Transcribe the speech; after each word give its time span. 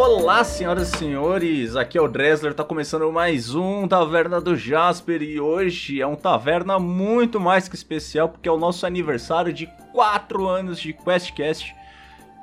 Olá, 0.00 0.44
senhoras 0.44 0.94
e 0.94 0.96
senhores, 0.96 1.74
aqui 1.74 1.98
é 1.98 2.00
o 2.00 2.06
Dresler, 2.06 2.54
tá 2.54 2.62
começando 2.62 3.10
mais 3.10 3.56
um 3.56 3.88
Taverna 3.88 4.40
do 4.40 4.54
Jasper 4.54 5.20
e 5.22 5.40
hoje 5.40 6.00
é 6.00 6.06
um 6.06 6.14
taverna 6.14 6.78
muito 6.78 7.40
mais 7.40 7.66
que 7.66 7.74
especial 7.74 8.28
porque 8.28 8.48
é 8.48 8.52
o 8.52 8.56
nosso 8.56 8.86
aniversário 8.86 9.52
de 9.52 9.66
4 9.92 10.46
anos 10.46 10.78
de 10.78 10.92
QuestCast. 10.92 11.74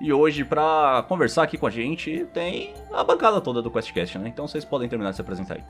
E 0.01 0.11
hoje, 0.11 0.43
pra 0.43 1.05
conversar 1.07 1.43
aqui 1.43 1.57
com 1.57 1.65
a 1.65 1.69
gente, 1.69 2.27
tem 2.33 2.73
a 2.91 3.01
bancada 3.05 3.39
toda 3.39 3.61
do 3.61 3.71
QuestCast, 3.71 4.17
né? 4.17 4.27
Então 4.27 4.49
vocês 4.49 4.65
podem 4.65 4.89
terminar 4.89 5.11
de 5.11 5.15
se 5.15 5.21
apresentar 5.21 5.53
aí. 5.53 5.63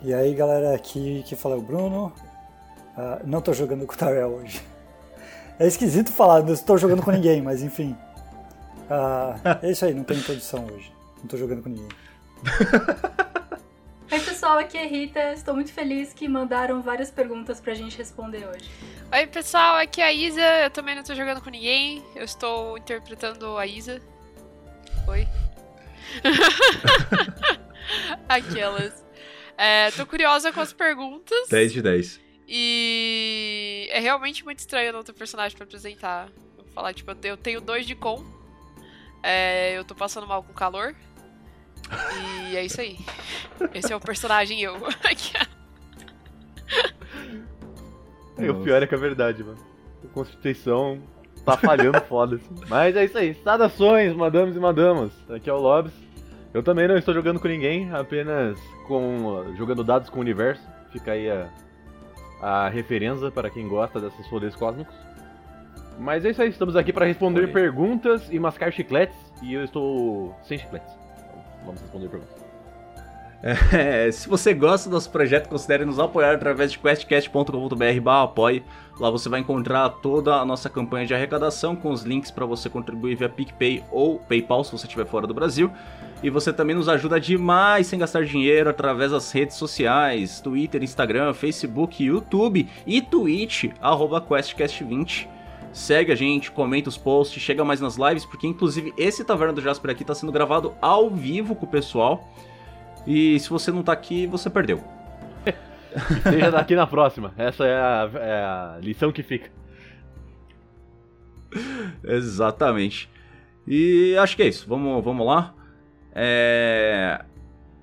E 0.00 0.14
aí, 0.14 0.34
galera, 0.34 0.74
aqui 0.74 1.22
que 1.26 1.36
fala 1.36 1.56
é 1.56 1.58
o 1.58 1.62
Bruno. 1.62 2.10
Ah, 2.96 3.20
não 3.22 3.42
tô 3.42 3.52
jogando 3.52 3.84
com 3.84 3.92
o 3.92 3.98
Tarel 3.98 4.30
hoje. 4.30 4.62
É 5.58 5.66
esquisito 5.66 6.10
falar, 6.10 6.42
não 6.42 6.54
estou 6.54 6.78
jogando 6.78 7.02
com 7.02 7.10
ninguém, 7.10 7.42
mas 7.42 7.62
enfim. 7.62 7.94
Ah, 8.90 9.58
é 9.62 9.70
isso 9.70 9.84
aí, 9.84 9.94
não 9.94 10.04
tem 10.04 10.18
introdução 10.18 10.66
hoje. 10.66 10.92
Não 11.18 11.26
tô 11.26 11.36
jogando 11.36 11.62
com 11.62 11.68
ninguém. 11.68 11.88
Oi 14.12 14.20
pessoal, 14.20 14.58
aqui 14.58 14.78
é 14.78 14.86
Rita. 14.86 15.32
Estou 15.32 15.54
muito 15.54 15.72
feliz 15.72 16.12
que 16.12 16.28
mandaram 16.28 16.80
várias 16.80 17.10
perguntas 17.10 17.60
pra 17.60 17.74
gente 17.74 17.98
responder 17.98 18.46
hoje. 18.46 18.70
Oi 19.12 19.26
pessoal, 19.26 19.76
aqui 19.76 20.00
é 20.00 20.04
a 20.06 20.12
Isa. 20.12 20.40
Eu 20.64 20.70
também 20.70 20.94
não 20.94 21.02
tô 21.02 21.14
jogando 21.14 21.40
com 21.40 21.50
ninguém. 21.50 22.04
Eu 22.14 22.24
estou 22.24 22.78
interpretando 22.78 23.56
a 23.58 23.66
Isa. 23.66 24.00
Oi. 25.08 25.26
Aquelas. 28.28 29.04
É, 29.58 29.90
tô 29.92 30.06
curiosa 30.06 30.52
com 30.52 30.60
as 30.60 30.72
perguntas. 30.72 31.48
10 31.48 31.72
de 31.72 31.82
10. 31.82 32.20
E 32.46 33.88
é 33.90 33.98
realmente 33.98 34.44
muito 34.44 34.60
estranho 34.60 34.92
não 34.92 35.02
ter 35.02 35.12
personagem 35.14 35.56
pra 35.56 35.64
apresentar. 35.64 36.28
Vou 36.56 36.64
falar, 36.72 36.94
tipo, 36.94 37.10
eu 37.10 37.14
te- 37.16 37.28
eu 37.28 37.36
tenho 37.36 37.60
dois 37.60 37.84
de 37.86 37.96
com. 37.96 38.24
É, 39.28 39.76
eu 39.76 39.84
tô 39.84 39.92
passando 39.92 40.24
mal 40.24 40.40
com 40.40 40.52
calor. 40.52 40.94
E 42.48 42.56
é 42.56 42.64
isso 42.64 42.80
aí. 42.80 42.96
Esse 43.74 43.92
é 43.92 43.96
o 43.96 44.00
personagem 44.00 44.62
eu. 44.62 44.76
E 48.38 48.46
o 48.48 48.62
pior 48.62 48.80
é 48.80 48.86
que 48.86 48.94
é 48.94 48.98
verdade, 48.98 49.42
mano. 49.42 49.58
A 50.04 50.14
Constituição 50.14 51.02
tá 51.44 51.56
falhando 51.56 52.00
foda. 52.08 52.36
assim. 52.36 52.54
Mas 52.68 52.94
é 52.94 53.04
isso 53.04 53.18
aí. 53.18 53.34
Saudações, 53.34 54.14
madamos 54.14 54.54
e 54.54 54.60
madamas. 54.60 55.12
Aqui 55.28 55.50
é 55.50 55.52
o 55.52 55.58
Lobs. 55.58 55.92
Eu 56.54 56.62
também 56.62 56.86
não 56.86 56.96
estou 56.96 57.12
jogando 57.12 57.40
com 57.40 57.48
ninguém, 57.48 57.92
apenas 57.92 58.56
com 58.86 59.52
jogando 59.56 59.82
dados 59.82 60.08
com 60.08 60.18
o 60.18 60.20
universo. 60.20 60.62
Fica 60.92 61.10
aí 61.10 61.28
a, 61.28 61.50
a 62.40 62.68
referência 62.68 63.28
para 63.32 63.50
quem 63.50 63.66
gosta 63.66 64.00
desses 64.00 64.24
rolês 64.28 64.54
cósmicos. 64.54 64.94
Mas 65.98 66.24
é 66.24 66.30
isso 66.30 66.42
aí, 66.42 66.48
estamos 66.50 66.76
aqui 66.76 66.92
para 66.92 67.06
responder 67.06 67.40
Oi. 67.40 67.46
perguntas 67.48 68.28
e 68.30 68.38
mascar 68.38 68.72
chicletes. 68.72 69.16
E 69.42 69.54
eu 69.54 69.64
estou 69.64 70.34
sem 70.42 70.58
chicletes. 70.58 70.92
Então, 71.16 71.44
vamos 71.64 71.80
responder 71.80 72.08
perguntas. 72.08 72.46
É, 73.42 74.10
se 74.12 74.28
você 74.28 74.52
gosta 74.54 74.88
do 74.88 74.94
nosso 74.94 75.10
projeto, 75.10 75.48
considere 75.48 75.84
nos 75.84 75.98
apoiar 75.98 76.34
através 76.34 76.72
de 76.72 76.78
questcast.com.br 76.78 78.10
apoie. 78.10 78.62
Lá 78.98 79.10
você 79.10 79.28
vai 79.28 79.40
encontrar 79.40 79.88
toda 79.90 80.36
a 80.36 80.44
nossa 80.44 80.70
campanha 80.70 81.06
de 81.06 81.14
arrecadação 81.14 81.76
com 81.76 81.90
os 81.90 82.02
links 82.02 82.30
para 82.30 82.46
você 82.46 82.70
contribuir 82.70 83.14
via 83.14 83.28
PicPay 83.28 83.84
ou 83.90 84.18
PayPal 84.18 84.64
se 84.64 84.72
você 84.72 84.86
estiver 84.86 85.06
fora 85.06 85.26
do 85.26 85.34
Brasil. 85.34 85.70
E 86.22 86.30
você 86.30 86.50
também 86.50 86.74
nos 86.74 86.88
ajuda 86.88 87.20
demais 87.20 87.86
sem 87.86 87.98
gastar 87.98 88.24
dinheiro 88.24 88.70
através 88.70 89.10
das 89.10 89.30
redes 89.30 89.56
sociais, 89.56 90.40
Twitter, 90.40 90.82
Instagram, 90.82 91.34
Facebook, 91.34 92.02
YouTube 92.02 92.66
e 92.86 93.02
Twitch, 93.02 93.66
arroba 93.82 94.20
QuestCast20. 94.20 95.35
Segue 95.76 96.10
a 96.10 96.14
gente, 96.14 96.50
comenta 96.50 96.88
os 96.88 96.96
posts, 96.96 97.40
chega 97.42 97.62
mais 97.62 97.82
nas 97.82 97.96
lives, 97.96 98.24
porque 98.24 98.46
inclusive 98.46 98.94
esse 98.96 99.22
Taverna 99.22 99.52
do 99.52 99.60
Jasper 99.60 99.90
aqui 99.90 100.02
está 100.02 100.14
sendo 100.14 100.32
gravado 100.32 100.74
ao 100.80 101.10
vivo 101.10 101.54
com 101.54 101.66
o 101.66 101.68
pessoal. 101.68 102.34
E 103.06 103.38
se 103.38 103.50
você 103.50 103.70
não 103.70 103.82
tá 103.82 103.92
aqui, 103.92 104.26
você 104.26 104.48
perdeu. 104.48 104.82
Seja 106.22 106.50
daqui 106.50 106.74
na 106.74 106.86
próxima. 106.86 107.34
Essa 107.36 107.66
é 107.66 107.76
a, 107.76 108.10
é 108.14 108.32
a 108.32 108.78
lição 108.80 109.12
que 109.12 109.22
fica. 109.22 109.50
Exatamente. 112.02 113.10
E 113.68 114.16
acho 114.16 114.34
que 114.34 114.44
é 114.44 114.48
isso. 114.48 114.66
Vamos, 114.66 115.04
vamos 115.04 115.26
lá. 115.26 115.54
É... 116.14 117.22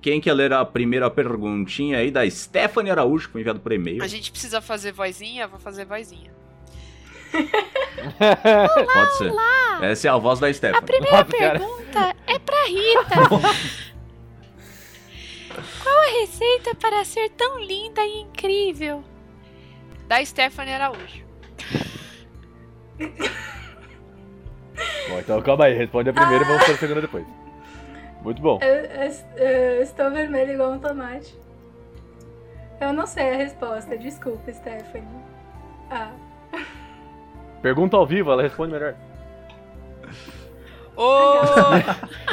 Quem 0.02 0.20
quer 0.20 0.32
ler 0.32 0.52
a 0.52 0.64
primeira 0.64 1.08
perguntinha 1.08 1.98
aí 1.98 2.10
da 2.10 2.28
Stephanie 2.28 2.90
Araújo, 2.90 3.28
que 3.28 3.32
foi 3.34 3.42
enviado 3.42 3.60
por 3.60 3.70
e-mail? 3.70 4.02
A 4.02 4.08
gente 4.08 4.32
precisa 4.32 4.60
fazer 4.60 4.90
vozinha? 4.90 5.46
Vou 5.46 5.60
fazer 5.60 5.84
vozinha. 5.84 6.34
Pode 8.92 9.18
ser. 9.18 9.32
Essa 9.82 10.08
é 10.08 10.10
a 10.10 10.16
voz 10.16 10.38
da 10.40 10.52
Stephanie. 10.52 10.78
A 10.78 10.82
primeira 10.82 11.18
Nossa, 11.18 11.36
cara. 11.36 11.58
pergunta 11.58 12.16
é 12.26 12.38
pra 12.38 12.64
Rita. 12.66 13.28
Qual 15.82 16.00
a 16.00 16.20
receita 16.20 16.74
para 16.74 17.04
ser 17.04 17.30
tão 17.30 17.58
linda 17.60 18.04
e 18.04 18.20
incrível? 18.22 19.04
Da 20.08 20.24
Stephanie 20.24 20.74
Araújo. 20.74 21.24
Bom, 25.08 25.18
então 25.18 25.40
calma 25.42 25.66
aí, 25.66 25.74
responde 25.74 26.10
a 26.10 26.12
primeira 26.12 26.44
e 26.44 26.46
vamos 26.46 26.64
para 26.64 26.74
a 26.74 26.78
segunda 26.78 27.00
depois. 27.00 27.24
Muito 28.22 28.40
bom. 28.42 28.58
Eu, 28.62 28.74
eu- 28.74 29.12
eu 29.46 29.82
estou 29.82 30.10
vermelho 30.10 30.52
igual 30.54 30.72
um 30.72 30.78
tomate. 30.78 31.36
Eu 32.80 32.92
não 32.92 33.06
sei 33.06 33.30
a 33.30 33.36
resposta, 33.36 33.96
desculpa, 33.96 34.52
Stephanie. 34.52 35.06
Ah, 35.90 36.10
Pergunta 37.64 37.96
ao 37.96 38.04
vivo, 38.04 38.30
ela 38.30 38.42
responde 38.42 38.74
melhor. 38.74 38.94
Ô! 40.94 41.32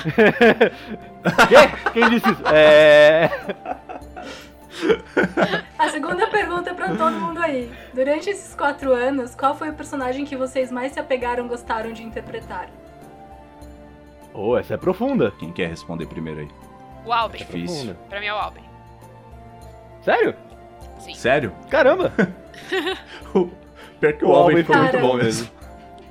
Quem? 1.48 1.94
Quem 1.94 2.10
disse 2.10 2.30
isso? 2.30 2.44
É. 2.48 3.30
a 5.80 5.88
segunda 5.88 6.28
pergunta 6.28 6.72
é 6.72 6.74
pra 6.74 6.90
todo 6.98 7.14
mundo 7.14 7.40
aí. 7.40 7.72
Durante 7.94 8.30
esses 8.30 8.54
quatro 8.54 8.92
anos, 8.92 9.34
qual 9.34 9.56
foi 9.56 9.70
o 9.70 9.74
personagem 9.74 10.26
que 10.26 10.36
vocês 10.36 10.70
mais 10.70 10.92
se 10.92 11.00
apegaram, 11.00 11.48
gostaram 11.48 11.94
de 11.94 12.04
interpretar? 12.04 12.68
Oh, 14.34 14.58
essa 14.58 14.74
é 14.74 14.78
profunda. 14.78 15.32
Quem 15.40 15.54
quer 15.54 15.70
responder 15.70 16.08
primeiro 16.08 16.42
aí? 16.42 16.50
O 17.06 17.14
Alben. 17.14 17.40
Difícil. 17.40 17.96
Pra 18.10 18.20
mim 18.20 18.26
é 18.26 18.34
o 18.34 18.38
Alben. 18.38 18.66
Sério? 20.02 20.36
Sim. 21.00 21.16
Sério? 21.16 21.56
Caramba! 21.70 22.12
Pior 24.02 24.14
que 24.14 24.26
O 24.26 24.30
o 24.30 24.36
Alvin 24.36 24.58
ficou 24.58 24.76
muito 24.76 24.92
Caramba. 24.92 25.08
bom 25.08 25.16
mesmo. 25.18 25.50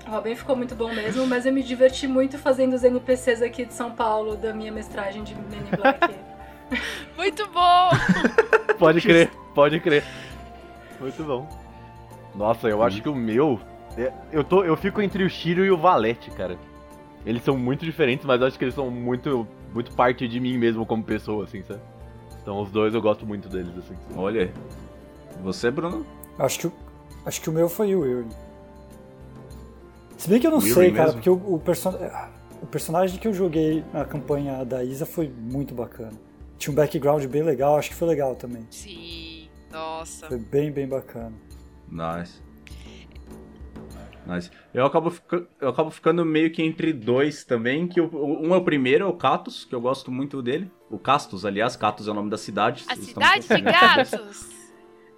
O 0.06 0.10
Robin 0.10 0.34
ficou 0.34 0.56
muito 0.56 0.74
bom 0.74 0.92
mesmo, 0.94 1.26
mas 1.26 1.44
eu 1.44 1.52
me 1.52 1.62
diverti 1.62 2.06
muito 2.08 2.38
fazendo 2.38 2.72
os 2.74 2.82
NPCs 2.82 3.42
aqui 3.42 3.64
de 3.66 3.74
São 3.74 3.90
Paulo 3.92 4.34
da 4.36 4.52
minha 4.54 4.72
mestragem 4.72 5.22
de 5.22 5.34
Men 5.34 5.60
in 5.60 5.76
Black. 5.76 6.14
Muito 7.16 7.46
bom! 7.48 7.90
Pode 8.78 9.00
crer, 9.00 9.28
pode 9.54 9.78
crer. 9.80 10.04
Muito 11.00 11.22
bom. 11.24 11.46
Nossa, 12.34 12.68
eu 12.68 12.80
acho 12.82 13.02
que 13.02 13.08
o 13.08 13.14
meu. 13.14 13.60
é- 13.98 14.12
Eu, 14.32 14.42
tô, 14.44 14.62
eu 14.64 14.76
fico 14.76 15.02
entre 15.02 15.24
o 15.24 15.28
Shiro 15.28 15.64
e 15.64 15.70
o 15.70 15.76
Valete, 15.76 16.30
cara. 16.30 16.56
Eles 17.26 17.42
são 17.42 17.58
muito 17.58 17.84
diferentes, 17.84 18.24
mas 18.24 18.40
eu 18.40 18.46
acho 18.46 18.56
que 18.58 18.64
eles 18.64 18.74
são 18.74 18.88
muito, 18.88 19.46
muito 19.74 19.90
parte 19.92 20.26
de 20.28 20.38
mim 20.40 20.56
mesmo 20.56 20.86
como 20.86 21.02
pessoa, 21.02 21.44
assim, 21.44 21.62
sabe? 21.64 21.80
Então 22.40 22.60
os 22.62 22.70
dois 22.70 22.94
eu 22.94 23.02
gosto 23.02 23.26
muito 23.26 23.48
deles, 23.48 23.76
assim. 23.76 23.96
Olha 24.16 24.42
aí. 24.44 24.52
Você, 25.42 25.70
Bruno? 25.72 26.06
Acho 26.38 26.58
que, 26.60 26.66
o- 26.68 26.72
acho 27.24 27.40
que 27.40 27.48
o 27.50 27.52
meu 27.52 27.68
foi 27.68 27.94
o 27.94 28.04
Yuri. 28.04 28.28
Se 30.16 30.28
bem 30.28 30.38
que 30.40 30.46
eu 30.46 30.50
não 30.50 30.58
Yuri 30.58 30.72
sei, 30.74 30.90
cara, 30.92 31.04
mesmo? 31.06 31.14
porque 31.14 31.30
o, 31.30 31.54
o, 31.54 31.58
person- 31.58 31.98
o 32.62 32.66
personagem 32.66 33.18
que 33.18 33.26
eu 33.26 33.32
joguei 33.32 33.84
na 33.92 34.04
campanha 34.04 34.64
da 34.64 34.84
Isa 34.84 35.06
foi 35.06 35.28
muito 35.28 35.74
bacana. 35.74 36.12
Tinha 36.58 36.72
um 36.72 36.74
background 36.76 37.24
bem 37.26 37.42
legal, 37.42 37.78
acho 37.78 37.88
que 37.90 37.94
foi 37.96 38.08
legal 38.08 38.34
também. 38.36 38.66
Sim. 38.70 39.48
Nossa. 39.72 40.26
Foi 40.26 40.38
bem, 40.38 40.70
bem 40.70 40.86
bacana. 40.86 41.32
Nice. 41.88 42.42
Nice. 44.26 44.50
Eu 44.74 44.84
acabo, 44.84 45.10
fica- 45.10 45.46
eu 45.60 45.68
acabo 45.70 45.90
ficando 45.90 46.24
meio 46.24 46.52
que 46.52 46.62
entre 46.62 46.92
dois 46.92 47.42
também, 47.44 47.88
que 47.88 48.00
um 48.00 48.54
é 48.54 48.56
o 48.58 48.62
primeiro, 48.62 49.04
é 49.04 49.08
o 49.08 49.14
Catus, 49.14 49.64
que 49.64 49.74
eu 49.74 49.80
gosto 49.80 50.10
muito 50.12 50.42
dele. 50.42 50.70
O 50.90 50.98
Castus, 50.98 51.44
aliás, 51.46 51.74
Catus 51.76 52.06
é 52.06 52.10
o 52.10 52.14
nome 52.14 52.28
da 52.30 52.36
cidade. 52.36 52.84
A 52.88 52.94
cidade 52.94 53.40
de 53.40 53.48
confundindo. 53.48 54.50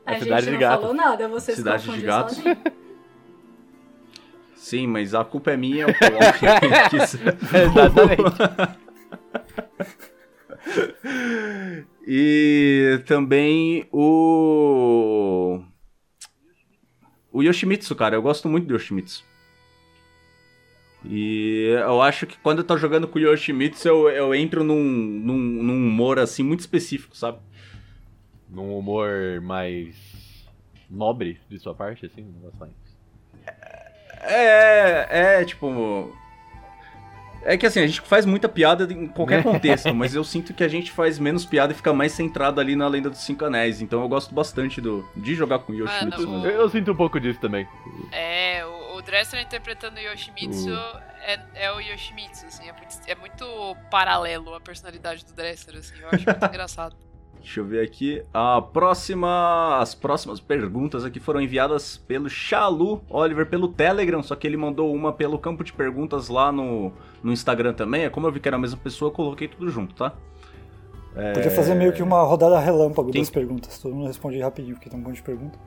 A, 0.05 0.11
A 0.11 0.15
gente 0.15 0.25
cidade 0.25 0.47
de 0.47 0.53
não 0.53 0.59
gatos. 0.59 0.81
falou 0.81 0.95
nada, 0.97 1.29
vocês 1.29 1.57
Cidade 1.59 1.89
de 1.91 2.01
gatos. 2.03 2.37
sozinho. 2.37 2.57
Sim, 4.57 4.87
mas 4.87 5.15
a 5.15 5.25
culpa 5.25 5.53
é 5.53 5.57
minha, 5.57 5.87
eu 5.87 5.95
coloco 5.95 6.23
Exatamente. 7.57 8.83
E 12.07 13.01
também 13.07 13.87
o. 13.93 15.61
O 17.33 17.43
Yoshimitsu, 17.43 17.95
cara. 17.95 18.17
Eu 18.17 18.23
gosto 18.23 18.49
muito 18.49 18.67
do 18.67 18.75
Yoshimitsu. 18.75 19.25
E 21.05 21.75
eu 21.85 22.01
acho 22.03 22.27
que 22.27 22.37
quando 22.39 22.59
eu 22.59 22.65
tô 22.65 22.77
jogando 22.77 23.09
com 23.09 23.19
o 23.19 23.23
Yoshimitsu, 23.23 23.89
eu, 23.89 24.09
eu 24.11 24.35
entro 24.35 24.63
num, 24.63 24.83
num, 24.83 25.39
num 25.39 25.89
humor 25.89 26.19
assim 26.19 26.43
muito 26.45 26.61
específico, 26.61 27.17
sabe? 27.17 27.39
Num 28.53 28.79
humor 28.79 29.41
mais 29.41 29.97
nobre 30.89 31.41
de 31.49 31.59
sua 31.59 31.75
parte, 31.75 32.07
assim, 32.07 32.23
um 32.23 32.33
negócio 32.33 32.59
mais. 32.61 32.73
É, 34.21 35.41
é, 35.41 35.45
tipo. 35.45 36.15
É 37.45 37.57
que 37.57 37.67
assim, 37.67 37.81
a 37.81 37.87
gente 37.87 38.01
faz 38.03 38.25
muita 38.25 38.49
piada 38.49 38.85
em 38.93 39.09
qualquer 39.09 39.43
contexto, 39.43 39.93
mas 39.95 40.15
eu 40.15 40.23
sinto 40.23 40.55
que 40.55 40.63
a 40.63 40.69
gente 40.69 40.93
faz 40.93 41.19
menos 41.19 41.45
piada 41.45 41.73
e 41.73 41.77
fica 41.77 41.93
mais 41.93 42.13
centrado 42.13 42.61
ali 42.61 42.77
na 42.77 42.87
lenda 42.87 43.11
dos 43.11 43.19
cinco 43.19 43.45
anéis. 43.45 43.83
Então 43.83 44.01
eu 44.01 44.09
gosto 44.09 44.33
bastante 44.33 44.81
do, 44.81 45.05
de 45.17 45.35
jogar 45.35 45.59
com 45.59 45.75
Yoshimitsu. 45.75 46.29
Mano, 46.29 46.43
mesmo. 46.43 46.47
Eu, 46.47 46.63
eu 46.63 46.71
sinto 46.71 46.93
um 46.93 46.97
pouco 46.97 47.19
disso 47.19 47.41
também. 47.41 47.67
É, 48.13 48.65
o, 48.65 48.97
o 48.97 49.03
Dressler 49.03 49.43
interpretando 49.43 49.97
o 49.97 50.01
Yoshimitsu 50.01 50.71
é, 51.23 51.41
é 51.55 51.73
o 51.73 51.81
Yoshimitsu, 51.81 52.47
assim, 52.47 52.69
é 52.69 52.73
muito, 52.73 52.97
é 53.09 53.15
muito 53.17 53.77
paralelo 53.91 54.55
a 54.55 54.61
personalidade 54.61 55.25
do 55.25 55.33
Dressler, 55.33 55.79
assim, 55.79 55.95
eu 56.01 56.09
acho 56.11 56.25
muito 56.25 56.47
engraçado. 56.47 56.97
Deixa 57.43 57.59
eu 57.61 57.65
ver 57.65 57.85
aqui. 57.85 58.23
A 58.33 58.63
próxima. 58.63 59.79
As 59.81 59.95
próximas 59.95 60.39
perguntas 60.39 61.05
aqui 61.05 61.19
foram 61.19 61.41
enviadas 61.41 61.97
pelo 61.97 62.29
Chalu 62.31 63.03
Oliver 63.11 63.47
pelo 63.47 63.67
Telegram, 63.69 64.23
só 64.23 64.37
que 64.37 64.47
ele 64.47 64.57
mandou 64.57 64.95
uma 64.95 65.13
pelo 65.13 65.39
campo 65.39 65.65
de 65.65 65.73
perguntas 65.73 66.29
lá 66.29 66.53
no, 66.53 66.93
no 67.23 67.33
Instagram 67.33 67.75
também. 67.75 68.05
É 68.05 68.11
como 68.11 68.27
eu 68.29 68.33
vi 68.33 68.39
que 68.39 68.49
era 68.49 68.57
a 68.57 68.61
mesma 68.61 68.79
pessoa, 68.79 69.09
eu 69.11 69.13
coloquei 69.13 69.49
tudo 69.49 69.69
junto, 69.71 69.93
tá? 69.95 70.13
Podia 71.35 71.51
fazer 71.51 71.75
meio 71.75 71.93
que 71.93 72.03
uma 72.03 72.23
rodada 72.23 72.59
relâmpago 72.59 73.11
Quem- 73.11 73.21
das 73.21 73.29
perguntas. 73.29 73.79
Todo 73.79 73.95
mundo 73.95 74.07
responde 74.07 74.41
rapidinho, 74.41 74.77
porque 74.77 74.89
tem 74.89 74.99
um 74.99 75.03
monte 75.03 75.17
de 75.17 75.23
pergunta. 75.23 75.59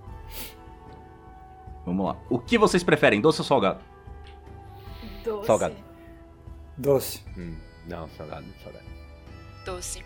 Vamos 1.86 2.06
lá. 2.06 2.16
O 2.30 2.40
que 2.40 2.58
vocês 2.58 2.84
preferem, 2.84 3.22
doce 3.22 3.42
ou 3.42 3.46
salgado? 3.46 3.80
Doce. 5.24 5.46
Salgado. 5.46 5.76
Doce. 6.78 7.22
Hum, 7.38 7.56
não, 7.88 8.08
salgado, 8.10 8.46
salgado. 8.64 8.86
Doce. 9.66 10.04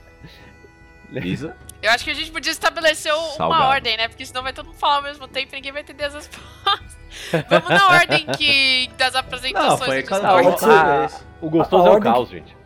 Lisa? 1.11 1.55
Eu 1.81 1.91
acho 1.91 2.03
que 2.03 2.11
a 2.11 2.13
gente 2.13 2.29
podia 2.31 2.51
estabelecer 2.51 3.13
uma 3.13 3.23
Salgado. 3.29 3.63
ordem, 3.63 3.97
né? 3.97 4.07
Porque 4.07 4.25
senão 4.25 4.43
vai 4.43 4.51
todo 4.53 4.65
mundo 4.67 4.75
falar 4.77 4.97
ao 4.97 5.03
mesmo 5.03 5.27
tempo 5.27 5.53
e 5.53 5.55
ninguém 5.55 5.71
vai 5.71 5.81
entender 5.81 6.03
as 6.05 6.13
respostas. 6.13 6.97
Vamos 7.49 7.69
na 7.69 7.87
ordem 7.89 8.25
que 8.37 8.89
das 8.97 9.15
apresentações 9.15 9.79
Não, 9.79 9.85
foi 9.87 10.01
do 10.03 10.07
cada 10.09 10.35
um. 10.35 10.49
Ah, 10.69 11.09
o 11.41 11.49
gostoso 11.49 11.83
A- 11.83 11.85
a 11.85 11.87
é 11.87 11.91
o 11.91 11.93
ordem- 11.95 12.11
caos, 12.13 12.29
gente. 12.29 12.57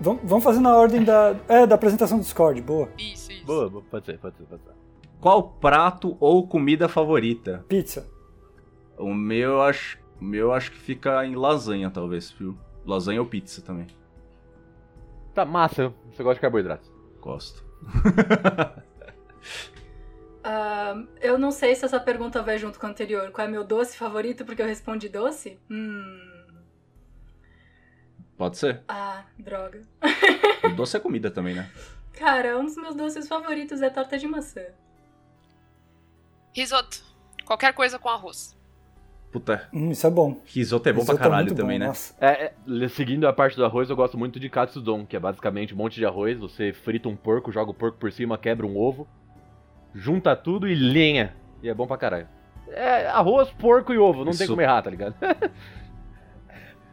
Vamos, 0.00 0.22
vamos 0.24 0.44
fazer 0.44 0.60
na 0.60 0.76
ordem 0.76 1.02
da. 1.04 1.34
É, 1.48 1.66
da 1.66 1.76
apresentação 1.76 2.18
do 2.18 2.22
Discord, 2.24 2.60
boa. 2.60 2.88
Isso, 2.98 3.30
isso. 3.32 3.46
Boa, 3.46 3.70
boa, 3.70 3.84
pode 3.90 4.04
ser, 4.06 4.18
pode 4.18 4.36
ser, 4.36 4.44
pode 4.44 4.62
ser. 4.62 4.72
Qual 5.20 5.42
prato 5.42 6.16
ou 6.20 6.46
comida 6.46 6.88
favorita? 6.88 7.64
Pizza. 7.68 8.06
O 8.98 9.14
meu 9.14 9.52
eu 9.52 9.62
acho. 9.62 9.98
O 10.20 10.24
meu 10.24 10.48
eu 10.48 10.52
acho 10.52 10.70
que 10.72 10.78
fica 10.78 11.24
em 11.24 11.34
lasanha, 11.36 11.88
talvez, 11.90 12.30
viu? 12.32 12.58
Lasanha 12.84 13.20
ou 13.20 13.26
pizza 13.26 13.62
também. 13.62 13.86
Tá, 15.32 15.44
massa. 15.44 15.92
Você 16.12 16.22
gosta 16.22 16.34
de 16.34 16.40
carboidratos. 16.40 16.92
Gosto. 17.24 17.64
Ah, 20.46 21.02
eu 21.22 21.38
não 21.38 21.50
sei 21.50 21.74
se 21.74 21.86
essa 21.86 21.98
pergunta 21.98 22.42
vai 22.42 22.58
junto 22.58 22.78
com 22.78 22.84
a 22.84 22.90
anterior. 22.90 23.30
Qual 23.30 23.48
é 23.48 23.50
meu 23.50 23.64
doce 23.64 23.96
favorito? 23.96 24.44
Porque 24.44 24.60
eu 24.60 24.66
respondi 24.66 25.08
doce? 25.08 25.58
Hum. 25.70 26.52
Pode 28.36 28.58
ser. 28.58 28.82
Ah, 28.86 29.24
droga. 29.38 29.80
O 30.62 30.68
doce 30.76 30.98
é 30.98 31.00
comida 31.00 31.30
também, 31.30 31.54
né? 31.54 31.70
Cara, 32.12 32.58
um 32.58 32.66
dos 32.66 32.76
meus 32.76 32.94
doces 32.94 33.26
favoritos 33.26 33.80
é 33.80 33.88
torta 33.88 34.18
de 34.18 34.28
maçã. 34.28 34.66
Risoto. 36.52 37.02
Qualquer 37.46 37.72
coisa 37.72 37.98
com 37.98 38.10
arroz. 38.10 38.54
Puta, 39.34 39.68
Hum, 39.72 39.90
isso 39.90 40.06
é 40.06 40.10
bom. 40.10 40.40
risoto 40.44 40.88
é 40.88 40.92
bom 40.92 41.00
Risoto 41.00 41.18
pra 41.18 41.24
caralho 41.28 41.46
muito 41.48 41.56
também, 41.60 41.76
bom, 41.76 41.80
né? 41.82 41.88
Nossa. 41.88 42.14
É, 42.20 42.52
é, 42.84 42.88
seguindo 42.88 43.26
a 43.26 43.32
parte 43.32 43.56
do 43.56 43.64
arroz, 43.64 43.90
eu 43.90 43.96
gosto 43.96 44.16
muito 44.16 44.38
de 44.38 44.48
katsudon, 44.48 45.04
que 45.04 45.16
é 45.16 45.18
basicamente 45.18 45.74
um 45.74 45.76
monte 45.76 45.96
de 45.96 46.06
arroz, 46.06 46.38
você 46.38 46.72
frita 46.72 47.08
um 47.08 47.16
porco, 47.16 47.50
joga 47.50 47.72
o 47.72 47.74
porco 47.74 47.98
por 47.98 48.12
cima, 48.12 48.38
quebra 48.38 48.64
um 48.64 48.76
ovo, 48.78 49.08
junta 49.92 50.36
tudo 50.36 50.68
e 50.68 50.74
lenha. 50.76 51.34
E 51.60 51.68
é 51.68 51.74
bom 51.74 51.84
pra 51.84 51.96
caralho. 51.96 52.28
É 52.68 53.08
arroz, 53.08 53.50
porco 53.50 53.92
e 53.92 53.98
ovo, 53.98 54.18
não 54.24 54.30
tem 54.30 54.42
Isso. 54.42 54.46
como 54.46 54.60
errar, 54.62 54.82
tá 54.82 54.90
ligado? 54.90 55.16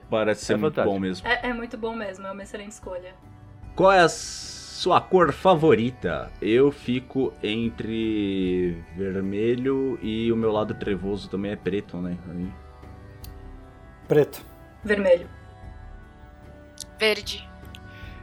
Parece 0.10 0.44
ser 0.44 0.54
É 0.54 0.58
muito 0.58 0.74
fantástico. 0.74 0.94
bom 0.96 1.00
mesmo. 1.00 1.28
É, 1.28 1.48
é 1.50 1.54
muito 1.54 1.78
bom 1.78 1.96
mesmo, 1.96 2.26
é 2.26 2.32
uma 2.32 2.42
excelente 2.42 2.72
escolha. 2.72 3.14
Qual 3.76 3.92
é 3.92 4.00
a 4.02 4.10
sua 4.82 5.00
cor 5.00 5.32
favorita? 5.32 6.32
Eu 6.42 6.72
fico 6.72 7.32
entre 7.44 8.84
vermelho 8.98 10.00
e 10.02 10.32
o 10.32 10.36
meu 10.36 10.52
lado 10.52 10.74
trevoso 10.74 11.30
também 11.30 11.52
é 11.52 11.56
preto, 11.56 11.98
né? 11.98 12.18
Aí- 12.32 12.52
Preto. 14.08 14.44
Vermelho. 14.84 15.30
Verde. 17.00 17.48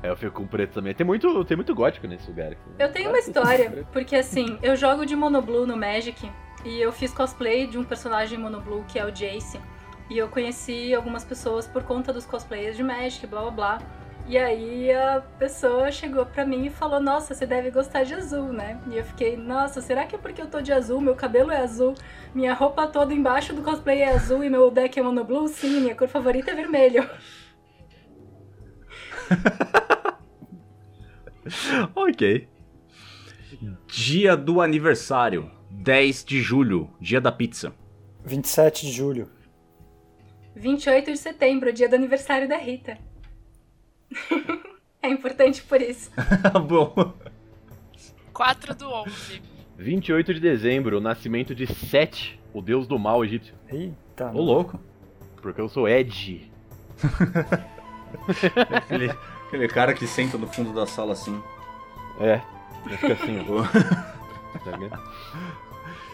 É, 0.02 0.10
eu 0.10 0.16
fico 0.16 0.32
com 0.32 0.46
preto 0.48 0.74
também. 0.74 0.92
Tem 0.94 1.06
muito, 1.06 1.44
tem 1.44 1.56
muito 1.56 1.72
gótico 1.76 2.08
nesse 2.08 2.28
lugar. 2.28 2.50
aqui. 2.50 2.60
Eu 2.76 2.90
tenho 2.92 3.08
uma 3.10 3.18
história, 3.20 3.86
porque 3.92 4.16
assim, 4.16 4.58
eu 4.60 4.74
jogo 4.74 5.06
de 5.06 5.14
Monoblue 5.14 5.64
no 5.64 5.76
Magic 5.76 6.28
e 6.64 6.80
eu 6.80 6.90
fiz 6.90 7.12
cosplay 7.14 7.68
de 7.68 7.78
um 7.78 7.84
personagem 7.84 8.36
Monoblue 8.36 8.84
que 8.88 8.98
é 8.98 9.04
o 9.06 9.12
Jace. 9.12 9.60
E 10.10 10.18
eu 10.18 10.26
conheci 10.26 10.92
algumas 10.92 11.24
pessoas 11.24 11.68
por 11.68 11.84
conta 11.84 12.12
dos 12.12 12.26
cosplayers 12.26 12.76
de 12.76 12.82
Magic, 12.82 13.24
blá 13.28 13.42
blá 13.42 13.50
blá. 13.50 13.78
E 14.28 14.36
aí 14.36 14.92
a 14.92 15.22
pessoa 15.38 15.90
chegou 15.90 16.26
pra 16.26 16.44
mim 16.44 16.66
e 16.66 16.70
falou: 16.70 17.00
Nossa, 17.00 17.34
você 17.34 17.46
deve 17.46 17.70
gostar 17.70 18.04
de 18.04 18.12
azul, 18.12 18.52
né? 18.52 18.78
E 18.90 18.98
eu 18.98 19.04
fiquei: 19.04 19.38
Nossa, 19.38 19.80
será 19.80 20.04
que 20.04 20.14
é 20.14 20.18
porque 20.18 20.42
eu 20.42 20.50
tô 20.50 20.60
de 20.60 20.70
azul? 20.70 21.00
Meu 21.00 21.16
cabelo 21.16 21.50
é 21.50 21.56
azul, 21.56 21.94
minha 22.34 22.52
roupa 22.52 22.86
toda 22.86 23.14
embaixo 23.14 23.54
do 23.54 23.62
cosplay 23.62 24.00
é 24.00 24.10
azul 24.10 24.44
e 24.44 24.50
meu 24.50 24.70
deck 24.70 24.98
é 24.98 25.02
Monoblue? 25.02 25.48
Sim, 25.48 25.80
minha 25.80 25.94
cor 25.94 26.08
favorita 26.08 26.50
é 26.50 26.54
vermelho. 26.54 27.08
Ok. 31.94 32.46
Dia 33.86 34.36
do 34.36 34.60
aniversário. 34.60 35.50
10 35.70 36.24
de 36.24 36.42
julho, 36.42 36.90
dia 37.00 37.20
da 37.20 37.32
pizza. 37.32 37.72
27 38.24 38.86
de 38.86 38.92
julho. 38.92 39.30
28 40.54 41.12
de 41.12 41.16
setembro, 41.16 41.72
dia 41.72 41.88
do 41.88 41.94
aniversário 41.94 42.46
da 42.46 42.58
Rita. 42.58 42.98
é 45.02 45.08
importante 45.08 45.62
por 45.62 45.80
isso. 45.80 46.10
bom. 46.66 47.14
4 48.32 48.74
do 48.74 48.90
11. 48.90 49.42
28 49.76 50.34
de 50.34 50.40
dezembro, 50.40 50.98
o 50.98 51.00
nascimento 51.00 51.54
de 51.54 51.66
Sete, 51.66 52.38
o 52.52 52.60
deus 52.60 52.86
do 52.86 52.98
mal 52.98 53.24
egípcio. 53.24 53.54
Eita. 53.68 54.30
Ô, 54.32 54.40
louco. 54.40 54.80
Porque 55.40 55.60
eu 55.60 55.68
sou 55.68 55.88
Ed. 55.88 56.50
Aquele, 58.74 59.10
aquele 59.46 59.68
cara 59.68 59.92
que 59.92 60.06
senta 60.06 60.38
no 60.38 60.46
fundo 60.46 60.72
da 60.72 60.86
sala 60.86 61.12
assim. 61.12 61.40
É, 62.18 62.40
fica 62.96 63.12
assim, 63.12 63.38
ó. 63.48 63.62
Tá 64.64 64.76
ligado? 64.76 65.02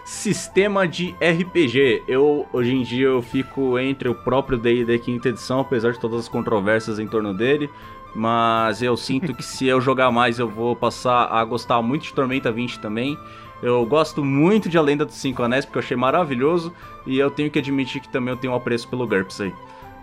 Sistema 0.05 0.87
de 0.87 1.13
RPG. 1.13 2.05
Eu, 2.07 2.47
hoje 2.53 2.75
em 2.75 2.83
dia, 2.83 3.07
eu 3.07 3.23
fico 3.23 3.79
entre 3.79 4.07
o 4.09 4.15
próprio 4.15 4.59
D&D 4.59 4.99
quinta 4.99 5.31
edição, 5.31 5.61
apesar 5.61 5.93
de 5.93 5.99
todas 5.99 6.21
as 6.21 6.29
controvérsias 6.29 6.99
em 6.99 7.07
torno 7.09 7.33
dele. 7.33 7.71
Mas 8.15 8.83
eu 8.83 8.97
sinto 8.97 9.35
que 9.35 9.43
se 9.43 9.67
eu 9.67 9.81
jogar 9.81 10.11
mais, 10.13 10.39
eu 10.39 10.49
vou 10.49 10.77
passar 10.77 11.27
a 11.33 11.43
gostar 11.45 11.81
muito 11.81 12.03
de 12.03 12.13
Tormenta 12.13 12.53
20 12.53 12.79
também. 12.81 13.19
Eu 13.63 13.85
gosto 13.87 14.23
muito 14.23 14.69
de 14.69 14.77
A 14.77 14.83
Lenda 14.83 15.07
dos 15.07 15.15
Cinco 15.15 15.43
Anéis, 15.43 15.65
porque 15.65 15.79
eu 15.79 15.83
achei 15.83 15.97
maravilhoso. 15.97 16.73
E 17.07 17.19
eu 17.19 17.31
tenho 17.31 17.51
que 17.51 17.59
admitir 17.59 18.03
que 18.03 18.09
também 18.09 18.33
eu 18.33 18.37
tenho 18.37 18.53
um 18.53 18.57
apreço 18.57 18.87
pelo 18.87 19.07
GURPS 19.07 19.41
aí. 19.41 19.55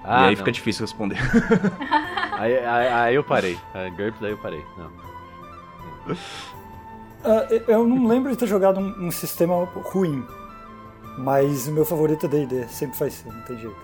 Ah, 0.04 0.22
e 0.22 0.24
aí 0.24 0.30
não. 0.32 0.38
fica 0.38 0.52
difícil 0.52 0.84
responder. 0.84 1.18
Aí, 2.42 2.58
aí, 2.58 2.88
aí 2.88 3.14
eu 3.16 3.24
parei. 3.24 3.56
GURPS 3.96 4.24
aí 4.24 4.32
eu 4.32 4.38
parei. 4.40 4.66
Não. 4.76 6.16
Ah, 7.24 7.48
eu- 7.68 7.88
não 7.88 8.08
lembro 8.08 8.32
de 8.32 8.38
ter 8.38 8.48
jogado 8.48 8.80
um, 8.80 9.08
um 9.08 9.12
sistema 9.12 9.64
ruim. 9.66 10.26
Mas 11.18 11.68
o 11.68 11.72
meu 11.72 11.86
favorito 11.86 12.26
é 12.26 12.30
D&D. 12.30 12.68
Sempre 12.70 12.98
vai 12.98 13.10
ser, 13.10 13.32
não 13.32 13.42
tem 13.42 13.58
jeito. 13.60 13.76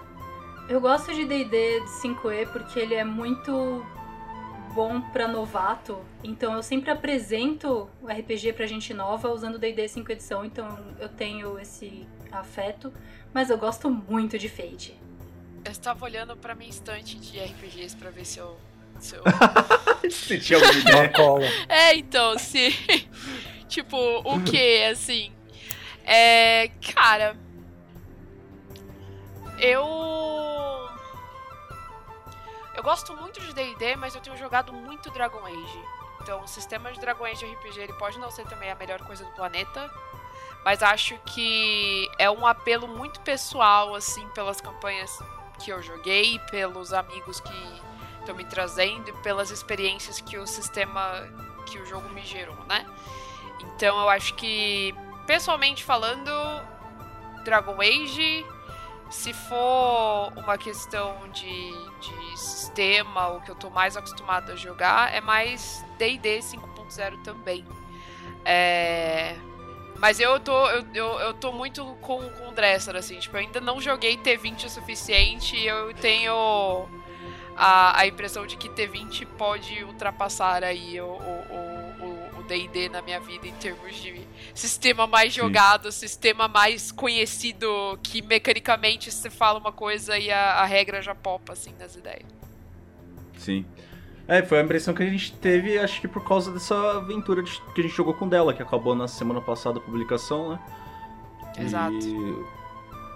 Eu 0.69 0.81
gosto 0.81 1.13
de 1.13 1.25
D&D 1.25 1.81
de 1.81 1.89
5e 1.89 2.45
porque 2.51 2.79
ele 2.79 2.93
é 2.95 3.03
muito 3.03 3.85
bom 4.73 5.01
pra 5.01 5.27
novato. 5.27 5.97
Então 6.23 6.53
eu 6.53 6.63
sempre 6.63 6.89
apresento 6.89 7.87
o 8.01 8.07
RPG 8.07 8.53
pra 8.53 8.65
gente 8.65 8.93
nova 8.93 9.29
usando 9.29 9.59
D&D 9.59 9.87
5 9.87 10.11
edição. 10.11 10.43
Então 10.45 10.67
eu 10.99 11.09
tenho 11.09 11.59
esse 11.59 12.07
afeto. 12.31 12.91
Mas 13.33 13.49
eu 13.49 13.57
gosto 13.57 13.89
muito 13.89 14.37
de 14.39 14.49
Fate. 14.49 14.97
Eu 15.65 15.71
estava 15.71 16.05
olhando 16.05 16.35
pra 16.37 16.55
minha 16.55 16.69
estante 16.69 17.17
de 17.19 17.37
RPGs 17.39 17.95
pra 17.95 18.09
ver 18.09 18.25
se 18.25 18.39
eu. 18.39 18.55
Se 20.09 20.39
tinha 20.39 20.59
alguma 20.59 20.79
ideia. 20.79 21.09
Cola. 21.09 21.45
é, 21.67 21.95
então, 21.95 22.37
se. 22.37 22.71
tipo, 23.67 23.97
o 23.97 24.43
que, 24.43 24.83
assim? 24.85 25.33
É. 26.05 26.69
Cara. 26.93 27.35
Eu. 29.59 29.85
Eu 32.75 32.83
gosto 32.83 33.15
muito 33.17 33.39
de 33.41 33.53
DD, 33.53 33.95
mas 33.95 34.13
eu 34.13 34.21
tenho 34.21 34.37
jogado 34.37 34.71
muito 34.71 35.09
Dragon 35.09 35.43
Age. 35.45 35.79
Então, 36.21 36.43
o 36.43 36.47
sistema 36.47 36.91
de 36.91 36.99
Dragon 36.99 37.25
Age 37.25 37.45
RPG 37.45 37.79
ele 37.79 37.93
pode 37.93 38.19
não 38.19 38.29
ser 38.29 38.45
também 38.45 38.69
a 38.69 38.75
melhor 38.75 39.01
coisa 39.01 39.23
do 39.25 39.31
planeta. 39.31 39.89
Mas 40.63 40.83
acho 40.83 41.17
que 41.25 42.09
é 42.19 42.29
um 42.29 42.45
apelo 42.45 42.87
muito 42.87 43.19
pessoal, 43.21 43.95
assim, 43.95 44.27
pelas 44.29 44.61
campanhas 44.61 45.17
que 45.59 45.71
eu 45.71 45.81
joguei, 45.81 46.39
pelos 46.51 46.93
amigos 46.93 47.39
que 47.39 47.81
estão 48.27 48.35
me 48.35 48.43
trazendo 48.43 49.09
e 49.09 49.13
pelas 49.23 49.51
experiências 49.51 50.19
que 50.19 50.37
o 50.37 50.45
sistema, 50.45 51.27
que 51.65 51.79
o 51.79 51.85
jogo 51.85 52.09
me 52.09 52.21
gerou, 52.21 52.57
né? 52.67 52.85
Então 53.61 53.99
eu 53.99 54.09
acho 54.09 54.33
que, 54.35 54.93
pessoalmente 55.25 55.83
falando, 55.83 56.31
Dragon 57.43 57.79
Age 57.81 58.45
se 59.09 59.33
for 59.33 60.33
uma 60.35 60.57
questão 60.57 61.29
de, 61.29 61.71
de 62.01 62.37
sistema, 62.37 63.29
o 63.29 63.41
que 63.41 63.49
eu 63.49 63.55
tô 63.55 63.69
mais 63.69 63.95
acostumado 63.95 64.51
a 64.51 64.55
jogar, 64.57 65.13
é 65.13 65.21
mais 65.21 65.85
D&D 65.97 66.39
5.0 66.39 67.21
também. 67.23 67.65
É... 68.43 69.35
Mas 69.97 70.19
eu 70.19 70.39
tô, 70.41 70.69
eu, 70.69 70.85
eu, 70.93 71.19
eu 71.19 71.33
tô 71.33 71.53
muito 71.53 71.83
com, 72.01 72.29
com 72.29 72.49
o 72.49 72.51
Dresser, 72.51 72.97
assim, 72.97 73.17
tipo, 73.17 73.37
eu 73.37 73.41
ainda 73.41 73.61
não 73.61 73.81
joguei 73.81 74.17
T20 74.17 74.65
o 74.65 74.69
suficiente 74.69 75.55
e 75.55 75.65
eu 75.65 75.93
tenho 75.95 76.87
a, 77.57 78.01
a 78.01 78.07
impressão 78.07 78.45
de 78.45 78.55
que 78.55 78.69
T20 78.69 79.25
pode 79.37 79.83
ultrapassar 79.83 80.63
aí 80.63 81.01
o, 81.01 81.05
o, 81.07 82.39
o 82.39 82.43
D&D 82.43 82.89
na 82.89 83.01
minha 83.01 83.19
vida 83.19 83.47
em 83.47 83.53
termos 83.53 83.95
de 83.95 84.21
sistema 84.53 85.07
mais 85.07 85.33
jogado, 85.33 85.91
Sim. 85.91 85.99
sistema 85.99 86.47
mais 86.47 86.91
conhecido, 86.91 87.99
que 88.03 88.21
mecanicamente 88.21 89.11
você 89.11 89.29
fala 89.29 89.59
uma 89.59 89.71
coisa 89.71 90.17
e 90.17 90.31
a, 90.31 90.53
a 90.61 90.65
regra 90.65 91.01
já 91.01 91.13
popa, 91.13 91.53
assim, 91.53 91.73
nas 91.79 91.95
ideias. 91.95 92.25
Sim. 93.37 93.65
É, 94.27 94.43
foi 94.43 94.59
a 94.59 94.63
impressão 94.63 94.93
que 94.93 95.01
a 95.01 95.09
gente 95.09 95.31
teve, 95.33 95.79
acho 95.79 96.01
que 96.01 96.07
por 96.07 96.23
causa 96.23 96.51
dessa 96.51 96.97
aventura 96.97 97.41
de, 97.41 97.51
que 97.73 97.81
a 97.81 97.83
gente 97.83 97.95
jogou 97.95 98.13
com 98.13 98.27
dela, 98.27 98.53
que 98.53 98.61
acabou 98.61 98.93
na 98.93 99.07
semana 99.07 99.41
passada 99.41 99.79
a 99.79 99.81
publicação, 99.81 100.49
né? 100.49 100.59
Exato. 101.57 101.95
E... 101.95 102.56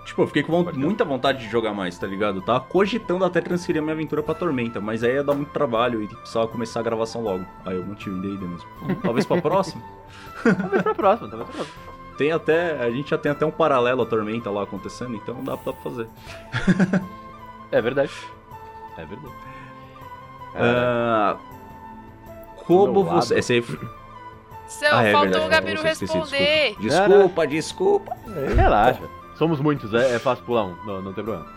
Tipo, 0.05 0.23
eu 0.23 0.27
fiquei 0.27 0.43
com 0.43 0.63
muita 0.73 1.05
vontade 1.05 1.39
de 1.39 1.49
jogar 1.49 1.73
mais, 1.73 1.97
tá 1.97 2.07
ligado? 2.07 2.37
Eu 2.37 2.41
tava 2.41 2.59
cogitando 2.61 3.23
até 3.23 3.39
transferir 3.39 3.81
a 3.81 3.83
minha 3.83 3.93
aventura 3.93 4.23
pra 4.23 4.33
Tormenta, 4.33 4.81
mas 4.81 5.03
aí 5.03 5.13
ia 5.13 5.23
dar 5.23 5.35
muito 5.35 5.51
trabalho 5.51 6.01
e 6.01 6.07
precisava 6.07 6.47
começar 6.47 6.79
a 6.79 6.83
gravação 6.83 7.21
logo. 7.21 7.45
Aí 7.65 7.75
eu 7.75 7.85
mantive 7.85 8.15
o 8.15 8.21
D&D 8.21 8.45
mesmo. 8.45 8.67
Talvez 9.01 9.25
pra 9.25 9.41
próxima? 9.41 9.81
talvez 10.43 10.81
pra 10.81 10.95
próxima, 10.95 11.29
talvez 11.29 11.49
pra 11.49 11.63
próxima. 11.63 11.91
Tem 12.17 12.31
até, 12.31 12.79
a 12.81 12.89
gente 12.91 13.09
já 13.11 13.17
tem 13.17 13.31
até 13.31 13.45
um 13.45 13.51
paralelo 13.51 14.01
à 14.01 14.05
Tormenta 14.05 14.49
lá 14.49 14.63
acontecendo, 14.63 15.15
então 15.15 15.43
dá 15.43 15.55
pra 15.55 15.73
fazer. 15.73 16.07
é 17.71 17.81
verdade. 17.81 18.11
É 18.97 19.05
verdade. 19.05 19.35
Uh, 20.53 21.37
como 22.65 23.03
você. 23.03 23.39
Esse 23.39 23.53
aí... 23.53 23.65
Seu, 24.67 24.95
ah, 24.95 25.03
é 25.03 25.11
faltou 25.11 25.31
verdade, 25.31 25.45
o 25.45 25.49
Gabiru 25.49 25.81
responder. 25.81 26.75
Desculpa, 26.79 27.45
desculpa. 27.45 27.47
desculpa. 27.47 28.17
É, 28.35 28.53
relaxa. 28.53 29.20
Somos 29.35 29.59
muitos, 29.59 29.93
é, 29.93 30.15
é 30.15 30.19
fácil 30.19 30.43
pular 30.45 30.65
um, 30.65 30.75
não, 30.85 31.01
não 31.01 31.13
tem 31.13 31.23
problema. 31.23 31.47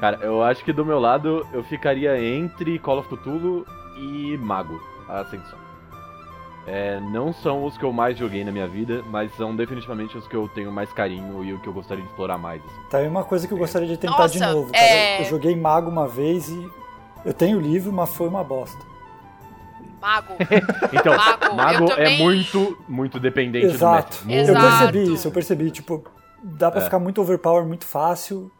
Cara, 0.00 0.18
eu 0.22 0.42
acho 0.42 0.64
que 0.64 0.72
do 0.72 0.84
meu 0.84 0.98
lado 0.98 1.46
eu 1.52 1.62
ficaria 1.62 2.20
entre 2.20 2.78
Call 2.78 2.98
of 2.98 3.08
Cthulhu 3.08 3.64
e 3.96 4.36
Mago, 4.38 4.82
a 5.08 5.20
Ascensão. 5.20 5.58
É, 6.66 7.00
não 7.00 7.32
são 7.32 7.64
os 7.64 7.76
que 7.76 7.84
eu 7.84 7.92
mais 7.92 8.16
joguei 8.16 8.44
na 8.44 8.52
minha 8.52 8.68
vida, 8.68 9.02
mas 9.10 9.34
são 9.36 9.54
definitivamente 9.54 10.16
os 10.16 10.28
que 10.28 10.36
eu 10.36 10.48
tenho 10.48 10.70
mais 10.70 10.92
carinho 10.92 11.44
e 11.44 11.52
o 11.52 11.58
que 11.58 11.68
eu 11.68 11.72
gostaria 11.72 12.02
de 12.02 12.08
explorar 12.08 12.38
mais. 12.38 12.62
Assim. 12.64 12.88
Tá 12.88 12.98
aí 12.98 13.08
uma 13.08 13.24
coisa 13.24 13.48
que 13.48 13.54
eu 13.54 13.58
gostaria 13.58 13.88
de 13.88 13.96
tentar 13.96 14.18
Nossa, 14.18 14.32
de 14.32 14.40
novo. 14.40 14.72
Cara. 14.72 14.84
É... 14.84 15.20
Eu 15.20 15.24
joguei 15.24 15.56
Mago 15.56 15.90
uma 15.90 16.06
vez 16.06 16.48
e 16.48 16.70
eu 17.24 17.32
tenho 17.32 17.58
o 17.58 17.60
livro, 17.60 17.92
mas 17.92 18.14
foi 18.14 18.28
uma 18.28 18.44
bosta. 18.44 18.78
Mago. 20.00 20.34
então, 20.92 21.16
Mago, 21.16 21.56
Mago 21.56 21.84
é 21.92 21.96
também... 21.96 22.18
muito, 22.18 22.78
muito 22.88 23.20
dependente 23.20 23.66
Exato. 23.66 24.24
do 24.24 24.32
Exato. 24.32 24.58
Eu 24.58 24.70
percebi 24.70 25.14
isso, 25.14 25.28
eu 25.28 25.32
percebi, 25.32 25.70
tipo, 25.70 26.04
dá 26.42 26.70
pra 26.70 26.80
é. 26.80 26.84
ficar 26.84 26.98
muito 26.98 27.20
overpower 27.20 27.64
muito 27.64 27.86
fácil. 27.86 28.50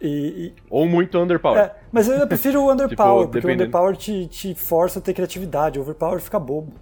E, 0.00 0.08
e... 0.08 0.54
Ou 0.70 0.86
muito 0.86 1.18
underpower. 1.18 1.58
É, 1.58 1.76
mas 1.90 2.08
eu 2.08 2.26
prefiro 2.26 2.62
o 2.62 2.70
underpower, 2.72 3.22
tipo, 3.22 3.32
porque 3.32 3.46
dependendo... 3.46 3.62
o 3.62 3.66
underpower 3.66 3.96
te, 3.96 4.26
te 4.28 4.54
força 4.54 4.98
a 4.98 5.02
ter 5.02 5.14
criatividade, 5.14 5.78
o 5.78 5.82
overpower 5.82 6.20
fica 6.20 6.38
bobo. 6.38 6.72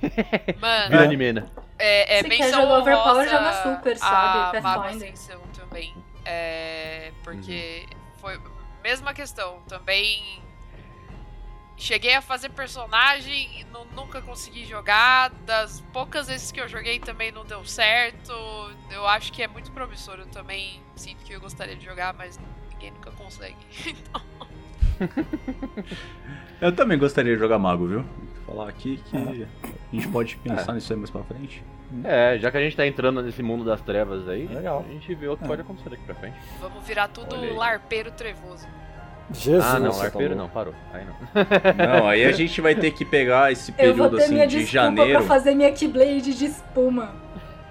Mano. 0.60 0.90
Vira 0.90 1.04
anime, 1.04 1.32
né? 1.32 1.46
É, 1.78 2.18
é 2.18 2.22
Se 2.22 2.28
quer 2.28 2.50
jogar 2.50 2.78
overpower, 2.78 3.28
joga 3.28 3.52
super, 3.62 3.96
sabe? 3.96 4.58
A 4.58 4.60
Mago 4.60 4.84
Ascensão 4.84 5.40
também. 5.56 5.94
É, 6.24 7.12
porque 7.22 7.86
uhum. 7.90 8.20
foi 8.20 8.40
mesma 8.82 9.12
questão. 9.14 9.60
Também 9.68 10.42
cheguei 11.80 12.14
a 12.14 12.22
fazer 12.22 12.50
personagem, 12.50 13.66
não, 13.72 13.84
nunca 13.86 14.20
consegui 14.20 14.64
jogar. 14.66 15.30
Das 15.46 15.80
poucas 15.92 16.28
vezes 16.28 16.52
que 16.52 16.60
eu 16.60 16.68
joguei 16.68 17.00
também 17.00 17.32
não 17.32 17.44
deu 17.44 17.64
certo. 17.64 18.32
Eu 18.90 19.06
acho 19.06 19.32
que 19.32 19.42
é 19.42 19.48
muito 19.48 19.72
promissor. 19.72 20.18
Eu 20.18 20.26
também 20.26 20.80
sinto 20.94 21.24
que 21.24 21.32
eu 21.32 21.40
gostaria 21.40 21.74
de 21.74 21.84
jogar, 21.84 22.14
mas 22.14 22.38
ninguém 22.70 22.92
nunca 22.92 23.10
consegue. 23.12 23.56
Então... 23.90 24.20
eu 26.60 26.76
também 26.76 26.98
gostaria 26.98 27.32
de 27.32 27.40
jogar 27.40 27.58
mago, 27.58 27.86
viu? 27.86 28.02
Vou 28.02 28.54
falar 28.54 28.68
aqui 28.68 29.02
que 29.06 29.16
é. 29.16 29.48
a 29.64 29.94
gente 29.94 30.08
pode 30.08 30.36
pensar 30.36 30.72
é. 30.72 30.74
nisso 30.74 30.92
aí 30.92 30.98
mais 30.98 31.10
pra 31.10 31.22
frente. 31.22 31.64
É, 32.04 32.38
já 32.38 32.50
que 32.50 32.56
a 32.58 32.60
gente 32.60 32.76
tá 32.76 32.86
entrando 32.86 33.22
nesse 33.22 33.42
mundo 33.42 33.64
das 33.64 33.80
trevas 33.80 34.28
aí, 34.28 34.46
Legal. 34.46 34.84
a 34.86 34.92
gente 34.92 35.14
vê 35.14 35.26
o 35.26 35.38
que 35.38 35.44
é. 35.44 35.46
pode 35.46 35.62
acontecer 35.62 35.88
daqui 35.88 36.02
pra 36.04 36.14
frente. 36.14 36.36
Vamos 36.60 36.86
virar 36.86 37.08
tudo 37.08 37.54
larpeiro 37.54 38.10
trevoso. 38.12 38.68
Jesus, 39.32 39.64
ah, 39.64 39.78
não, 39.78 39.96
larpeiro 39.96 40.34
não, 40.34 40.48
parou. 40.48 40.74
Aí 40.92 41.04
não. 41.04 41.14
Não, 42.00 42.08
aí 42.08 42.24
a 42.24 42.32
gente 42.32 42.60
vai 42.60 42.74
ter 42.74 42.90
que 42.90 43.04
pegar 43.04 43.52
esse 43.52 43.70
período 43.72 44.16
assim 44.16 44.46
de 44.46 44.64
janeiro. 44.64 45.18
Pra 45.18 45.22
fazer 45.22 45.54
minha 45.54 45.72
Keyblade 45.72 46.34
de 46.34 46.46
espuma. 46.46 47.14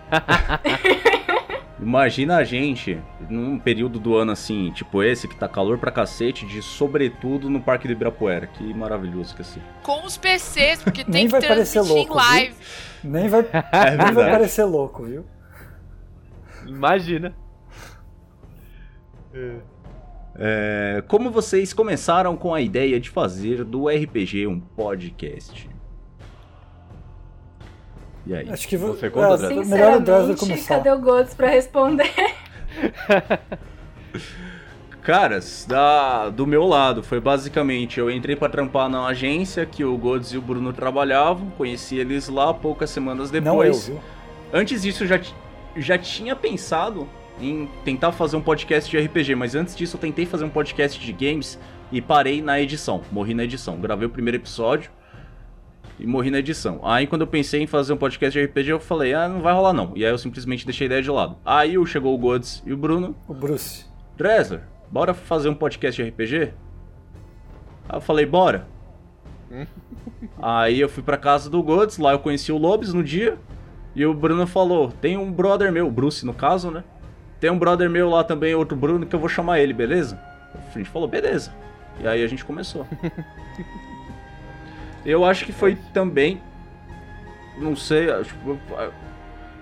Imagina 1.81 2.37
a 2.37 2.43
gente 2.43 3.01
num 3.29 3.57
período 3.57 3.99
do 3.99 4.15
ano 4.15 4.31
assim, 4.31 4.71
tipo 4.71 5.01
esse, 5.01 5.27
que 5.27 5.35
tá 5.35 5.47
calor 5.47 5.77
pra 5.77 5.91
cacete, 5.91 6.45
de 6.45 6.61
sobretudo 6.61 7.49
no 7.49 7.61
Parque 7.61 7.87
do 7.87 7.93
Ibirapuera. 7.93 8.47
Que 8.47 8.73
maravilhoso 8.73 9.33
que 9.33 9.41
é 9.41 9.45
assim. 9.45 9.61
Com 9.83 10.05
os 10.05 10.17
PCs, 10.17 10.83
porque 10.83 11.03
tem 11.05 11.27
que 11.27 11.39
transmitir 11.39 11.83
louco, 11.83 12.13
em 12.13 12.15
live. 12.15 12.55
Viu? 13.01 13.11
Nem 13.11 13.29
vai, 13.29 13.41
é 13.71 13.97
nem 13.97 14.13
vai 14.13 14.31
parecer 14.31 14.63
louco, 14.65 15.03
viu? 15.03 15.25
Imagina. 16.65 17.33
É. 19.33 19.78
É, 20.41 21.03
como 21.05 21.29
vocês 21.29 21.73
começaram 21.73 22.37
com 22.37 22.53
a 22.53 22.61
ideia 22.61 22.97
de 22.97 23.09
fazer 23.09 23.65
do 23.65 23.89
RPG 23.89 24.47
um 24.47 24.57
podcast? 24.57 25.69
E 28.25 28.33
aí? 28.33 28.49
Acho 28.49 28.65
que 28.65 28.77
você 28.77 29.09
conta, 29.09 29.47
é, 29.47 29.65
melhor 29.65 30.01
o 30.31 30.37
começar. 30.37 30.77
Cadê 30.77 30.91
o 30.91 30.99
Gods 30.99 31.33
pra 31.33 31.49
responder? 31.49 32.09
Caras, 35.03 35.65
da, 35.67 36.29
do 36.29 36.47
meu 36.47 36.65
lado, 36.65 37.03
foi 37.03 37.19
basicamente, 37.19 37.99
eu 37.99 38.09
entrei 38.09 38.35
para 38.35 38.47
trampar 38.47 38.87
na 38.87 39.07
agência 39.07 39.65
que 39.65 39.83
o 39.83 39.97
Gods 39.97 40.29
e 40.29 40.37
o 40.37 40.41
Bruno 40.41 40.71
trabalhavam, 40.71 41.49
conheci 41.57 41.97
eles 41.97 42.29
lá 42.29 42.53
poucas 42.53 42.91
semanas 42.91 43.29
depois. 43.29 43.87
Não 43.87 43.95
eu, 43.95 43.99
viu? 43.99 44.03
Antes 44.53 44.83
disso, 44.83 45.03
eu 45.03 45.07
já, 45.07 45.19
já 45.75 45.97
tinha 45.97 46.35
pensado 46.35 47.09
em 47.41 47.67
tentar 47.83 48.11
fazer 48.11 48.35
um 48.35 48.41
podcast 48.41 48.89
de 48.89 48.97
RPG, 48.97 49.35
mas 49.35 49.55
antes 49.55 49.75
disso 49.75 49.95
eu 49.95 50.01
tentei 50.01 50.25
fazer 50.25 50.45
um 50.45 50.49
podcast 50.49 50.99
de 50.99 51.13
games 51.13 51.59
e 51.91 52.01
parei 52.01 52.41
na 52.41 52.59
edição, 52.59 53.01
morri 53.11 53.33
na 53.33 53.43
edição. 53.43 53.79
Gravei 53.79 54.07
o 54.07 54.09
primeiro 54.09 54.37
episódio 54.37 54.91
e 55.97 56.05
morri 56.05 56.29
na 56.29 56.39
edição. 56.39 56.79
Aí 56.83 57.07
quando 57.07 57.21
eu 57.21 57.27
pensei 57.27 57.61
em 57.61 57.67
fazer 57.67 57.93
um 57.93 57.97
podcast 57.97 58.37
de 58.37 58.45
RPG, 58.45 58.69
eu 58.69 58.79
falei, 58.79 59.13
ah, 59.13 59.27
não 59.27 59.41
vai 59.41 59.53
rolar 59.53 59.73
não. 59.73 59.93
E 59.95 60.05
aí 60.05 60.11
eu 60.11 60.17
simplesmente 60.17 60.65
deixei 60.65 60.85
a 60.85 60.87
ideia 60.87 61.01
de 61.01 61.11
lado. 61.11 61.37
Aí 61.45 61.73
chegou 61.85 62.13
o 62.13 62.17
Gods 62.17 62.61
e 62.65 62.73
o 62.73 62.77
Bruno. 62.77 63.15
O 63.27 63.33
Bruce. 63.33 63.85
Dresler, 64.17 64.61
bora 64.91 65.13
fazer 65.13 65.49
um 65.49 65.55
podcast 65.55 66.01
de 66.01 66.09
RPG? 66.09 66.53
Aí 67.87 67.97
eu 67.97 68.01
falei, 68.01 68.25
bora. 68.25 68.67
aí 70.41 70.79
eu 70.79 70.89
fui 70.89 71.01
pra 71.01 71.17
casa 71.17 71.49
do 71.49 71.63
Gods, 71.63 71.97
lá 71.97 72.11
eu 72.11 72.19
conheci 72.19 72.51
o 72.51 72.57
Lobes 72.57 72.93
no 72.93 73.03
dia. 73.03 73.37
E 73.95 74.05
o 74.05 74.13
Bruno 74.13 74.45
falou, 74.45 74.91
tem 74.91 75.17
um 75.17 75.31
brother 75.31 75.71
meu, 75.71 75.89
Bruce 75.89 76.25
no 76.25 76.33
caso, 76.33 76.69
né? 76.69 76.83
Tem 77.39 77.49
um 77.49 77.57
brother 77.57 77.89
meu 77.89 78.09
lá 78.09 78.23
também, 78.23 78.53
outro 78.53 78.75
Bruno, 78.75 79.05
que 79.05 79.15
eu 79.15 79.19
vou 79.19 79.29
chamar 79.29 79.59
ele, 79.59 79.73
beleza? 79.73 80.19
A 80.53 80.77
gente 80.77 80.89
falou, 80.89 81.07
beleza. 81.07 81.53
E 82.01 82.07
aí 82.07 82.23
a 82.23 82.27
gente 82.27 82.43
começou. 82.43 82.85
eu 85.05 85.23
acho 85.23 85.45
que 85.45 85.51
foi 85.51 85.77
também. 85.93 86.41
Não 87.57 87.75
sei, 87.75 88.07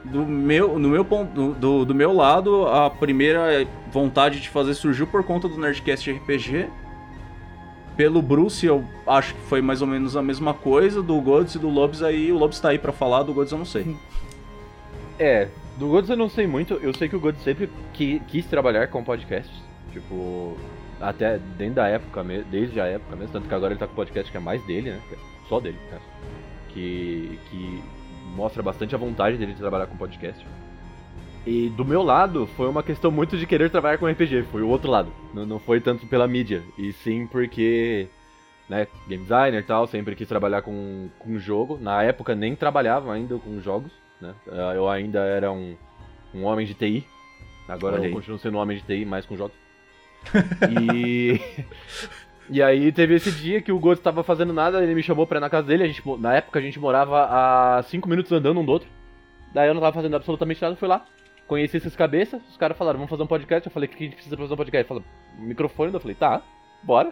do 0.03 0.25
meu, 0.25 0.79
no 0.79 0.89
meu 0.89 1.03
ponto, 1.03 1.53
do, 1.53 1.85
do 1.85 1.95
meu 1.95 2.13
lado, 2.13 2.67
a 2.67 2.89
primeira 2.89 3.67
vontade 3.91 4.39
de 4.39 4.49
fazer 4.49 4.73
surgiu 4.73 5.07
por 5.07 5.23
conta 5.23 5.47
do 5.47 5.57
Nerdcast 5.57 6.11
RPG. 6.11 6.69
Pelo 7.95 8.21
Bruce, 8.21 8.65
eu 8.65 8.83
acho 9.07 9.33
que 9.33 9.41
foi 9.41 9.59
mais 9.59 9.81
ou 9.81 9.87
menos 9.87 10.15
a 10.15 10.21
mesma 10.21 10.53
coisa. 10.53 11.01
Do 11.01 11.19
Gods 11.19 11.55
e 11.55 11.59
do 11.59 11.67
Lobes 11.67 12.03
aí, 12.03 12.31
o 12.31 12.37
Lobes 12.37 12.59
tá 12.59 12.69
aí 12.69 12.77
pra 12.77 12.91
falar, 12.91 13.23
do 13.23 13.33
Gods 13.33 13.51
eu 13.51 13.57
não 13.57 13.65
sei. 13.65 13.97
É, 15.17 15.47
do 15.77 15.87
Gods 15.87 16.09
eu 16.09 16.17
não 16.17 16.29
sei 16.29 16.47
muito, 16.47 16.73
eu 16.75 16.93
sei 16.93 17.07
que 17.07 17.15
o 17.15 17.19
Gods 17.19 17.41
sempre 17.43 17.69
qui 17.93 18.19
quis 18.27 18.45
trabalhar 18.45 18.87
com 18.87 19.03
podcasts. 19.03 19.55
Tipo, 19.93 20.57
até 20.99 21.37
dentro 21.57 21.75
da 21.75 21.87
época 21.87 22.23
mesmo, 22.23 22.49
desde 22.49 22.79
a 22.81 22.85
época 22.85 23.15
mesmo, 23.15 23.31
tanto 23.31 23.47
que 23.47 23.53
agora 23.53 23.73
ele 23.73 23.79
tá 23.79 23.87
com 23.87 23.95
podcast 23.95 24.31
que 24.31 24.37
é 24.37 24.41
mais 24.41 24.63
dele, 24.65 24.91
né? 24.91 25.01
É 25.11 25.17
só 25.47 25.59
dele, 25.59 25.77
né? 25.91 25.99
Que, 26.69 27.39
que 27.49 27.83
mostra 28.35 28.61
bastante 28.61 28.95
a 28.95 28.97
vontade 28.97 29.37
dele 29.37 29.53
de 29.53 29.59
trabalhar 29.59 29.87
com 29.87 29.97
podcast. 29.97 30.45
E 31.45 31.69
do 31.69 31.85
meu 31.85 32.03
lado, 32.03 32.45
foi 32.57 32.67
uma 32.67 32.83
questão 32.83 33.09
muito 33.09 33.37
de 33.37 33.47
querer 33.47 33.69
trabalhar 33.69 33.97
com 33.97 34.07
RPG, 34.07 34.43
foi 34.51 34.61
o 34.61 34.67
outro 34.67 34.91
lado. 34.91 35.11
Não, 35.33 35.45
não 35.45 35.59
foi 35.59 35.79
tanto 35.79 36.05
pela 36.07 36.27
mídia, 36.27 36.61
e 36.77 36.91
sim 36.91 37.25
porque, 37.25 38.07
né, 38.67 38.85
game 39.07 39.23
designer 39.23 39.61
e 39.61 39.63
tal, 39.63 39.87
sempre 39.87 40.15
quis 40.15 40.27
trabalhar 40.27 40.61
com, 40.61 41.07
com 41.17 41.39
jogo. 41.39 41.77
Na 41.79 42.03
época 42.03 42.35
nem 42.35 42.55
trabalhava 42.55 43.13
ainda 43.13 43.37
com 43.37 43.61
jogos. 43.61 43.91
Né? 44.21 44.33
Eu 44.75 44.89
ainda 44.89 45.19
era 45.19 45.51
um, 45.51 45.75
um 46.33 46.43
homem 46.45 46.65
de 46.65 46.73
TI. 46.73 47.05
Agora 47.67 48.03
eu 48.03 48.11
continuo 48.11 48.39
sendo 48.39 48.57
um 48.57 48.61
homem 48.61 48.77
de 48.77 48.83
TI, 48.83 49.05
mais 49.05 49.25
com 49.25 49.37
jogos. 49.37 49.55
E. 50.81 51.39
E 52.49 52.63
aí 52.63 52.91
teve 52.93 53.15
esse 53.15 53.29
dia 53.31 53.61
que 53.61 53.71
o 53.71 53.79
Gosto 53.79 54.01
tava 54.01 54.23
fazendo 54.23 54.53
nada, 54.53 54.81
ele 54.81 54.95
me 54.95 55.03
chamou 55.03 55.27
pra 55.27 55.37
ir 55.37 55.41
na 55.41 55.49
casa 55.49 55.67
dele, 55.67 55.83
a 55.83 55.87
gente, 55.87 56.01
na 56.19 56.35
época 56.35 56.59
a 56.59 56.61
gente 56.61 56.79
morava 56.79 57.77
a 57.77 57.83
5 57.83 58.07
minutos 58.07 58.31
andando 58.31 58.59
um 58.59 58.65
do 58.65 58.71
outro. 58.71 58.87
Daí 59.53 59.67
eu 59.67 59.73
não 59.73 59.81
tava 59.81 59.93
fazendo 59.93 60.15
absolutamente 60.15 60.61
nada, 60.61 60.75
fui 60.77 60.87
lá, 60.87 61.05
conheci 61.45 61.75
esses 61.75 61.95
cabeças, 61.95 62.41
os 62.49 62.55
caras 62.55 62.77
falaram, 62.77 62.99
vamos 62.99 63.09
fazer 63.09 63.23
um 63.23 63.27
podcast, 63.27 63.67
eu 63.67 63.71
falei, 63.71 63.87
o 63.87 63.91
que 63.91 63.97
a 63.97 64.05
gente 64.05 64.13
precisa 64.13 64.35
pra 64.35 64.45
fazer 64.45 64.53
um 64.53 64.57
podcast? 64.57 64.87
Falaram, 64.87 65.07
microfone, 65.39 65.93
eu 65.93 65.99
falei, 65.99 66.15
tá, 66.15 66.41
bora. 66.83 67.11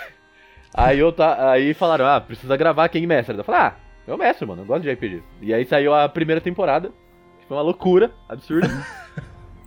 aí 0.72 0.98
eu 0.98 1.12
tá, 1.12 1.50
aí 1.50 1.74
falaram, 1.74 2.06
ah, 2.06 2.20
precisa 2.20 2.56
gravar 2.56 2.88
quem 2.88 3.06
mestra. 3.06 3.36
Eu 3.36 3.44
falei, 3.44 3.60
ah, 3.60 3.76
eu 4.06 4.16
mestre, 4.18 4.46
mano, 4.46 4.62
eu 4.62 4.66
gosto 4.66 4.82
de 4.82 4.90
RPG. 4.92 5.22
E 5.40 5.52
aí 5.54 5.64
saiu 5.64 5.94
a 5.94 6.08
primeira 6.08 6.40
temporada, 6.40 6.90
que 7.40 7.46
foi 7.46 7.56
uma 7.56 7.62
loucura, 7.62 8.10
absurda. 8.28 8.68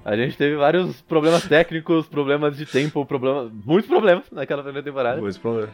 A 0.05 0.15
gente 0.15 0.37
teve 0.37 0.55
vários 0.55 1.01
problemas 1.01 1.45
técnicos, 1.45 2.07
problemas 2.07 2.55
de 2.55 2.65
tempo, 2.65 3.05
problema, 3.05 3.51
muitos 3.65 3.89
problemas 3.89 4.23
naquela 4.31 4.63
primeira 4.63 4.85
temporada. 4.85 5.19
Pois, 5.19 5.37
problema. 5.37 5.67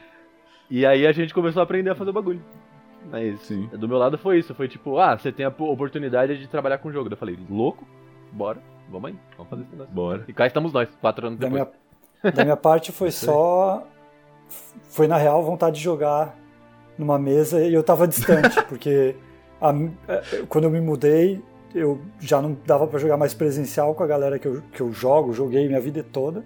E 0.71 0.87
aí 0.87 1.05
a 1.05 1.11
gente 1.11 1.31
começou 1.35 1.59
a 1.59 1.63
aprender 1.63 1.91
a 1.91 1.95
fazer 1.95 2.09
o 2.09 2.13
bagulho. 2.13 2.41
Mas 3.11 3.39
Sim. 3.41 3.67
do 3.73 3.87
meu 3.87 3.99
lado 3.99 4.17
foi 4.17 4.39
isso, 4.39 4.55
foi 4.55 4.67
tipo, 4.67 4.97
ah, 4.97 5.15
você 5.15 5.31
tem 5.31 5.45
a 5.45 5.51
po- 5.51 5.71
oportunidade 5.71 6.35
de 6.39 6.47
trabalhar 6.47 6.79
com 6.79 6.89
o 6.89 6.91
jogo. 6.91 7.11
Eu 7.11 7.17
falei, 7.17 7.37
louco, 7.47 7.85
bora, 8.31 8.57
vamos 8.89 9.11
aí, 9.11 9.15
vamos 9.37 9.49
fazer 9.51 9.61
esse 9.63 9.71
negócio. 9.71 9.93
Bora. 9.93 10.25
E 10.27 10.33
cá 10.33 10.47
estamos 10.47 10.73
nós, 10.73 10.89
quatro 10.99 11.27
anos 11.27 11.37
Da 11.37 11.47
depois. 11.47 11.67
minha, 12.23 12.31
da 12.31 12.43
minha 12.43 12.57
parte 12.57 12.91
foi 12.91 13.11
só. 13.13 13.85
Foi 14.89 15.05
na 15.05 15.17
real 15.17 15.43
vontade 15.43 15.75
de 15.75 15.83
jogar 15.83 16.35
numa 16.97 17.17
mesa 17.19 17.61
e 17.61 17.73
eu 17.73 17.83
tava 17.83 18.07
distante, 18.07 18.61
porque 18.69 19.15
a- 19.61 19.73
eh, 20.07 20.43
quando 20.49 20.65
eu 20.65 20.69
me 20.71 20.79
mudei, 20.81 21.41
eu 21.73 21.99
já 22.19 22.41
não 22.41 22.55
dava 22.65 22.85
pra 22.87 22.99
jogar 22.99 23.17
mais 23.17 23.33
presencial 23.33 23.93
com 23.95 24.03
a 24.03 24.07
galera 24.07 24.37
que 24.37 24.47
eu, 24.47 24.61
que 24.71 24.81
eu 24.81 24.91
jogo, 24.93 25.33
joguei 25.33 25.67
minha 25.67 25.81
vida 25.81 26.03
toda. 26.03 26.43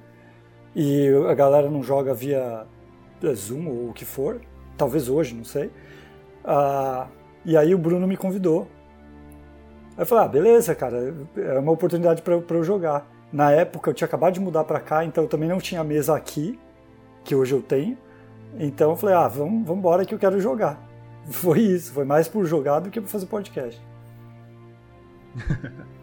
E 0.75 1.09
a 1.29 1.33
galera 1.33 1.69
não 1.69 1.81
joga 1.83 2.13
via 2.13 2.65
eh, 3.23 3.33
Zoom 3.33 3.67
ou 3.67 3.89
o 3.89 3.93
que 3.93 4.05
for, 4.05 4.39
talvez 4.77 5.09
hoje, 5.09 5.33
não 5.35 5.43
sei. 5.43 5.71
Ah, 6.45 7.07
e 7.43 7.57
aí 7.57 7.73
o 7.73 7.77
Bruno 7.77 8.07
me 8.07 8.15
convidou. 8.15 8.67
Aí 9.97 10.03
eu 10.03 10.05
falei, 10.05 10.25
ah, 10.25 10.27
beleza, 10.27 10.75
cara, 10.75 11.13
é 11.35 11.59
uma 11.59 11.71
oportunidade 11.71 12.21
pra 12.21 12.35
eu- 12.35 12.63
jogar. 12.63 13.07
Na 13.33 13.51
época 13.51 13.89
eu 13.89 13.93
tinha 13.93 14.05
acabado 14.05 14.35
de 14.35 14.39
mudar 14.39 14.63
pra 14.63 14.79
cá, 14.79 15.03
então 15.03 15.23
eu 15.23 15.27
também 15.27 15.49
não 15.49 15.57
tinha 15.59 15.83
mesa 15.83 16.15
aqui, 16.15 16.57
que 17.23 17.35
hoje 17.35 17.53
eu 17.55 17.61
tenho. 17.61 17.97
Então 18.59 18.91
eu 18.91 18.95
falei, 18.95 19.15
ah, 19.15 19.27
vamos, 19.27 19.65
vamos 19.67 19.79
embora 19.79 20.05
que 20.05 20.13
eu 20.13 20.19
quero 20.19 20.39
jogar. 20.39 20.79
Foi 21.29 21.59
isso, 21.59 21.91
foi 21.93 22.05
mais 22.05 22.27
por 22.29 22.45
jogar 22.45 22.79
do 22.79 22.89
que 22.89 23.01
por 23.01 23.07
fazer 23.09 23.25
podcast. 23.25 23.81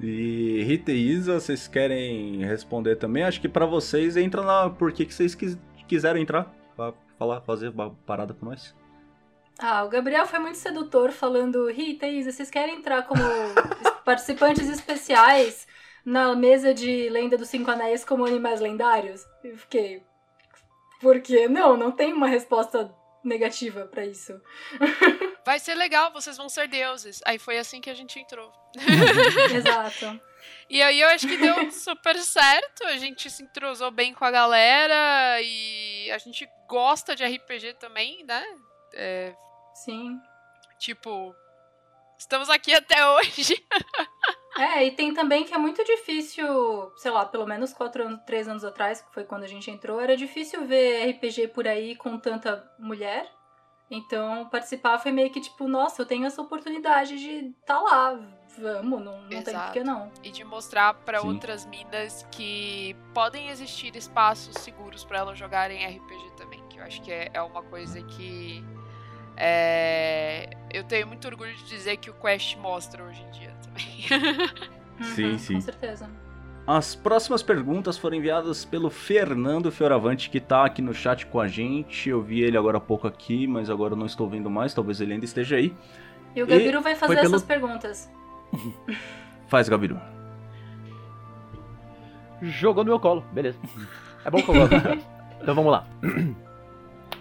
E 0.00 0.62
Rita 0.62 0.92
e 0.92 1.10
Isa, 1.10 1.40
vocês 1.40 1.66
querem 1.66 2.44
responder 2.44 2.96
também? 2.96 3.24
Acho 3.24 3.40
que 3.40 3.48
pra 3.48 3.66
vocês 3.66 4.16
entra 4.16 4.42
na 4.42 4.70
por 4.70 4.92
que, 4.92 5.04
que 5.04 5.12
vocês 5.12 5.34
quis- 5.34 5.58
quiseram 5.88 6.20
entrar 6.20 6.54
pra 6.76 6.94
falar, 7.18 7.40
fazer 7.40 7.70
uma 7.70 7.90
parada 8.06 8.32
com 8.32 8.46
nós. 8.46 8.74
Ah, 9.58 9.82
o 9.82 9.88
Gabriel 9.88 10.24
foi 10.24 10.38
muito 10.38 10.56
sedutor 10.56 11.10
falando, 11.10 11.68
Rita 11.68 12.06
e 12.06 12.20
Isa, 12.20 12.30
vocês 12.30 12.48
querem 12.48 12.76
entrar 12.76 13.08
como 13.08 13.20
participantes 14.04 14.68
especiais 14.68 15.66
na 16.04 16.32
mesa 16.36 16.72
de 16.72 17.08
Lenda 17.08 17.36
dos 17.36 17.48
Cinco 17.48 17.68
Anéis 17.68 18.04
como 18.04 18.24
animais 18.24 18.60
lendários? 18.60 19.26
Eu 19.42 19.56
fiquei. 19.56 20.00
Por 21.00 21.20
quê? 21.20 21.48
Não, 21.48 21.76
não 21.76 21.92
tem 21.92 22.12
uma 22.12 22.26
resposta 22.26 22.94
negativa 23.22 23.86
pra 23.86 24.04
isso. 24.04 24.40
Vai 25.44 25.58
ser 25.58 25.74
legal, 25.74 26.12
vocês 26.12 26.36
vão 26.36 26.48
ser 26.48 26.68
deuses. 26.68 27.20
Aí 27.24 27.38
foi 27.38 27.58
assim 27.58 27.80
que 27.80 27.90
a 27.90 27.94
gente 27.94 28.18
entrou. 28.18 28.52
Exato. 29.54 30.20
E 30.68 30.82
aí 30.82 31.00
eu 31.00 31.08
acho 31.08 31.26
que 31.26 31.36
deu 31.36 31.70
super 31.70 32.16
certo. 32.18 32.84
A 32.84 32.96
gente 32.96 33.30
se 33.30 33.42
entrosou 33.42 33.90
bem 33.90 34.12
com 34.12 34.24
a 34.24 34.30
galera 34.30 35.40
e 35.40 36.10
a 36.10 36.18
gente 36.18 36.48
gosta 36.68 37.14
de 37.14 37.24
RPG 37.24 37.74
também, 37.74 38.24
né? 38.24 38.44
É, 38.94 39.34
Sim. 39.74 40.18
tipo, 40.78 41.34
estamos 42.18 42.50
aqui 42.50 42.74
até 42.74 43.06
hoje. 43.06 43.54
É, 44.56 44.84
e 44.84 44.90
tem 44.90 45.12
também 45.12 45.44
que 45.44 45.54
é 45.54 45.58
muito 45.58 45.84
difícil, 45.84 46.92
sei 46.96 47.10
lá, 47.10 47.24
pelo 47.26 47.46
menos 47.46 47.72
quatro 47.72 48.04
anos, 48.04 48.20
três 48.26 48.48
anos 48.48 48.64
atrás, 48.64 49.00
que 49.00 49.12
foi 49.12 49.24
quando 49.24 49.44
a 49.44 49.48
gente 49.48 49.70
entrou, 49.70 50.00
era 50.00 50.16
difícil 50.16 50.66
ver 50.66 51.10
RPG 51.10 51.48
por 51.48 51.66
aí 51.68 51.94
com 51.94 52.18
tanta 52.18 52.68
mulher. 52.78 53.30
Então, 53.90 54.46
participar 54.50 54.98
foi 54.98 55.12
meio 55.12 55.30
que 55.30 55.40
tipo, 55.40 55.66
nossa, 55.66 56.02
eu 56.02 56.06
tenho 56.06 56.26
essa 56.26 56.42
oportunidade 56.42 57.18
de 57.18 57.54
tá 57.64 57.78
lá, 57.80 58.18
vamos, 58.58 59.02
não, 59.02 59.22
não 59.22 59.28
tem 59.28 59.42
por 59.42 59.50
Exato. 59.50 59.72
que 59.72 59.82
não. 59.82 60.12
E 60.22 60.30
de 60.30 60.44
mostrar 60.44 60.92
pra 60.92 61.20
Sim. 61.20 61.28
outras 61.28 61.64
minas 61.64 62.26
que 62.30 62.94
podem 63.14 63.48
existir 63.48 63.96
espaços 63.96 64.56
seguros 64.56 65.04
pra 65.04 65.18
elas 65.18 65.38
jogarem 65.38 65.86
RPG 65.86 66.32
também. 66.36 66.62
Que 66.68 66.78
eu 66.78 66.84
acho 66.84 67.00
que 67.00 67.10
é, 67.10 67.30
é 67.32 67.40
uma 67.40 67.62
coisa 67.62 68.02
que. 68.02 68.62
é, 69.38 70.50
eu 70.70 70.84
tenho 70.84 71.06
muito 71.06 71.26
orgulho 71.26 71.54
de 71.54 71.64
dizer 71.64 71.96
que 71.96 72.10
o 72.10 72.14
Quest 72.14 72.56
mostra 72.56 73.02
hoje 73.02 73.22
em 73.22 73.30
dia 73.30 73.57
Sim, 75.14 75.30
Uhum, 75.32 75.38
sim. 75.38 75.54
Com 75.54 75.60
certeza. 75.60 76.10
As 76.66 76.94
próximas 76.94 77.42
perguntas 77.42 77.96
foram 77.96 78.16
enviadas 78.16 78.64
pelo 78.64 78.90
Fernando 78.90 79.70
Fioravante, 79.70 80.28
que 80.28 80.38
tá 80.40 80.64
aqui 80.64 80.82
no 80.82 80.92
chat 80.92 81.24
com 81.26 81.40
a 81.40 81.46
gente. 81.48 82.10
Eu 82.10 82.20
vi 82.20 82.40
ele 82.42 82.58
agora 82.58 82.78
há 82.78 82.80
pouco 82.80 83.06
aqui, 83.06 83.46
mas 83.46 83.70
agora 83.70 83.94
eu 83.94 83.96
não 83.96 84.06
estou 84.06 84.28
vendo 84.28 84.50
mais, 84.50 84.74
talvez 84.74 85.00
ele 85.00 85.12
ainda 85.14 85.24
esteja 85.24 85.56
aí. 85.56 85.72
E 86.34 86.42
o 86.42 86.46
Gabiru 86.46 86.82
vai 86.82 86.94
fazer 86.94 87.14
pelo- 87.14 87.26
essas 87.36 87.42
perguntas. 87.44 88.10
Faz, 89.48 89.68
Gabiru. 89.68 89.98
Jogou 92.42 92.84
no 92.84 92.90
meu 92.90 93.00
colo, 93.00 93.24
beleza. 93.32 93.58
É 94.24 94.30
bom 94.30 94.42
que 94.42 94.48
eu 94.50 94.54
gosto. 94.54 94.74
então 95.40 95.54
vamos 95.54 95.72
lá. 95.72 95.86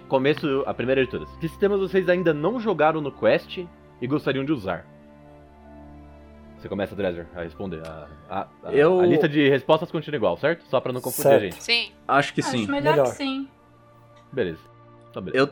Começo, 0.08 0.64
a 0.66 0.74
primeira 0.74 1.04
de 1.06 1.10
todas. 1.12 1.30
Que 1.38 1.48
sistemas 1.48 1.80
vocês 1.80 2.08
ainda 2.10 2.34
não 2.34 2.60
jogaram 2.60 3.02
no 3.02 3.12
Quest 3.12 3.60
e 4.02 4.08
gostariam 4.08 4.46
de 4.46 4.52
usar? 4.52 4.86
Você 6.58 6.68
começa, 6.68 6.96
Dresser, 6.96 7.28
a 7.36 7.42
responder. 7.44 7.82
A, 7.88 8.08
a- 8.30 8.48
a- 8.64 8.72
Eu- 8.74 9.00
a 9.00 9.06
lista 9.06 9.30
de 9.30 9.48
respostas 9.48 9.92
continua 9.92 10.18
igual, 10.18 10.38
certo? 10.38 10.64
Só 10.70 10.80
pra 10.80 10.92
não 10.92 11.00
confundir 11.02 11.32
a 11.32 11.40
gente. 11.40 11.64
Sim. 11.64 11.92
Acho 12.08 12.34
que 12.34 12.42
Acho 12.42 12.50
sim. 12.52 12.66
melhor, 12.68 12.92
Melhor. 12.92 13.04
que 13.12 13.16
sim. 13.16 13.48
Beleza. 14.32 14.60
Tá 15.14 15.22
beleza. 15.22 15.46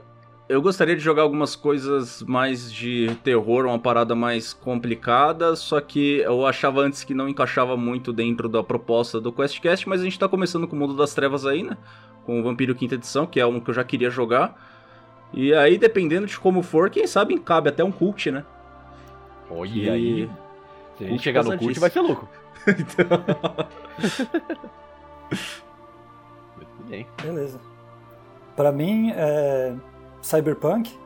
Eu, 0.49 0.55
eu 0.55 0.61
gostaria 0.61 0.95
de 0.95 1.01
jogar 1.01 1.21
algumas 1.21 1.55
coisas 1.55 2.23
mais 2.23 2.71
de 2.73 3.15
terror, 3.23 3.65
uma 3.67 3.77
parada 3.77 4.15
mais 4.15 4.51
complicada, 4.51 5.55
só 5.55 5.79
que 5.79 6.17
eu 6.21 6.45
achava 6.47 6.81
antes 6.81 7.03
que 7.03 7.13
não 7.13 7.29
encaixava 7.29 7.77
muito 7.77 8.11
dentro 8.11 8.49
da 8.49 8.63
proposta 8.63 9.21
do 9.21 9.31
QuestCast, 9.31 9.87
mas 9.87 10.01
a 10.01 10.03
gente 10.05 10.17
tá 10.17 10.27
começando 10.27 10.67
com 10.67 10.75
o 10.75 10.79
Mundo 10.79 10.95
das 10.95 11.13
Trevas 11.13 11.45
aí, 11.45 11.61
né? 11.61 11.77
Com 12.25 12.39
o 12.39 12.43
Vampiro 12.43 12.73
Quinta 12.73 12.95
Edição, 12.95 13.27
que 13.27 13.39
é 13.39 13.45
um 13.45 13.59
que 13.59 13.69
eu 13.69 13.73
já 13.75 13.83
queria 13.83 14.09
jogar. 14.09 14.59
E 15.31 15.53
aí, 15.53 15.77
dependendo 15.77 16.25
de 16.25 16.39
como 16.39 16.63
for, 16.63 16.89
quem 16.89 17.05
sabe 17.05 17.37
cabe 17.39 17.69
até 17.69 17.83
um 17.83 17.91
cult, 17.91 18.31
né? 18.31 18.43
Olha 19.49 19.69
E- 19.71 19.89
aí. 19.89 20.29
Se 20.97 21.03
a 21.03 21.08
gente 21.08 21.23
chegar 21.23 21.43
no 21.43 21.58
cult, 21.58 21.79
vai 21.79 21.89
ser 21.89 21.99
louco. 22.01 22.27
Muito 26.58 26.84
bem. 26.88 27.08
Beleza. 27.21 27.60
Pra 28.55 28.71
mim, 28.71 29.12
é 29.12 29.75
Cyberpunk, 30.21 30.97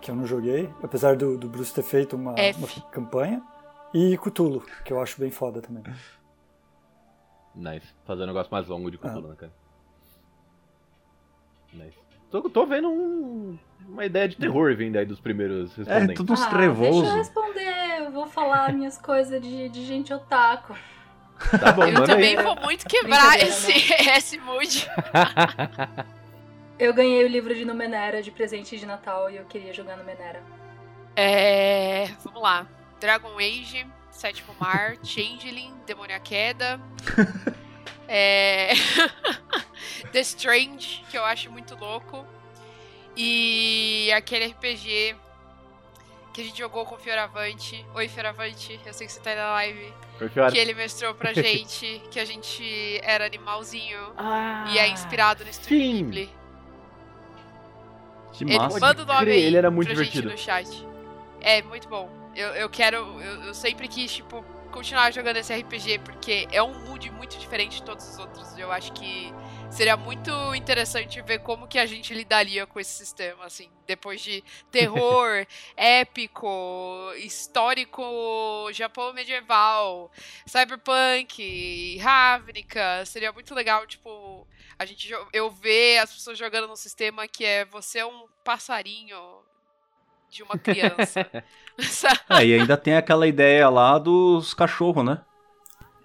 que 0.00 0.10
eu 0.10 0.14
não 0.14 0.26
joguei, 0.26 0.70
apesar 0.82 1.16
do, 1.16 1.36
do 1.36 1.48
Bruce 1.48 1.74
ter 1.74 1.82
feito 1.82 2.14
uma, 2.16 2.32
uma 2.32 2.68
campanha, 2.90 3.42
e 3.92 4.16
Cthulhu, 4.16 4.62
que 4.84 4.92
eu 4.92 5.00
acho 5.00 5.20
bem 5.20 5.30
foda 5.30 5.60
também. 5.60 5.82
Nice. 7.54 7.92
Fazer 8.04 8.22
um 8.22 8.26
negócio 8.26 8.50
mais 8.52 8.66
longo 8.68 8.90
de 8.90 8.98
Ah. 9.02 9.08
Cthulhu, 9.08 9.28
né, 9.28 9.34
cara? 9.36 9.52
Nice. 11.74 11.98
Tô, 12.32 12.42
tô 12.50 12.66
vendo 12.66 12.88
um- 12.88 13.56
uma 13.88 14.04
ideia 14.06 14.26
de 14.28 14.36
terror 14.36 14.74
vindo 14.74 14.96
aí 14.96 15.04
dos 15.06 15.20
primeiros 15.20 15.70
É, 15.72 15.82
respondentes. 15.82 16.16
tudo 16.16 16.32
uns 16.32 16.42
Ah, 16.42 16.48
trevoso. 16.50 17.02
Deixa 17.02 17.12
eu 17.14 17.18
responder, 17.18 17.98
eu 18.06 18.10
vou 18.10 18.26
falar 18.26 18.72
minhas 18.72 18.96
coisas 18.98 19.40
de, 19.40 19.68
de 19.68 19.84
gente 19.84 20.12
otaku. 20.12 20.74
Tá 21.60 21.72
bom, 21.72 21.84
Eu 21.84 22.04
também 22.04 22.36
aí. 22.38 22.42
vou 22.42 22.56
muito 22.56 22.86
quebrar 22.86 23.38
esse, 23.38 23.72
esse 24.16 24.38
mood. 24.38 24.88
Eu 26.78 26.94
ganhei 26.94 27.24
o 27.24 27.28
livro 27.28 27.54
de 27.54 27.64
Numenera 27.64 28.22
de 28.22 28.30
presente 28.30 28.76
de 28.78 28.86
Natal 28.86 29.30
e 29.30 29.36
eu 29.36 29.44
queria 29.44 29.72
jogar 29.74 29.96
Numenera. 29.96 30.42
É. 31.14 32.06
Vamos 32.24 32.40
lá. 32.42 32.66
Dragon 33.00 33.36
Age, 33.38 33.86
Sétimo 34.10 34.54
Mar, 34.58 34.96
Changeling, 35.02 35.74
Demônio 35.86 36.16
à 36.16 36.20
Queda. 36.20 36.80
é... 38.08 38.72
The 40.12 40.20
Strange, 40.20 41.04
que 41.10 41.16
eu 41.16 41.24
acho 41.24 41.50
muito 41.50 41.74
louco. 41.76 42.26
E 43.16 44.10
aquele 44.14 44.46
RPG 44.46 45.16
que 46.32 46.40
a 46.40 46.44
gente 46.44 46.58
jogou 46.58 46.84
com 46.86 46.94
o 46.94 46.98
Fioravante. 46.98 47.84
Oi, 47.94 48.08
Fioravante, 48.08 48.80
eu 48.86 48.92
sei 48.94 49.06
que 49.06 49.12
você 49.12 49.20
tá 49.20 49.30
aí 49.30 49.36
na 49.36 49.52
live. 49.52 49.92
Oi. 50.20 50.50
Que 50.50 50.58
ele 50.58 50.74
mostrou 50.74 51.14
pra 51.14 51.32
gente 51.32 52.02
que 52.10 52.18
a 52.18 52.24
gente 52.24 53.00
era 53.02 53.26
animalzinho. 53.26 53.98
Ah, 54.16 54.66
e 54.70 54.78
é 54.78 54.88
inspirado 54.88 55.44
no 55.44 55.50
Estúdio 55.50 55.78
sim. 55.78 55.96
Ghibli. 55.96 56.30
Que 58.32 58.44
Ele 58.44 58.56
massa. 58.56 58.80
manda 58.80 59.02
o 59.02 59.06
nome 59.06 59.20
crer, 59.20 59.34
aí 59.34 59.42
ele 59.42 59.56
era 59.58 59.70
muito 59.70 59.88
pra 59.88 59.94
divertido. 59.94 60.30
gente 60.30 60.38
no 60.38 60.42
chat. 60.42 60.86
É, 61.40 61.60
muito 61.62 61.86
bom. 61.86 62.08
Eu, 62.34 62.48
eu 62.54 62.70
quero. 62.70 62.96
Eu, 63.20 63.44
eu 63.44 63.54
sempre 63.54 63.86
quis, 63.88 64.10
tipo, 64.10 64.42
continuar 64.72 65.12
jogando 65.12 65.36
esse 65.36 65.54
RPG, 65.54 65.98
porque 65.98 66.48
é 66.50 66.62
um 66.62 66.72
mood 66.86 67.08
muito 67.10 67.38
diferente 67.38 67.76
de 67.76 67.82
todos 67.82 68.08
os 68.08 68.18
outros. 68.18 68.58
Eu 68.58 68.72
acho 68.72 68.92
que 68.94 69.32
seria 69.70 69.96
muito 69.96 70.30
interessante 70.54 71.20
ver 71.22 71.40
como 71.40 71.68
que 71.68 71.78
a 71.78 71.86
gente 71.86 72.12
lidaria 72.14 72.66
com 72.66 72.80
esse 72.80 72.90
sistema, 72.90 73.44
assim, 73.44 73.70
depois 73.86 74.20
de 74.20 74.42
terror, 74.70 75.46
épico, 75.76 77.12
histórico, 77.18 78.02
Japão 78.72 79.12
medieval, 79.12 80.10
cyberpunk, 80.46 81.98
Ravnica, 81.98 83.04
seria 83.04 83.30
muito 83.30 83.54
legal, 83.54 83.86
tipo, 83.86 84.48
a 84.78 84.86
gente 84.86 85.12
eu 85.32 85.50
ver 85.50 85.98
as 85.98 86.12
pessoas 86.12 86.38
jogando 86.38 86.66
num 86.66 86.76
sistema 86.76 87.28
que 87.28 87.44
é 87.44 87.64
você 87.66 88.00
é 88.00 88.06
um 88.06 88.26
passarinho 88.42 89.16
de 90.32 90.42
uma 90.42 90.58
criança. 90.58 91.26
ah, 92.28 92.42
e 92.42 92.54
ainda 92.54 92.76
tem 92.76 92.96
aquela 92.96 93.26
ideia 93.26 93.68
lá 93.68 93.98
dos 93.98 94.54
cachorros, 94.54 95.04
né? 95.04 95.20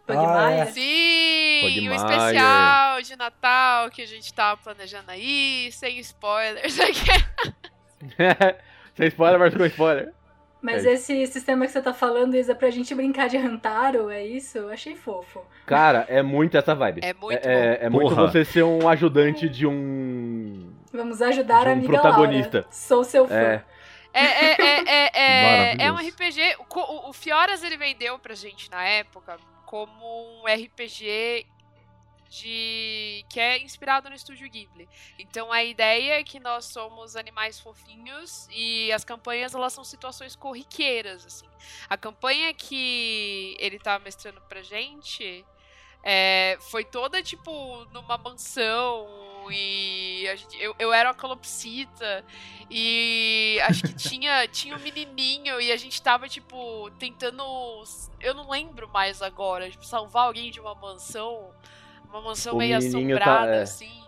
Ah, 0.10 0.52
é. 0.52 0.66
Sim, 0.68 1.90
o 1.90 1.94
especial 1.94 3.02
de 3.02 3.18
Natal 3.18 3.90
que 3.90 4.02
a 4.02 4.06
gente 4.06 4.34
tava 4.34 4.56
planejando 4.62 5.12
aí, 5.12 5.70
sem 5.72 6.00
spoilers. 6.00 6.76
sem 8.96 9.08
spoiler, 9.08 9.40
mas 9.40 9.54
com 9.54 9.66
spoiler. 9.66 10.14
Mas 10.62 10.86
é 10.86 10.94
esse 10.94 11.28
sistema 11.28 11.66
que 11.66 11.72
você 11.72 11.82
tá 11.82 11.94
falando, 11.94 12.36
Isa, 12.36 12.56
pra 12.56 12.70
gente 12.70 12.96
brincar 12.96 13.28
de 13.28 13.38
Hantaro, 13.38 14.10
é 14.10 14.26
isso? 14.26 14.58
Eu 14.58 14.70
achei 14.70 14.96
fofo. 14.96 15.42
Cara, 15.66 16.06
é 16.08 16.22
muito 16.24 16.58
essa 16.58 16.74
vibe. 16.74 17.02
É 17.04 17.14
muito 17.14 17.48
É, 17.48 17.86
é 17.86 17.90
muito 17.90 18.16
você 18.16 18.46
ser 18.46 18.64
um 18.64 18.88
ajudante 18.88 19.48
de 19.50 19.68
um. 19.68 20.72
Vamos 20.92 21.22
ajudar 21.22 21.64
de 21.64 21.68
um 21.68 21.70
a 21.70 21.74
amiga 21.74 21.94
protagonista. 21.94 22.58
Laura. 22.60 22.72
Sou 22.72 23.04
seu 23.04 23.28
fã. 23.28 23.36
É. 23.36 23.64
É, 24.18 24.26
é, 24.26 24.56
é, 24.60 24.84
é, 24.86 25.12
é, 25.14 25.86
é 25.86 25.92
um 25.92 25.96
RPG. 25.96 26.58
O, 26.58 27.10
o 27.10 27.14
Fioras 27.14 27.62
ele 27.62 27.78
vendeu 27.78 28.18
pra 28.18 28.34
gente 28.34 28.70
na 28.72 28.84
época 28.84 29.38
como 29.66 30.42
um 30.42 30.46
RPG 30.46 31.46
de 32.30 33.24
que 33.30 33.40
é 33.40 33.58
inspirado 33.60 34.10
no 34.10 34.16
estúdio 34.16 34.50
Ghibli. 34.50 34.90
Então 35.18 35.52
a 35.52 35.64
ideia 35.64 36.20
é 36.20 36.24
que 36.24 36.40
nós 36.40 36.66
somos 36.66 37.16
animais 37.16 37.60
fofinhos 37.60 38.48
e 38.52 38.92
as 38.92 39.06
campanhas 39.06 39.56
elas 39.56 39.72
são 39.72 39.84
situações 39.84 40.36
corriqueiras 40.36 41.26
assim. 41.26 41.48
A 41.90 41.96
campanha 41.96 42.54
que 42.54 43.56
ele 43.60 43.80
tá 43.80 44.00
mestrando 44.00 44.42
pra 44.42 44.62
gente 44.62 45.46
é, 46.04 46.58
foi 46.72 46.84
toda 46.84 47.22
tipo 47.22 47.86
numa 47.92 48.18
mansão 48.18 49.08
e 49.52 50.26
gente, 50.36 50.62
eu, 50.62 50.76
eu 50.80 50.94
era 50.94 51.10
uma 51.10 51.16
calopsita 51.16 52.24
e 52.70 53.60
acho 53.68 53.84
que 53.84 53.94
tinha, 53.96 54.48
tinha 54.48 54.76
um 54.76 54.80
menininho 54.80 55.60
e 55.62 55.72
a 55.72 55.78
gente 55.78 56.02
tava, 56.02 56.28
tipo, 56.28 56.90
tentando. 57.00 57.44
Eu 58.20 58.34
não 58.34 58.50
lembro 58.50 58.88
mais 58.90 59.22
agora, 59.22 59.70
tipo, 59.70 59.86
salvar 59.86 60.26
alguém 60.26 60.52
de 60.52 60.60
uma 60.60 60.76
mansão. 60.76 61.52
Uma 62.10 62.22
mansão 62.22 62.54
O 62.54 62.58
meio 62.58 62.80
tá- 62.80 62.88
assombrada, 62.88 63.56
é. 63.56 63.62
assim. 63.64 64.04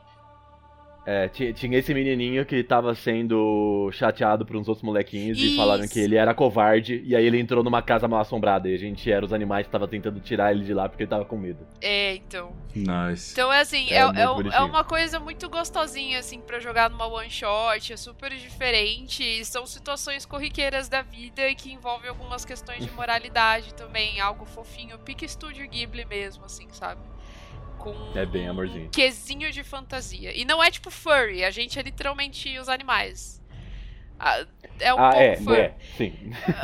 É, 1.06 1.28
tinha, 1.28 1.54
tinha 1.54 1.78
esse 1.78 1.94
menininho 1.94 2.46
que 2.46 2.64
tava 2.64 2.94
sendo 2.94 3.90
chateado 3.92 4.46
por 4.46 4.56
uns 4.56 4.68
outros 4.68 4.84
molequinhos 4.84 5.40
e 5.40 5.56
falaram 5.56 5.84
Isso. 5.84 5.94
que 5.94 6.00
ele 6.00 6.16
era 6.16 6.34
covarde. 6.34 7.02
E 7.06 7.16
aí 7.16 7.26
ele 7.26 7.40
entrou 7.40 7.64
numa 7.64 7.82
casa 7.82 8.08
mal 8.08 8.22
assombrada. 8.22 8.70
E 8.70 8.76
a 8.76 8.78
gente 8.78 9.12
era 9.12 9.26
os 9.26 9.34
animais 9.34 9.66
que 9.66 9.72
tava 9.72 9.88
tentando 9.88 10.20
tirar 10.20 10.52
ele 10.52 10.64
de 10.64 10.74
lá 10.74 10.88
porque 10.88 11.04
ele 11.04 11.10
tava 11.10 11.26
com 11.26 11.38
medo. 11.38 11.66
É, 11.82 12.16
então. 12.16 12.52
Nice. 12.76 13.32
Então 13.32 13.52
é 13.52 13.62
assim, 13.62 13.90
É 13.90 13.96
é, 13.96 14.02
é, 14.02 14.58
é 14.58 14.62
uma 14.62 14.84
coisa 14.84 15.20
muito 15.20 15.50
gostosinha, 15.50 16.20
assim, 16.20 16.40
pra 16.40 16.60
jogar 16.60 16.90
numa 16.90 17.08
one 17.08 17.30
shot, 17.30 17.92
é 17.92 17.98
super 17.98 18.32
diferente. 18.36 19.24
e 19.24 19.44
São 19.46 19.66
situações 19.66 20.26
corriqueiras 20.26 20.88
da 20.90 21.02
vida 21.02 21.48
e 21.48 21.56
que 21.56 21.72
envolvem 21.72 22.10
algumas 22.10 22.46
questões 22.46 22.86
de 22.86 22.92
moralidade 22.94 23.74
também, 23.74 24.20
algo 24.20 24.46
fofinho, 24.46 24.98
pique 25.00 25.26
estúdio 25.26 25.68
Ghibli 25.68 26.06
mesmo, 26.06 26.46
assim, 26.46 26.68
sabe? 26.72 27.02
Com 27.80 27.94
É 28.16 28.26
bem 28.26 28.48
amorzinho. 28.48 28.86
um 28.88 28.90
quesinho 28.90 29.52
de 29.52 29.64
fantasia. 29.64 30.36
E 30.38 30.46
não 30.46 30.62
é 30.64 30.70
tipo 30.70 30.92
furry, 30.92 31.44
a 31.44 31.50
gente 31.52 31.80
é 31.80 31.82
literalmente 31.82 32.58
os 32.60 32.68
animais. 32.70 33.42
Ah, 34.20 34.46
É 34.82 34.94
um 34.94 34.98
ah, 35.00 35.10
pouco 35.12 35.24
é, 35.24 35.36
furry. 35.38 35.58
é, 35.62 35.76
sim. 35.98 36.14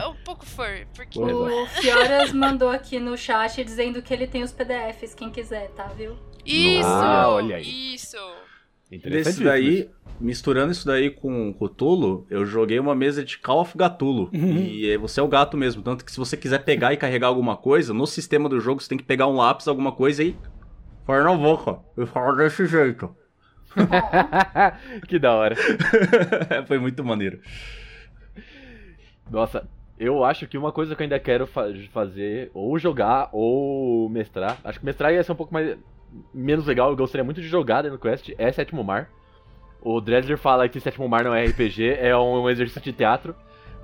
É 0.01 0.07
um 0.07 0.15
pouco 0.15 0.45
furry, 0.45 0.85
porque. 0.93 1.17
O 1.19 1.65
Fioras 1.67 2.31
mandou 2.33 2.69
aqui 2.69 2.99
no 2.99 3.17
chat 3.17 3.63
dizendo 3.63 4.01
que 4.01 4.13
ele 4.13 4.27
tem 4.27 4.43
os 4.43 4.51
PDFs, 4.51 5.13
quem 5.15 5.29
quiser, 5.31 5.69
tá, 5.71 5.85
viu? 5.87 6.17
Isso! 6.45 6.87
Ah, 6.87 7.29
olha 7.29 7.55
aí. 7.55 7.93
Isso! 7.95 8.17
Desse 8.91 9.43
daí, 9.43 9.89
misturando 10.19 10.71
isso 10.71 10.85
daí 10.85 11.09
com 11.09 11.51
Cthulhu, 11.53 12.25
eu 12.29 12.45
joguei 12.45 12.79
uma 12.79 12.93
mesa 12.93 13.25
de 13.25 13.37
Call 13.39 13.61
of 13.61 13.75
Gatulo. 13.77 14.29
E 14.33 14.89
é- 14.91 14.97
você 14.97 15.19
é 15.19 15.23
o 15.23 15.27
gato 15.27 15.57
mesmo. 15.57 15.81
Tanto 15.81 16.05
que 16.05 16.11
se 16.11 16.17
você 16.17 16.37
quiser 16.37 16.59
pegar 16.63 16.93
e 16.93 16.97
carregar 16.97 17.27
alguma 17.27 17.57
coisa, 17.57 17.93
no 17.93 18.05
sistema 18.05 18.47
do 18.47 18.59
jogo 18.59 18.79
você 18.81 18.87
tem 18.89 18.97
que 18.97 19.03
pegar 19.03 19.27
um 19.27 19.35
lápis, 19.37 19.67
alguma 19.67 19.91
coisa 19.91 20.23
e. 20.23 20.35
Fala 21.05 21.23
na 21.23 21.33
boca. 21.35 21.79
E 21.97 22.05
fala 22.05 22.35
desse 22.35 22.65
jeito. 22.65 23.15
que 25.07 25.19
da 25.19 25.33
hora. 25.33 25.55
Foi 26.67 26.79
muito 26.79 27.03
maneiro. 27.03 27.39
Nossa, 29.29 29.67
eu 29.99 30.23
acho 30.23 30.47
que 30.47 30.57
uma 30.57 30.71
coisa 30.71 30.95
que 30.95 31.01
eu 31.01 31.05
ainda 31.05 31.19
quero 31.19 31.47
fa- 31.47 31.67
fazer, 31.91 32.51
ou 32.53 32.77
jogar, 32.77 33.29
ou 33.31 34.09
mestrar. 34.09 34.57
Acho 34.63 34.79
que 34.79 34.85
mestrar 34.85 35.13
ia 35.13 35.23
ser 35.23 35.31
um 35.31 35.35
pouco 35.35 35.53
mais. 35.53 35.77
menos 36.33 36.65
legal, 36.65 36.89
eu 36.89 36.95
gostaria 36.95 37.23
muito 37.23 37.41
de 37.41 37.47
jogar 37.47 37.81
dentro 37.81 37.97
do 37.97 38.01
Quest, 38.01 38.29
é 38.37 38.51
Sétimo 38.51 38.83
Mar. 38.83 39.09
O 39.81 40.01
Dresler 40.01 40.37
fala 40.37 40.67
que 40.67 40.79
Sétimo 40.79 41.07
Mar 41.07 41.23
não 41.23 41.33
é 41.35 41.45
RPG, 41.45 41.97
é 41.99 42.15
um 42.17 42.49
exercício 42.49 42.81
de 42.81 42.93
teatro. 42.93 43.35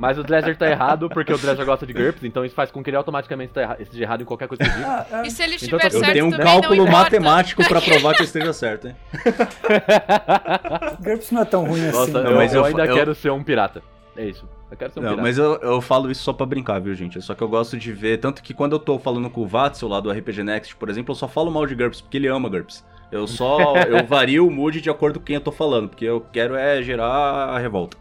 Mas 0.02 0.18
o 0.18 0.24
Dresler 0.24 0.58
tá 0.58 0.68
errado, 0.68 1.08
porque 1.10 1.32
o 1.32 1.38
Dresler 1.38 1.64
gosta 1.64 1.86
de 1.86 1.94
GURPS, 1.94 2.24
então 2.24 2.44
isso 2.44 2.56
faz 2.56 2.72
com 2.72 2.82
que 2.84 2.90
ele 2.90 2.98
automaticamente 2.98 3.54
tá 3.54 3.78
esteja 3.80 4.04
errado 4.04 4.22
em 4.24 4.26
qualquer 4.26 4.48
coisa 4.48 4.64
que 4.64 4.68
eu 4.70 4.74
diga. 4.74 4.88
Ah, 4.88 5.06
é. 5.24 5.28
E 5.28 5.30
se 5.30 5.44
ele 5.44 5.58
Então 5.62 5.78
estiver 5.78 5.80
tá- 5.80 5.96
Eu 5.96 6.00
certo 6.00 6.14
tenho 6.14 6.26
um 6.26 6.32
cálculo 6.32 6.86
não 6.86 6.92
matemático 6.92 7.64
pra 7.68 7.80
provar 7.80 8.16
que 8.16 8.22
eu 8.22 8.26
esteja 8.26 8.52
certo, 8.52 8.88
hein? 8.88 8.96
GURPS 11.06 11.32
não 11.32 11.42
é 11.44 11.46
tão 11.46 11.66
ruim 11.68 11.86
assim. 11.88 11.98
Nossa, 12.00 12.24
né? 12.24 12.32
eu, 12.32 12.36
mas 12.36 12.52
eu 12.52 12.62
eu- 12.62 12.66
ainda 12.66 12.86
eu- 12.86 12.96
quero 12.96 13.14
ser 13.14 13.30
um 13.32 13.44
pirata. 13.44 13.84
É 14.18 14.26
isso. 14.26 14.44
Eu 14.72 14.76
quero 14.78 14.92
ser 14.92 15.00
um 15.00 15.04
Não, 15.04 15.10
pirata. 15.12 15.22
mas 15.28 15.38
eu, 15.38 15.56
eu 15.62 15.82
falo 15.82 16.10
isso 16.10 16.24
só 16.24 16.34
pra 16.34 16.48
brincar, 16.48 16.80
viu, 16.82 16.96
gente? 16.96 17.22
Só 17.22 17.36
que 17.36 17.44
eu 17.44 17.48
gosto 17.48 17.78
de 17.78 17.92
ver. 17.94 18.18
Tanto 18.18 18.42
que 18.42 18.56
quando 18.56 18.72
eu 18.74 18.80
tô 18.80 18.98
falando 18.98 19.30
com 19.30 19.42
o 19.42 19.48
Vatsu 19.48 19.88
lá 19.88 20.00
do 20.00 20.12
RPG 20.12 20.42
Next, 20.44 20.76
por 20.78 20.90
exemplo, 20.90 21.12
eu 21.12 21.16
só 21.16 21.28
falo 21.28 21.52
mal 21.52 21.68
de 21.68 21.76
GURPS, 21.76 22.02
porque 22.02 22.18
ele 22.18 22.28
ama 22.28 22.50
GURPS. 22.50 22.84
Eu 23.12 23.28
só. 23.28 23.76
eu 23.88 24.04
vario 24.08 24.48
o 24.48 24.52
mood 24.52 24.82
de 24.82 24.90
acordo 24.90 25.20
com 25.20 25.26
quem 25.26 25.36
eu 25.36 25.42
tô 25.42 25.52
falando, 25.52 25.90
porque 25.90 26.06
eu 26.06 26.26
quero 26.34 26.56
é 26.56 26.82
gerar 26.82 27.06
a 27.06 27.60
revolta. 27.60 27.98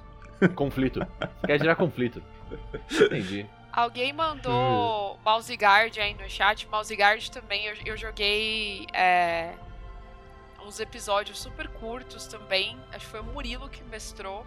Conflito. 0.55 1.07
Quer 1.47 1.59
gerar 1.59 1.77
conflito. 1.77 2.23
Entendi. 2.91 3.47
Alguém 3.73 4.13
mandou 4.13 5.19
Mouse 5.25 5.55
Guard 5.55 5.97
aí 5.99 6.15
no 6.15 6.29
chat. 6.29 6.67
Mouse 6.69 6.95
Guard 6.95 7.29
também, 7.29 7.67
eu, 7.67 7.75
eu 7.87 7.97
joguei 7.97 8.87
é, 8.93 9.55
uns 10.67 10.81
episódios 10.81 11.41
super 11.41 11.69
curtos 11.69 12.27
também. 12.27 12.77
Acho 12.91 13.07
que 13.07 13.11
foi 13.13 13.21
o 13.21 13.25
Murilo 13.25 13.69
que 13.69 13.83
mestrou. 13.85 14.45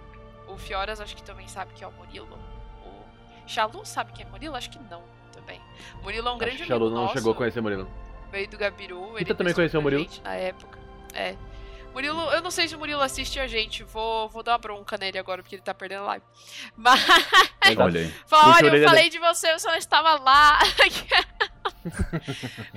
O 0.48 0.58
Fioras 0.58 1.00
acho 1.00 1.16
que 1.16 1.24
também 1.24 1.48
sabe 1.48 1.74
que 1.74 1.84
é 1.84 1.88
o 1.88 1.92
Murilo. 1.94 2.38
O 2.86 3.48
Xalu 3.48 3.86
sabe 3.86 4.12
que 4.12 4.24
é 4.24 4.26
Murilo? 4.26 4.56
Acho 4.56 4.70
que 4.70 4.80
não 4.90 5.04
também. 5.32 5.62
Murilo 6.02 6.28
é 6.28 6.32
um 6.32 6.38
grande 6.38 6.56
Acho 6.56 6.66
que 6.66 6.74
amigo 6.74 6.90
não 6.90 7.04
nosso, 7.04 7.14
chegou 7.14 7.32
a 7.32 7.36
conhecer 7.36 7.62
Murilo. 7.62 7.90
veio 8.30 8.50
do 8.50 8.58
Gabiru. 8.58 9.10
ele 9.12 9.20
Rita 9.20 9.36
também 9.36 9.54
conheceu 9.54 9.80
o 9.80 9.84
Murilo? 9.84 10.06
Na 10.24 10.36
época. 10.36 10.80
É. 11.14 11.36
Murilo, 11.94 12.20
eu 12.32 12.42
não 12.42 12.50
sei 12.50 12.68
se 12.68 12.76
o 12.76 12.80
Murilo 12.80 13.02
assiste 13.02 13.40
a 13.40 13.48
gente. 13.48 13.84
Vou, 13.84 14.28
vou 14.28 14.42
dar 14.42 14.54
uma 14.54 14.58
bronca 14.58 14.98
nele 14.98 15.20
agora, 15.20 15.44
porque 15.44 15.56
ele 15.56 15.62
tá 15.62 15.74
perdendo 15.74 16.02
a 16.02 16.08
live. 16.08 16.26
Mas. 16.76 17.00
Olha 17.78 18.02
aí. 18.02 18.12
Fala, 18.26 18.56
olha, 18.56 18.76
eu 18.76 18.88
falei 18.88 19.10
de 19.10 19.20
você, 19.20 19.54
você 19.54 19.68
não 19.68 19.78
estava 19.78 20.16
lá. 20.16 20.60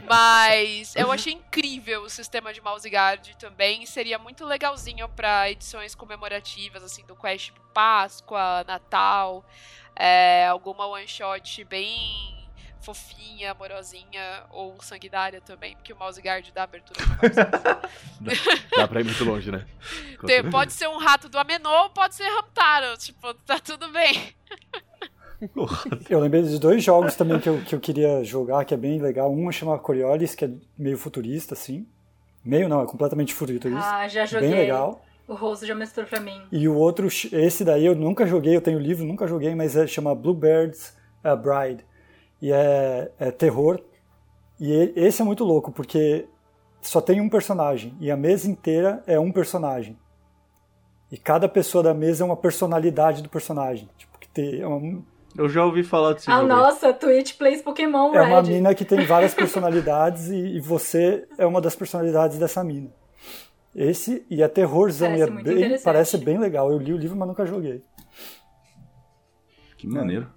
Mas 0.07 0.95
eu 0.97 1.11
achei 1.11 1.33
incrível 1.33 2.03
o 2.03 2.11
sistema 2.11 2.53
de 2.53 2.61
mouse 2.61 2.89
guard 2.89 3.27
também. 3.39 3.87
Seria 3.87 4.19
muito 4.19 4.45
legalzinho 4.45 5.09
para 5.09 5.51
edições 5.51 5.95
comemorativas, 5.95 6.83
assim, 6.83 7.05
do 7.07 7.17
Quest 7.17 7.53
Páscoa, 7.73 8.65
Natal. 8.67 9.45
é, 9.95 10.47
alguma 10.47 10.87
one 10.87 11.09
shot 11.09 11.65
bem 11.65 12.36
fofinha, 12.81 13.51
amorosinha 13.53 14.45
ou 14.51 14.77
sanguinária 14.81 15.41
também, 15.41 15.75
porque 15.77 15.93
o 15.93 15.97
mouse 15.97 16.21
guard 16.21 16.47
dá 16.55 16.63
abertura 16.63 16.99
pra 17.19 17.81
Dá 18.77 18.89
pra 18.89 19.01
ir 19.01 19.05
muito 19.05 19.25
longe, 19.25 19.51
né? 19.51 19.67
Tem- 20.25 20.49
Pode 20.51 20.73
ser 20.73 20.89
um 20.89 20.99
rato 20.99 21.29
do 21.29 21.39
Amenô, 21.39 21.91
pode 21.91 22.15
ser 22.15 22.25
Hamtaro, 22.25 22.97
tipo, 22.99 23.35
tá 23.35 23.59
tudo 23.59 23.91
bem. 23.91 24.35
Eu 26.09 26.19
lembrei 26.19 26.43
de 26.43 26.59
dois 26.59 26.83
jogos 26.83 27.15
também 27.15 27.39
que 27.39 27.47
eu, 27.49 27.61
que 27.61 27.75
eu 27.75 27.79
queria 27.81 28.25
jogar, 28.25 28.65
que 28.65 28.73
é 28.73 28.77
bem 28.77 28.99
legal. 29.01 29.31
Um 29.31 29.53
chama 29.53 29.79
Coriolis, 29.79 30.35
que 30.35 30.47
é 30.47 30.51
meio 30.79 30.97
futurista, 30.97 31.53
assim. 31.53 31.87
Meio 32.43 32.69
não, 32.69 32.81
é 32.81 32.87
completamente 32.87 33.35
futurista. 33.35 33.69
Ah, 33.79 34.09
já 34.09 34.25
joguei. 34.25 34.49
Bem 34.49 34.59
legal. 34.61 35.05
O 35.29 35.35
Rose 35.35 35.67
já 35.67 35.75
mestrou 35.75 36.07
pra 36.07 36.21
mim. 36.21 36.41
E 36.51 36.69
o 36.69 36.75
outro, 36.75 37.09
esse 37.09 37.65
daí 37.65 37.85
eu 37.85 37.95
nunca 37.95 38.27
joguei, 38.27 38.57
eu 38.57 38.61
tenho 38.63 38.79
o 38.79 38.81
livro, 38.81 39.05
nunca 39.05 39.27
joguei, 39.27 39.55
mas 39.55 39.77
é, 39.77 39.87
chama 39.87 40.15
Bluebird's 40.15 40.97
uh, 41.25 41.37
Bride. 41.37 41.85
E 42.41 42.53
é, 42.53 43.11
é 43.19 43.31
terror. 43.31 43.81
E 44.61 44.93
esse 44.97 45.23
é 45.23 45.25
muito 45.25 45.45
louco, 45.45 45.71
porque 45.73 46.27
só 46.81 47.01
tem 47.01 47.21
um 47.21 47.29
personagem. 47.29 47.95
E 48.01 48.11
a 48.11 48.17
mesa 48.17 48.49
inteira 48.51 49.03
é 49.07 49.19
um 49.19 49.33
personagem. 49.33 49.99
E 51.11 51.17
cada 51.17 51.49
pessoa 51.49 51.83
da 51.85 51.95
mesa 51.95 52.25
é 52.25 52.27
uma 52.27 52.37
personalidade 52.37 53.23
do 53.23 53.29
personagem. 53.29 53.89
Tipo, 53.97 54.19
que 54.19 54.29
tem, 54.29 54.61
é 54.61 54.67
uma 54.67 55.03
Eu 55.37 55.49
já 55.49 55.65
ouvi 55.65 55.83
falar 55.85 56.15
desse 56.15 56.31
Ah, 56.31 56.37
jogo. 56.37 56.49
nossa, 56.49 56.93
Twitch 56.93 57.37
plays 57.37 57.63
Pokémon 57.63 58.15
É 58.15 58.23
uma 58.23 58.43
mina 58.43 58.75
que 58.75 58.85
tem 58.85 59.05
várias 59.05 59.33
personalidades 59.35 60.29
e, 60.29 60.57
e 60.57 60.61
você 60.61 61.27
é 61.39 61.47
uma 61.47 61.61
das 61.61 61.77
personalidades 61.77 62.39
dessa 62.39 62.65
mina. 62.65 62.91
Esse 63.75 64.27
e 64.31 64.43
é 64.43 64.49
terrorzão 64.49 65.09
Parece 65.09 65.21
e 65.21 65.23
é 65.23 65.43
bem, 65.69 65.83
parece 65.83 66.19
bem 66.19 66.39
legal. 66.39 66.73
Eu 66.73 66.79
li 66.79 66.95
o 66.95 66.97
livro, 66.97 67.17
mas 67.17 67.29
nunca 67.29 67.45
joguei. 67.45 67.85
Que 69.77 69.87
maneiro. 69.87 70.31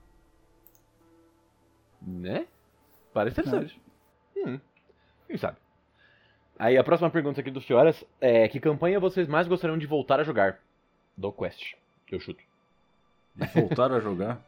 Né? 2.09 2.47
Parece 3.13 3.39
interessante. 3.39 3.79
Hum. 4.37 4.59
Quem 5.27 5.37
sabe? 5.37 5.57
Aí 6.57 6.77
a 6.77 6.83
próxima 6.83 7.09
pergunta 7.09 7.39
aqui 7.39 7.51
do 7.51 7.61
Fioras 7.61 8.03
é: 8.19 8.47
Que 8.47 8.59
campanha 8.59 8.99
vocês 8.99 9.27
mais 9.27 9.47
gostariam 9.47 9.77
de 9.77 9.85
voltar 9.85 10.19
a 10.19 10.23
jogar? 10.23 10.59
Do 11.15 11.31
Quest. 11.31 11.73
Eu 12.11 12.19
chuto. 12.19 12.43
Voltaram 13.53 13.95
a 13.95 13.99
jogar. 13.99 14.41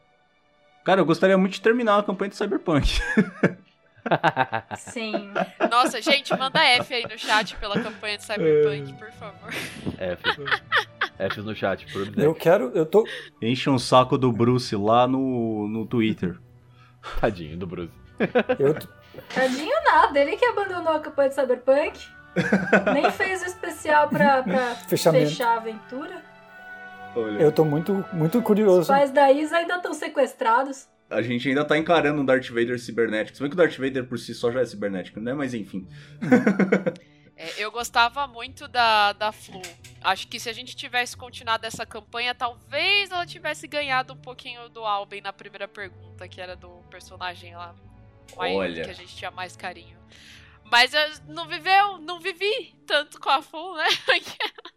Cara, 0.84 1.00
eu 1.02 1.06
gostaria 1.06 1.38
muito 1.38 1.54
de 1.54 1.62
terminar 1.62 2.00
a 2.00 2.04
campanha 2.04 2.30
de 2.30 2.36
Cyberpunk. 2.36 2.88
Sim. 4.78 5.32
Nossa, 5.70 6.02
gente, 6.02 6.36
manda 6.36 6.60
F 6.60 6.94
aí 6.94 7.04
no 7.04 7.18
chat 7.18 7.56
pela 7.58 7.80
campanha 7.80 8.18
de 8.18 8.24
Cyberpunk, 8.24 8.94
por 8.94 9.12
favor. 9.12 9.50
F. 10.00 10.24
F 11.20 11.42
no 11.42 11.56
chat, 11.56 11.86
por 11.94 12.02
Eu 12.02 12.08
exemplo. 12.08 12.36
quero, 12.36 12.72
eu 12.74 12.86
tô, 12.86 13.08
Enche 13.40 13.70
um 13.70 13.78
saco 13.78 14.18
do 14.18 14.32
Bruce 14.32 14.76
lá 14.76 15.08
no, 15.08 15.68
no 15.68 15.86
Twitter. 15.86 16.40
Tadinho 17.20 17.58
do 17.58 17.68
Bruce. 17.68 17.94
eu, 18.60 18.76
Tadinho 19.34 19.84
nada, 19.84 20.20
ele 20.20 20.38
que 20.38 20.46
abandonou 20.46 20.94
a 20.94 21.00
campanha 21.00 21.30
de 21.30 21.36
Cyberpunk. 21.36 22.00
Nem 22.94 23.12
fez 23.12 23.42
o 23.42 23.46
especial 23.46 24.08
pra, 24.08 24.42
pra 24.44 24.76
fechar 24.76 25.14
a 25.48 25.58
aventura. 25.58 26.24
Olha, 27.16 27.42
eu 27.42 27.52
tô 27.52 27.66
muito, 27.66 28.06
muito 28.14 28.38
Os 28.38 28.44
curioso. 28.44 28.88
pais 28.88 29.12
da 29.12 29.30
Isa 29.32 29.58
ainda 29.58 29.76
estão 29.76 29.94
sequestrados. 29.94 30.88
a 31.10 31.22
gente 31.22 31.50
ainda 31.50 31.66
tá 31.66 31.78
encarando 31.78 32.22
um 32.22 32.26
Darth 32.26 32.48
Vader 32.50 32.80
cibernético. 32.80 33.36
Se 33.36 33.44
bem 33.44 33.50
que 33.50 33.56
o 33.56 33.58
Darth 33.58 33.78
Vader 33.78 34.06
por 34.06 34.18
si 34.18 34.34
só 34.34 34.50
já 34.50 34.62
é 34.62 34.66
cibernético, 34.66 35.20
né? 35.20 35.34
Mas 35.34 35.54
enfim. 35.54 35.86
É, 37.42 37.64
eu 37.64 37.72
gostava 37.72 38.28
muito 38.28 38.68
da, 38.68 39.14
da 39.14 39.32
Flu. 39.32 39.60
Acho 40.04 40.28
que 40.28 40.40
se 40.40 40.48
a 40.48 40.54
gente 40.54 40.76
tivesse 40.76 41.18
continuado 41.18 41.66
essa 41.66 41.88
campanha, 41.88 42.36
talvez 42.36 43.10
ela 43.10 43.26
tivesse 43.26 43.68
ganhado 43.68 44.14
um 44.14 44.18
pouquinho 44.18 44.70
do 44.70 44.86
Alben 44.86 45.22
na 45.22 45.34
primeira 45.34 45.68
pergunta, 45.68 46.28
que 46.28 46.40
era 46.40 46.56
do 46.56 46.70
personagem 46.92 47.56
lá. 47.56 47.74
Olha. 48.38 48.84
Que 48.84 48.92
a 48.92 48.94
gente 48.94 49.16
tinha 49.16 49.32
mais 49.32 49.56
carinho. 49.56 49.98
Mas 50.66 50.94
eu 50.94 51.02
não 51.30 51.48
viveu, 51.48 51.98
não 51.98 52.20
vivi 52.20 52.76
tanto 52.86 53.20
com 53.20 53.30
a 53.30 53.42
Flu, 53.42 53.76
né? 53.76 53.88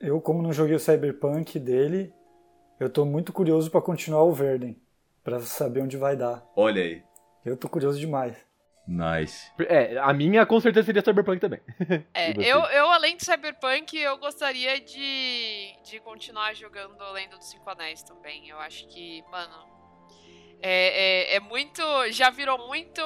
Eu, 0.00 0.20
como 0.20 0.42
não 0.42 0.52
joguei 0.52 0.76
o 0.76 0.78
Cyberpunk 0.78 1.58
dele, 1.58 2.14
eu 2.78 2.88
tô 2.88 3.04
muito 3.04 3.32
curioso 3.32 3.68
pra 3.68 3.82
continuar 3.82 4.22
o 4.22 4.32
Verden, 4.32 4.80
Pra 5.24 5.40
saber 5.40 5.82
onde 5.82 5.96
vai 5.96 6.16
dar. 6.16 6.48
Olha 6.54 6.80
aí. 6.80 7.02
Eu 7.44 7.56
tô 7.56 7.68
curioso 7.68 7.98
demais. 7.98 8.47
Nice. 8.90 9.52
É, 9.68 9.98
a 9.98 10.14
minha 10.14 10.46
com 10.46 10.58
certeza 10.58 10.86
seria 10.86 11.02
Cyberpunk 11.02 11.38
também. 11.38 11.60
É, 12.14 12.30
eu, 12.40 12.60
eu, 12.60 12.86
além 12.90 13.18
de 13.18 13.24
Cyberpunk, 13.24 13.94
eu 13.98 14.16
gostaria 14.16 14.80
de, 14.80 15.74
de 15.84 16.00
continuar 16.00 16.54
jogando 16.54 16.98
Lenda 17.12 17.36
dos 17.36 17.50
Cinco 17.50 17.68
Anéis 17.68 18.02
também. 18.02 18.48
Eu 18.48 18.58
acho 18.58 18.88
que, 18.88 19.22
mano. 19.30 19.76
É, 20.62 21.32
é, 21.32 21.36
é 21.36 21.40
muito. 21.40 21.82
Já 22.10 22.30
virou 22.30 22.66
muito. 22.66 23.02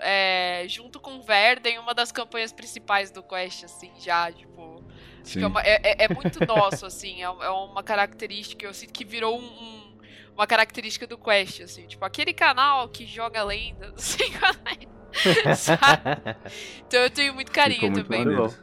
é, 0.00 0.64
junto 0.68 1.00
com 1.00 1.22
Verden, 1.22 1.78
uma 1.78 1.94
das 1.94 2.12
campanhas 2.12 2.52
principais 2.52 3.10
do 3.10 3.22
Quest, 3.22 3.64
assim, 3.64 3.90
já, 3.98 4.30
tipo. 4.30 4.84
Acho 5.22 5.32
que 5.32 5.38
é, 5.38 5.40
Sim. 5.40 5.44
uma- 5.46 5.62
é- 5.62 5.80
é- 5.82 6.04
é 6.04 6.08
muito 6.14 6.44
nosso, 6.46 6.84
assim. 6.84 7.20
É, 7.22 7.24
é 7.24 7.50
uma 7.50 7.82
característica, 7.82 8.64
eu 8.66 8.74
sinto 8.74 8.92
que 8.92 9.04
virou 9.06 9.38
um- 9.40 9.42
um- 9.42 9.98
uma 10.34 10.46
característica 10.46 11.06
do 11.06 11.16
Quest, 11.18 11.62
assim. 11.62 11.86
Tipo, 11.86 12.04
aquele 12.04 12.32
canal 12.34 12.88
que 12.90 13.06
joga 13.06 13.42
Lenda 13.42 13.90
dos 13.90 14.04
Cinco 14.04 14.38
Anéis. 14.44 14.97
Então 16.86 17.00
eu 17.00 17.10
tenho 17.10 17.34
muito 17.34 17.50
carinho 17.52 17.80
Ficou 17.80 17.90
muito 17.92 18.04
também. 18.06 18.24
maneiro. 18.24 18.54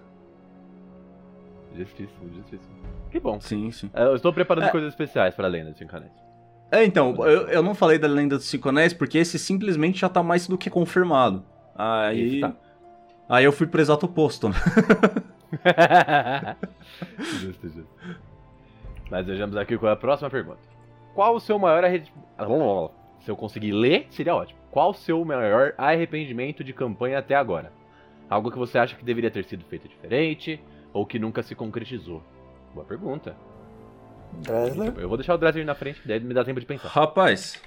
Justíssimo, 1.75 2.33
justíssimo. 2.33 2.75
Que 3.11 3.19
bom. 3.19 3.39
Sim, 3.41 3.71
sim. 3.71 3.89
É, 3.93 4.03
Eu 4.03 4.15
estou 4.15 4.31
preparando 4.33 4.65
É. 4.65 4.69
coisas 4.71 4.89
especiais 4.89 5.35
pra 5.35 5.47
Lenda 5.47 5.71
de 5.71 5.77
Cinco 5.79 5.95
Anéis. 5.95 6.11
É, 6.71 6.83
então, 6.83 7.15
eu, 7.25 7.47
eu 7.47 7.63
não 7.63 7.75
falei 7.75 7.97
da 7.99 8.07
Lenda 8.07 8.37
dos 8.37 8.45
Cinco 8.47 8.69
Anéis 8.69 8.93
porque 8.93 9.17
esse 9.17 9.37
simplesmente 9.37 9.99
já 9.99 10.09
tá 10.09 10.23
mais 10.23 10.47
do 10.47 10.57
que 10.57 10.69
confirmado. 10.69 11.43
Aí. 11.75 12.41
Tá. 12.41 12.53
Aí 13.29 13.43
eu 13.45 13.51
fui 13.51 13.67
pro 13.67 13.81
exato 13.81 14.05
oposto, 14.05 14.49
né? 14.49 14.55
justo, 17.41 17.69
justo. 17.69 17.87
Mas 19.09 19.25
vejamos 19.25 19.55
aqui 19.57 19.77
qual 19.77 19.91
é 19.91 19.93
a 19.93 19.97
próxima 19.97 20.29
pergunta. 20.29 20.59
Qual 21.13 21.35
o 21.35 21.39
seu 21.39 21.57
maior 21.59 21.83
arrependimento? 21.83 22.91
Se 23.21 23.31
eu 23.31 23.35
conseguir 23.35 23.71
ler, 23.71 24.07
seria 24.09 24.35
ótimo. 24.35 24.59
Qual 24.75 24.89
o 24.89 24.93
seu 24.93 25.23
maior 25.23 25.73
arrependimento 25.77 26.61
de 26.61 26.73
campanha 26.73 27.19
até 27.19 27.33
agora? 27.33 27.71
Algo 28.29 28.51
que 28.51 28.57
você 28.57 28.77
acha 28.77 28.93
que 28.93 29.05
deveria 29.05 29.31
ter 29.31 29.45
sido 29.45 29.63
feito 29.63 29.87
diferente 29.87 30.59
ou 30.91 31.05
que 31.05 31.17
nunca 31.17 31.41
se 31.41 31.55
concretizou? 31.55 32.21
Boa 32.73 32.85
pergunta. 32.85 33.37
Dresler? 34.33 34.93
Eu 34.97 35.07
vou 35.07 35.17
deixar 35.17 35.33
o 35.33 35.37
Dresser 35.37 35.65
na 35.65 35.75
frente, 35.75 36.01
daí 36.05 36.19
me 36.19 36.33
dá 36.33 36.43
tempo 36.43 36.59
de 36.59 36.65
pensar. 36.65 36.89
Rapaz, 36.89 37.61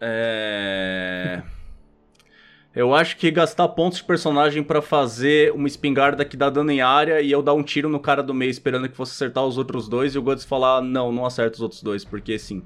é. 0.00 1.42
Eu 2.74 2.94
acho 2.94 3.18
que 3.18 3.30
gastar 3.30 3.68
pontos 3.68 3.98
de 3.98 4.04
personagem 4.04 4.62
pra 4.62 4.80
fazer 4.80 5.52
uma 5.52 5.68
espingarda 5.68 6.24
que 6.24 6.36
dá 6.36 6.48
dano 6.48 6.70
em 6.70 6.80
área 6.80 7.20
e 7.20 7.30
eu 7.30 7.42
dar 7.42 7.52
um 7.52 7.62
tiro 7.62 7.90
no 7.90 8.00
cara 8.00 8.22
do 8.22 8.32
meio 8.32 8.50
esperando 8.50 8.88
que 8.88 8.96
fosse 8.96 9.12
acertar 9.12 9.44
os 9.44 9.58
outros 9.58 9.86
dois 9.86 10.14
e 10.14 10.18
o 10.18 10.22
Guts 10.22 10.44
falar, 10.44 10.80
não, 10.80 11.12
não 11.12 11.26
acerta 11.26 11.56
os 11.56 11.60
outros 11.60 11.82
dois, 11.82 12.04
porque 12.06 12.38
sim. 12.38 12.64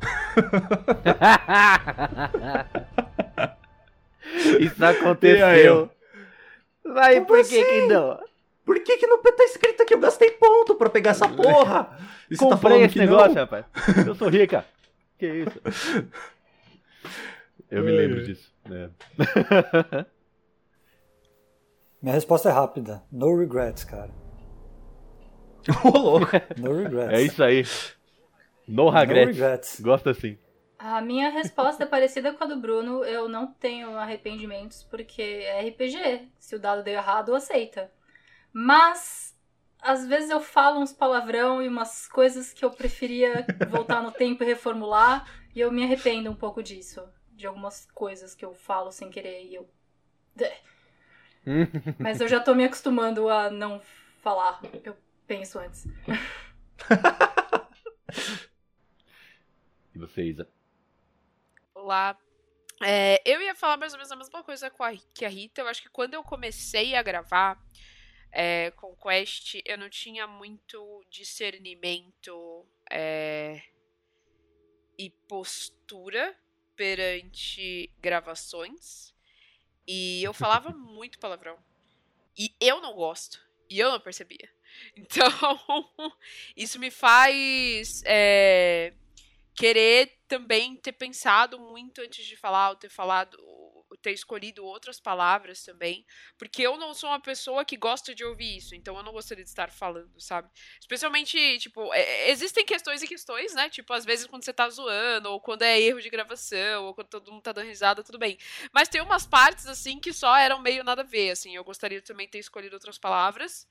Isso 4.60 4.82
E 4.82 4.84
aí, 4.84 4.96
aconteceu. 4.96 5.90
Vai, 6.84 7.14
Como 7.14 7.26
por 7.26 7.36
que 7.36 7.40
assim? 7.42 7.64
que 7.64 7.86
não? 7.86 8.18
Por 8.64 8.80
que 8.80 8.96
que 8.98 9.06
no 9.06 9.18
tá 9.18 9.44
escrito 9.44 9.84
que 9.84 9.94
eu 9.94 9.98
gastei 9.98 10.30
ponto 10.32 10.74
pra 10.76 10.88
pegar 10.90 11.10
essa 11.10 11.28
porra? 11.28 11.98
E 12.30 12.36
você 12.36 12.44
tá 12.44 12.50
Comprei 12.50 12.60
falando 12.70 12.84
esse 12.84 12.92
que 12.94 13.00
negócio, 13.00 13.34
não? 13.34 13.42
rapaz. 13.42 13.64
Eu 14.06 14.14
sou 14.14 14.28
rica. 14.28 14.64
Que 15.18 15.26
isso? 15.26 15.60
Eu 17.70 17.82
me 17.84 17.90
lembro 17.92 18.24
disso. 18.24 18.52
né? 18.68 18.90
Minha 22.00 22.14
resposta 22.14 22.48
é 22.48 22.52
rápida. 22.52 23.02
No 23.12 23.36
regrets, 23.36 23.84
cara. 23.84 24.10
Ô, 25.84 25.90
louco. 25.98 26.26
No 26.58 26.78
regrets. 26.82 27.12
É 27.18 27.22
isso 27.22 27.42
aí. 27.42 27.64
No 28.70 28.84
No 28.84 28.90
regrets. 28.90 29.36
regrets. 29.36 29.80
Gosta 29.80 30.10
assim. 30.10 30.38
A 30.78 31.00
minha 31.00 31.28
resposta 31.28 31.82
é 31.82 31.86
parecida 31.86 32.32
com 32.32 32.44
a 32.44 32.46
do 32.46 32.56
Bruno. 32.56 33.04
Eu 33.04 33.28
não 33.28 33.46
tenho 33.48 33.96
arrependimentos 33.98 34.82
porque 34.84 35.20
é 35.20 35.68
RPG. 35.68 36.28
Se 36.38 36.54
o 36.54 36.58
dado 36.58 36.82
deu 36.82 36.94
errado, 36.94 37.34
aceita. 37.34 37.90
Mas 38.52 39.36
às 39.82 40.06
vezes 40.06 40.30
eu 40.30 40.40
falo 40.40 40.80
uns 40.80 40.92
palavrão 40.92 41.62
e 41.62 41.68
umas 41.68 42.06
coisas 42.08 42.52
que 42.52 42.64
eu 42.64 42.70
preferia 42.70 43.44
voltar 43.68 44.02
no 44.02 44.10
tempo 44.12 44.42
e 44.42 44.46
reformular, 44.46 45.26
e 45.54 45.60
eu 45.60 45.72
me 45.72 45.82
arrependo 45.82 46.30
um 46.30 46.34
pouco 46.34 46.62
disso. 46.62 47.02
De 47.32 47.46
algumas 47.46 47.86
coisas 47.92 48.34
que 48.34 48.44
eu 48.44 48.52
falo 48.54 48.92
sem 48.92 49.10
querer 49.10 49.44
e 49.44 49.54
eu. 49.54 49.68
Mas 51.98 52.20
eu 52.20 52.28
já 52.28 52.38
tô 52.40 52.54
me 52.54 52.64
acostumando 52.64 53.28
a 53.28 53.50
não 53.50 53.80
falar. 54.22 54.60
Eu 54.84 54.96
penso 55.26 55.58
antes. 55.58 55.86
E 59.94 59.98
você, 59.98 60.22
Isa? 60.22 60.48
lá. 61.82 62.18
É, 62.82 63.20
eu 63.26 63.42
ia 63.42 63.54
falar 63.54 63.76
mais 63.76 63.92
ou 63.92 63.98
menos 63.98 64.10
a 64.10 64.16
mesma 64.16 64.42
coisa 64.42 64.70
com 64.70 64.82
a, 64.82 64.92
que 65.14 65.24
a 65.24 65.28
Rita. 65.28 65.60
Eu 65.60 65.68
acho 65.68 65.82
que 65.82 65.90
quando 65.90 66.14
eu 66.14 66.22
comecei 66.22 66.94
a 66.94 67.02
gravar 67.02 67.62
é, 68.32 68.70
com 68.72 68.96
Quest, 68.96 69.60
eu 69.64 69.76
não 69.76 69.90
tinha 69.90 70.26
muito 70.26 71.04
discernimento 71.10 72.66
é, 72.90 73.62
e 74.98 75.10
postura 75.28 76.34
perante 76.74 77.90
gravações. 78.00 79.14
E 79.86 80.22
eu 80.22 80.32
falava 80.32 80.70
muito 80.72 81.18
palavrão. 81.18 81.58
E 82.38 82.54
eu 82.60 82.80
não 82.80 82.94
gosto. 82.94 83.40
E 83.68 83.78
eu 83.78 83.90
não 83.90 84.00
percebia. 84.00 84.48
Então, 84.96 85.26
isso 86.56 86.78
me 86.78 86.92
faz. 86.92 88.04
é, 88.06 88.94
querer 89.54 90.18
também 90.28 90.76
ter 90.76 90.92
pensado 90.92 91.58
muito 91.58 92.00
antes 92.00 92.24
de 92.24 92.36
falar, 92.36 92.70
ou 92.70 92.76
ter 92.76 92.90
falado 92.90 93.36
ter 93.96 94.12
escolhido 94.12 94.64
outras 94.64 95.00
palavras 95.00 95.64
também, 95.64 96.06
porque 96.38 96.62
eu 96.62 96.76
não 96.76 96.94
sou 96.94 97.10
uma 97.10 97.20
pessoa 97.20 97.64
que 97.64 97.76
gosta 97.76 98.14
de 98.14 98.24
ouvir 98.24 98.56
isso, 98.56 98.74
então 98.74 98.96
eu 98.96 99.02
não 99.02 99.12
gostaria 99.12 99.44
de 99.44 99.50
estar 99.50 99.70
falando, 99.70 100.20
sabe? 100.20 100.48
Especialmente, 100.80 101.58
tipo, 101.58 101.92
é, 101.92 102.30
existem 102.30 102.64
questões 102.64 103.02
e 103.02 103.08
questões, 103.08 103.54
né? 103.54 103.68
Tipo, 103.68 103.92
às 103.92 104.04
vezes 104.04 104.26
quando 104.26 104.44
você 104.44 104.52
tá 104.52 104.68
zoando, 104.68 105.30
ou 105.30 105.40
quando 105.40 105.62
é 105.62 105.80
erro 105.80 106.00
de 106.00 106.10
gravação, 106.10 106.86
ou 106.86 106.94
quando 106.94 107.08
todo 107.08 107.32
mundo 107.32 107.42
tá 107.42 107.52
dando 107.52 107.66
risada, 107.66 108.02
tudo 108.02 108.18
bem. 108.18 108.38
Mas 108.72 108.88
tem 108.88 109.00
umas 109.00 109.26
partes, 109.26 109.66
assim, 109.66 109.98
que 109.98 110.12
só 110.12 110.36
eram 110.36 110.60
meio 110.60 110.84
nada 110.84 111.02
a 111.02 111.04
ver, 111.04 111.30
assim. 111.30 111.54
Eu 111.54 111.64
gostaria 111.64 112.00
também 112.02 112.26
de 112.26 112.32
ter 112.32 112.38
escolhido 112.38 112.74
outras 112.74 112.98
palavras. 112.98 113.66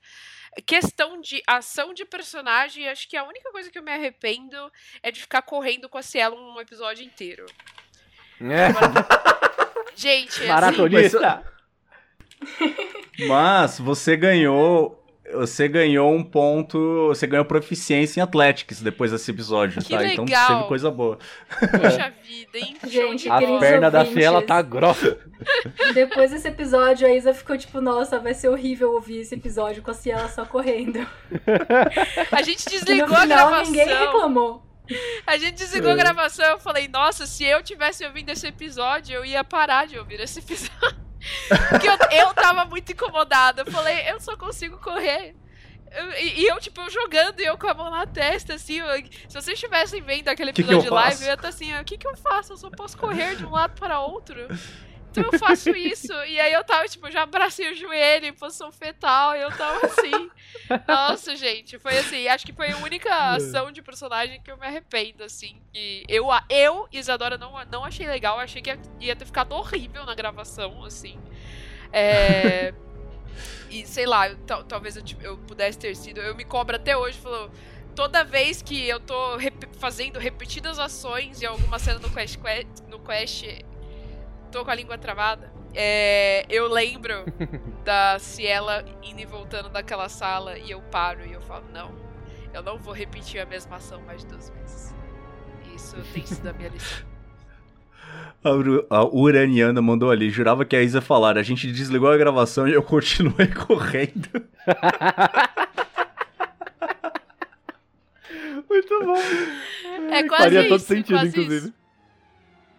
Questão 0.66 1.20
de 1.20 1.42
ação 1.46 1.94
de 1.94 2.04
personagem, 2.04 2.88
acho 2.88 3.08
que 3.08 3.16
a 3.16 3.24
única 3.24 3.50
coisa 3.50 3.70
que 3.70 3.78
eu 3.78 3.82
me 3.82 3.92
arrependo 3.92 4.72
é 5.02 5.10
de 5.10 5.20
ficar 5.20 5.42
correndo 5.42 5.88
com 5.88 5.98
a 5.98 6.02
Cielo 6.02 6.36
um 6.36 6.60
episódio 6.60 7.04
inteiro. 7.04 7.46
É. 8.40 9.49
Gente, 9.96 10.44
Maratonista! 10.46 11.42
Assim, 12.42 12.74
mas 13.28 13.78
você 13.78 14.16
ganhou. 14.16 14.96
Você 15.32 15.68
ganhou 15.68 16.12
um 16.12 16.24
ponto. 16.24 17.06
Você 17.08 17.24
ganhou 17.24 17.44
proficiência 17.44 18.18
em 18.18 18.22
Athletics 18.22 18.80
depois 18.82 19.12
desse 19.12 19.30
episódio, 19.30 19.80
Que 19.80 19.94
tá? 19.94 20.04
Então 20.04 20.24
legal. 20.24 20.46
teve 20.56 20.68
coisa 20.68 20.90
boa. 20.90 21.18
Puxa 21.60 22.12
vida, 22.26 22.58
hein? 22.58 22.76
Gente, 22.88 23.28
A 23.30 23.38
perna 23.60 23.90
da 23.92 24.00
ouvintes, 24.00 24.18
Ciela 24.18 24.42
tá 24.42 24.60
grossa. 24.60 25.18
Depois 25.94 26.32
desse 26.32 26.48
episódio, 26.48 27.06
a 27.06 27.14
Isa 27.14 27.32
ficou 27.32 27.56
tipo, 27.56 27.80
nossa, 27.80 28.18
vai 28.18 28.34
ser 28.34 28.48
horrível 28.48 28.92
ouvir 28.92 29.20
esse 29.20 29.34
episódio 29.36 29.82
com 29.84 29.92
a 29.92 29.94
Ciela 29.94 30.28
só 30.28 30.44
correndo. 30.44 31.06
A 32.32 32.42
gente 32.42 32.66
E 32.66 32.72
no 32.74 32.80
desligou 32.80 33.16
a 33.16 33.20
final 33.20 33.26
gravação. 33.50 33.64
ninguém 33.72 33.86
reclamou. 33.86 34.62
A 35.26 35.36
gente 35.38 35.54
desligou 35.56 35.90
a 35.92 35.94
gravação. 35.96 36.44
Eu 36.46 36.58
falei, 36.60 36.88
nossa, 36.88 37.26
se 37.26 37.44
eu 37.44 37.62
tivesse 37.62 38.04
ouvindo 38.04 38.30
esse 38.30 38.46
episódio, 38.46 39.14
eu 39.14 39.24
ia 39.24 39.44
parar 39.44 39.86
de 39.86 39.98
ouvir 39.98 40.20
esse 40.20 40.38
episódio. 40.40 40.98
Porque 41.70 41.88
eu, 41.88 41.98
eu 42.26 42.34
tava 42.34 42.64
muito 42.64 42.92
incomodada. 42.92 43.62
Eu 43.62 43.70
falei, 43.70 44.10
eu 44.10 44.18
só 44.20 44.36
consigo 44.36 44.78
correr. 44.78 45.34
Eu- 45.92 46.12
e, 46.12 46.40
e 46.42 46.46
eu, 46.46 46.58
tipo, 46.60 46.80
eu 46.80 46.88
jogando 46.90 47.40
e 47.40 47.44
eu 47.44 47.58
com 47.58 47.66
a 47.68 47.74
mão 47.74 47.90
na 47.90 48.06
testa, 48.06 48.54
assim. 48.54 48.78
eu- 48.78 48.96
se 49.28 49.34
vocês 49.34 49.48
estivessem 49.54 50.00
vendo 50.00 50.28
aquele 50.28 50.52
Que 50.52 50.62
que 50.62 50.70
episódio 50.70 50.86
eu 50.86 50.90
de 50.90 50.94
live, 50.94 51.10
faço? 51.10 51.22
eu 51.24 51.28
ia 51.28 51.34
estar 51.34 51.48
assim, 51.48 51.74
o 51.78 51.84
que 51.84 51.98
que 51.98 52.06
eu 52.06 52.16
faço? 52.16 52.52
Eu 52.52 52.56
só 52.56 52.70
posso 52.70 52.96
correr 52.96 53.36
de 53.36 53.44
um 53.44 53.50
lado 53.50 53.78
para 53.78 54.00
outro. 54.00 54.36
Eu 55.16 55.38
faço 55.38 55.70
isso. 55.70 56.12
E 56.24 56.38
aí 56.38 56.52
eu 56.52 56.62
tava, 56.64 56.86
tipo, 56.88 57.10
já 57.10 57.22
abracei 57.22 57.72
o 57.72 57.74
joelho 57.76 58.26
em 58.26 58.32
posição 58.32 58.70
fetal. 58.70 59.34
E 59.36 59.40
eu 59.42 59.50
tava 59.56 59.86
assim. 59.86 60.30
Nossa, 60.86 61.34
gente. 61.36 61.78
Foi 61.78 61.96
assim. 61.98 62.28
Acho 62.28 62.46
que 62.46 62.52
foi 62.52 62.70
a 62.70 62.76
única 62.78 63.12
ação 63.34 63.72
de 63.72 63.82
personagem 63.82 64.40
que 64.40 64.50
eu 64.50 64.56
me 64.56 64.66
arrependo, 64.66 65.24
assim. 65.24 65.60
E 65.74 66.04
eu, 66.08 66.26
eu 66.48 66.88
Isadora, 66.92 67.36
não, 67.36 67.52
não 67.70 67.84
achei 67.84 68.06
legal. 68.06 68.38
Achei 68.38 68.62
que 68.62 68.70
ia, 69.00 69.16
ter 69.16 69.24
ficado 69.24 69.52
horrível 69.52 70.04
na 70.04 70.14
gravação, 70.14 70.84
assim. 70.84 71.18
É. 71.92 72.72
E 73.70 73.86
sei 73.86 74.04
lá, 74.06 74.28
eu- 74.28 74.36
talvez 74.64 74.96
eu, 74.96 75.02
tive- 75.02 75.24
eu 75.26 75.36
pudesse 75.38 75.78
ter 75.78 75.94
sido. 75.96 76.20
Eu 76.20 76.34
me 76.34 76.44
cobro 76.44 76.76
até 76.76 76.96
hoje, 76.96 77.18
falou. 77.18 77.50
Toda 77.94 78.22
vez 78.24 78.62
que 78.62 78.88
eu 78.88 79.00
tô 79.00 79.36
rep- 79.36 79.68
fazendo 79.78 80.18
repetidas 80.18 80.78
ações 80.78 81.42
em 81.42 81.46
alguma 81.46 81.78
cena 81.78 81.98
no 81.98 82.08
Quest, 82.10 82.36
Que- 82.38 82.66
no 82.88 82.98
Quest 83.00 83.44
tô 84.50 84.64
com 84.64 84.70
a 84.70 84.74
língua 84.74 84.98
travada. 84.98 85.52
É, 85.74 86.44
eu 86.48 86.68
lembro 86.68 87.24
da 87.84 88.18
Ciela 88.18 88.84
indo 89.02 89.20
e 89.20 89.26
voltando 89.26 89.68
daquela 89.68 90.08
sala 90.08 90.58
e 90.58 90.70
eu 90.70 90.80
paro 90.82 91.24
e 91.24 91.32
eu 91.32 91.40
falo, 91.40 91.64
não, 91.72 91.94
eu 92.52 92.62
não 92.62 92.76
vou 92.78 92.92
repetir 92.92 93.40
a 93.40 93.46
mesma 93.46 93.76
ação 93.76 94.00
mais 94.02 94.22
de 94.22 94.26
duas 94.28 94.50
vezes. 94.50 94.94
Isso 95.74 95.96
tem 96.12 96.26
sido 96.26 96.48
a 96.48 96.52
minha 96.52 96.68
lição. 96.74 97.08
A, 98.90 99.04
Uraniana 99.04 99.80
mandou 99.82 100.10
ali, 100.10 100.30
jurava 100.30 100.64
que 100.64 100.74
a 100.74 100.82
Isa 100.82 101.00
falar. 101.00 101.36
A 101.38 101.42
gente 101.42 101.70
desligou 101.70 102.10
a 102.10 102.16
gravação 102.16 102.66
e 102.66 102.72
eu 102.72 102.82
continuei 102.82 103.46
correndo. 103.66 104.28
Muito 108.68 109.04
bom. 109.04 109.16
É 110.10 110.22
quase 110.26 110.42
Faria 110.44 110.68
todo 110.68 110.76
isso, 110.78 110.86
sentido, 110.86 111.16
quase 111.16 111.28
inclusive. 111.28 111.66
isso. 111.66 111.74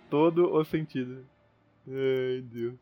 Todo 0.10 0.54
o 0.54 0.64
sentido. 0.66 1.31
Ai, 1.88 2.42
Deus. 2.42 2.76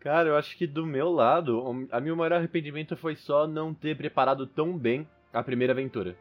Cara, 0.00 0.28
eu 0.28 0.36
acho 0.36 0.56
que 0.58 0.66
do 0.66 0.84
meu 0.84 1.10
lado, 1.10 1.88
a 1.90 2.00
meu 2.00 2.14
maior 2.14 2.34
arrependimento 2.34 2.94
foi 2.96 3.16
só 3.16 3.46
não 3.46 3.72
ter 3.72 3.96
preparado 3.96 4.46
tão 4.46 4.76
bem 4.76 5.08
a 5.32 5.42
primeira 5.42 5.72
aventura. 5.72 6.14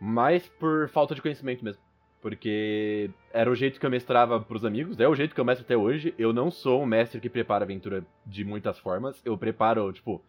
Mas 0.00 0.46
por 0.46 0.88
falta 0.90 1.14
de 1.14 1.22
conhecimento 1.22 1.64
mesmo. 1.64 1.80
Porque 2.20 3.10
era 3.32 3.50
o 3.50 3.54
jeito 3.54 3.78
que 3.78 3.86
eu 3.86 3.90
mestrava 3.90 4.40
pros 4.40 4.64
amigos, 4.64 4.98
é 5.00 5.08
o 5.08 5.14
jeito 5.14 5.34
que 5.34 5.40
eu 5.40 5.44
mestro 5.44 5.64
até 5.64 5.76
hoje. 5.76 6.14
Eu 6.18 6.32
não 6.32 6.50
sou 6.50 6.82
um 6.82 6.86
mestre 6.86 7.20
que 7.20 7.30
prepara 7.30 7.64
aventura 7.64 8.04
de 8.26 8.44
muitas 8.44 8.78
formas. 8.78 9.20
Eu 9.24 9.38
preparo, 9.38 9.92
tipo, 9.92 10.22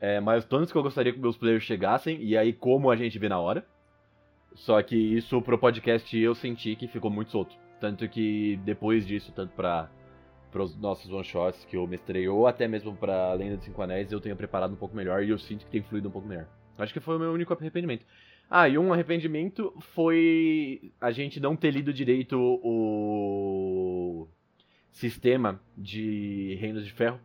é, 0.00 0.20
milestones 0.20 0.72
que 0.72 0.78
eu 0.78 0.82
gostaria 0.82 1.12
que 1.12 1.18
meus 1.20 1.36
players 1.36 1.62
chegassem, 1.62 2.20
e 2.20 2.36
aí 2.36 2.52
como 2.52 2.90
a 2.90 2.96
gente 2.96 3.18
vê 3.18 3.28
na 3.28 3.38
hora. 3.38 3.64
Só 4.54 4.82
que 4.82 4.96
isso 4.96 5.40
pro 5.42 5.58
podcast 5.58 6.18
eu 6.18 6.34
senti 6.34 6.74
que 6.74 6.88
ficou 6.88 7.10
muito 7.10 7.30
solto. 7.30 7.54
Tanto 7.82 8.08
que 8.08 8.60
depois 8.64 9.04
disso, 9.04 9.32
tanto 9.34 9.56
pra 9.56 9.90
pros 10.52 10.76
nossos 10.76 11.10
one 11.10 11.24
shots 11.24 11.64
que 11.64 11.76
eu 11.76 11.84
mestrei, 11.84 12.28
ou 12.28 12.46
até 12.46 12.68
mesmo 12.68 12.94
pra 12.94 13.32
Lenda 13.32 13.56
dos 13.56 13.64
Cinco 13.64 13.82
Anéis, 13.82 14.12
eu 14.12 14.20
tenho 14.20 14.36
preparado 14.36 14.72
um 14.72 14.76
pouco 14.76 14.94
melhor 14.94 15.24
e 15.24 15.30
eu 15.30 15.38
sinto 15.38 15.64
que 15.64 15.72
tem 15.72 15.82
fluído 15.82 16.08
um 16.08 16.12
pouco 16.12 16.28
melhor. 16.28 16.46
Acho 16.78 16.92
que 16.92 17.00
foi 17.00 17.16
o 17.16 17.18
meu 17.18 17.32
único 17.32 17.52
arrependimento. 17.52 18.06
Ah, 18.48 18.68
e 18.68 18.78
um 18.78 18.92
arrependimento 18.92 19.74
foi 19.80 20.92
a 21.00 21.10
gente 21.10 21.40
não 21.40 21.56
ter 21.56 21.72
lido 21.72 21.92
direito 21.92 22.38
o 22.62 24.28
sistema 24.92 25.60
de 25.76 26.56
Reinos 26.60 26.84
de 26.84 26.92
Ferro 26.92 27.18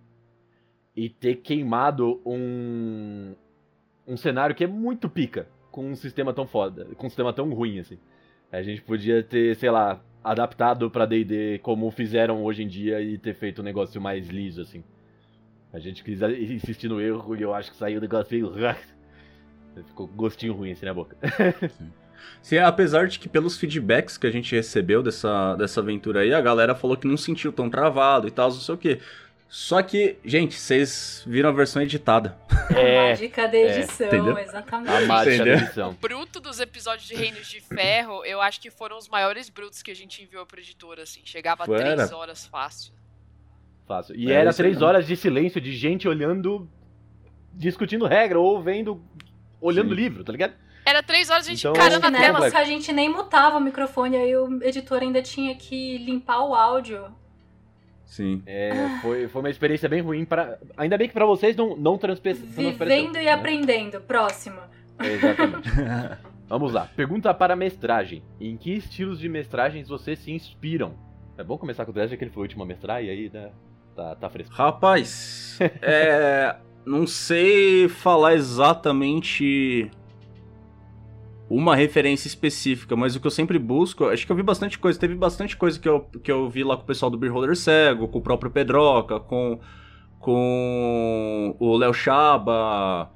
e 0.95 1.07
ter 1.07 1.35
queimado 1.35 2.19
um 2.25 3.35
um 4.07 4.17
cenário 4.17 4.55
que 4.55 4.63
é 4.63 4.67
muito 4.67 5.07
pica 5.07 5.47
com 5.69 5.91
um 5.91 5.95
sistema 5.95 6.33
tão 6.33 6.47
foda, 6.47 6.85
com 6.95 7.05
um 7.05 7.09
sistema 7.09 7.31
tão 7.31 7.53
ruim 7.53 7.77
assim. 7.77 7.99
A 8.51 8.63
gente 8.63 8.81
podia 8.81 9.21
ter, 9.21 9.55
sei 9.57 9.69
lá, 9.69 10.01
adaptado 10.31 10.89
pra 10.89 11.05
D&D 11.05 11.59
como 11.59 11.89
fizeram 11.91 12.43
hoje 12.43 12.63
em 12.63 12.67
dia 12.67 13.01
e 13.01 13.17
ter 13.17 13.33
feito 13.33 13.61
um 13.61 13.65
negócio 13.65 13.99
mais 14.01 14.27
liso 14.27 14.61
assim. 14.61 14.83
A 15.73 15.79
gente 15.79 16.03
quis 16.03 16.21
insistir 16.21 16.87
no 16.87 17.01
erro 17.01 17.35
e 17.35 17.41
eu 17.41 17.53
acho 17.53 17.71
que 17.71 17.77
saiu 17.77 17.97
um 17.97 18.01
negócio 18.01 18.31
meio 18.31 18.53
ficou 19.87 20.07
gostinho 20.07 20.53
ruim 20.53 20.71
assim 20.71 20.85
na 20.85 20.93
boca. 20.93 21.15
Sim, 22.41 22.57
apesar 22.57 23.07
de 23.07 23.19
que 23.19 23.29
pelos 23.29 23.57
feedbacks 23.57 24.17
que 24.17 24.25
a 24.25 24.31
gente 24.31 24.55
recebeu 24.55 25.03
dessa, 25.03 25.55
dessa 25.55 25.81
aventura 25.81 26.21
aí, 26.21 26.33
a 26.33 26.41
galera 26.41 26.73
falou 26.73 26.97
que 26.97 27.07
não 27.07 27.17
sentiu 27.17 27.51
tão 27.51 27.69
travado 27.69 28.27
e 28.27 28.31
tal, 28.31 28.49
não 28.49 28.57
sei 28.57 28.75
o 28.75 28.77
que. 28.77 28.99
Só 29.49 29.81
que, 29.81 30.17
gente, 30.25 30.55
vocês 30.55 31.23
viram 31.25 31.49
a 31.49 31.53
versão 31.53 31.81
editada. 31.81 32.37
É, 32.75 32.99
a 32.99 33.09
mágica 33.09 33.47
da 33.47 33.57
edição, 33.57 34.07
entendeu? 34.07 34.37
exatamente. 34.37 34.91
a 34.91 35.01
mágica 35.07 35.45
da 35.45 35.51
edição. 35.53 35.93
Bruto 36.01 36.39
dos 36.41 36.59
episódios 36.59 37.07
de 37.07 37.15
Reinos 37.15 37.47
de 37.47 37.61
Ferro, 37.61 38.25
eu 38.25 38.41
acho 38.41 38.59
que 38.59 38.69
foram 38.69 38.97
os 38.97 39.07
maiores 39.07 39.49
brutos 39.49 39.81
que 39.81 39.89
a 39.89 39.95
gente 39.95 40.21
enviou 40.21 40.45
pra 40.45 40.59
editora, 40.59 41.03
assim. 41.03 41.21
Chegava 41.23 41.63
a 41.63 41.65
Foi, 41.65 41.77
três 41.77 41.99
era? 41.99 42.15
horas 42.17 42.45
fácil. 42.45 42.93
Fácil. 43.87 44.15
E 44.17 44.29
É, 44.29 44.35
era 44.35 44.53
três 44.53 44.81
horas 44.81 45.07
de 45.07 45.15
silêncio, 45.15 45.61
de 45.61 45.71
gente 45.77 46.09
olhando, 46.09 46.69
discutindo 47.53 48.05
regra 48.05 48.37
ou 48.37 48.61
vendo, 48.61 49.01
olhando 49.61 49.89
Sim. 49.89 49.95
livro, 49.95 50.23
tá 50.25 50.31
ligado? 50.33 50.53
Era 50.85 51.01
três 51.01 51.29
horas 51.29 51.45
a 51.45 51.49
gente 51.49 51.59
Então- 51.59 51.71
encarando 51.71 52.05
a 52.05 52.09
Na 52.09 52.19
tela. 52.19 52.39
época 52.47 52.59
a 52.59 52.63
gente 52.65 52.91
nem 52.91 53.07
mutava 53.09 53.57
o 53.57 53.61
microfone, 53.61 54.17
aí 54.17 54.35
o 54.35 54.61
editor 54.61 55.01
ainda 55.01 55.21
tinha 55.21 55.55
que 55.55 55.97
limpar 55.99 56.41
o 56.41 56.53
áudio. 56.53 57.05
Sim. 58.07 58.41
É, 58.45 58.71
foi, 59.01 59.27
foi 59.27 59.41
uma 59.41 59.49
experiência 59.49 59.87
bem 59.87 60.01
ruim 60.01 60.25
para. 60.25 60.57
Ainda 60.77 60.97
bem 60.97 61.07
que 61.07 61.13
pra 61.13 61.25
vocês 61.25 61.55
não, 61.55 61.75
não 61.75 61.97
transpareceu. 61.97 62.45
Vivendo 62.47 63.17
e 63.17 63.25
né? 63.25 63.31
aprendendo. 63.31 64.01
Próximo. 64.01 64.59
Exatamente. 64.99 65.69
Vamos 66.47 66.71
lá. 66.71 66.89
Pergunta 66.95 67.33
para 67.33 67.55
mestragem. 67.55 68.23
Em 68.39 68.55
que 68.55 68.71
estilos 68.71 69.19
de 69.19 69.27
mestragens 69.27 69.89
vocês 69.89 70.17
se 70.19 70.31
inspiram? 70.31 70.95
É 71.37 71.43
bom 71.43 71.57
começar 71.57 71.83
com 71.83 71.91
o 71.91 71.93
Dresden, 71.93 72.17
que 72.17 72.23
ele 72.23 72.31
foi 72.31 72.41
o 72.41 72.45
último 72.45 72.63
a 72.63 72.65
mestrar, 72.65 73.03
e 73.03 73.09
aí 73.09 73.29
né, 73.31 73.51
tá, 73.93 74.15
tá 74.15 74.29
fresco. 74.29 74.55
Rapaz, 74.55 75.59
é. 75.81 76.55
Não 76.85 77.05
sei 77.05 77.89
falar 77.89 78.35
exatamente 78.35 79.91
uma 81.49 81.75
referência 81.75 82.27
específica, 82.27 82.95
mas 82.95 83.15
o 83.15 83.21
que 83.21 83.27
eu 83.27 83.31
sempre 83.31 83.57
busco, 83.57 84.05
acho 84.05 84.25
que 84.25 84.31
eu 84.31 84.35
vi 84.35 84.43
bastante 84.43 84.77
coisa, 84.77 84.99
teve 84.99 85.15
bastante 85.15 85.55
coisa 85.55 85.79
que 85.79 85.87
eu, 85.87 86.01
que 86.21 86.31
eu 86.31 86.49
vi 86.49 86.63
lá 86.63 86.75
com 86.75 86.83
o 86.83 86.85
pessoal 86.85 87.09
do 87.09 87.17
Beer 87.17 87.31
Holder 87.31 87.55
Cego, 87.55 88.07
com 88.07 88.19
o 88.19 88.21
próprio 88.21 88.51
Pedroca, 88.51 89.19
com, 89.19 89.59
com 90.19 91.55
o 91.57 91.77
Léo 91.77 91.93
Chaba. 91.93 93.09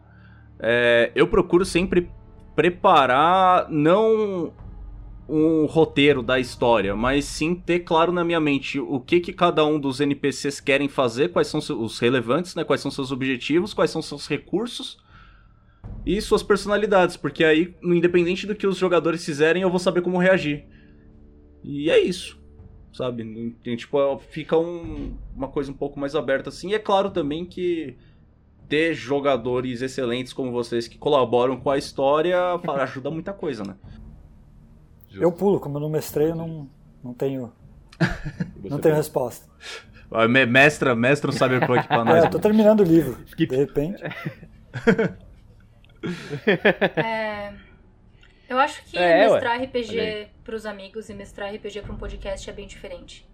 É, 0.60 1.12
eu 1.14 1.28
procuro 1.28 1.66
sempre 1.66 2.10
preparar 2.56 3.70
não 3.70 4.54
um 5.28 5.66
roteiro 5.66 6.22
da 6.22 6.40
história, 6.40 6.96
mas 6.96 7.26
sim 7.26 7.56
ter 7.56 7.80
claro 7.80 8.12
na 8.12 8.24
minha 8.24 8.40
mente 8.40 8.80
o 8.80 9.00
que, 9.00 9.20
que 9.20 9.34
cada 9.34 9.66
um 9.66 9.80
dos 9.80 10.00
NPCs 10.00 10.60
querem 10.60 10.88
fazer, 10.88 11.30
quais 11.30 11.48
são 11.48 11.60
os 11.60 12.00
relevantes, 12.00 12.56
né? 12.56 12.64
Quais 12.64 12.82
são 12.82 12.92
seus 12.92 13.12
objetivos, 13.12 13.74
quais 13.74 13.92
são 13.92 14.02
seus 14.02 14.28
recursos 14.28 14.98
e 16.06 16.20
suas 16.22 16.42
personalidades, 16.42 17.16
porque 17.16 17.44
aí, 17.44 17.76
no 17.82 17.94
independente 17.94 18.48
do 18.48 18.56
que 18.56 18.66
os 18.66 18.78
jogadores 18.78 19.24
fizerem, 19.24 19.62
eu 19.62 19.70
vou 19.70 19.80
saber 19.80 20.02
como 20.02 20.18
reagir. 20.18 20.66
E 21.64 21.90
é 21.92 22.00
isso. 22.00 22.42
sabe? 22.92 23.56
Tipo, 23.78 24.18
fica 24.30 24.58
um, 24.58 25.16
uma 25.36 25.48
coisa 25.48 25.72
um 25.72 25.76
pouco 25.76 26.00
mais 26.00 26.16
aberta 26.16 26.50
assim. 26.50 26.72
E 26.72 26.74
é 26.74 26.80
claro 26.80 27.12
também 27.12 27.46
que 27.46 27.96
ter 28.68 28.94
jogadores 28.94 29.82
excelentes 29.82 30.34
como 30.34 30.52
vocês 30.52 30.88
que 30.88 30.98
colaboram 30.98 31.58
com 31.58 31.70
a 31.70 31.78
história 31.78 32.38
ajuda 32.82 33.12
muita 33.12 33.34
coisa, 33.34 33.64
né? 33.64 33.76
Justo. 35.08 35.24
Eu 35.24 35.32
pulo, 35.32 35.60
como 35.60 35.78
eu 35.78 35.82
não 35.82 35.90
mestrei, 35.90 36.32
eu 36.32 36.36
não, 36.36 36.70
não 37.04 37.14
tenho. 37.14 37.52
não 38.64 38.80
tenho 38.80 38.96
resposta. 38.96 39.46
Mestra, 40.50 40.96
mestra 40.96 41.30
o 41.30 41.34
Cyberpunk 41.34 41.88
pra 41.88 42.04
nós. 42.06 42.24
É, 42.24 42.28
eu 42.28 42.32
tô 42.32 42.40
terminando 42.40 42.80
o 42.80 42.84
livro. 42.84 43.18
De 43.26 43.46
repente. 43.56 44.02
É, 46.98 47.54
eu 48.50 48.60
acho 48.60 48.84
que 48.86 48.98
é, 48.98 49.30
mestrar 49.30 49.60
ué. 49.60 49.66
RPG 49.66 50.30
pros 50.44 50.66
amigos 50.66 51.10
e 51.10 51.14
mestrar 51.14 51.54
RPG 51.54 51.82
pra 51.84 51.94
um 51.94 51.98
podcast 51.98 52.50
é 52.50 52.54
bem 52.54 52.68
diferente. 52.68 53.26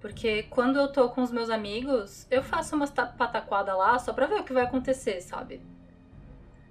Porque 0.00 0.44
quando 0.44 0.78
eu 0.78 0.92
tô 0.92 1.08
com 1.08 1.22
os 1.22 1.32
meus 1.32 1.48
amigos, 1.48 2.26
eu 2.30 2.42
faço 2.42 2.76
umas 2.76 2.90
pataquadas 2.90 3.76
lá 3.76 3.98
só 3.98 4.12
pra 4.12 4.26
ver 4.26 4.34
o 4.34 4.44
que 4.44 4.52
vai 4.52 4.64
acontecer, 4.64 5.20
sabe? 5.22 5.60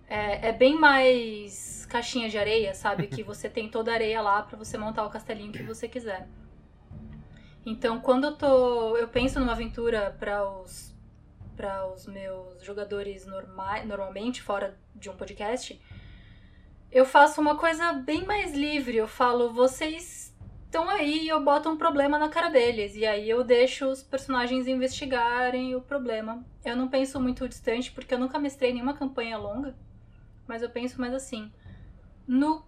É, 0.07 0.49
é 0.49 0.51
bem 0.51 0.79
mais 0.79 1.85
caixinha 1.89 2.29
de 2.29 2.37
areia, 2.37 2.73
sabe? 2.75 3.07
que 3.07 3.23
você 3.23 3.49
tem 3.49 3.67
toda 3.67 3.91
a 3.91 3.95
areia 3.95 4.21
lá 4.21 4.43
para 4.43 4.57
você 4.57 4.77
montar 4.77 5.03
o 5.03 5.09
castelinho 5.09 5.51
que 5.51 5.63
você 5.63 5.87
quiser. 5.87 6.27
Então, 7.65 7.99
quando 7.99 8.25
eu 8.25 8.35
tô, 8.35 8.97
eu 8.97 9.07
penso 9.07 9.39
numa 9.39 9.53
aventura 9.53 10.15
para 10.19 10.47
os 10.47 10.92
para 11.55 11.87
os 11.91 12.05
meus 12.05 12.63
jogadores 12.63 13.25
norma, 13.25 13.83
normalmente 13.83 14.41
fora 14.41 14.77
de 14.95 15.09
um 15.09 15.15
podcast, 15.15 15.79
eu 16.91 17.05
faço 17.05 17.41
uma 17.41 17.57
coisa 17.57 17.93
bem 17.93 18.25
mais 18.25 18.53
livre. 18.53 18.95
Eu 18.97 19.07
falo, 19.07 19.51
vocês 19.51 20.33
estão 20.65 20.89
aí 20.89 21.23
e 21.23 21.29
eu 21.29 21.43
boto 21.43 21.69
um 21.69 21.77
problema 21.77 22.17
na 22.17 22.29
cara 22.29 22.49
deles. 22.49 22.95
E 22.95 23.05
aí 23.05 23.29
eu 23.29 23.43
deixo 23.43 23.87
os 23.87 24.03
personagens 24.03 24.67
investigarem 24.67 25.75
o 25.75 25.81
problema. 25.81 26.45
Eu 26.63 26.75
não 26.75 26.87
penso 26.87 27.19
muito 27.19 27.47
distante 27.47 27.91
porque 27.91 28.13
eu 28.13 28.19
nunca 28.19 28.39
mestrei 28.39 28.73
nenhuma 28.73 28.93
campanha 28.93 29.37
longa, 29.37 29.75
mas 30.47 30.61
eu 30.61 30.69
penso 30.69 30.99
mais 30.99 31.13
assim. 31.13 31.51
No 32.27 32.65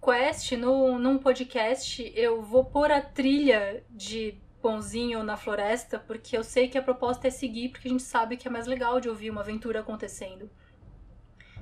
quest, 0.00 0.52
no, 0.52 0.98
num 0.98 1.18
podcast, 1.18 2.12
eu 2.14 2.42
vou 2.42 2.64
pôr 2.64 2.90
a 2.90 3.00
trilha 3.00 3.84
de 3.90 4.38
Pãozinho 4.64 5.22
na 5.22 5.36
floresta, 5.36 5.98
porque 5.98 6.34
eu 6.34 6.42
sei 6.42 6.68
que 6.68 6.78
a 6.78 6.82
proposta 6.82 7.28
é 7.28 7.30
seguir, 7.30 7.68
porque 7.68 7.86
a 7.86 7.90
gente 7.90 8.02
sabe 8.02 8.38
que 8.38 8.48
é 8.48 8.50
mais 8.50 8.66
legal 8.66 8.98
de 8.98 9.10
ouvir 9.10 9.28
uma 9.28 9.42
aventura 9.42 9.80
acontecendo. 9.80 10.50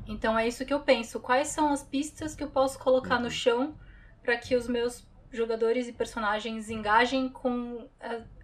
Então 0.06 0.38
é 0.38 0.46
isso 0.46 0.64
que 0.64 0.72
eu 0.72 0.78
penso. 0.78 1.18
Quais 1.18 1.48
são 1.48 1.72
as 1.72 1.82
pistas 1.82 2.36
que 2.36 2.44
eu 2.44 2.48
posso 2.48 2.78
colocar 2.78 3.18
no 3.18 3.28
chão 3.28 3.76
para 4.22 4.36
que 4.36 4.54
os 4.54 4.68
meus 4.68 5.04
jogadores 5.32 5.88
e 5.88 5.92
personagens 5.92 6.70
engajem 6.70 7.28
com 7.28 7.88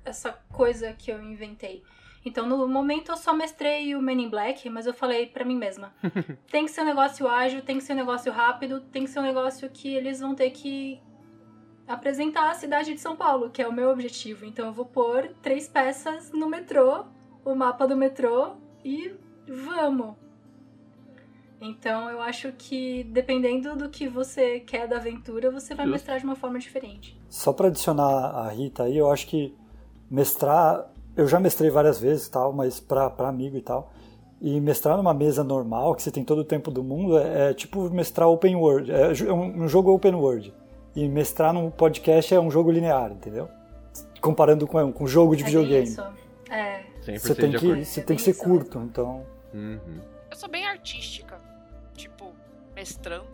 essa 0.05 0.33
coisa 0.51 0.93
que 0.93 1.13
eu 1.13 1.23
inventei? 1.23 1.85
Então, 2.25 2.45
no 2.45 2.67
momento, 2.67 3.13
eu 3.13 3.17
só 3.17 3.33
mestrei 3.33 3.95
o 3.95 4.03
Men 4.03 4.25
in 4.25 4.29
Black, 4.29 4.69
mas 4.69 4.87
eu 4.87 4.93
falei 4.93 5.29
para 5.29 5.45
mim 5.45 5.57
mesma: 5.57 5.95
tem 6.51 6.65
que 6.65 6.73
ser 6.73 6.81
um 6.81 6.87
negócio 6.87 7.29
ágil, 7.29 7.63
tem 7.63 7.79
que 7.79 7.85
ser 7.85 7.93
um 7.93 7.97
negócio 7.97 8.33
rápido, 8.33 8.81
tem 8.81 9.05
que 9.05 9.11
ser 9.11 9.21
um 9.21 9.23
negócio 9.23 9.71
que 9.71 9.95
eles 9.95 10.19
vão 10.19 10.35
ter 10.35 10.51
que 10.51 11.01
apresentar 11.89 12.51
a 12.51 12.55
cidade 12.55 12.93
de 12.93 13.01
São 13.01 13.17
Paulo, 13.17 13.51
que 13.51 13.63
é 13.63 13.67
o 13.67 13.73
meu 13.73 13.91
objetivo. 13.91 14.45
Então, 14.45 14.67
eu 14.67 14.73
vou 14.73 14.85
pôr 14.85 15.31
três 15.43 15.67
peças 15.67 16.31
no 16.33 16.49
metrô, 16.49 17.05
o 17.45 17.55
mapa 17.55 17.87
do 17.87 17.97
metrô 17.97 18.53
e 18.85 19.15
vamos. 19.49 20.15
Então, 21.61 22.09
eu 22.09 22.21
acho 22.21 22.53
que 22.53 23.03
dependendo 23.05 23.75
do 23.75 23.89
que 23.89 24.09
você 24.09 24.61
quer 24.61 24.87
da 24.87 24.97
aventura, 24.97 25.51
você 25.51 25.75
vai 25.75 25.87
mestrar 25.87 26.19
de 26.19 26.25
uma 26.25 26.37
forma 26.37 26.59
diferente. 26.59 27.21
Só 27.29 27.53
para 27.53 27.67
adicionar 27.67 28.31
a 28.31 28.49
Rita 28.51 28.85
aí, 28.85 28.97
eu 28.97 29.11
acho 29.11 29.27
que 29.27 29.57
mestrar 30.09 30.89
eu 31.19 31.27
já 31.27 31.41
mestrei 31.41 31.69
várias 31.69 31.99
vezes 31.99 32.29
tal, 32.29 32.53
mas 32.53 32.79
para 32.79 33.13
amigo 33.29 33.57
e 33.57 33.61
tal. 33.61 33.91
E 34.41 34.61
mestrar 34.61 34.97
numa 34.97 35.13
mesa 35.13 35.43
normal, 35.43 35.97
que 35.97 36.03
você 36.03 36.13
tem 36.13 36.23
todo 36.23 36.39
o 36.39 36.45
tempo 36.45 36.71
do 36.71 36.85
mundo, 36.85 37.19
é, 37.19 37.51
é 37.51 37.55
tipo 37.55 37.91
mestrar 37.91 38.29
open 38.29 38.55
world. 38.55 38.89
É, 38.89 39.13
é 39.27 39.33
um, 39.33 39.65
um, 39.65 39.69
jogo 39.69 39.93
open 39.93 40.15
world. 40.15 40.55
E 40.99 41.09
mestrar 41.09 41.53
num 41.53 41.71
podcast 41.71 42.35
é 42.35 42.41
um 42.41 42.51
jogo 42.51 42.73
linear, 42.73 43.13
entendeu? 43.13 43.49
Comparando 44.21 44.67
com, 44.67 44.93
com 44.93 45.05
um 45.05 45.07
jogo 45.07 45.37
de 45.37 45.45
é 45.45 45.47
videogame. 45.47 45.87
Isso. 45.87 46.03
É. 46.51 46.83
Você 47.17 47.37
tem 47.37 47.53
que, 47.53 47.85
você 47.85 48.03
tem 48.03 48.17
que 48.17 48.23
ser 48.23 48.35
curto, 48.35 48.81
então. 48.81 49.25
Uhum. 49.55 50.01
Eu 50.29 50.37
sou 50.37 50.49
bem 50.49 50.67
artística. 50.67 51.41
Tipo, 51.95 52.35
mestrando. 52.75 53.29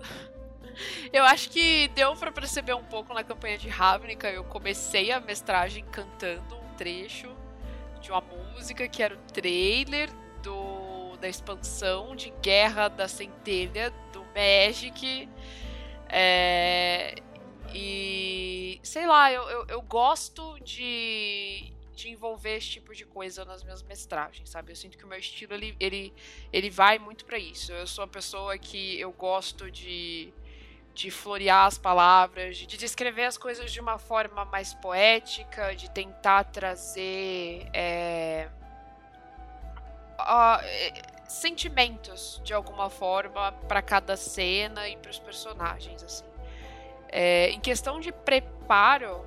Eu 1.11 1.25
acho 1.25 1.49
que 1.49 1.89
deu 1.95 2.15
para 2.15 2.31
perceber 2.31 2.75
um 2.75 2.85
pouco 2.85 3.15
na 3.15 3.25
campanha 3.25 3.57
de 3.57 3.71
Ravnica. 3.71 4.29
Eu 4.29 4.45
comecei 4.45 5.11
a 5.11 5.19
mestragem 5.19 5.87
cantando 5.91 6.57
um 6.57 6.77
trecho 6.77 7.35
de 8.03 8.11
uma 8.11 8.21
música 8.21 8.87
que 8.87 9.03
era 9.03 9.15
o 9.15 9.33
trailer 9.33 10.11
do, 10.43 11.17
da 11.17 11.31
expansão 11.31 12.15
de 12.15 12.31
Guerra 12.43 12.89
da 12.89 13.09
Centelha 13.09 13.91
do 14.13 14.23
Magic. 14.35 15.31
É, 16.11 17.15
e 17.75 18.81
sei 18.83 19.07
lá, 19.07 19.33
eu, 19.33 19.43
eu, 19.49 19.67
eu, 19.67 19.83
gosto 19.83 20.59
de, 20.61 21.73
de 21.95 22.11
envolver 22.11 22.57
esse 22.57 22.69
tipo 22.69 22.95
de 22.95 23.05
coisa 23.05 23.45
nas 23.45 23.65
minhas 23.65 23.83
mestragens, 23.83 24.49
sabe? 24.49 24.73
Eu 24.73 24.77
sinto 24.77 24.97
que 24.97 25.05
o 25.05 25.09
meu 25.09 25.19
estilo 25.19 25.55
ele, 25.55 25.77
ele, 25.81 26.15
ele 26.53 26.71
vai 26.71 26.99
muito 26.99 27.25
para 27.25 27.39
isso. 27.39 27.73
Eu 27.73 27.87
sou 27.87 28.05
uma 28.05 28.11
pessoa 28.11 28.57
que 28.59 28.99
eu 29.01 29.13
gosto 29.13 29.71
de 29.71 30.33
de 30.95 31.11
florear 31.11 31.67
as 31.67 31.77
palavras, 31.77 32.57
de 32.57 32.77
descrever 32.77 33.25
as 33.25 33.37
coisas 33.37 33.73
de 33.73 33.81
uma 33.81 33.99
forma 33.99 34.45
mais 34.45 34.73
poética, 34.75 35.75
de 35.75 35.91
tentar 35.91 36.45
trazer 36.45 37.69
é, 37.75 38.49
uh, 40.21 41.29
sentimentos 41.29 42.41
de 42.45 42.55
alguma 42.55 42.89
forma 42.89 43.51
para 43.67 43.83
cada 43.83 44.17
cena 44.17 44.89
e 44.89 44.97
para 44.97 45.11
os 45.11 45.19
personagens. 45.19 46.03
Assim. 46.03 46.34
É, 47.17 47.51
em 47.51 47.61
questão 47.61 48.01
de 48.01 48.11
preparo, 48.11 49.25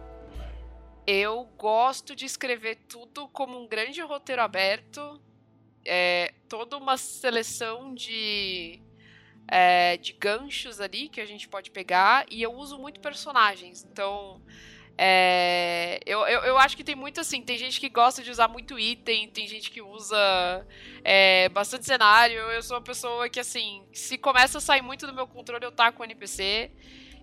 eu 1.07 1.45
gosto 1.57 2.13
de 2.13 2.25
escrever 2.25 2.75
tudo 2.85 3.29
como 3.29 3.57
um 3.57 3.65
grande 3.65 4.01
roteiro 4.01 4.41
aberto, 4.41 5.21
é, 5.85 6.33
toda 6.49 6.75
uma 6.75 6.97
seleção 6.97 7.95
de 7.95 8.81
é, 9.47 9.95
de 9.95 10.11
ganchos 10.11 10.81
ali 10.81 11.07
que 11.07 11.21
a 11.21 11.25
gente 11.25 11.47
pode 11.47 11.71
pegar 11.71 12.25
e 12.29 12.41
eu 12.41 12.53
uso 12.53 12.77
muito 12.77 12.99
personagens. 12.99 13.87
Então, 13.89 14.41
é, 14.97 16.01
eu, 16.05 16.27
eu, 16.27 16.41
eu, 16.41 16.57
acho 16.57 16.75
que 16.75 16.83
tem 16.83 16.93
muito 16.93 17.21
assim. 17.21 17.41
Tem 17.41 17.57
gente 17.57 17.79
que 17.79 17.87
gosta 17.87 18.21
de 18.21 18.29
usar 18.29 18.49
muito 18.49 18.77
item, 18.77 19.29
tem 19.29 19.47
gente 19.47 19.71
que 19.71 19.81
usa 19.81 20.67
é, 21.05 21.47
bastante 21.47 21.85
cenário. 21.85 22.37
Eu 22.37 22.61
sou 22.61 22.75
uma 22.75 22.83
pessoa 22.83 23.29
que, 23.29 23.39
assim, 23.39 23.85
se 23.93 24.17
começa 24.17 24.57
a 24.57 24.61
sair 24.61 24.81
muito 24.81 25.07
do 25.07 25.13
meu 25.13 25.25
controle, 25.25 25.63
eu 25.63 25.71
taco 25.71 26.01
o 26.01 26.05
NPC. 26.05 26.69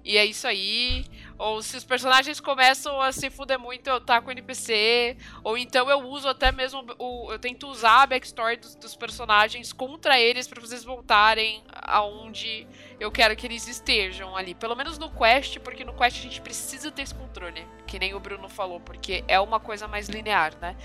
E 0.04 0.18
é 0.18 0.24
isso 0.24 0.46
aí. 0.46 1.06
Ou 1.38 1.62
se 1.62 1.76
os 1.76 1.84
personagens 1.84 2.38
começam 2.38 3.00
a 3.00 3.10
se 3.10 3.30
fuder 3.30 3.58
muito, 3.58 3.88
eu 3.88 4.00
taco 4.00 4.28
o 4.28 4.32
NPC. 4.32 5.16
Ou 5.42 5.56
então 5.56 5.88
eu 5.88 6.00
uso 6.00 6.28
até 6.28 6.52
mesmo. 6.52 6.84
O, 6.98 7.32
eu 7.32 7.38
tento 7.38 7.66
usar 7.66 8.02
a 8.02 8.06
backstory 8.06 8.58
dos, 8.58 8.74
dos 8.74 8.94
personagens 8.94 9.72
contra 9.72 10.20
eles 10.20 10.46
para 10.46 10.60
vocês 10.60 10.84
voltarem 10.84 11.64
aonde 11.72 12.66
eu 13.00 13.10
quero 13.10 13.34
que 13.34 13.46
eles 13.46 13.66
estejam 13.66 14.36
ali. 14.36 14.54
Pelo 14.54 14.76
menos 14.76 14.98
no 14.98 15.10
quest, 15.10 15.58
porque 15.60 15.84
no 15.84 15.94
quest 15.94 16.18
a 16.18 16.22
gente 16.22 16.40
precisa 16.42 16.90
ter 16.90 17.02
esse 17.02 17.14
controle. 17.14 17.66
Que 17.86 17.98
nem 17.98 18.14
o 18.14 18.20
Bruno 18.20 18.48
falou, 18.48 18.80
porque 18.80 19.24
é 19.26 19.40
uma 19.40 19.58
coisa 19.58 19.88
mais 19.88 20.08
linear, 20.08 20.54
né? 20.60 20.76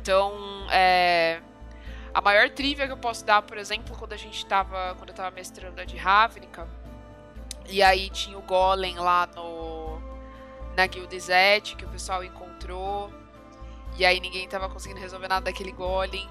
Então, 0.00 0.32
é. 0.70 1.42
A 2.14 2.22
maior 2.22 2.48
trivia 2.48 2.86
que 2.86 2.92
eu 2.92 2.96
posso 2.96 3.24
dar, 3.24 3.42
por 3.42 3.58
exemplo, 3.58 3.96
quando 3.96 4.12
a 4.12 4.16
gente 4.16 4.46
tava. 4.46 4.94
Quando 4.96 5.10
eu 5.10 5.14
tava 5.14 5.30
mestrando 5.34 5.80
a 5.80 5.84
de 5.84 5.96
Ravnica 5.96 6.66
e 7.68 7.82
aí 7.82 8.08
tinha 8.10 8.38
o 8.38 8.42
Golem 8.42 8.98
lá 8.98 9.26
no 9.34 10.00
na 10.74 10.86
Guild 10.86 11.18
Z, 11.18 11.60
que 11.76 11.84
o 11.84 11.88
pessoal 11.88 12.22
encontrou. 12.22 13.12
E 13.96 14.06
aí 14.06 14.20
ninguém 14.20 14.48
tava 14.48 14.68
conseguindo 14.68 15.00
resolver 15.00 15.26
nada 15.26 15.46
daquele 15.46 15.72
Golem. 15.72 16.28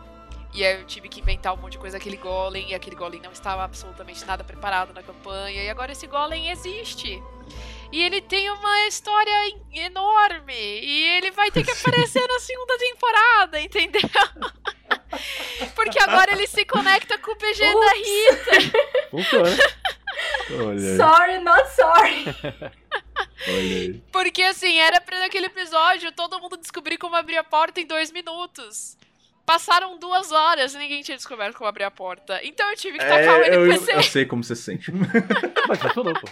E 0.53 0.65
aí 0.65 0.79
eu 0.79 0.85
tive 0.85 1.09
que 1.09 1.19
inventar 1.19 1.53
um 1.53 1.57
monte 1.57 1.73
de 1.73 1.77
coisa 1.77 1.97
daquele 1.97 2.15
Golem. 2.15 2.69
E 2.69 2.73
aquele 2.73 2.95
Golem 2.95 3.19
não 3.21 3.31
estava 3.31 3.65
absolutamente 3.65 4.25
nada 4.25 4.43
preparado 4.43 4.93
na 4.93 5.03
campanha. 5.03 5.63
E 5.63 5.69
agora 5.69 5.91
esse 5.91 6.07
Golem 6.07 6.49
existe. 6.49 7.21
E 7.91 8.01
ele 8.01 8.21
tem 8.21 8.49
uma 8.49 8.87
história 8.87 9.53
enorme. 9.73 10.53
E 10.53 11.09
ele 11.17 11.31
vai 11.31 11.51
ter 11.51 11.63
que 11.63 11.71
aparecer 11.71 12.25
na 12.25 12.39
segunda 12.39 12.77
temporada, 12.77 13.59
entendeu? 13.59 14.01
Porque 15.75 15.99
agora 15.99 16.31
ele 16.31 16.47
se 16.47 16.63
conecta 16.63 17.17
com 17.17 17.31
o 17.31 17.35
PG 17.35 17.63
Ups. 17.63 17.85
da 17.85 17.93
Rita. 17.93 19.09
Funciona. 19.11 19.57
Sorry, 20.97 21.39
not 21.39 21.69
sorry. 21.69 22.25
Olha 23.47 23.57
aí. 23.57 24.03
Porque 24.11 24.41
assim, 24.43 24.77
era 24.79 24.99
pra 25.01 25.19
naquele 25.19 25.47
episódio 25.47 26.11
todo 26.11 26.39
mundo 26.39 26.57
descobrir 26.57 26.97
como 26.97 27.15
abrir 27.15 27.37
a 27.37 27.43
porta 27.43 27.79
em 27.81 27.85
dois 27.85 28.11
minutos. 28.11 28.97
Passaram 29.45 29.97
duas 29.97 30.31
horas 30.31 30.73
e 30.73 30.77
ninguém 30.77 31.01
tinha 31.01 31.15
descoberto 31.15 31.55
como 31.55 31.69
abrir 31.69 31.85
a 31.85 31.91
porta. 31.91 32.39
Então 32.43 32.69
eu 32.69 32.75
tive 32.75 32.97
que 32.97 33.05
tacar 33.05 33.41
é, 33.41 33.57
o 33.57 33.63
NPC. 33.63 33.91
Eu, 33.91 33.95
eu, 33.95 34.03
sei 34.03 34.25
como 34.25 34.43
você 34.43 34.55
se 34.55 34.63
sente. 34.63 34.91
Mas 35.67 35.79
funcionou, 35.79 36.13
pô. 36.13 36.27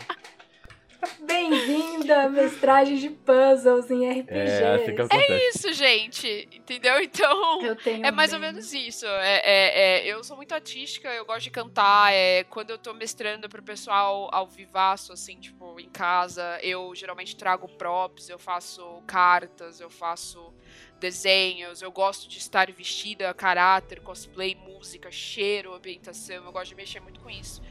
Bem-vinda 1.21 2.23
à 2.23 2.29
mestragem 2.29 2.97
de 2.97 3.09
puzzles 3.09 3.89
em 3.91 4.09
RPGs. 4.09 4.63
É, 4.63 5.01
assim. 5.01 5.17
É 5.31 5.49
isso, 5.49 5.73
gente. 5.73 6.47
Entendeu? 6.53 6.99
Então. 7.01 7.61
Eu 7.61 7.75
tenho 7.75 8.05
É 8.05 8.11
mais 8.11 8.33
ou 8.33 8.39
bem- 8.39 8.51
menos 8.51 8.73
isso. 8.73 9.05
É, 9.05 9.41
é- 9.43 9.79
é, 10.01 10.07
eu 10.07 10.23
sou 10.23 10.35
muito 10.35 10.53
artística, 10.53 11.07
eu 11.13 11.25
gosto 11.25 11.41
de 11.43 11.51
cantar. 11.51 12.11
É, 12.13 12.43
quando 12.45 12.69
eu 12.71 12.77
tô 12.77 12.93
mestrando 12.93 13.47
pro 13.49 13.61
pessoal 13.63 14.29
ao 14.31 14.47
vivaço, 14.47 15.13
assim, 15.13 15.35
tipo, 15.39 15.79
em 15.79 15.89
casa, 15.89 16.59
eu 16.61 16.93
geralmente 16.95 17.35
trago 17.35 17.67
props, 17.67 18.29
eu 18.29 18.39
faço 18.39 19.01
cartas, 19.07 19.79
eu 19.79 19.89
faço 19.89 20.53
desenhos, 20.99 21.81
eu 21.81 21.91
gosto 21.91 22.27
de 22.27 22.37
estar 22.37 22.71
vestida 22.71 23.29
a 23.29 23.33
caráter, 23.33 23.99
cosplay, 24.01 24.55
música, 24.55 25.11
cheiro, 25.11 25.73
ambientação, 25.73 26.43
eu 26.45 26.51
gosto 26.51 26.69
de 26.69 26.75
mexer 26.75 26.99
muito 27.01 27.19
com 27.19 27.29
isso. 27.29 27.61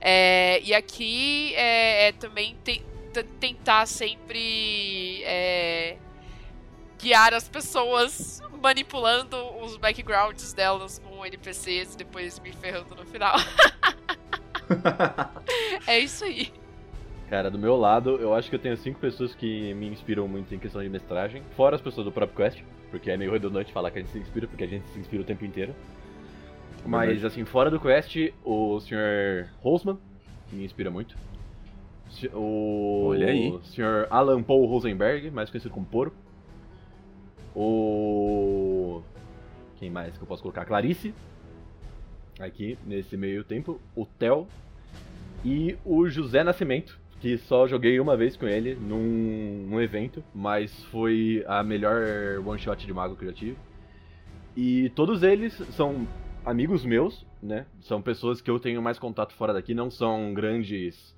É, 0.00 0.60
e 0.62 0.74
aqui 0.74 1.54
é, 1.54 2.08
é 2.08 2.12
também 2.12 2.56
te- 2.62 2.82
te- 3.12 3.24
tentar 3.40 3.86
sempre 3.86 5.22
é, 5.24 5.96
guiar 6.98 7.34
as 7.34 7.48
pessoas 7.48 8.42
manipulando 8.62 9.36
os 9.62 9.76
backgrounds 9.76 10.52
delas 10.52 10.98
com 10.98 11.24
NPCs 11.24 11.94
e 11.94 11.98
depois 11.98 12.38
me 12.40 12.52
ferrando 12.52 12.94
no 12.94 13.04
final. 13.06 13.36
é 15.86 15.98
isso 15.98 16.24
aí. 16.24 16.52
Cara, 17.28 17.50
do 17.50 17.58
meu 17.58 17.76
lado, 17.76 18.16
eu 18.20 18.34
acho 18.34 18.48
que 18.48 18.54
eu 18.54 18.60
tenho 18.60 18.76
cinco 18.76 19.00
pessoas 19.00 19.34
que 19.34 19.74
me 19.74 19.88
inspiram 19.88 20.28
muito 20.28 20.54
em 20.54 20.58
questão 20.58 20.80
de 20.82 20.88
mestragem. 20.88 21.42
Fora 21.56 21.74
as 21.74 21.82
pessoas 21.82 22.04
do 22.04 22.12
próprio 22.12 22.36
Quest, 22.36 22.62
porque 22.90 23.10
é 23.10 23.16
meio 23.16 23.32
redundante 23.32 23.72
falar 23.72 23.90
que 23.90 23.98
a 23.98 24.02
gente 24.02 24.12
se 24.12 24.18
inspira, 24.18 24.46
porque 24.46 24.62
a 24.62 24.66
gente 24.68 24.86
se 24.90 24.98
inspira 24.98 25.22
o 25.22 25.24
tempo 25.24 25.44
inteiro. 25.44 25.74
Mas, 26.86 27.08
Verdade. 27.08 27.26
assim, 27.26 27.44
fora 27.44 27.70
do 27.70 27.80
Quest, 27.80 28.16
o 28.44 28.80
Sr. 28.80 29.48
Holzman, 29.60 29.98
que 30.48 30.56
me 30.56 30.64
inspira 30.64 30.90
muito. 30.90 31.16
O 32.32 33.08
Olha 33.08 33.26
aí. 33.26 33.58
Sr. 33.64 34.06
Alan 34.10 34.42
Paul 34.42 34.66
Rosenberg, 34.66 35.30
mais 35.30 35.50
conhecido 35.50 35.74
como 35.74 35.84
Poro. 35.86 36.12
O. 37.54 39.02
Quem 39.78 39.90
mais 39.90 40.16
que 40.16 40.22
eu 40.22 40.26
posso 40.26 40.42
colocar? 40.42 40.64
Clarice. 40.64 41.12
Aqui, 42.38 42.78
nesse 42.86 43.16
meio 43.16 43.42
tempo. 43.44 43.80
O 43.94 44.06
Theo. 44.06 44.46
E 45.44 45.76
o 45.84 46.08
José 46.08 46.42
Nascimento, 46.42 46.98
que 47.20 47.36
só 47.38 47.66
joguei 47.66 48.00
uma 48.00 48.16
vez 48.16 48.36
com 48.36 48.46
ele 48.46 48.74
num, 48.74 49.66
num 49.68 49.80
evento, 49.80 50.22
mas 50.34 50.82
foi 50.84 51.44
a 51.46 51.62
melhor 51.62 52.40
one 52.44 52.58
shot 52.58 52.86
de 52.86 52.92
mago 52.92 53.16
que 53.16 53.24
eu 53.24 53.28
já 53.28 53.34
tive. 53.34 53.56
E 54.56 54.90
todos 54.90 55.22
eles 55.22 55.52
são 55.72 56.06
amigos 56.46 56.84
meus, 56.84 57.26
né? 57.42 57.66
São 57.82 58.00
pessoas 58.00 58.40
que 58.40 58.50
eu 58.50 58.58
tenho 58.60 58.80
mais 58.80 58.98
contato 58.98 59.34
fora 59.34 59.52
daqui, 59.52 59.74
não 59.74 59.90
são 59.90 60.32
grandes. 60.32 61.14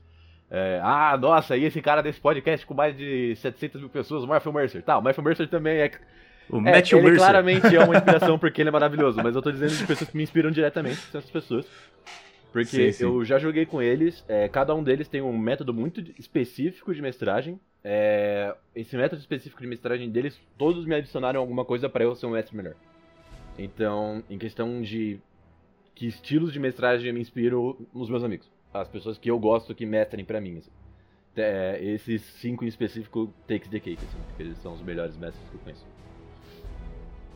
é, 0.50 0.80
ah, 0.82 1.16
nossa, 1.20 1.56
e 1.56 1.64
esse 1.64 1.80
cara 1.82 2.02
desse 2.02 2.18
podcast 2.18 2.66
com 2.66 2.74
mais 2.74 2.96
de 2.96 3.36
700 3.36 3.80
mil 3.82 3.90
pessoas, 3.90 4.24
o 4.24 4.26
Matthew 4.26 4.52
Mercer. 4.52 4.82
Tá, 4.82 4.98
o 4.98 5.02
Matthew 5.02 5.22
Mercer 5.22 5.48
também 5.48 5.78
é. 5.78 5.90
O 6.48 6.56
é 6.56 6.60
Matthew 6.60 6.98
ele 6.98 7.10
Mercer. 7.10 7.18
claramente 7.26 7.76
é 7.76 7.84
uma 7.84 7.94
inspiração 7.98 8.38
porque 8.38 8.62
ele 8.62 8.70
é 8.70 8.72
maravilhoso, 8.72 9.20
mas 9.22 9.36
eu 9.36 9.42
tô 9.42 9.52
dizendo 9.52 9.76
de 9.76 9.86
pessoas 9.86 10.10
que 10.10 10.16
me 10.16 10.22
inspiram 10.22 10.50
diretamente, 10.50 10.96
são 10.96 11.18
essas 11.18 11.30
pessoas. 11.30 11.66
Porque 12.50 12.90
Sim, 12.90 12.92
sim. 12.92 13.04
eu 13.04 13.22
já 13.26 13.38
joguei 13.38 13.66
com 13.66 13.82
eles, 13.82 14.24
é, 14.26 14.48
cada 14.48 14.74
um 14.74 14.82
deles 14.82 15.06
tem 15.06 15.20
um 15.20 15.36
método 15.36 15.74
muito 15.74 16.00
específico 16.18 16.94
de 16.94 17.02
mestragem. 17.02 17.60
É, 17.84 18.54
esse 18.74 18.96
método 18.96 19.20
específico 19.20 19.60
de 19.60 19.68
mestragem 19.68 20.10
deles, 20.10 20.40
todos 20.56 20.86
me 20.86 20.94
adicionaram 20.94 21.40
alguma 21.40 21.64
coisa 21.64 21.90
pra 21.90 22.04
eu 22.04 22.14
ser 22.16 22.24
um 22.24 22.30
mestre 22.30 22.56
melhor. 22.56 22.74
Então, 23.58 24.22
em 24.30 24.38
questão 24.38 24.80
de 24.80 25.18
que 25.94 26.06
estilos 26.06 26.52
de 26.52 26.60
mestragem 26.60 27.08
eu 27.08 27.14
me 27.14 27.20
inspiro 27.20 27.76
nos 27.92 28.08
meus 28.08 28.22
amigos. 28.22 28.48
As 28.72 28.86
pessoas 28.88 29.18
que 29.18 29.28
eu 29.30 29.38
gosto 29.38 29.74
que 29.74 29.84
mestrem 29.84 30.24
pra 30.24 30.40
mim. 30.40 30.58
assim. 30.58 30.70
É, 31.36 31.78
esses 31.82 32.22
cinco 32.22 32.64
em 32.64 32.68
específico 32.68 33.32
takes 33.46 33.68
the 33.68 33.78
cake, 33.80 34.04
assim, 34.04 34.18
porque 34.28 34.42
eles 34.42 34.58
são 34.58 34.74
os 34.74 34.82
melhores 34.82 35.16
mestres 35.16 35.48
que 35.48 35.56
eu 35.56 35.60
conheço. 35.60 35.86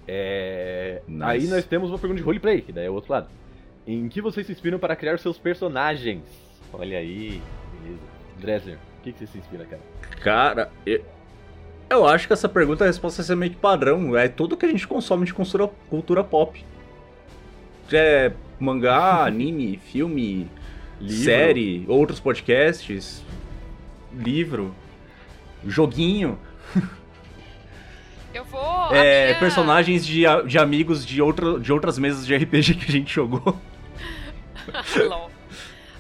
É, 0.07 1.03
Nice. 1.07 1.25
Aí 1.25 1.47
nós 1.49 1.65
temos 1.65 1.91
uma 1.91 1.99
pergunta 1.99 2.21
de 2.21 2.25
roleplay, 2.25 2.63
que 2.63 2.73
daí 2.73 2.87
é 2.87 2.91
o 2.91 2.95
outro 2.95 3.13
lado. 3.13 3.29
Em 3.87 4.09
que 4.09 4.21
vocês 4.21 4.47
se 4.47 4.53
inspiram 4.53 4.79
para 4.79 4.97
criar 4.97 5.19
seus 5.19 5.39
personagens? 5.39 6.23
Olha 6.73 6.99
aí, 6.99 7.41
beleza. 7.81 8.03
Dresler, 8.41 8.79
o 8.99 9.03
que, 9.03 9.13
que 9.13 9.19
você 9.19 9.27
se 9.27 9.39
inspira, 9.39 9.65
cara? 9.67 9.83
Cara, 10.21 10.73
eu, 10.87 11.05
eu 11.93 12.07
acho 12.07 12.27
que 12.27 12.33
essa 12.33 12.49
pergunta 12.49 12.85
a 12.85 12.87
resposta 12.87 13.23
vai 13.23 13.27
ser 13.27 13.37
meio 13.37 13.53
que 13.53 13.59
padrão. 13.59 14.17
É 14.17 14.29
tudo 14.29 14.57
que 14.57 14.67
a 14.67 14.69
gente 14.69 14.87
consome 14.87 15.25
de 15.27 15.33
cultura, 15.35 15.69
cultura 15.89 16.25
pop. 16.25 16.65
É 17.93 18.33
mangá, 18.59 19.25
anime, 19.27 19.79
filme, 19.91 20.51
Livro. 21.01 21.25
série, 21.25 21.85
outros 21.89 22.21
podcasts, 22.21 23.23
livro, 24.15 24.75
joguinho. 25.67 26.39
Eu 28.33 28.45
vou. 28.47 28.95
É, 28.95 29.27
minha- 29.27 29.39
personagens 29.41 30.07
de, 30.07 30.23
de 30.47 30.59
amigos 30.59 31.05
de, 31.05 31.21
outra, 31.21 31.61
de 31.61 31.71
outras 31.73 31.99
mesas 31.99 32.27
de 32.27 32.35
RPG 32.35 32.75
que 32.75 32.85
a 32.89 32.93
gente 32.93 33.13
jogou. 33.13 33.59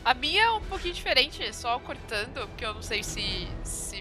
A 0.05 0.15
minha 0.15 0.43
é 0.43 0.51
um 0.51 0.61
pouquinho 0.63 0.95
diferente, 0.95 1.55
só 1.55 1.79
cortando, 1.79 2.47
porque 2.49 2.65
eu 2.65 2.75
não 2.75 2.83
sei 2.83 3.05
se, 3.05 3.47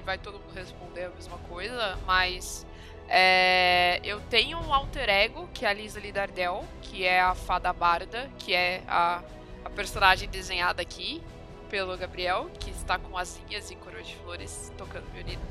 vai 0.01 0.17
todo 0.17 0.39
mundo 0.39 0.53
responder 0.53 1.05
a 1.05 1.09
mesma 1.09 1.37
coisa, 1.49 1.97
mas 2.05 2.65
é, 3.07 3.99
eu 4.03 4.19
tenho 4.29 4.57
um 4.57 4.73
alter 4.73 5.09
ego, 5.09 5.49
que 5.53 5.65
é 5.65 5.69
a 5.69 5.73
Lisa 5.73 5.99
Lidardel, 5.99 6.63
que 6.81 7.03
é 7.03 7.21
a 7.21 7.35
fada 7.35 7.73
barda, 7.73 8.29
que 8.39 8.53
é 8.53 8.83
a, 8.87 9.21
a 9.65 9.69
personagem 9.69 10.29
desenhada 10.29 10.81
aqui 10.81 11.21
pelo 11.69 11.95
Gabriel, 11.97 12.49
que 12.59 12.69
está 12.69 12.97
com 12.97 13.17
asinhas 13.17 13.69
e 13.71 13.75
coroa 13.75 14.01
de 14.01 14.15
flores 14.15 14.71
tocando 14.77 15.05
violino. 15.13 15.41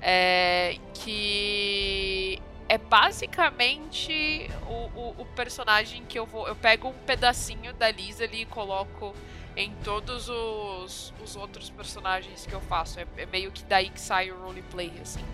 É, 0.00 0.76
que 0.94 2.40
é 2.68 2.78
basicamente 2.78 4.48
o, 4.68 4.98
o, 4.98 5.14
o 5.22 5.26
personagem 5.34 6.04
que 6.04 6.18
eu 6.18 6.26
vou. 6.26 6.46
Eu 6.46 6.54
pego 6.54 6.88
um 6.88 6.92
pedacinho 6.92 7.72
da 7.74 7.90
Lisa 7.90 8.24
ali 8.24 8.42
e 8.42 8.46
coloco 8.46 9.14
em 9.58 9.72
todos 9.82 10.28
os, 10.28 11.12
os 11.20 11.34
outros 11.34 11.68
personagens 11.68 12.46
que 12.46 12.52
eu 12.54 12.60
faço. 12.60 13.00
É, 13.00 13.06
é 13.16 13.26
meio 13.26 13.50
que 13.50 13.64
daí 13.64 13.90
que 13.90 14.00
sai 14.00 14.30
o 14.30 14.40
roleplay, 14.40 14.92
assim. 15.02 15.24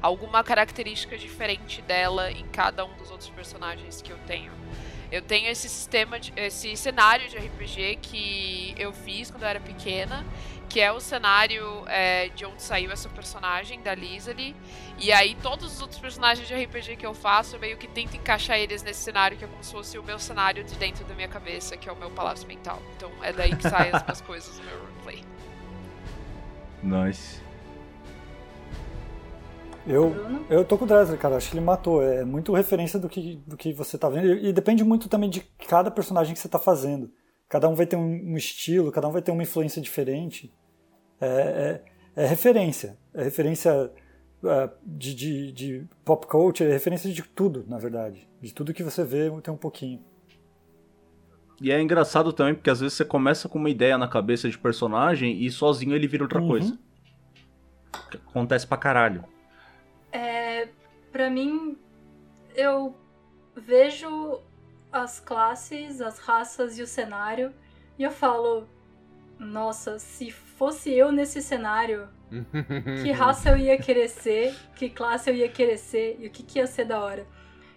Alguma 0.00 0.44
característica 0.44 1.18
diferente 1.18 1.82
dela 1.82 2.30
em 2.30 2.46
cada 2.46 2.84
um 2.84 2.94
dos 2.94 3.10
outros 3.10 3.28
personagens 3.30 4.00
que 4.00 4.12
eu 4.12 4.18
tenho. 4.26 4.52
Eu 5.10 5.20
tenho 5.20 5.48
esse 5.48 5.68
sistema, 5.68 6.18
de, 6.18 6.32
esse 6.36 6.74
cenário 6.76 7.28
de 7.28 7.36
RPG 7.36 7.98
que 8.00 8.74
eu 8.78 8.92
fiz 8.92 9.30
quando 9.30 9.42
eu 9.42 9.48
era 9.48 9.60
pequena, 9.60 10.24
que 10.72 10.80
é 10.80 10.90
o 10.90 10.98
cenário 11.00 11.84
é, 11.86 12.30
de 12.30 12.46
onde 12.46 12.62
saiu 12.62 12.90
essa 12.90 13.06
personagem 13.06 13.82
da 13.82 13.94
Lizzie. 13.94 14.56
E 14.98 15.12
aí 15.12 15.36
todos 15.42 15.74
os 15.74 15.82
outros 15.82 16.00
personagens 16.00 16.48
de 16.48 16.54
RPG 16.54 16.96
que 16.96 17.04
eu 17.04 17.12
faço, 17.12 17.56
eu 17.56 17.60
meio 17.60 17.76
que 17.76 17.86
tento 17.86 18.16
encaixar 18.16 18.58
eles 18.58 18.82
nesse 18.82 19.00
cenário 19.00 19.36
que 19.36 19.44
é 19.44 19.46
como 19.46 19.62
se 19.62 19.70
fosse 19.70 19.98
o 19.98 20.02
meu 20.02 20.18
cenário 20.18 20.64
de 20.64 20.74
dentro 20.76 21.04
da 21.04 21.14
minha 21.14 21.28
cabeça, 21.28 21.76
que 21.76 21.90
é 21.90 21.92
o 21.92 21.96
meu 21.96 22.10
palácio 22.10 22.48
mental. 22.48 22.80
Então 22.96 23.10
é 23.22 23.34
daí 23.34 23.54
que 23.54 23.68
saem 23.68 23.90
as 23.92 24.02
minhas 24.02 24.20
coisas 24.22 24.58
no 24.58 24.64
meu 24.64 24.78
roleplay. 24.78 25.22
Nice. 26.82 27.42
Eu, 29.86 30.14
eu 30.48 30.64
tô 30.64 30.78
com 30.78 30.86
o 30.86 30.88
Dresler, 30.88 31.18
cara. 31.18 31.36
Acho 31.36 31.50
que 31.50 31.54
ele 31.54 31.64
matou. 31.64 32.02
É 32.02 32.24
muito 32.24 32.54
referência 32.54 32.98
do 32.98 33.10
que, 33.10 33.36
do 33.46 33.58
que 33.58 33.74
você 33.74 33.98
tá 33.98 34.08
vendo. 34.08 34.26
E, 34.26 34.48
e 34.48 34.52
depende 34.54 34.82
muito 34.84 35.06
também 35.06 35.28
de 35.28 35.40
cada 35.68 35.90
personagem 35.90 36.32
que 36.32 36.40
você 36.40 36.48
tá 36.48 36.58
fazendo. 36.58 37.10
Cada 37.46 37.68
um 37.68 37.74
vai 37.74 37.84
ter 37.84 37.96
um, 37.96 38.32
um 38.32 38.36
estilo, 38.38 38.90
cada 38.90 39.06
um 39.06 39.12
vai 39.12 39.20
ter 39.20 39.32
uma 39.32 39.42
influência 39.42 39.82
diferente. 39.82 40.50
É, 41.24 41.82
é, 42.16 42.22
é 42.24 42.26
referência. 42.26 42.98
É 43.14 43.22
referência 43.22 43.90
é, 44.44 44.70
de, 44.84 45.14
de, 45.14 45.52
de 45.52 45.84
pop 46.04 46.26
culture, 46.26 46.68
é 46.68 46.72
referência 46.72 47.12
de 47.12 47.22
tudo, 47.22 47.64
na 47.68 47.78
verdade. 47.78 48.28
De 48.40 48.52
tudo 48.52 48.74
que 48.74 48.82
você 48.82 49.04
vê, 49.04 49.30
tem 49.40 49.54
um 49.54 49.56
pouquinho. 49.56 50.02
E 51.60 51.70
é 51.70 51.80
engraçado 51.80 52.32
também, 52.32 52.54
porque 52.54 52.70
às 52.70 52.80
vezes 52.80 52.94
você 52.96 53.04
começa 53.04 53.48
com 53.48 53.56
uma 53.58 53.70
ideia 53.70 53.96
na 53.96 54.08
cabeça 54.08 54.50
de 54.50 54.58
personagem 54.58 55.40
e 55.44 55.50
sozinho 55.50 55.94
ele 55.94 56.08
vira 56.08 56.24
outra 56.24 56.40
Uhum. 56.40 56.48
coisa. 56.48 56.78
Que 58.10 58.16
Acontece 58.16 58.66
pra 58.66 58.76
caralho. 58.76 59.24
É, 60.10 60.68
pra 61.12 61.30
mim, 61.30 61.78
eu 62.56 62.96
vejo 63.54 64.40
as 64.90 65.20
classes, 65.20 66.00
as 66.00 66.18
raças 66.18 66.78
e 66.78 66.82
o 66.82 66.86
cenário 66.86 67.52
e 67.98 68.02
eu 68.02 68.10
falo, 68.10 68.66
nossa, 69.38 69.98
se 69.98 70.30
fosse 70.62 70.92
eu 70.92 71.10
nesse 71.10 71.42
cenário, 71.42 72.08
que 73.02 73.10
raça 73.10 73.50
eu 73.50 73.56
ia 73.56 73.76
querer 73.76 74.06
ser, 74.06 74.54
que 74.76 74.88
classe 74.88 75.28
eu 75.28 75.34
ia 75.34 75.48
querer 75.48 75.76
ser 75.76 76.16
e 76.20 76.28
o 76.28 76.30
que, 76.30 76.44
que 76.44 76.60
ia 76.60 76.68
ser 76.68 76.84
da 76.84 77.00
hora. 77.00 77.26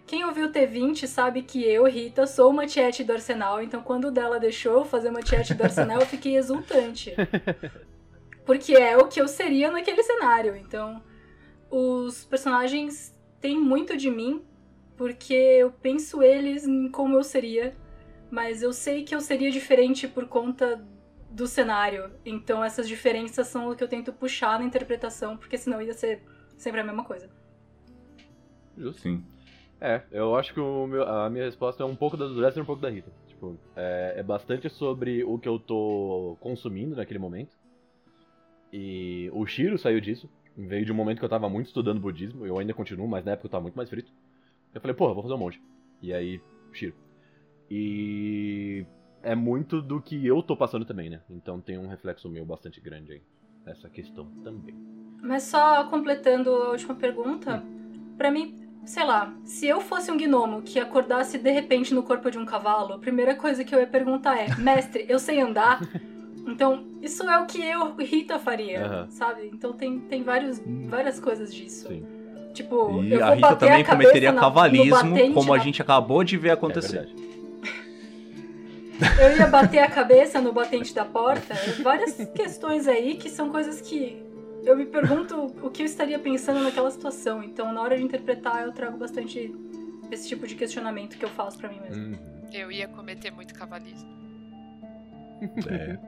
Quem 0.06 0.24
ouviu 0.24 0.52
T20 0.52 1.04
sabe 1.08 1.42
que 1.42 1.64
eu, 1.64 1.84
Rita, 1.86 2.28
sou 2.28 2.48
uma 2.48 2.64
tiete 2.64 3.02
do 3.02 3.12
Arsenal, 3.12 3.60
então 3.60 3.82
quando 3.82 4.04
o 4.04 4.10
dela 4.12 4.38
deixou 4.38 4.74
eu 4.74 4.84
fazer 4.84 5.08
uma 5.08 5.20
tiete 5.20 5.52
do 5.52 5.64
Arsenal, 5.64 5.98
eu 5.98 6.06
fiquei 6.06 6.36
exultante. 6.36 7.12
Porque 8.46 8.74
é 8.74 8.96
o 8.96 9.08
que 9.08 9.20
eu 9.20 9.26
seria 9.26 9.68
naquele 9.68 10.04
cenário. 10.04 10.54
Então, 10.54 11.02
os 11.68 12.22
personagens 12.22 13.12
têm 13.40 13.58
muito 13.58 13.96
de 13.96 14.08
mim, 14.12 14.44
porque 14.96 15.34
eu 15.34 15.72
penso 15.72 16.22
eles 16.22 16.68
em 16.68 16.88
como 16.88 17.16
eu 17.16 17.24
seria, 17.24 17.76
mas 18.30 18.62
eu 18.62 18.72
sei 18.72 19.02
que 19.02 19.12
eu 19.12 19.20
seria 19.20 19.50
diferente 19.50 20.06
por 20.06 20.28
conta 20.28 20.80
do 21.36 21.46
cenário. 21.46 22.10
Então 22.24 22.64
essas 22.64 22.88
diferenças 22.88 23.46
são 23.48 23.70
o 23.70 23.76
que 23.76 23.84
eu 23.84 23.88
tento 23.88 24.12
puxar 24.12 24.58
na 24.58 24.64
interpretação, 24.64 25.36
porque 25.36 25.58
senão 25.58 25.82
ia 25.82 25.92
ser 25.92 26.22
sempre 26.56 26.80
a 26.80 26.84
mesma 26.84 27.04
coisa. 27.04 27.28
Sim. 28.94 29.22
É, 29.78 30.02
eu 30.10 30.34
acho 30.34 30.54
que 30.54 30.60
meu- 30.60 31.06
a 31.06 31.28
minha 31.28 31.44
resposta 31.44 31.82
é 31.82 31.86
um 31.86 31.94
pouco 31.94 32.16
da 32.16 32.26
do 32.26 32.34
Dresser 32.34 32.58
e 32.58 32.62
um 32.62 32.66
pouco 32.66 32.80
da 32.80 32.88
Rita. 32.88 33.10
Tipo, 33.26 33.54
é, 33.76 34.14
é 34.16 34.22
bastante 34.22 34.70
sobre 34.70 35.22
o 35.24 35.38
que 35.38 35.46
eu 35.48 35.58
tô 35.58 36.38
consumindo 36.40 36.96
naquele 36.96 37.18
momento. 37.18 37.54
E 38.72 39.30
o 39.34 39.46
Shiro 39.46 39.78
saiu 39.78 40.00
disso. 40.00 40.28
Veio 40.56 40.86
de 40.86 40.92
um 40.92 40.94
momento 40.94 41.18
que 41.18 41.24
eu 41.24 41.28
tava 41.28 41.50
muito 41.50 41.66
estudando 41.66 42.00
budismo. 42.00 42.46
Eu 42.46 42.58
ainda 42.58 42.72
continuo, 42.72 43.06
mas 43.06 43.24
na 43.26 43.32
época 43.32 43.46
eu 43.46 43.50
tava 43.50 43.62
muito 43.62 43.74
mais 43.76 43.90
frito. 43.90 44.10
Eu 44.74 44.80
falei, 44.80 44.96
porra, 44.96 45.12
vou 45.12 45.22
fazer 45.22 45.34
um 45.34 45.38
monge. 45.38 45.60
E 46.00 46.14
aí, 46.14 46.40
Shiro. 46.72 46.94
E 47.70 48.86
é 49.22 49.34
muito 49.34 49.80
do 49.82 50.00
que 50.00 50.24
eu 50.26 50.42
tô 50.42 50.56
passando 50.56 50.84
também, 50.84 51.10
né? 51.10 51.20
Então 51.30 51.60
tem 51.60 51.78
um 51.78 51.88
reflexo 51.88 52.28
meu 52.28 52.44
bastante 52.44 52.80
grande 52.80 53.12
aí. 53.12 53.22
Nessa 53.64 53.88
questão 53.88 54.26
também. 54.44 54.74
Mas 55.20 55.42
só 55.44 55.84
completando 55.84 56.50
a 56.50 56.70
última 56.70 56.94
pergunta, 56.94 57.62
pra 58.16 58.30
mim, 58.30 58.54
sei 58.84 59.04
lá, 59.04 59.34
se 59.44 59.66
eu 59.66 59.80
fosse 59.80 60.10
um 60.10 60.16
gnomo 60.16 60.62
que 60.62 60.78
acordasse 60.78 61.36
de 61.38 61.50
repente 61.50 61.92
no 61.92 62.02
corpo 62.04 62.30
de 62.30 62.38
um 62.38 62.44
cavalo, 62.46 62.92
a 62.94 62.98
primeira 62.98 63.34
coisa 63.34 63.64
que 63.64 63.74
eu 63.74 63.80
ia 63.80 63.86
perguntar 63.86 64.38
é: 64.38 64.54
mestre, 64.56 65.04
eu 65.08 65.18
sei 65.18 65.40
andar? 65.40 65.82
Então, 66.46 66.84
isso 67.02 67.24
é 67.28 67.38
o 67.40 67.46
que 67.46 67.60
eu, 67.60 67.96
Rita, 67.96 68.38
faria, 68.38 68.84
Aham. 68.86 69.06
sabe? 69.10 69.50
Então 69.52 69.72
tem, 69.72 69.98
tem 69.98 70.22
vários, 70.22 70.62
várias 70.88 71.18
coisas 71.18 71.52
disso. 71.52 71.88
Sim, 71.88 72.06
Tipo, 72.54 73.02
E 73.02 73.12
eu 73.14 73.20
a 73.20 73.26
vou 73.26 73.34
Rita 73.34 73.48
bater 73.48 73.58
também 73.66 73.82
a 73.82 73.84
cometeria 73.84 74.32
na- 74.32 74.40
cavalismo, 74.40 75.16
como 75.34 75.52
a 75.52 75.58
gente 75.58 75.82
acabou 75.82 76.22
de 76.22 76.36
ver 76.38 76.50
é 76.50 76.52
acontecer. 76.52 77.00
verdade. 77.06 77.35
Eu 79.20 79.36
ia 79.36 79.46
bater 79.46 79.80
a 79.80 79.90
cabeça 79.90 80.40
no 80.40 80.52
batente 80.52 80.94
da 80.94 81.04
porta. 81.04 81.54
Várias 81.82 82.14
questões 82.34 82.86
aí 82.88 83.16
que 83.16 83.28
são 83.28 83.50
coisas 83.50 83.80
que 83.80 84.22
eu 84.64 84.76
me 84.76 84.86
pergunto 84.86 85.54
o 85.62 85.70
que 85.70 85.82
eu 85.82 85.86
estaria 85.86 86.18
pensando 86.18 86.60
naquela 86.62 86.90
situação. 86.90 87.42
Então, 87.42 87.72
na 87.72 87.80
hora 87.80 87.96
de 87.96 88.02
interpretar, 88.02 88.62
eu 88.62 88.72
trago 88.72 88.98
bastante 88.98 89.54
esse 90.10 90.28
tipo 90.28 90.46
de 90.46 90.54
questionamento 90.54 91.16
que 91.16 91.24
eu 91.24 91.28
faço 91.28 91.58
pra 91.58 91.68
mim 91.68 91.80
mesmo. 91.80 92.04
Uhum. 92.04 92.18
Eu 92.52 92.70
ia 92.70 92.88
cometer 92.88 93.30
muito 93.30 93.54
cavalismo. 93.54 94.08
É. 95.68 95.98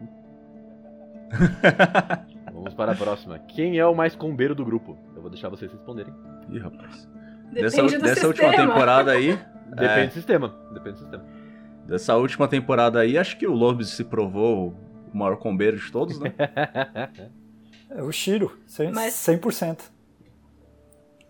Vamos 2.53 2.75
para 2.75 2.93
a 2.93 2.95
próxima. 2.95 3.39
Quem 3.39 3.79
é 3.79 3.87
o 3.87 3.95
mais 3.95 4.17
combeiro 4.17 4.55
do 4.55 4.65
grupo? 4.65 4.99
Eu 5.15 5.21
vou 5.21 5.31
deixar 5.31 5.49
vocês 5.49 5.71
responderem. 5.71 6.13
Ih, 6.51 6.59
rapaz. 6.59 7.09
Depende 7.53 7.63
Dessa, 7.63 7.83
do 7.83 8.03
dessa 8.03 8.27
última 8.27 8.51
temporada 8.51 9.13
aí. 9.13 9.39
Depende 9.69 10.01
é, 10.01 10.07
do 10.07 10.13
sistema. 10.13 10.55
Depende 10.73 10.93
do 10.93 10.99
sistema. 10.99 11.25
Dessa 11.89 12.15
última 12.17 12.47
temporada 12.47 13.01
aí, 13.01 13.17
acho 13.17 13.39
que 13.39 13.47
o 13.47 13.53
Lobis 13.55 13.89
se 13.89 14.05
provou 14.05 14.77
o 15.13 15.17
maior 15.17 15.37
combeiro 15.37 15.79
de 15.79 15.91
todos, 15.91 16.21
né? 16.21 16.33
É 17.91 18.03
o 18.03 18.13
Shiro, 18.13 18.59
100%. 18.69 18.93
Mas- 18.93 19.15
100%. 19.15 19.91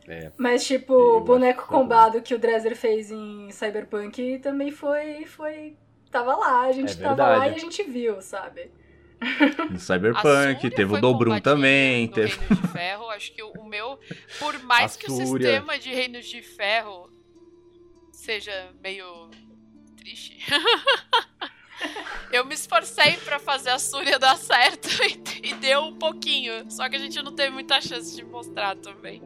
É. 0.08 0.32
Mas, 0.36 0.66
tipo, 0.66 0.92
o 0.92 1.20
boneco 1.20 1.62
bom. 1.62 1.78
combado 1.78 2.20
que 2.20 2.34
o 2.34 2.38
Dresser 2.38 2.74
fez 2.74 3.12
em 3.12 3.48
Cyberpunk 3.52 4.40
também 4.40 4.72
foi. 4.72 5.24
foi 5.24 5.76
tava 6.10 6.34
lá, 6.34 6.62
a 6.62 6.72
gente 6.72 6.94
É 6.94 6.96
tava 6.96 7.28
lá 7.28 7.46
e 7.48 7.54
a 7.54 7.58
gente 7.58 7.82
viu, 7.84 8.20
sabe? 8.20 8.72
Em 9.70 9.74
A 9.74 9.78
Cyberpunk, 9.78 10.70
teve 10.70 10.96
o 10.96 11.00
combadinha 11.00 11.40
também, 11.40 12.06
no 12.08 12.12
teve. 12.12 12.36
Reino 12.36 12.56
de 12.62 12.68
Ferro. 12.68 13.10
Acho 13.10 13.32
que 13.32 13.42
o 13.42 13.64
meu, 13.64 13.98
por 14.40 14.60
mais 14.64 14.96
A 14.96 14.98
que 14.98 15.12
o 15.12 15.14
sistema 15.14 15.78
de 15.78 15.90
Reinos 15.90 16.26
de 16.26 16.42
Ferro 16.42 17.08
seja 18.10 18.70
meio 18.82 19.30
triste, 20.08 20.38
eu 22.32 22.44
me 22.46 22.54
esforcei 22.54 23.16
pra 23.24 23.38
fazer 23.38 23.70
a 23.70 23.78
Súria 23.78 24.18
dar 24.18 24.36
certo 24.36 24.88
e, 25.42 25.50
e 25.50 25.54
deu 25.54 25.80
um 25.82 25.94
pouquinho. 25.94 26.70
Só 26.70 26.88
que 26.88 26.96
a 26.96 26.98
gente 26.98 27.22
não 27.22 27.32
teve 27.32 27.50
muita 27.50 27.80
chance 27.80 28.14
de 28.16 28.24
mostrar 28.24 28.74
também. 28.76 29.22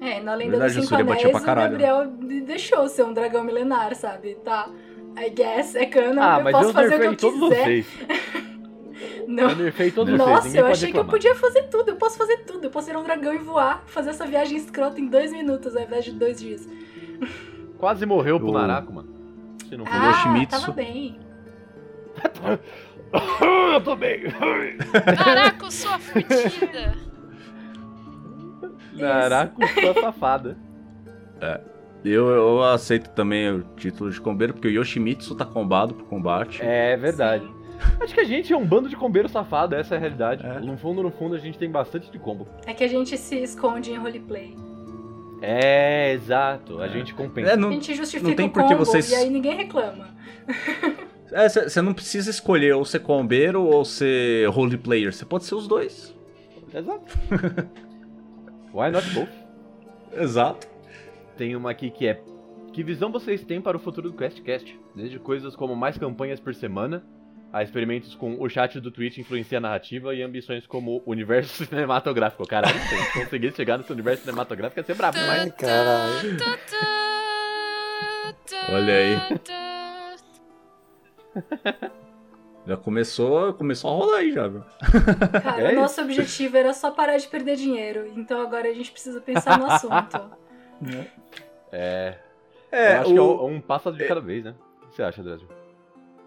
É, 0.00 0.20
na 0.20 0.34
Lenda 0.34 0.52
Verdade, 0.52 0.74
dos 0.76 0.92
a 0.92 0.96
Cinco 0.96 1.10
Anéis, 1.12 1.34
o. 1.34 1.40
Gabriel 1.44 2.10
me 2.10 2.40
deixou 2.40 2.88
ser 2.88 3.04
um 3.04 3.12
dragão 3.12 3.44
milenar, 3.44 3.94
sabe? 3.94 4.34
Tá. 4.36 4.70
I 5.18 5.28
guess, 5.30 5.74
é 5.74 5.84
canon, 5.86 6.22
Ah, 6.22 6.38
eu 6.38 6.44
mas 6.44 6.52
posso 6.52 6.68
eu 6.68 6.72
fazer 6.72 6.94
o 6.96 7.00
que 7.00 7.06
eu 7.06 7.16
todos 7.16 7.40
quiser. 7.40 7.64
vocês. 7.64 7.86
Não. 9.28 9.50
Eu 9.50 9.56
nerfei 9.56 9.90
todos 9.90 10.12
vocês. 10.14 10.28
Nossa, 10.28 10.46
Ninguém 10.48 10.60
eu 10.60 10.66
achei 10.66 10.92
que 10.92 10.98
eu 10.98 11.04
podia 11.04 11.34
fazer 11.34 11.62
tudo. 11.64 11.90
Eu 11.90 11.96
posso 11.96 12.16
fazer 12.16 12.38
tudo. 12.38 12.64
Eu 12.64 12.70
posso 12.70 12.86
ser 12.86 12.96
um 12.96 13.02
dragão 13.02 13.32
e 13.34 13.38
voar. 13.38 13.84
Fazer 13.86 14.10
essa 14.10 14.26
viagem 14.26 14.56
escrota 14.56 15.00
em 15.00 15.06
dois 15.06 15.30
minutos 15.32 15.76
ao 15.76 15.82
invés 15.82 16.04
de 16.04 16.12
dois 16.12 16.40
dias. 16.40 16.68
Quase 17.78 18.04
morreu 18.06 18.38
pro 18.40 18.48
O- 18.48 18.52
Naraku, 18.52 18.92
mano. 18.92 19.09
Se 19.70 19.76
não 19.76 19.86
for. 19.86 19.94
Ah, 19.94 20.10
Yoshimitsu. 20.10 20.60
tava 20.60 20.72
bem. 20.72 21.20
eu 23.72 23.80
tô 23.82 23.94
bem. 23.94 24.24
Caraca, 25.16 25.70
sua 25.70 25.96
fudida! 25.98 26.96
Naraku, 28.92 29.62
sua 29.68 29.94
safada. 29.94 30.58
Eu, 32.04 32.28
eu 32.30 32.64
aceito 32.64 33.10
também 33.10 33.48
o 33.48 33.62
título 33.76 34.10
de 34.10 34.20
combeiro, 34.20 34.54
porque 34.54 34.66
o 34.66 34.70
Yoshimitsu 34.70 35.36
tá 35.36 35.44
combado 35.44 35.94
pro 35.94 36.04
combate. 36.04 36.60
É 36.62 36.96
verdade. 36.96 37.44
Sim. 37.44 37.54
Acho 38.02 38.12
que 38.12 38.20
a 38.20 38.24
gente 38.24 38.52
é 38.52 38.56
um 38.56 38.66
bando 38.66 38.88
de 38.88 38.96
combeiro 38.96 39.28
safado, 39.28 39.76
essa 39.76 39.94
é 39.94 39.96
a 39.98 40.00
realidade. 40.00 40.44
É. 40.44 40.58
No 40.58 40.76
fundo, 40.76 41.00
no 41.02 41.12
fundo, 41.12 41.36
a 41.36 41.38
gente 41.38 41.56
tem 41.56 41.70
bastante 41.70 42.10
de 42.10 42.18
combo. 42.18 42.48
É 42.66 42.74
que 42.74 42.82
a 42.82 42.88
gente 42.88 43.16
se 43.16 43.36
esconde 43.36 43.92
em 43.92 43.96
roleplay. 43.96 44.56
É, 45.42 46.12
exato. 46.12 46.80
A 46.80 46.86
É. 46.86 46.88
gente 46.90 47.14
compensa. 47.14 47.50
É, 47.50 47.52
A 47.54 47.56
não, 47.56 47.72
gente 47.72 47.94
justifica 47.94 48.28
não 48.28 48.36
tem 48.36 48.46
o 48.46 48.50
combo 48.50 48.76
vocês- 48.76 49.10
e 49.10 49.14
aí 49.14 49.30
ninguém 49.30 49.56
reclama. 49.56 50.08
Você 51.64 51.80
não 51.80 51.94
precisa 51.94 52.28
escolher 52.28 52.74
ou 52.74 52.84
ser 52.84 52.98
combeiro 53.00 53.62
ou 53.62 53.84
ser 53.84 54.48
roleplayer. 54.48 55.12
Você 55.12 55.24
pode 55.24 55.44
ser 55.44 55.54
os 55.54 55.68
dois. 55.68 56.12
Exato. 56.74 57.16
Why 58.74 58.90
not 58.90 59.08
both? 59.14 59.28
Exato. 60.12 60.66
Tem 61.36 61.54
uma 61.54 61.70
aqui 61.70 61.88
que 61.90 62.06
é: 62.08 62.20
Que 62.72 62.82
visão 62.82 63.12
vocês 63.12 63.44
têm 63.44 63.60
para 63.60 63.76
o 63.76 63.80
futuro 63.80 64.10
do 64.10 64.16
QuestCast? 64.16 64.76
Desde 64.94 65.20
coisas 65.20 65.54
como 65.54 65.76
mais 65.76 65.96
campanhas 65.96 66.40
por 66.40 66.52
semana, 66.52 67.04
a 67.52 67.62
experimentos 67.62 68.14
com 68.14 68.36
o 68.40 68.48
chat 68.48 68.78
do 68.80 68.90
Twitch 68.90 69.18
influencia 69.18 69.58
a 69.58 69.60
narrativa 69.60 70.14
e 70.14 70.22
ambições 70.22 70.66
como 70.66 71.02
universo 71.04 71.64
cinematográfico. 71.66 72.46
Caralho, 72.46 72.78
se 72.78 72.94
a 72.94 72.98
gente 72.98 73.12
conseguisse 73.24 73.56
chegar 73.56 73.76
nesse 73.78 73.92
universo 73.92 74.22
cinematográfico 74.22 74.80
ia 74.80 74.84
ser 74.84 74.94
brabo 74.94 75.18
demais. 75.18 75.40
Ai, 75.42 75.50
caralho. 75.50 76.36
Olha 78.72 78.94
aí. 78.94 79.16
Já 82.66 82.76
começou, 82.76 83.54
começou 83.54 83.90
a 83.90 83.94
rolar 83.94 84.18
aí 84.18 84.32
já, 84.32 84.46
viu? 84.46 84.62
Cara, 85.42 85.60
É 85.72 85.72
o 85.72 85.80
nosso 85.80 86.00
objetivo 86.02 86.56
era 86.58 86.74
só 86.74 86.90
parar 86.90 87.16
de 87.16 87.26
perder 87.26 87.56
dinheiro. 87.56 88.06
Então 88.14 88.40
agora 88.40 88.68
a 88.68 88.74
gente 88.74 88.92
precisa 88.92 89.18
pensar 89.20 89.58
no 89.58 89.66
assunto. 89.66 90.30
É. 91.72 92.18
É, 92.70 92.96
eu 92.96 93.00
acho 93.00 93.12
que 93.12 93.18
é 93.18 93.20
o- 93.20 93.46
um, 93.46 93.54
um 93.56 93.60
passo 93.60 93.90
de 93.90 94.06
cada 94.06 94.20
vez, 94.20 94.44
né? 94.44 94.54
O 94.82 94.88
que 94.88 94.94
você 94.94 95.02
acha, 95.02 95.22
Dresden? 95.22 95.48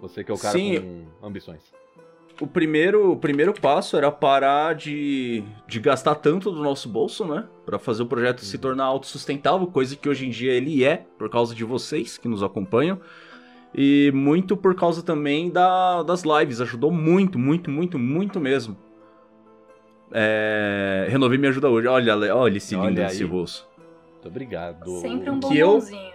Você 0.03 0.21
que 0.21 0.29
é 0.29 0.33
o 0.33 0.37
cara 0.37 0.51
Sim. 0.51 1.05
com 1.21 1.27
ambições. 1.27 1.61
o 2.41 2.45
primeiro, 2.45 3.13
o 3.13 3.17
primeiro 3.17 3.53
passo 3.53 3.95
era 3.95 4.11
parar 4.11 4.75
de, 4.75 5.41
de 5.65 5.79
gastar 5.79 6.15
tanto 6.15 6.51
do 6.51 6.61
nosso 6.61 6.89
bolso, 6.89 7.23
né? 7.23 7.47
Pra 7.65 7.79
fazer 7.79 8.03
o 8.03 8.05
projeto 8.05 8.41
se 8.41 8.57
tornar 8.57 8.83
autossustentável, 8.83 9.65
coisa 9.65 9.95
que 9.95 10.09
hoje 10.09 10.25
em 10.25 10.29
dia 10.29 10.51
ele 10.51 10.83
é, 10.83 11.05
por 11.17 11.29
causa 11.29 11.55
de 11.55 11.63
vocês 11.63 12.17
que 12.17 12.27
nos 12.27 12.43
acompanham. 12.43 12.99
E 13.73 14.11
muito 14.13 14.57
por 14.57 14.75
causa 14.75 15.01
também 15.01 15.49
da, 15.49 16.03
das 16.03 16.23
lives. 16.23 16.59
Ajudou 16.59 16.91
muito, 16.91 17.39
muito, 17.39 17.71
muito, 17.71 17.97
muito 17.97 18.41
mesmo. 18.41 18.75
É, 20.11 21.07
Renovei 21.09 21.37
me 21.37 21.47
ajuda 21.47 21.69
hoje. 21.69 21.87
Olha, 21.87 22.35
olha 22.35 22.57
esse 22.57 22.75
lindo 22.75 22.87
Olha 22.87 23.05
desse 23.07 23.23
aí. 23.23 23.29
rosto. 23.29 23.65
Muito 24.11 24.27
obrigado. 24.27 24.99
Sempre 24.99 25.29
um 25.29 25.39
bombonzinho. 25.39 26.12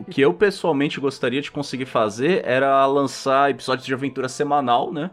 O 0.00 0.04
que 0.04 0.20
eu 0.20 0.32
pessoalmente 0.32 1.00
gostaria 1.00 1.40
de 1.40 1.50
conseguir 1.50 1.86
fazer 1.86 2.44
era 2.44 2.84
lançar 2.86 3.50
episódios 3.50 3.86
de 3.86 3.94
aventura 3.94 4.28
semanal, 4.28 4.92
né? 4.92 5.10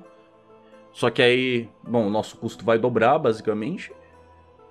Só 0.91 1.09
que 1.09 1.21
aí, 1.21 1.69
bom, 1.81 2.07
o 2.07 2.09
nosso 2.09 2.37
custo 2.37 2.63
vai 2.63 2.77
dobrar, 2.77 3.17
basicamente. 3.17 3.91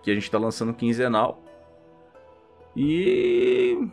Que 0.03 0.11
a 0.11 0.15
gente 0.15 0.31
tá 0.31 0.39
lançando 0.39 0.73
quinzenal. 0.73 1.43
E. 2.77 3.89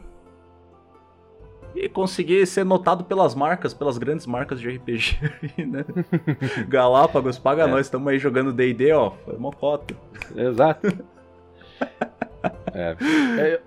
E 1.76 1.88
conseguir 1.88 2.46
ser 2.48 2.64
notado 2.66 3.04
pelas 3.04 3.36
marcas, 3.36 3.74
pelas 3.74 3.98
grandes 3.98 4.26
marcas 4.26 4.60
de 4.60 4.70
RPG, 4.70 5.20
né? 5.66 5.86
Galápagos, 6.68 7.38
paga 7.38 7.64
É. 7.64 7.68
nós, 7.68 7.86
estamos 7.86 8.08
aí 8.08 8.18
jogando 8.18 8.52
DD, 8.54 8.92
ó. 8.92 9.12
Foi 9.26 9.36
uma 9.36 9.52
cota. 9.52 9.96
Exato. 10.36 10.88
É, 12.74 12.96
é, 13.40 13.62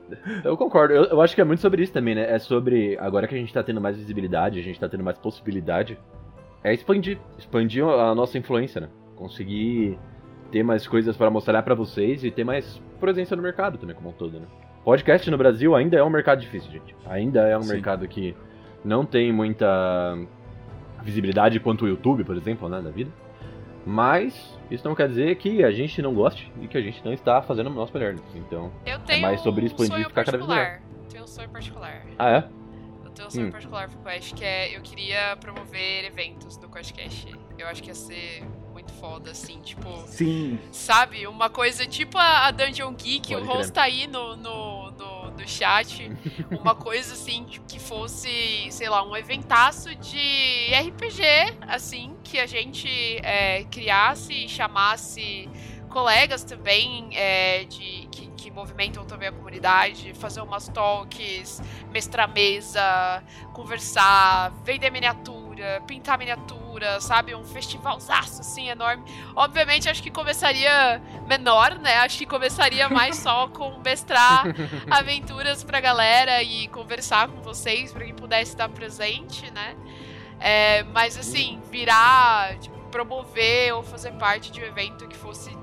eu, 0.45 0.57
concordo. 0.57 0.95
Eu, 0.95 1.05
eu 1.05 1.21
acho 1.21 1.35
que 1.35 1.41
é 1.41 1.45
muito 1.45 1.61
sobre 1.61 1.83
isso 1.83 1.93
também, 1.93 2.15
né? 2.15 2.31
É 2.31 2.39
sobre. 2.39 2.97
Agora 2.99 3.27
que 3.27 3.35
a 3.35 3.39
gente 3.39 3.53
tá 3.53 3.63
tendo 3.63 3.81
mais 3.81 3.97
visibilidade, 3.97 4.59
a 4.59 4.63
gente 4.63 4.79
tá 4.79 4.89
tendo 4.89 5.05
mais 5.05 5.19
possibilidade, 5.19 5.99
é 6.63 6.73
expandir. 6.73 7.19
Expandir 7.39 7.85
a 7.85 8.15
nossa 8.15 8.39
influência, 8.39 8.81
né? 8.81 8.89
Conseguir 9.17 9.99
ter 10.51 10.63
mais 10.63 10.87
coisas 10.87 11.17
pra 11.17 11.31
mostrar 11.31 11.63
pra 11.63 11.75
vocês 11.75 12.25
e 12.25 12.31
ter 12.31 12.45
mais 12.45 12.81
presença 13.01 13.35
no 13.35 13.43
mercado 13.43 13.79
também, 13.79 13.95
como 13.97 14.11
um 14.11 14.13
todo, 14.13 14.39
né? 14.39 14.47
Podcast 14.85 15.31
no 15.31 15.39
Brasil 15.39 15.75
ainda 15.75 15.97
é 15.97 16.03
um 16.03 16.11
mercado 16.11 16.41
difícil, 16.41 16.71
gente. 16.71 16.95
Ainda 17.07 17.47
é 17.47 17.57
um 17.57 17.63
Sim. 17.63 17.75
mercado 17.75 18.07
que 18.09 18.35
não 18.85 19.05
tem 19.05 19.33
muita 19.33 20.19
visibilidade 21.03 21.61
quanto 21.61 21.85
o 21.85 21.89
YouTube, 21.89 22.25
por 22.25 22.37
exemplo, 22.37 22.69
né, 22.69 22.81
da 22.81 22.91
vida. 22.91 23.11
Mas 23.85 24.35
isso 24.71 24.87
não 24.87 24.95
quer 24.95 25.09
dizer 25.09 25.37
que 25.37 25.63
a 25.65 25.71
gente 25.73 26.01
não 26.01 26.15
goste 26.15 26.51
e 26.61 26.69
que 26.69 26.79
a 26.79 26.81
gente 26.81 27.05
não 27.05 27.13
está 27.13 27.43
fazendo 27.43 27.69
o 27.69 27.75
nosso 27.75 27.93
melhor. 27.93 28.15
Então, 28.35 28.73
Eu 28.87 28.99
tenho 29.01 29.23
mais 29.23 29.41
sobre 29.41 29.65
um 29.65 29.67
expandir 29.67 29.93
e 29.93 29.97
sonho 29.97 30.09
ficar 30.09 30.25
cada 30.25 30.39
vez 30.39 30.47
particular. 30.49 30.83
Tenho 31.11 31.25
um 31.25 31.27
sonho 31.27 31.49
particular. 31.49 32.03
ah 32.19 32.31
é? 32.31 32.45
Eu 33.05 33.11
tenho 33.11 33.29
um 33.29 33.31
sonho 33.31 33.47
Hum. 33.49 33.51
particular 33.51 33.89
pro 33.89 33.99
Quest, 34.01 34.35
que 34.35 34.45
é 34.45 34.77
eu 34.77 34.81
queria 34.83 35.37
promover 35.41 36.05
eventos 36.05 36.57
do 36.57 36.69
QuestCast. 36.69 37.35
Eu 37.59 37.67
acho 37.67 37.83
que 37.83 37.89
ia 37.91 37.95
ser 37.95 38.43
muito 38.73 38.93
foda, 38.95 39.31
assim, 39.33 39.61
tipo. 39.61 39.87
Sim. 40.07 40.59
Sabe? 40.71 41.27
Uma 41.27 41.51
coisa 41.51 41.85
tipo 41.87 42.17
a 42.17 42.51
Dungeon 42.51 42.93
Geek, 42.95 43.35
Pode 43.35 43.47
o 43.47 43.51
host 43.53 43.73
tá 43.73 43.83
aí 43.83 44.07
no, 44.07 44.37
no, 44.37 44.91
no, 44.93 45.12
no 45.33 45.49
chat. 45.49 46.11
Uma 46.51 46.75
coisa 46.75 47.15
assim, 47.15 47.45
que 47.67 47.79
fosse, 47.79 48.69
sei 48.71 48.89
lá, 48.89 49.07
um 49.07 49.17
eventaço 49.17 49.95
de 49.97 50.71
RPG, 50.75 51.23
assim, 51.63 52.17
que 52.23 52.39
a 52.39 52.47
gente 52.47 52.89
é, 53.23 53.65
criasse 53.65 54.33
e 54.33 54.49
chamasse 54.49 55.49
colegas 55.93 56.43
também 56.43 57.11
é, 57.13 57.65
de, 57.65 58.09
que, 58.11 58.27
que 58.29 58.51
movimentam 58.51 59.05
também 59.05 59.29
a 59.29 59.33
comunidade, 59.33 60.15
fazer 60.15 60.41
umas 60.41 60.67
talks, 60.69 61.61
mestrar 61.93 62.33
mesa, 62.33 63.23
conversar, 63.53 64.51
vender 64.65 64.91
miniatura, 64.91 65.42
pintar 65.87 66.19
miniatura, 66.19 67.01
sabe? 67.01 67.35
Um 67.35 67.45
festivalzaço 67.45 68.41
assim 68.41 68.69
enorme. 68.69 69.05
Obviamente, 69.35 69.89
acho 69.89 70.03
que 70.03 70.11
começaria 70.11 71.01
menor, 71.27 71.79
né? 71.79 71.97
Acho 71.99 72.19
que 72.19 72.27
começaria 72.27 72.89
mais 72.89 73.17
só 73.17 73.49
com 73.55 73.79
mestrar 73.85 74.45
aventuras 74.91 75.63
pra 75.65 75.81
galera 75.81 76.43
e 76.43 76.69
conversar 76.69 77.29
com 77.29 77.41
vocês, 77.43 77.93
pra 77.93 78.05
quem 78.05 78.15
pudesse 78.15 78.53
estar 78.53 78.69
presente, 78.69 79.51
né? 79.51 79.77
É, 80.41 80.83
mas 80.85 81.17
assim, 81.17 81.61
virar, 81.71 82.59
tipo, 82.59 82.77
promover 82.91 83.75
ou 83.75 83.83
fazer 83.83 84.13
parte 84.13 84.51
de 84.51 84.61
um 84.61 84.65
evento 84.65 85.07
que 85.07 85.17
fosse 85.17 85.57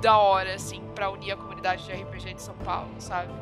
da 0.00 0.16
hora, 0.18 0.54
assim, 0.54 0.82
pra 0.94 1.10
unir 1.10 1.32
a 1.32 1.36
comunidade 1.36 1.84
de 1.84 1.92
RPG 1.92 2.34
de 2.34 2.42
São 2.42 2.54
Paulo, 2.56 2.88
sabe? 2.98 3.32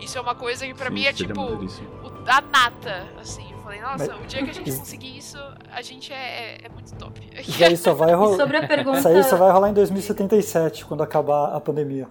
Isso 0.00 0.16
é 0.16 0.20
uma 0.20 0.34
coisa 0.34 0.66
que 0.66 0.74
pra 0.74 0.86
Sim, 0.88 0.94
mim 0.94 1.04
é 1.04 1.12
tipo 1.12 1.40
o- 1.42 2.24
a 2.26 2.40
nata, 2.40 3.06
assim. 3.20 3.49
Eu 3.72 3.78
falei, 3.78 3.80
nossa, 3.80 4.12
Mas- 4.14 4.24
o 4.24 4.26
dia 4.26 4.42
que 4.42 4.50
a 4.50 4.52
gente 4.52 4.72
conseguir 4.78 5.16
isso, 5.18 5.38
a 5.72 5.82
gente 5.82 6.12
é, 6.12 6.16
é, 6.16 6.58
é 6.64 6.68
muito 6.68 6.94
top. 6.96 7.20
Isso 7.40 7.64
aí 7.64 7.76
só 7.76 7.94
vai 7.94 8.10
E 8.12 8.14
rolar. 8.14 8.36
sobre 8.36 8.56
a 8.56 8.66
pergunta. 8.66 8.98
Isso 8.98 9.08
aí 9.08 9.24
só 9.24 9.36
vai 9.36 9.50
rolar 9.52 9.70
em 9.70 9.74
2077, 9.74 10.84
quando 10.84 11.02
acabar 11.02 11.54
a 11.54 11.60
pandemia. 11.60 12.08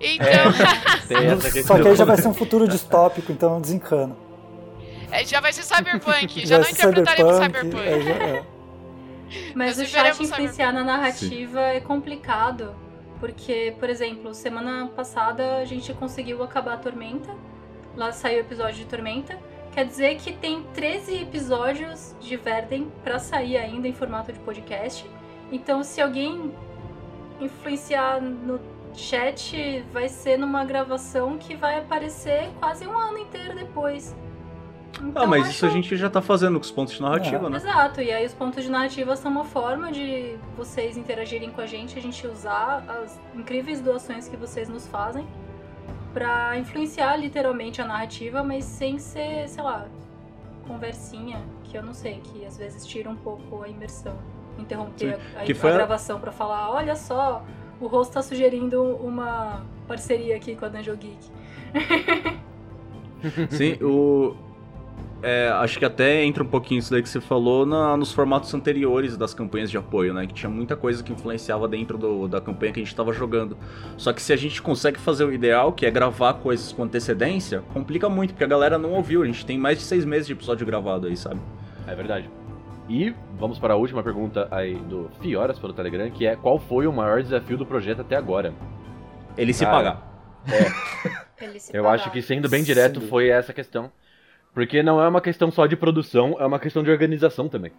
Então, 0.00 0.28
essa 0.28 1.62
Só 1.62 1.78
que 1.80 1.88
aí 1.88 1.96
já 1.96 2.04
vai 2.04 2.16
ser 2.16 2.28
um 2.28 2.34
futuro 2.34 2.68
distópico, 2.68 3.32
então 3.32 3.60
desencana. 3.60 4.14
é, 5.10 5.24
já 5.24 5.40
vai 5.40 5.52
ser 5.52 5.62
Cyberpunk, 5.62 6.46
já 6.46 6.58
não 6.58 6.64
vai 6.64 6.74
ser 6.74 6.82
interpretaremos 6.88 7.36
cyberpunk, 7.36 7.76
Cyberpunk. 7.76 7.88
aí 7.88 8.02
já- 8.02 8.24
é. 8.24 8.44
Mas 9.54 9.76
o 9.76 9.80
Nós 9.80 9.88
chat 9.88 10.02
viveremos 10.12 10.20
influenciar 10.20 10.72
na 10.72 10.84
narrativa 10.84 11.60
é 11.60 11.80
complicado. 11.80 12.74
Porque, 13.20 13.74
por 13.80 13.88
exemplo, 13.88 14.34
semana 14.34 14.86
passada 14.94 15.56
a 15.56 15.64
gente 15.64 15.94
conseguiu 15.94 16.42
acabar 16.42 16.74
a 16.74 16.76
Tormenta. 16.76 17.34
Lá 17.96 18.12
saiu 18.12 18.38
o 18.38 18.40
episódio 18.40 18.74
de 18.76 18.84
Tormenta. 18.84 19.38
Quer 19.74 19.84
dizer 19.86 20.16
que 20.16 20.32
tem 20.32 20.62
13 20.74 21.22
episódios 21.22 22.14
de 22.20 22.36
Verden 22.36 22.90
pra 23.02 23.18
sair 23.18 23.56
ainda 23.56 23.88
em 23.88 23.92
formato 23.92 24.32
de 24.32 24.38
podcast. 24.38 25.04
Então, 25.50 25.82
se 25.82 26.00
alguém 26.00 26.52
influenciar 27.40 28.20
no 28.20 28.60
chat, 28.94 29.84
vai 29.92 30.08
ser 30.08 30.36
numa 30.38 30.64
gravação 30.64 31.36
que 31.36 31.56
vai 31.56 31.78
aparecer 31.78 32.48
quase 32.60 32.86
um 32.86 32.96
ano 32.96 33.18
inteiro 33.18 33.54
depois. 33.56 34.14
Então, 35.02 35.24
ah, 35.24 35.26
mas 35.26 35.42
acho- 35.42 35.50
isso 35.50 35.66
a 35.66 35.70
gente 35.70 35.96
já 35.96 36.08
tá 36.08 36.22
fazendo 36.22 36.54
com 36.60 36.64
os 36.64 36.70
pontos 36.70 36.94
de 36.94 37.02
narrativa, 37.02 37.48
É. 37.48 37.50
né? 37.50 37.56
Exato, 37.56 38.00
e 38.00 38.12
aí 38.12 38.24
os 38.24 38.32
pontos 38.32 38.62
de 38.62 38.70
narrativa 38.70 39.16
são 39.16 39.28
uma 39.32 39.44
forma 39.44 39.90
de 39.90 40.36
vocês 40.56 40.96
interagirem 40.96 41.50
com 41.50 41.60
a 41.60 41.66
gente, 41.66 41.98
a 41.98 42.02
gente 42.02 42.24
usar 42.28 42.84
as 42.88 43.20
incríveis 43.34 43.80
doações 43.80 44.28
que 44.28 44.36
vocês 44.36 44.68
nos 44.68 44.86
fazem 44.86 45.26
pra 46.14 46.56
influenciar 46.56 47.16
literalmente 47.16 47.82
a 47.82 47.84
narrativa, 47.84 48.42
mas 48.42 48.64
sem 48.64 48.98
ser, 48.98 49.46
sei 49.48 49.62
lá, 49.62 49.86
conversinha, 50.66 51.42
que 51.64 51.76
eu 51.76 51.82
não 51.82 51.92
sei, 51.92 52.20
que 52.22 52.46
às 52.46 52.56
vezes 52.56 52.86
tira 52.86 53.10
um 53.10 53.16
pouco 53.16 53.62
a 53.62 53.68
imersão. 53.68 54.16
Interromper 54.58 55.18
a, 55.36 55.40
a- 55.40 55.44
gravação 55.74 56.20
pra 56.20 56.30
falar, 56.32 56.70
olha 56.70 56.94
só, 56.94 57.44
o 57.80 57.86
rosto 57.88 58.14
tá 58.14 58.22
sugerindo 58.22 58.80
uma 58.96 59.62
parceria 59.88 60.36
aqui 60.36 60.54
com 60.54 60.64
a 60.64 60.68
Dungeon 60.68 60.96
Geek. 60.96 61.30
Sim, 63.50 63.82
o. 63.82 64.36
é, 65.24 65.48
acho 65.48 65.78
que 65.78 65.84
até 65.84 66.22
entra 66.24 66.42
um 66.42 66.46
pouquinho 66.46 66.78
isso 66.78 66.90
daí 66.90 67.02
que 67.02 67.08
você 67.08 67.20
falou 67.20 67.64
na- 67.66 67.96
nos 67.96 68.12
formatos 68.12 68.52
anteriores 68.54 69.16
das 69.16 69.32
campanhas 69.34 69.70
de 69.70 69.78
apoio, 69.78 70.12
né? 70.14 70.26
Que 70.26 70.34
tinha 70.34 70.50
muita 70.50 70.76
coisa 70.76 71.02
que 71.02 71.12
influenciava 71.12 71.66
dentro 71.66 71.96
do- 71.98 72.28
da 72.28 72.40
campanha 72.40 72.72
que 72.72 72.80
a 72.80 72.84
gente 72.84 72.94
tava 72.94 73.12
jogando. 73.12 73.56
Só 73.96 74.12
que 74.12 74.20
se 74.22 74.32
a 74.32 74.36
gente 74.36 74.60
consegue 74.62 74.98
fazer 75.00 75.24
o 75.24 75.32
ideal, 75.32 75.72
que 75.72 75.86
é 75.86 75.90
gravar 75.90 76.34
coisas 76.34 76.70
com 76.72 76.82
antecedência, 76.84 77.62
complica 77.72 78.08
muito, 78.08 78.30
porque 78.34 78.44
a 78.44 78.46
galera 78.48 78.78
não 78.78 78.92
ouviu. 78.92 79.22
A 79.22 79.26
gente 79.26 79.44
tem 79.46 79.58
mais 79.58 79.78
de 79.78 79.84
seis 79.84 80.04
meses 80.04 80.26
de 80.26 80.32
episódio 80.34 80.66
gravado 80.66 81.06
aí, 81.06 81.16
sabe? 81.16 81.40
É 81.86 81.94
verdade. 81.94 82.30
E 82.88 83.14
vamos 83.38 83.58
para 83.58 83.72
a 83.74 83.76
última 83.76 84.02
pergunta 84.02 84.46
aí 84.50 84.74
do 84.74 85.10
Fioras 85.20 85.58
pelo 85.58 85.72
Telegram, 85.72 86.10
que 86.10 86.26
é 86.26 86.36
qual 86.36 86.58
foi 86.58 86.86
o 86.86 86.92
maior 86.92 87.22
desafio 87.22 87.56
do 87.56 87.64
projeto 87.64 88.02
até 88.02 88.14
agora? 88.14 88.52
Ele 89.38 89.52
se 89.54 89.64
Cara, 89.64 89.76
pagar. 89.76 90.14
Ele 91.40 91.58
se 91.58 91.76
Eu 91.76 91.82
pagar. 91.82 91.94
acho 91.94 92.10
que 92.10 92.22
sendo 92.22 92.48
bem 92.48 92.62
direto 92.62 93.00
Sim. 93.00 93.08
foi 93.08 93.28
essa 93.28 93.52
questão. 93.52 93.90
Porque 94.54 94.82
não 94.82 95.02
é 95.02 95.08
uma 95.08 95.20
questão 95.20 95.50
só 95.50 95.66
de 95.66 95.76
produção, 95.76 96.36
é 96.38 96.46
uma 96.46 96.60
questão 96.60 96.82
de 96.82 96.90
organização 96.90 97.48
também. 97.48 97.72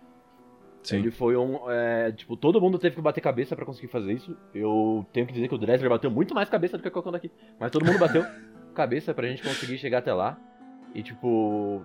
Ele 0.93 1.09
foi 1.09 1.35
um. 1.35 1.71
é, 1.71 2.11
tipo, 2.11 2.37
todo 2.37 2.61
mundo 2.61 2.77
teve 2.77 2.95
que 2.95 3.01
bater 3.01 3.21
cabeça 3.21 3.55
pra 3.55 3.65
conseguir 3.65 3.87
fazer 3.87 4.13
isso. 4.13 4.37
Eu 4.53 5.05
tenho 5.11 5.25
que 5.25 5.33
dizer 5.33 5.47
que 5.47 5.55
o 5.55 5.57
Dresler 5.57 5.89
bateu 5.89 6.11
muito 6.11 6.35
mais 6.35 6.47
cabeça 6.49 6.77
do 6.77 6.83
que 6.83 6.89
qualquer 6.91 7.09
um 7.09 7.13
daqui. 7.13 7.31
Mas 7.59 7.71
todo 7.71 7.85
mundo 7.85 7.97
bateu 7.97 8.23
cabeça 8.75 9.13
pra 9.13 9.27
gente 9.27 9.41
conseguir 9.41 9.77
chegar 9.77 9.99
até 9.99 10.13
lá. 10.13 10.37
E, 10.93 11.01
tipo. 11.01 11.81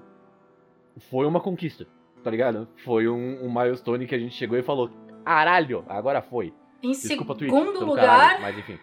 Foi 1.08 1.24
uma 1.24 1.40
conquista, 1.40 1.86
tá 2.22 2.30
ligado? 2.30 2.68
Foi 2.84 3.08
um, 3.08 3.44
um 3.44 3.48
milestone 3.50 4.06
que 4.06 4.14
a 4.14 4.18
gente 4.18 4.34
chegou 4.34 4.58
e 4.58 4.62
falou: 4.62 4.90
caralho, 5.24 5.84
agora 5.88 6.20
foi. 6.20 6.52
Em 6.82 6.90
Desculpa, 6.90 7.36
segundo 7.38 7.84
lugar, 7.84 8.38
caralho, 8.38 8.42
mas 8.42 8.58
enfim. 8.58 8.78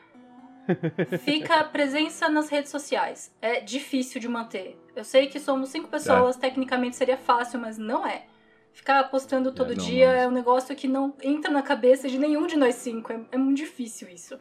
Fica 1.20 1.60
a 1.60 1.64
presença 1.64 2.30
nas 2.30 2.50
redes 2.50 2.72
sociais. 2.72 3.34
É 3.42 3.60
difícil 3.60 4.20
de 4.20 4.28
manter. 4.28 4.78
Eu 4.98 5.04
sei 5.04 5.28
que 5.28 5.40
somos 5.40 5.70
cinco 5.70 5.88
pessoas, 5.88 6.36
tecnicamente 6.36 6.96
seria 6.96 7.18
fácil, 7.18 7.60
mas 7.60 7.78
não 7.78 8.06
é. 8.06 8.26
Ficar 8.74 9.04
postando 9.10 9.52
todo 9.52 9.74
É, 9.74 9.76
não, 9.76 9.86
dia 9.86 10.08
não. 10.14 10.20
é 10.20 10.28
um 10.28 10.32
negócio 10.32 10.76
que 10.76 10.88
não 10.88 11.16
entra 11.22 11.52
na 11.52 11.62
cabeça 11.62 12.08
de 12.10 12.18
nenhum 12.18 12.46
de 12.48 12.56
nós 12.56 12.76
cinco. 12.76 13.12
É, 13.14 13.20
é 13.32 13.38
muito 13.38 13.58
difícil 13.58 14.10
isso. 14.10 14.38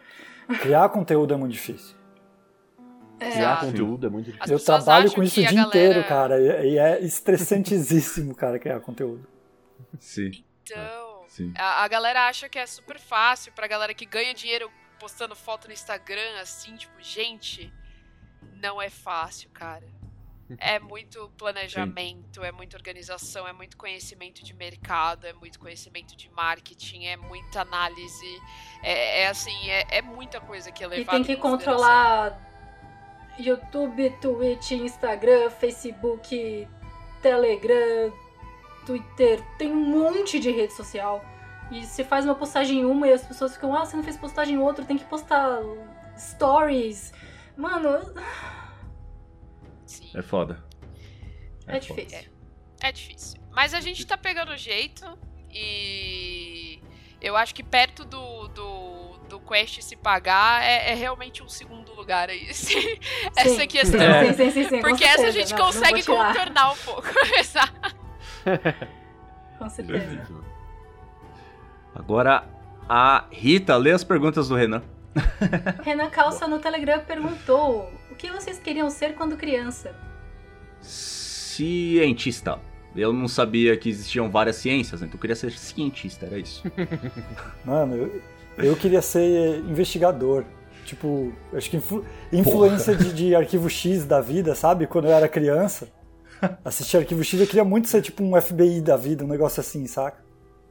Criar 0.60 0.88
conteúdo 0.88 1.34
é 1.34 1.36
muito 1.36 1.52
difícil. 1.52 1.96
É, 3.18 3.30
Criar 3.30 3.60
conteúdo 3.60 4.06
é 4.06 4.10
muito 4.10 4.26
difícil. 4.26 4.44
As 4.44 4.50
eu 4.50 4.64
trabalho 4.64 5.10
com 5.12 5.22
isso 5.22 5.40
o 5.40 5.42
dia 5.42 5.50
galera- 5.52 5.68
inteiro, 5.68 6.04
cara, 6.08 6.38
e, 6.40 6.72
e 6.74 6.78
é 6.78 7.00
estressantíssimo, 7.00 8.34
cara, 8.36 8.58
criar 8.58 8.80
conteúdo. 8.80 9.26
Sim, 9.98 10.30
Então, 10.62 11.24
sim. 11.28 11.52
a, 11.56 11.82
a 11.84 11.88
galera 11.88 12.28
acha 12.28 12.48
que 12.48 12.58
é 12.58 12.66
super 12.66 12.98
fácil 12.98 13.52
pra 13.52 13.66
galera 13.66 13.94
que 13.94 14.04
ganha 14.04 14.34
dinheiro 14.34 14.70
postando 15.00 15.34
foto 15.34 15.66
no 15.66 15.72
Instagram, 15.72 16.40
assim, 16.42 16.76
tipo, 16.76 16.94
gente, 17.00 17.72
não 18.62 18.80
é 18.82 18.90
fácil, 18.90 19.48
cara. 19.50 19.84
É 20.58 20.78
muito 20.78 21.30
planejamento, 21.36 22.44
é 22.44 22.52
muita 22.52 22.76
organização, 22.76 23.46
é 23.48 23.52
muito 23.52 23.76
conhecimento 23.76 24.44
de 24.44 24.54
mercado, 24.54 25.26
é 25.26 25.32
muito 25.32 25.58
conhecimento 25.58 26.16
de 26.16 26.30
marketing, 26.30 27.06
é 27.06 27.16
muita 27.16 27.62
análise, 27.62 28.42
é, 28.82 29.22
é 29.22 29.28
assim, 29.28 29.68
é, 29.68 29.98
é 29.98 30.02
muita 30.02 30.40
coisa 30.40 30.70
que 30.70 30.84
é 30.84 30.86
E 30.86 30.90
levada 30.90 31.18
tem 31.18 31.22
em 31.22 31.24
que 31.24 31.36
controlar 31.36 32.40
YouTube, 33.38 34.10
Twitch, 34.20 34.72
Instagram, 34.72 35.50
Facebook, 35.50 36.68
Telegram, 37.20 38.12
Twitter. 38.86 39.42
Tem 39.58 39.72
um 39.72 39.84
monte 39.84 40.38
de 40.38 40.50
rede 40.50 40.72
social. 40.72 41.24
E 41.70 41.84
você 41.84 42.04
faz 42.04 42.24
uma 42.24 42.34
postagem 42.34 42.80
em 42.80 42.84
uma 42.84 43.08
e 43.08 43.12
as 43.12 43.26
pessoas 43.26 43.54
ficam, 43.54 43.74
ah, 43.74 43.84
você 43.84 43.96
não 43.96 44.04
fez 44.04 44.16
postagem 44.16 44.54
em 44.54 44.58
outra, 44.58 44.84
tem 44.84 44.96
que 44.96 45.04
postar 45.04 45.60
stories. 46.16 47.12
Mano, 47.56 48.14
Sim. 49.86 50.10
É 50.14 50.20
foda. 50.22 50.62
é, 51.66 51.80
foda. 51.80 52.02
difícil. 52.02 52.28
É 52.80 52.92
difícil. 52.92 53.40
Mas 53.52 53.72
a 53.72 53.80
gente 53.80 54.06
tá 54.06 54.18
pegando 54.18 54.52
o 54.52 54.56
jeito 54.56 55.04
e 55.50 56.78
eu 57.20 57.36
acho 57.36 57.54
que 57.54 57.62
perto 57.62 58.04
do, 58.04 58.48
do, 58.48 59.18
do 59.28 59.40
Quest 59.40 59.80
se 59.80 59.96
pagar 59.96 60.62
é, 60.62 60.90
é 60.90 60.94
realmente 60.94 61.42
um 61.42 61.48
segundo 61.48 61.94
lugar 61.94 62.28
aí. 62.28 62.44
esse- 62.50 63.00
essa 63.36 63.48
Sim. 63.60 63.66
questão. 63.66 64.00
É. 64.00 64.32
Sim, 64.32 64.50
sim, 64.50 64.50
sim, 64.64 64.68
sim, 64.68 64.80
Porque 64.80 65.04
essa 65.04 65.26
a 65.28 65.30
gente 65.30 65.52
Não, 65.52 65.58
não 65.58 65.66
consegue 65.66 66.02
tirar, 66.02 66.32
contornar 66.34 66.72
um 66.72 66.76
pouco. 66.76 67.08
Exato. 67.38 67.96
Com 69.58 69.68
certeza. 69.70 70.26
Agora, 71.94 72.44
a 72.88 73.24
Rita 73.30 73.76
lê 73.76 73.92
as 73.92 74.04
perguntas 74.04 74.48
do 74.48 74.54
Renan. 74.54 74.82
Renan 75.82 76.10
Calça 76.10 76.46
no 76.46 76.58
Telegram 76.58 77.00
perguntou: 77.00 77.90
que 78.16 78.30
vocês 78.30 78.58
queriam 78.58 78.90
ser 78.90 79.14
quando 79.14 79.36
criança? 79.36 79.94
Cientista. 80.80 82.58
Eu 82.94 83.12
não 83.12 83.28
sabia 83.28 83.76
que 83.76 83.90
existiam 83.90 84.30
várias 84.30 84.56
ciências, 84.56 85.00
né? 85.00 85.06
então 85.06 85.18
eu 85.18 85.20
queria 85.20 85.36
ser 85.36 85.52
cientista, 85.52 86.26
era 86.26 86.38
isso. 86.38 86.62
Mano, 87.64 87.94
eu, 87.94 88.22
eu 88.58 88.76
queria 88.76 89.02
ser 89.02 89.58
investigador. 89.60 90.44
Tipo, 90.84 91.32
acho 91.52 91.68
que 91.68 91.76
influ, 91.76 92.04
influência 92.32 92.94
de, 92.94 93.12
de, 93.12 93.34
arquivo 93.34 93.68
X 93.68 94.04
da 94.04 94.20
vida, 94.20 94.54
sabe? 94.54 94.86
Quando 94.86 95.06
eu 95.06 95.12
era 95.12 95.28
criança, 95.28 95.88
assistir 96.64 96.96
arquivo 96.96 97.24
X, 97.24 97.40
eu 97.40 97.46
queria 97.46 97.64
muito 97.64 97.88
ser 97.88 98.00
tipo 98.00 98.22
um 98.22 98.40
FBI 98.40 98.80
da 98.80 98.96
vida, 98.96 99.24
um 99.24 99.28
negócio 99.28 99.60
assim, 99.60 99.86
saca? 99.86 100.24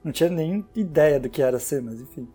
Não 0.04 0.12
tinha 0.12 0.30
nem 0.30 0.66
ideia 0.74 1.20
do 1.20 1.30
que 1.30 1.42
era 1.42 1.60
ser, 1.60 1.82
mas 1.82 2.00
enfim. 2.00 2.28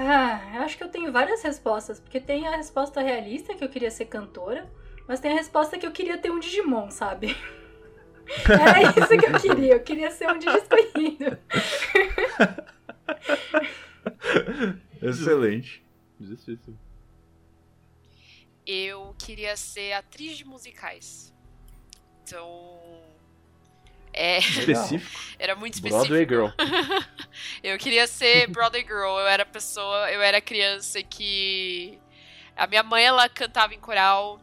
Ah, 0.00 0.52
eu 0.54 0.62
acho 0.62 0.78
que 0.78 0.84
eu 0.84 0.88
tenho 0.88 1.10
várias 1.10 1.42
respostas, 1.42 1.98
porque 1.98 2.20
tem 2.20 2.46
a 2.46 2.56
resposta 2.56 3.00
realista, 3.00 3.56
que 3.56 3.64
eu 3.64 3.68
queria 3.68 3.90
ser 3.90 4.04
cantora, 4.04 4.70
mas 5.08 5.18
tem 5.18 5.32
a 5.32 5.34
resposta 5.34 5.76
que 5.76 5.84
eu 5.84 5.90
queria 5.90 6.16
ter 6.16 6.30
um 6.30 6.38
Digimon, 6.38 6.88
sabe? 6.88 7.36
Era 8.48 8.80
isso 8.82 9.08
que 9.08 9.26
eu 9.26 9.40
queria, 9.40 9.74
eu 9.74 9.80
queria 9.80 10.08
ser 10.12 10.28
um 10.30 10.38
desconhecido. 10.38 11.36
Excelente. 15.02 15.84
Justíssimo. 16.20 16.78
Eu 18.64 19.16
queria 19.18 19.56
ser 19.56 19.94
atriz 19.94 20.38
de 20.38 20.44
musicais. 20.44 21.34
Então. 22.22 23.07
É. 24.12 24.38
Específico. 24.38 25.20
Era 25.38 25.54
muito 25.54 25.74
específico. 25.74 26.08
Broadway 26.08 26.28
Girl. 26.28 26.48
eu 27.62 27.78
queria 27.78 28.06
ser 28.06 28.48
Broadway 28.48 28.82
Girl. 28.82 29.18
Eu 29.18 29.26
era 29.26 29.44
pessoa, 29.46 30.10
eu 30.10 30.20
era 30.20 30.40
criança 30.40 31.02
que 31.02 31.98
a 32.56 32.66
minha 32.66 32.82
mãe 32.82 33.04
ela 33.04 33.28
cantava 33.28 33.74
em 33.74 33.80
coral. 33.80 34.40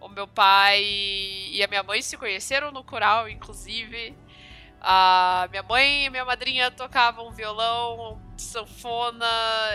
O 0.00 0.08
meu 0.08 0.28
pai 0.28 0.82
e 0.82 1.62
a 1.64 1.66
minha 1.66 1.82
mãe 1.82 2.02
se 2.02 2.16
conheceram 2.16 2.70
no 2.70 2.84
coral, 2.84 3.28
inclusive. 3.28 4.14
A 4.86 5.48
minha 5.50 5.62
mãe 5.62 6.04
e 6.04 6.10
minha 6.10 6.26
madrinha 6.26 6.70
tocavam 6.70 7.32
violão, 7.32 8.20
sanfona, 8.36 9.26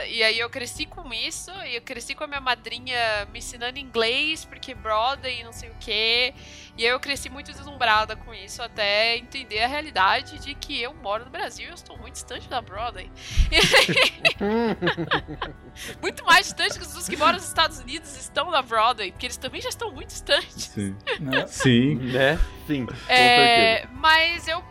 e 0.08 0.22
aí 0.22 0.38
eu 0.38 0.50
cresci 0.50 0.86
com 0.86 1.12
isso, 1.12 1.52
e 1.66 1.78
eu 1.78 1.82
cresci 1.82 2.14
com 2.14 2.24
a 2.24 2.28
minha 2.28 2.40
madrinha 2.40 3.28
me 3.32 3.40
ensinando 3.40 3.80
inglês, 3.80 4.46
porque 4.46 4.76
Broadway 4.76 5.40
e 5.40 5.44
não 5.44 5.52
sei 5.52 5.70
o 5.70 5.76
quê. 5.80 6.34
E 6.78 6.86
aí 6.86 6.92
eu 6.92 7.00
cresci 7.00 7.28
muito 7.28 7.52
deslumbrada 7.52 8.16
com 8.16 8.34
isso, 8.34 8.62
até 8.62 9.18
entender 9.18 9.64
a 9.64 9.68
realidade 9.68 10.38
de 10.40 10.54
que 10.54 10.80
eu 10.80 10.94
moro 10.94 11.26
no 11.26 11.32
Brasil 11.32 11.66
e 11.66 11.70
eu 11.70 11.74
estou 11.74 11.98
muito 11.98 12.14
distante 12.14 12.48
da 12.48 12.62
Broadway. 12.62 13.12
muito 16.02 16.24
mais 16.24 16.46
distante 16.46 16.78
que 16.78 16.86
os 16.86 17.10
que 17.10 17.18
moram 17.18 17.34
nos 17.34 17.48
Estados 17.48 17.80
Unidos 17.80 18.16
estão 18.16 18.52
na 18.52 18.62
Broadway, 18.62 19.12
porque 19.12 19.26
eles 19.26 19.38
também 19.38 19.60
já 19.60 19.70
estão 19.70 19.92
muito 19.92 20.10
distantes. 20.10 20.66
Sim. 20.66 20.96
Né? 21.20 21.48
Sim. 21.48 21.96
Né? 21.96 22.40
Sim, 22.66 22.88
É, 23.10 23.86
mas 23.92 24.48
eu 24.48 24.64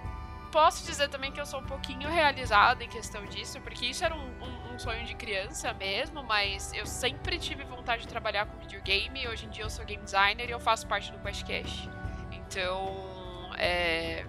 posso 0.50 0.84
dizer 0.84 1.08
também 1.08 1.30
que 1.32 1.40
eu 1.40 1.46
sou 1.46 1.60
um 1.60 1.64
pouquinho 1.66 2.08
realizada 2.08 2.82
em 2.84 2.88
questão 2.88 3.24
disso, 3.26 3.60
porque 3.60 3.86
isso 3.86 4.04
era 4.04 4.14
um, 4.14 4.42
um- 4.42 4.74
um 4.74 4.78
sonho 4.78 5.04
de 5.04 5.14
criança 5.14 5.72
mesmo, 5.74 6.22
mas 6.22 6.72
eu 6.72 6.86
sempre 6.86 7.38
tive 7.38 7.64
vontade 7.64 8.02
de 8.02 8.08
trabalhar 8.08 8.46
com 8.46 8.58
videogame. 8.58 9.26
Hoje 9.28 9.46
em 9.46 9.50
dia 9.50 9.64
eu 9.64 9.70
sou 9.70 9.84
game 9.84 10.02
designer 10.02 10.48
e 10.48 10.52
eu 10.52 10.60
faço 10.60 10.86
parte 10.86 11.10
do 11.12 11.18
QuestCast. 11.18 11.88
Então, 12.32 13.50
é, 13.58 14.24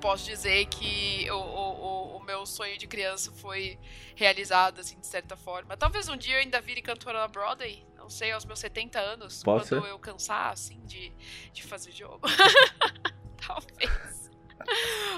posso 0.00 0.24
dizer 0.24 0.66
que 0.66 1.28
o, 1.30 1.34
o- 1.36 2.16
o- 2.16 2.18
meu 2.28 2.44
sonho 2.44 2.76
de 2.76 2.86
criança 2.86 3.32
foi 3.32 3.78
realizado, 4.14 4.80
assim, 4.80 5.00
de 5.00 5.06
certa 5.06 5.34
forma. 5.34 5.76
Talvez 5.78 6.08
um 6.10 6.16
dia 6.16 6.34
eu 6.36 6.40
ainda 6.40 6.60
vire 6.60 6.82
cantora 6.82 7.20
na 7.20 7.26
Broadway, 7.28 7.82
não 7.96 8.10
sei, 8.10 8.32
aos 8.32 8.44
meus 8.44 8.58
70 8.58 9.00
anos, 9.00 9.42
Pode 9.42 9.66
quando 9.66 9.86
eu 9.86 9.98
cansar, 9.98 10.52
assim, 10.52 10.78
de, 10.84 11.10
de 11.52 11.62
fazer 11.62 11.90
jogo. 11.92 12.20
Talvez. 13.46 14.17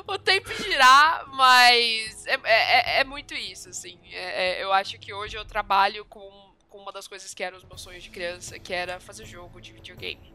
O 0.06 0.18
tempo 0.18 0.50
girar, 0.62 1.26
mas 1.34 2.26
é, 2.26 2.38
é, 2.44 3.00
é 3.00 3.04
muito 3.04 3.34
isso, 3.34 3.68
assim. 3.68 3.98
É- 4.12 4.60
é- 4.60 4.62
eu 4.62 4.72
acho 4.72 4.98
que 4.98 5.12
hoje 5.12 5.36
eu 5.36 5.44
trabalho 5.44 6.04
com, 6.04 6.28
com 6.68 6.78
uma 6.78 6.92
das 6.92 7.06
coisas 7.08 7.32
que 7.34 7.42
eram 7.42 7.56
os 7.58 7.64
meus 7.64 7.80
sonhos 7.80 8.02
de 8.02 8.10
criança, 8.10 8.58
que 8.58 8.72
era 8.72 8.98
fazer 9.00 9.24
jogo 9.24 9.60
de 9.60 9.72
videogame. 9.72 10.32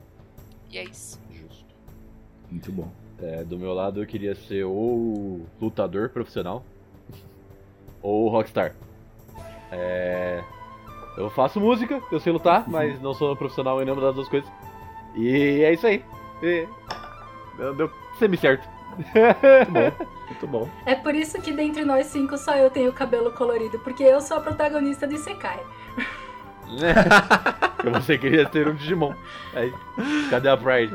E 0.69 0.77
é 0.77 0.83
isso. 0.83 1.19
Justo. 1.31 1.65
Muito 2.49 2.71
bom. 2.71 2.91
É, 3.21 3.43
do 3.43 3.57
meu 3.57 3.73
lado 3.73 4.01
eu 4.03 4.07
queria 4.07 4.35
ser 4.35 4.63
ou 4.65 5.45
lutador 5.61 6.09
profissional 6.09 6.65
ou 8.01 8.29
rockstar. 8.29 8.75
É, 9.71 10.43
eu 11.17 11.29
faço 11.29 11.59
música, 11.59 12.01
eu 12.11 12.19
sei 12.19 12.31
lutar, 12.31 12.67
mas 12.69 13.01
não 13.01 13.13
sou 13.13 13.35
profissional 13.35 13.81
em 13.81 13.85
nenhuma 13.85 14.01
das 14.01 14.15
duas 14.15 14.27
coisas. 14.29 14.49
E 15.15 15.63
é 15.63 15.73
isso 15.73 15.87
aí. 15.87 16.03
E, 16.43 16.67
deu, 17.57 17.73
deu 17.75 17.91
semi-certo. 18.19 18.74
Muito 20.27 20.47
bom. 20.47 20.69
É 20.85 20.95
por 20.95 21.13
isso 21.15 21.41
que 21.41 21.51
dentre 21.51 21.83
nós 21.85 22.07
cinco 22.07 22.37
só 22.37 22.55
eu 22.55 22.69
tenho 22.69 22.91
cabelo 22.93 23.31
colorido, 23.31 23.79
porque 23.79 24.03
eu 24.03 24.19
sou 24.21 24.37
a 24.37 24.41
protagonista 24.41 25.05
do 25.07 25.13
Isekai. 25.13 25.59
Você 27.93 28.17
queria 28.17 28.45
ter 28.47 28.67
um 28.67 28.73
Digimon. 28.73 29.13
Aí, 29.53 29.71
cadê 30.29 30.49
a 30.49 30.57
Pride? 30.57 30.93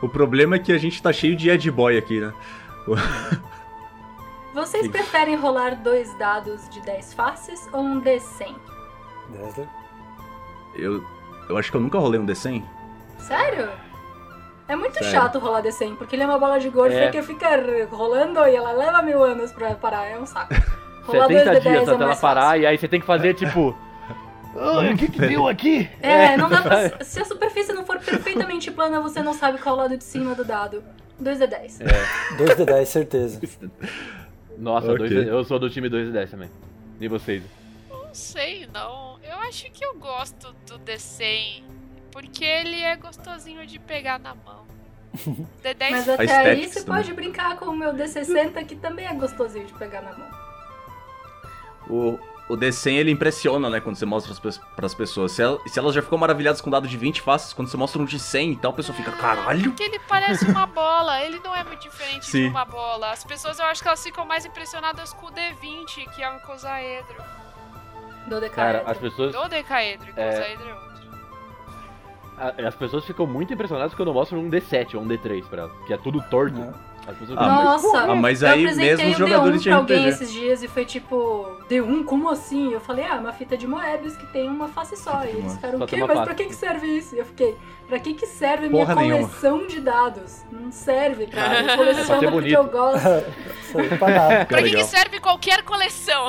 O 0.00 0.08
problema 0.08 0.56
é 0.56 0.58
que 0.58 0.72
a 0.72 0.78
gente 0.78 1.02
tá 1.02 1.12
cheio 1.12 1.34
de 1.36 1.50
Ed 1.50 1.70
Boy 1.70 1.98
aqui, 1.98 2.20
né? 2.20 2.32
Vocês 4.54 4.84
Sim. 4.84 4.90
preferem 4.90 5.36
rolar 5.36 5.74
dois 5.76 6.14
dados 6.16 6.68
de 6.70 6.80
10 6.80 7.12
faces 7.14 7.68
ou 7.72 7.80
um 7.82 8.00
D100? 8.00 8.54
Dessa- 9.30 9.68
Eu, 10.74 11.04
eu 11.48 11.58
acho 11.58 11.70
que 11.70 11.76
eu 11.76 11.80
nunca 11.80 11.98
rolei 11.98 12.18
um 12.18 12.24
D100. 12.24 12.62
Sério? 13.18 13.68
É 14.68 14.74
muito 14.74 14.94
Sério. 14.94 15.10
chato 15.10 15.38
rolar 15.38 15.62
D100, 15.62 15.96
porque 15.96 16.16
ele 16.16 16.22
é 16.22 16.26
uma 16.26 16.38
bola 16.38 16.58
de 16.58 16.68
golfe 16.68 16.94
É. 16.96 17.10
que 17.10 17.22
fica 17.22 17.48
rolando 17.90 18.40
e 18.46 18.54
ela 18.56 18.72
leva 18.72 19.00
mil 19.02 19.22
anos 19.22 19.52
pra 19.52 19.74
parar, 19.74 20.06
é 20.06 20.18
um 20.18 20.26
saco. 20.26 20.52
Rolar 21.06 21.28
70 21.28 21.44
dois 21.44 21.58
D10 21.58 21.62
dias 21.62 21.88
é 21.88 21.94
até 21.94 22.02
ela 22.04 22.16
parar 22.16 22.58
e 22.60 22.66
aí 22.66 22.76
você 22.76 22.88
tem 22.88 22.98
que 23.00 23.06
fazer 23.06 23.34
tipo. 23.34 23.76
"Ai, 24.58 24.92
o 24.92 24.96
que 24.96 25.08
que 25.08 25.20
deu 25.20 25.46
aqui? 25.46 25.88
É, 26.02 26.36
não 26.36 26.48
dá 26.48 26.62
pra, 26.62 26.98
se 27.04 27.20
a 27.20 27.24
superfície 27.24 27.72
não 27.72 27.86
for 27.86 28.00
perfeitamente 28.00 28.70
plana, 28.72 29.00
você 29.00 29.22
não 29.22 29.32
sabe 29.32 29.58
qual 29.58 29.76
é 29.76 29.78
o 29.78 29.82
lado 29.82 29.96
de 29.96 30.02
cima 30.02 30.34
do 30.34 30.44
dado. 30.44 30.82
2D10. 31.22 31.80
É. 31.80 32.36
2 32.36 32.56
de 32.56 32.64
10, 32.64 32.88
certeza. 32.88 33.40
Nossa, 34.58 34.90
Ok. 34.92 35.08
dois 35.08 35.28
eu 35.28 35.44
sou 35.44 35.58
do 35.60 35.70
time 35.70 35.88
2 35.88 36.08
e 36.08 36.12
10 36.12 36.30
também. 36.30 36.50
E 37.00 37.06
vocês? 37.08 37.42
Não 37.88 38.12
sei, 38.12 38.68
não. 38.74 39.16
Eu 39.22 39.36
acho 39.48 39.70
que 39.70 39.84
eu 39.84 39.94
gosto 39.94 40.54
do 40.66 40.78
D100, 40.80 41.62
porque 42.16 42.42
ele 42.44 42.80
é 42.80 42.96
gostosinho 42.96 43.66
de 43.66 43.78
pegar 43.78 44.18
na 44.18 44.34
mão. 44.34 44.64
D10 45.62 45.90
Mas 45.90 46.08
até 46.08 46.36
aí 46.50 46.66
você 46.66 46.82
também. 46.82 47.02
pode 47.02 47.12
brincar 47.14 47.56
com 47.58 47.66
o 47.66 47.76
meu 47.76 47.92
D60, 47.92 48.64
que 48.64 48.74
também 48.74 49.06
é 49.06 49.12
gostosinho 49.12 49.66
de 49.66 49.74
pegar 49.74 50.00
na 50.00 50.12
mão. 50.16 50.28
O, 51.88 52.18
o 52.48 52.56
D100 52.56 52.92
ele 52.94 53.10
impressiona, 53.10 53.68
né? 53.68 53.80
Quando 53.80 53.96
você 53.96 54.06
mostra 54.06 54.34
pras, 54.34 54.56
pe- 54.56 54.64
pras 54.74 54.94
pessoas. 54.94 55.32
Se, 55.32 55.42
ela- 55.42 55.58
se 55.68 55.78
elas 55.78 55.94
já 55.94 56.00
ficam 56.00 56.16
maravilhadas 56.16 56.60
com 56.62 56.70
dado 56.70 56.88
de 56.88 56.96
20 56.96 57.20
faces, 57.20 57.52
quando 57.52 57.68
você 57.68 57.76
mostra 57.76 58.00
um 58.00 58.06
de 58.06 58.18
100 58.18 58.52
e 58.52 58.56
tal, 58.56 58.70
a 58.70 58.74
pessoa 58.74 58.96
fica, 58.96 59.12
caralho! 59.12 59.64
Porque 59.64 59.82
ele 59.82 59.98
parece 60.08 60.46
uma 60.46 60.64
bola, 60.66 61.22
ele 61.22 61.38
não 61.40 61.54
é 61.54 61.62
muito 61.64 61.82
diferente 61.82 62.20
de 62.24 62.30
Sim. 62.30 62.48
uma 62.48 62.64
bola. 62.64 63.10
As 63.12 63.22
pessoas, 63.24 63.58
eu 63.58 63.66
acho 63.66 63.82
que 63.82 63.88
elas 63.88 64.02
ficam 64.02 64.24
mais 64.24 64.46
impressionadas 64.46 65.12
com 65.12 65.26
o 65.26 65.30
D20, 65.30 66.10
que 66.14 66.22
é 66.22 66.30
um 66.30 66.38
icosaedro. 66.38 67.36
Do 68.26 68.30
Cara, 68.30 68.80
decaedro. 68.80 68.90
as 68.90 68.98
pessoas, 68.98 69.32
Do 69.32 69.48
decaedro, 69.48 70.08
icosaedro 70.10 70.68
é 70.68 70.72
a- 70.72 70.85
as 72.38 72.74
pessoas 72.74 73.04
ficam 73.04 73.26
muito 73.26 73.52
impressionadas 73.52 73.94
quando 73.94 74.08
eu 74.08 74.14
mostro 74.14 74.38
um 74.38 74.50
D7 74.50 74.94
ou 74.94 75.02
um 75.02 75.08
D3 75.08 75.44
pra 75.48 75.62
elas, 75.62 75.72
que 75.86 75.92
é 75.92 75.96
tudo 75.96 76.22
torto. 76.30 76.58
Né? 76.58 76.72
As 77.06 77.16
pessoas 77.16 77.38
Ah, 77.38 77.42
ficam, 77.42 77.54
mas- 77.64 77.82
Nossa, 77.82 77.98
Ah, 78.00 78.14
mas 78.16 78.42
eu 78.42 78.48
aí 78.48 78.60
apresentei 78.64 78.96
mesmo 78.96 79.10
os 79.10 79.14
o 79.14 79.18
jogadores 79.18 79.60
D1 79.60 79.62
de 79.62 79.68
pra 79.68 79.76
alguém 79.78 79.96
RPG. 79.98 80.08
esses 80.08 80.32
dias 80.32 80.62
e 80.62 80.68
foi 80.68 80.84
tipo, 80.84 81.55
D1, 81.68 82.04
como 82.04 82.28
assim? 82.30 82.72
Eu 82.72 82.80
falei, 82.80 83.04
ah, 83.04 83.16
uma 83.16 83.32
fita 83.32 83.56
de 83.56 83.66
Moebius 83.66 84.16
que 84.16 84.26
tem 84.28 84.48
uma 84.48 84.68
face 84.68 84.96
só. 84.96 85.24
E 85.24 85.30
eles 85.30 85.54
ficaram, 85.54 85.80
o 85.80 85.86
quê? 85.86 85.96
Mas 86.04 86.20
pra 86.20 86.34
que, 86.34 86.44
que 86.44 86.54
serve 86.54 86.86
isso? 86.86 87.16
E 87.16 87.18
eu 87.18 87.24
fiquei, 87.24 87.56
pra 87.88 87.98
que, 87.98 88.14
que 88.14 88.26
serve 88.26 88.68
minha 88.68 88.86
Porra 88.86 89.00
nenhuma. 89.00 89.28
coleção 89.28 89.66
de 89.66 89.80
dados? 89.80 90.44
Não 90.52 90.70
serve, 90.70 91.26
cara. 91.26 91.62
Eu 91.72 91.76
coleciono 91.76 92.20
ser 92.20 92.30
porque 92.30 92.56
eu 92.56 92.64
gosto. 92.64 93.06
Pra 94.48 94.62
que, 94.62 94.70
que 94.70 94.84
serve 94.84 95.20
qualquer 95.20 95.62
coleção? 95.62 96.28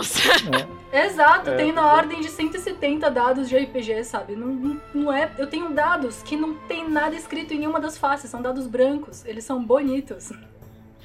Exato, 0.91 1.49
É, 1.51 1.55
tem 1.55 1.71
na 1.71 1.81
bom. 1.83 1.87
ordem 1.87 2.19
de 2.19 2.29
170 2.29 3.09
dados 3.11 3.47
de 3.47 3.57
RPG, 3.57 4.03
sabe? 4.03 4.35
Não, 4.35 4.47
não, 4.47 4.81
não 4.93 5.13
é. 5.13 5.31
Eu 5.37 5.47
tenho 5.47 5.69
dados 5.69 6.21
que 6.23 6.35
não 6.35 6.55
tem 6.55 6.89
nada 6.89 7.15
escrito 7.15 7.53
em 7.53 7.59
nenhuma 7.59 7.79
das 7.79 7.97
faces, 7.97 8.29
são 8.29 8.41
dados 8.41 8.67
brancos. 8.67 9.23
Eles 9.23 9.43
são 9.45 9.63
bonitos. 9.63 10.31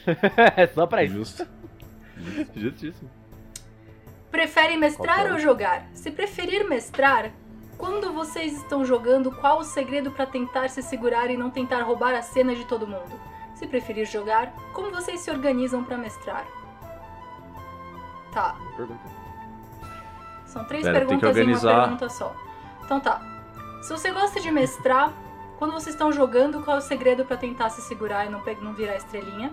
é 0.57 0.67
só 0.69 0.87
pra 0.87 1.05
isso. 1.05 1.15
Justo. 1.15 1.47
Justíssimo. 2.57 3.11
Preferem 4.33 4.79
mestrar 4.79 5.31
ou 5.31 5.39
jogar? 5.39 5.85
Se 5.93 6.11
preferir 6.11 6.67
mestrar, 6.67 7.31
quando 7.77 8.13
vocês 8.13 8.55
estão 8.55 8.83
jogando, 8.83 9.31
qual 9.31 9.59
o 9.59 9.65
segredo 9.65 10.11
pra 10.11 10.25
tentar 10.25 10.69
se 10.71 10.83
segurar 10.83 11.31
e 11.31 11.37
não 11.37 11.51
tentar 11.51 11.83
roubar 11.83 12.15
a 12.15 12.23
cena 12.23 12.55
de 12.55 12.65
todo 12.65 12.87
mundo? 12.87 13.21
Se 13.55 13.67
preferir 13.67 14.07
jogar, 14.07 14.51
como 14.73 14.91
vocês 14.91 15.21
se 15.21 15.31
organizam 15.31 15.85
pra 15.85 15.99
mestrar? 15.99 16.47
Tá, 18.33 18.57
são 20.47 20.65
três 20.65 20.85
Pera, 20.85 20.99
perguntas 20.99 21.37
em 21.37 21.53
uma 21.53 21.61
pergunta 21.61 22.09
só. 22.09 22.35
Então 22.85 22.99
tá. 22.99 23.21
Se 23.83 23.91
você 23.91 24.11
gosta 24.11 24.41
de 24.41 24.51
mestrar, 24.51 25.13
quando 25.59 25.73
vocês 25.73 25.95
estão 25.95 26.11
jogando, 26.11 26.63
qual 26.63 26.77
é 26.77 26.81
o 26.81 26.83
segredo 26.83 27.27
para 27.27 27.37
tentar 27.37 27.69
se 27.69 27.83
segurar 27.83 28.25
e 28.25 28.31
não, 28.31 28.43
não 28.63 28.73
virar 28.73 28.97
estrelinha? 28.97 29.53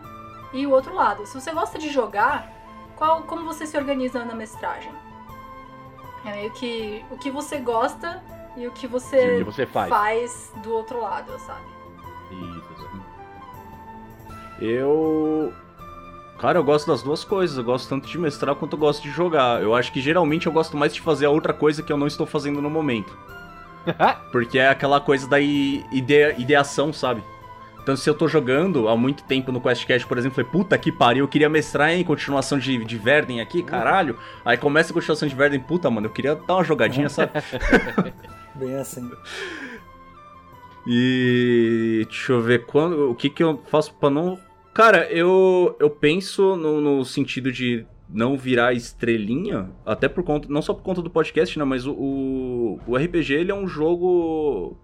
E 0.54 0.66
o 0.66 0.72
outro 0.72 0.94
lado, 0.96 1.26
se 1.26 1.40
você 1.40 1.52
gosta 1.52 1.78
de 1.78 1.90
jogar, 1.90 2.59
qual, 3.00 3.24
como 3.24 3.46
você 3.46 3.66
se 3.66 3.78
organiza 3.78 4.24
na 4.26 4.36
mestragem? 4.36 4.92
É 6.26 6.32
meio 6.32 6.52
que 6.52 7.04
o 7.10 7.18
que 7.18 7.32
você 7.32 7.58
gosta 7.58 8.22
e 8.58 8.68
o 8.68 8.72
que 8.72 8.86
você, 8.86 9.36
o 9.36 9.38
que 9.38 9.44
você 9.46 9.66
faz. 9.66 9.90
faz 9.90 10.54
do 10.62 10.74
outro 10.74 11.00
lado, 11.00 11.32
sabe? 11.40 11.66
Isso. 12.30 13.02
Eu. 14.62 15.54
Cara, 16.38 16.60
eu 16.60 16.64
gosto 16.64 16.88
das 16.88 17.02
duas 17.02 17.24
coisas. 17.24 17.58
Eu 17.58 17.64
gosto 17.64 17.88
tanto 17.88 18.08
de 18.08 18.18
mestrar 18.18 18.54
quanto 18.56 18.74
eu 18.74 18.80
gosto 18.80 19.02
de 19.02 19.10
jogar. 19.10 19.62
Eu 19.62 19.74
acho 19.74 19.92
que 19.94 20.02
geralmente 20.02 20.48
eu 20.48 20.52
gosto 20.52 20.76
mais 20.76 20.94
de 20.94 21.00
fazer 21.00 21.26
a 21.26 21.30
outra 21.30 21.54
coisa 21.54 21.82
que 21.82 21.92
eu 21.92 21.98
não 21.98 22.08
estou 22.08 22.28
fazendo 22.28 22.62
no 22.62 22.70
momento. 22.70 23.18
Porque 24.32 24.60
é 24.60 24.68
aquela 24.68 25.00
coisa 25.00 25.28
da 25.28 25.40
idea, 25.40 26.38
ideação, 26.38 26.92
sabe? 26.92 27.24
Então, 27.82 27.96
se 27.96 28.10
eu 28.10 28.14
tô 28.14 28.28
jogando 28.28 28.88
há 28.88 28.96
muito 28.96 29.24
tempo 29.24 29.52
no 29.52 29.60
QuestCast, 29.60 30.08
por 30.08 30.18
exemplo, 30.18 30.36
falei, 30.36 30.52
puta 30.52 30.78
que 30.78 30.92
pariu, 30.92 31.24
eu 31.24 31.28
queria 31.28 31.50
mestrar 31.50 31.92
em 31.92 32.04
continuação 32.04 32.60
de, 32.60 32.84
de 32.84 32.98
Verden 32.98 33.42
aqui, 33.42 33.64
caralho. 33.64 34.18
Aí 34.46 34.58
começa 34.58 34.92
a 34.92 34.94
continuação 34.94 35.28
de 35.28 35.36
Verden, 35.36 35.60
puta, 35.60 35.90
mano, 35.90 36.08
eu 36.08 36.12
queria 36.12 36.36
dar 36.36 36.56
uma 36.56 36.64
jogadinha, 36.64 37.10
sabe? 37.10 37.32
Bem 38.56 38.76
assim. 38.76 39.10
E 40.86 42.04
deixa 42.06 42.34
eu 42.34 42.42
ver 42.42 42.66
quando, 42.66 43.12
o 43.12 43.16
que 43.16 43.30
que 43.30 43.44
eu 43.44 43.62
faço 43.68 43.94
para 43.94 44.10
não. 44.10 44.40
Cara, 44.74 45.12
eu 45.12 45.76
eu 45.80 45.90
penso 45.90 46.56
no, 46.56 46.80
no, 46.80 47.06
sentido 47.06 47.52
de 47.52 47.86
não 48.10 48.38
virar 48.38 48.74
estrelinha, 48.74 49.70
até 49.86 50.08
por 50.08 50.24
conta, 50.24 50.48
não 50.50 50.62
só 50.62 50.74
por 50.74 50.82
conta 50.82 51.02
do 51.02 51.10
podcast, 51.10 51.58
né, 51.60 51.66
mas 51.66 51.86
o, 51.86 51.92
o, 51.94 52.80
o 52.88 52.98
RPG 52.98 53.34
ele 53.34 53.52
é 53.52 53.56
um 53.56 53.68
jogo 53.68 54.78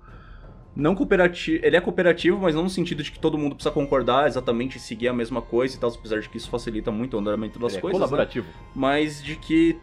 não 0.76 0.94
cooperativo, 0.94 1.66
ele 1.66 1.78
é 1.78 1.82
cooperativo, 1.82 2.40
mas 2.42 2.54
não 2.54 2.64
no 2.64 2.70
sentido 2.70 3.02
de 3.02 3.12
que 3.12 3.18
todo 3.18 3.38
mundo 3.38 3.56
precisa 3.56 3.74
concordar 3.74 4.28
exatamente 4.28 4.80
seguir 4.80 5.08
a 5.08 5.14
mesma 5.14 5.42
coisa 5.42 5.76
e 5.76 5.80
tal, 5.80 5.90
apesar 5.90 6.20
de 6.20 6.28
que 6.28 6.38
isso 6.38 6.50
facilita 6.50 6.92
muito 6.92 7.16
o 7.16 7.20
andamento 7.20 7.58
das 7.58 7.74
ele 7.74 7.78
é 7.78 7.82
coisas. 7.82 8.02
É 8.02 8.04
colaborativo. 8.04 8.48
Né? 8.48 8.54
Mas 8.76 9.24
de 9.24 9.36
que 9.38 9.80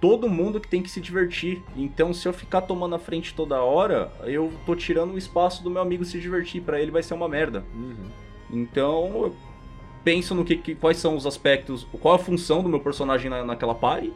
todo 0.00 0.28
mundo 0.28 0.60
que 0.60 0.68
tem 0.68 0.82
que 0.82 0.90
se 0.90 1.00
divertir. 1.00 1.62
Então, 1.74 2.12
se 2.12 2.28
eu 2.28 2.32
ficar 2.34 2.60
tomando 2.60 2.94
a 2.94 2.98
frente 2.98 3.32
toda 3.32 3.62
hora, 3.62 4.12
eu 4.24 4.52
tô 4.66 4.76
tirando 4.76 5.14
o 5.14 5.18
espaço 5.18 5.62
do 5.64 5.70
meu 5.70 5.80
amigo 5.80 6.04
se 6.04 6.20
divertir. 6.20 6.60
para 6.60 6.78
ele 6.78 6.90
vai 6.90 7.02
ser 7.02 7.14
uma 7.14 7.26
merda. 7.26 7.64
Uhum. 7.74 8.10
Então, 8.50 9.06
eu 9.22 9.36
penso 10.04 10.34
no 10.34 10.44
que, 10.44 10.56
que, 10.56 10.74
quais 10.74 10.98
são 10.98 11.16
os 11.16 11.26
aspectos, 11.26 11.86
qual 12.02 12.16
a 12.16 12.18
função 12.18 12.62
do 12.62 12.68
meu 12.68 12.80
personagem 12.80 13.30
na, 13.30 13.42
naquela 13.44 13.74
party, 13.74 14.12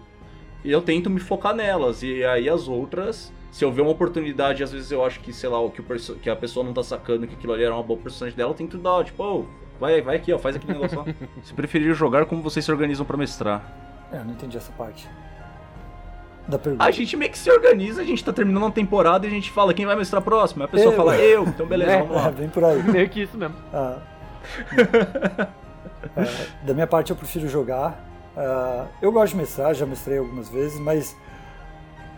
e 0.64 0.70
eu 0.70 0.82
tento 0.82 1.09
me 1.09 1.20
focar 1.20 1.54
nelas. 1.54 2.02
E 2.02 2.24
aí 2.24 2.48
as 2.48 2.68
outras, 2.68 3.32
se 3.50 3.64
eu 3.64 3.72
ver 3.72 3.82
uma 3.82 3.90
oportunidade, 3.90 4.62
às 4.62 4.72
vezes 4.72 4.90
eu 4.90 5.04
acho 5.04 5.20
que, 5.20 5.32
sei 5.32 5.48
lá, 5.48 5.59
que, 5.70 5.80
o 5.80 6.14
que 6.16 6.30
a 6.30 6.36
pessoa 6.36 6.64
não 6.64 6.72
tá 6.72 6.82
sacando 6.82 7.26
que 7.26 7.34
aquilo 7.34 7.52
ali 7.52 7.64
era 7.64 7.74
uma 7.74 7.82
boa 7.82 7.98
personagem 7.98 8.36
dela, 8.36 8.50
eu 8.50 8.54
tento 8.54 8.78
dar, 8.78 9.04
tipo, 9.04 9.22
oh, 9.22 9.44
vai, 9.80 10.00
vai 10.00 10.16
aqui, 10.16 10.32
ó, 10.32 10.38
faz 10.38 10.56
aquele 10.56 10.74
negócio 10.74 10.98
lá. 10.98 11.04
se 11.42 11.54
preferir 11.54 11.94
jogar, 11.94 12.26
como 12.26 12.42
vocês 12.42 12.64
se 12.64 12.70
organizam 12.70 13.06
para 13.06 13.16
mestrar? 13.16 14.06
É, 14.12 14.18
eu 14.18 14.24
não 14.24 14.32
entendi 14.32 14.56
essa 14.56 14.72
parte 14.72 15.09
da 16.48 16.59
pergunta. 16.59 16.84
A 16.84 16.90
gente 16.90 17.16
meio 17.16 17.30
que 17.30 17.38
se 17.38 17.50
organiza, 17.50 18.00
a 18.00 18.04
gente 18.04 18.24
tá 18.24 18.32
terminando 18.32 18.62
uma 18.62 18.72
temporada 18.72 19.26
e 19.26 19.28
a 19.28 19.32
gente 19.32 19.50
fala 19.50 19.74
quem 19.74 19.84
vai 19.84 19.94
mestrar 19.94 20.22
próximo. 20.22 20.64
A 20.64 20.68
pessoa 20.68 20.92
eu. 20.92 20.96
fala 20.96 21.16
eu, 21.18 21.44
então 21.44 21.66
beleza, 21.66 21.92
é, 21.92 21.98
vamos 21.98 22.16
lá. 22.16 22.28
É, 22.28 22.30
vem 22.30 22.48
por 22.48 22.64
aí. 22.64 22.82
Meio 22.90 23.09
que 23.09 23.22
isso 23.22 23.36
mesmo. 23.36 23.54
Ah. 23.72 23.98
é, 26.16 26.66
da 26.66 26.72
minha 26.72 26.86
parte 26.86 27.11
eu 27.11 27.16
prefiro 27.16 27.46
jogar. 27.48 28.07
Uh, 28.39 28.86
eu 29.03 29.11
gosto 29.11 29.32
de 29.32 29.39
mestrar, 29.39 29.74
já 29.74 29.84
mestrei 29.84 30.18
algumas 30.18 30.49
vezes, 30.49 30.78
mas 30.78 31.16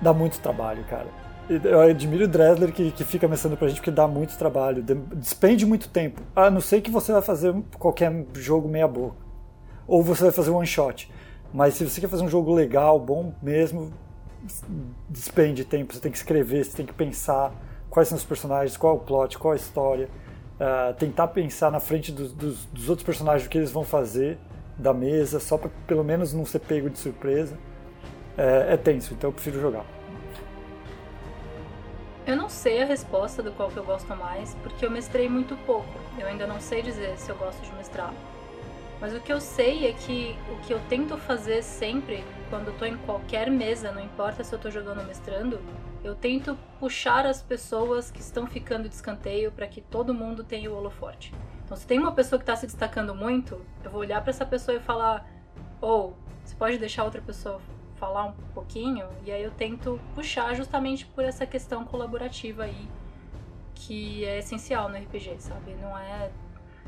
dá 0.03 0.13
muito 0.13 0.39
trabalho, 0.41 0.85
cara. 0.85 1.07
Eu 1.49 1.81
admiro 1.81 2.27
o 2.27 2.29
Dresler 2.29 2.73
que, 2.73 2.91
que 2.93 3.05
fica 3.05 3.27
mestrando 3.27 3.57
pra 3.57 3.69
gente 3.69 3.79
porque 3.79 3.91
dá 3.91 4.07
muito 4.07 4.37
trabalho, 4.37 4.85
despende 5.15 5.65
muito 5.65 5.89
tempo. 5.89 6.21
A 6.37 6.51
não 6.51 6.61
ser 6.61 6.83
que 6.83 6.91
você 6.91 7.11
vai 7.11 7.23
fazer 7.23 7.55
qualquer 7.79 8.13
jogo 8.35 8.69
meia 8.69 8.87
boca. 8.87 9.17
Ou 9.89 10.03
você 10.03 10.25
vai 10.25 10.33
fazer 10.33 10.51
um 10.51 10.57
one 10.57 10.67
shot. 10.67 11.11
Mas 11.53 11.75
se 11.75 11.89
você 11.89 12.01
quer 12.01 12.09
fazer 12.09 12.23
um 12.23 12.29
jogo 12.29 12.55
legal, 12.55 13.01
bom 13.01 13.33
mesmo, 13.43 13.91
despende 15.09 15.65
tempo, 15.65 15.93
você 15.93 16.01
tem 16.01 16.13
que 16.13 16.19
escrever, 16.19 16.65
você 16.65 16.77
tem 16.77 16.87
que 16.87 16.93
pensar 16.93 17.53
quais 17.89 18.09
são 18.09 18.17
os 18.17 18.25
personagens, 18.25 18.77
qual 18.77 18.95
é 18.95 18.97
o 18.97 19.01
plot, 19.01 19.39
qual 19.39 19.55
é 19.55 19.57
a 19.57 19.61
história, 19.61 20.09
uh, 20.61 20.95
tentar 20.95 21.29
pensar 21.29 21.71
na 21.73 21.81
frente 21.81 22.13
dos, 22.13 22.33
dos, 22.33 22.65
dos, 22.67 22.89
outros 22.89 23.05
personagens 23.05 23.47
o 23.47 23.51
que 23.51 23.59
eles 23.59 23.73
vão 23.73 23.85
fazer 23.85 24.39
da 24.81 24.93
mesa, 24.93 25.39
só 25.39 25.57
para 25.57 25.71
pelo 25.87 26.03
menos 26.03 26.33
não 26.33 26.45
ser 26.45 26.61
pego 26.61 26.91
de 26.91 26.99
surpresa. 26.99 27.57
É, 28.37 28.75
é 28.75 28.77
tenso, 28.77 29.15
então 29.15 29.29
eu 29.29 29.35
prefiro 29.35 29.61
jogar. 29.61 29.85
Eu 32.27 32.37
não 32.37 32.49
sei 32.49 32.83
a 32.83 32.87
resposta 32.87 33.43
do 33.43 33.51
qual 33.53 33.71
que 33.71 33.77
eu 33.77 33.85
gosto 33.85 34.15
mais, 34.15 34.55
porque 34.63 34.85
eu 34.85 34.91
mestrei 34.91 35.29
muito 35.29 35.57
pouco. 35.67 35.89
Eu 36.19 36.27
ainda 36.27 36.47
não 36.47 36.61
sei 36.61 36.83
dizer 36.83 37.17
se 37.19 37.31
eu 37.31 37.37
gosto 37.37 37.61
de 37.63 37.73
mestrar. 37.75 38.15
Mas 39.01 39.15
o 39.15 39.21
que 39.21 39.33
eu 39.33 39.41
sei 39.41 39.87
é 39.87 39.93
que 39.93 40.37
o 40.51 40.57
que 40.61 40.73
eu 40.73 40.81
tento 40.89 41.17
fazer 41.17 41.63
sempre, 41.63 42.23
quando 42.51 42.69
eu 42.69 42.75
tô 42.75 42.85
em 42.85 42.97
qualquer 42.99 43.51
mesa, 43.51 43.91
não 43.91 44.03
importa 44.03 44.45
se 44.45 44.55
eu 44.55 44.59
tô 44.59 44.71
jogando 44.71 45.01
ou 45.01 45.07
mestrando, 45.07 45.59
eu 46.05 46.15
tento 46.15 46.57
puxar 46.79 47.27
as 47.27 47.43
pessoas 47.43 48.11
que 48.11 48.21
estão 48.21 48.47
ficando 48.47 48.89
de 48.89 48.95
escanteio 48.95 49.51
para 49.51 49.67
que 49.67 49.81
todo 49.81 50.13
mundo 50.15 50.45
tenha 50.45 50.71
o 50.71 50.77
holoforte. 50.77 51.33
Então, 51.71 51.79
se 51.79 51.87
tem 51.87 52.01
uma 52.01 52.11
pessoa 52.11 52.37
que 52.37 52.43
está 52.43 52.57
se 52.57 52.67
destacando 52.67 53.15
muito, 53.15 53.65
eu 53.85 53.91
vou 53.93 54.01
olhar 54.01 54.21
para 54.21 54.31
essa 54.31 54.45
pessoa 54.45 54.77
e 54.77 54.81
falar: 54.81 55.25
ou 55.81 56.11
oh, 56.11 56.15
você 56.45 56.57
pode 56.57 56.77
deixar 56.79 57.05
outra 57.05 57.23
pessoa 57.23 57.61
falar 57.95 58.25
um 58.25 58.33
pouquinho? 58.53 59.07
E 59.25 59.31
aí 59.31 59.41
eu 59.41 59.53
tento 59.53 60.01
puxar 60.13 60.53
justamente 60.55 61.07
por 61.07 61.23
essa 61.23 61.47
questão 61.47 61.85
colaborativa 61.85 62.65
aí, 62.65 62.89
que 63.73 64.25
é 64.25 64.41
essencial 64.41 64.89
no 64.89 64.97
RPG, 64.97 65.37
sabe? 65.39 65.77
Não 65.81 65.97
é 65.97 66.33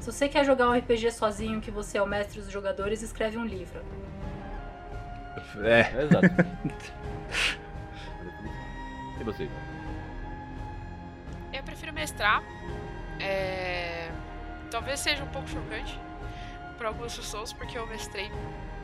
se 0.01 0.11
você 0.11 0.29
quer 0.29 0.45
jogar 0.45 0.69
um 0.69 0.77
RPG 0.77 1.13
sozinho, 1.13 1.61
que 1.61 1.71
você 1.71 1.99
é 1.99 2.03
o 2.03 2.07
mestre 2.07 2.41
dos 2.41 2.51
jogadores, 2.51 3.03
escreve 3.03 3.39
um 3.39 3.45
livro. 3.45 3.81
É. 5.63 5.81
é 5.81 6.03
exato. 6.03 6.27
e 9.21 9.23
você? 9.23 9.49
Eu 11.53 11.63
prefiro 11.63 11.93
mestrar. 11.93 12.43
É... 13.21 14.02
Talvez 14.73 15.01
seja 15.01 15.23
um 15.23 15.29
pouco 15.29 15.47
chocante 15.49 16.01
para 16.79 16.89
algumas 16.89 17.15
pessoas, 17.15 17.53
porque 17.53 17.77
eu 17.77 17.87
mestrei 17.87 18.33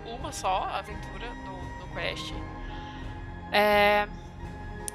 uma 0.05 0.30
só 0.32 0.64
aventura 0.64 1.26
no, 1.47 1.78
no 1.78 1.95
Quest. 1.95 2.34
É... 3.51 4.07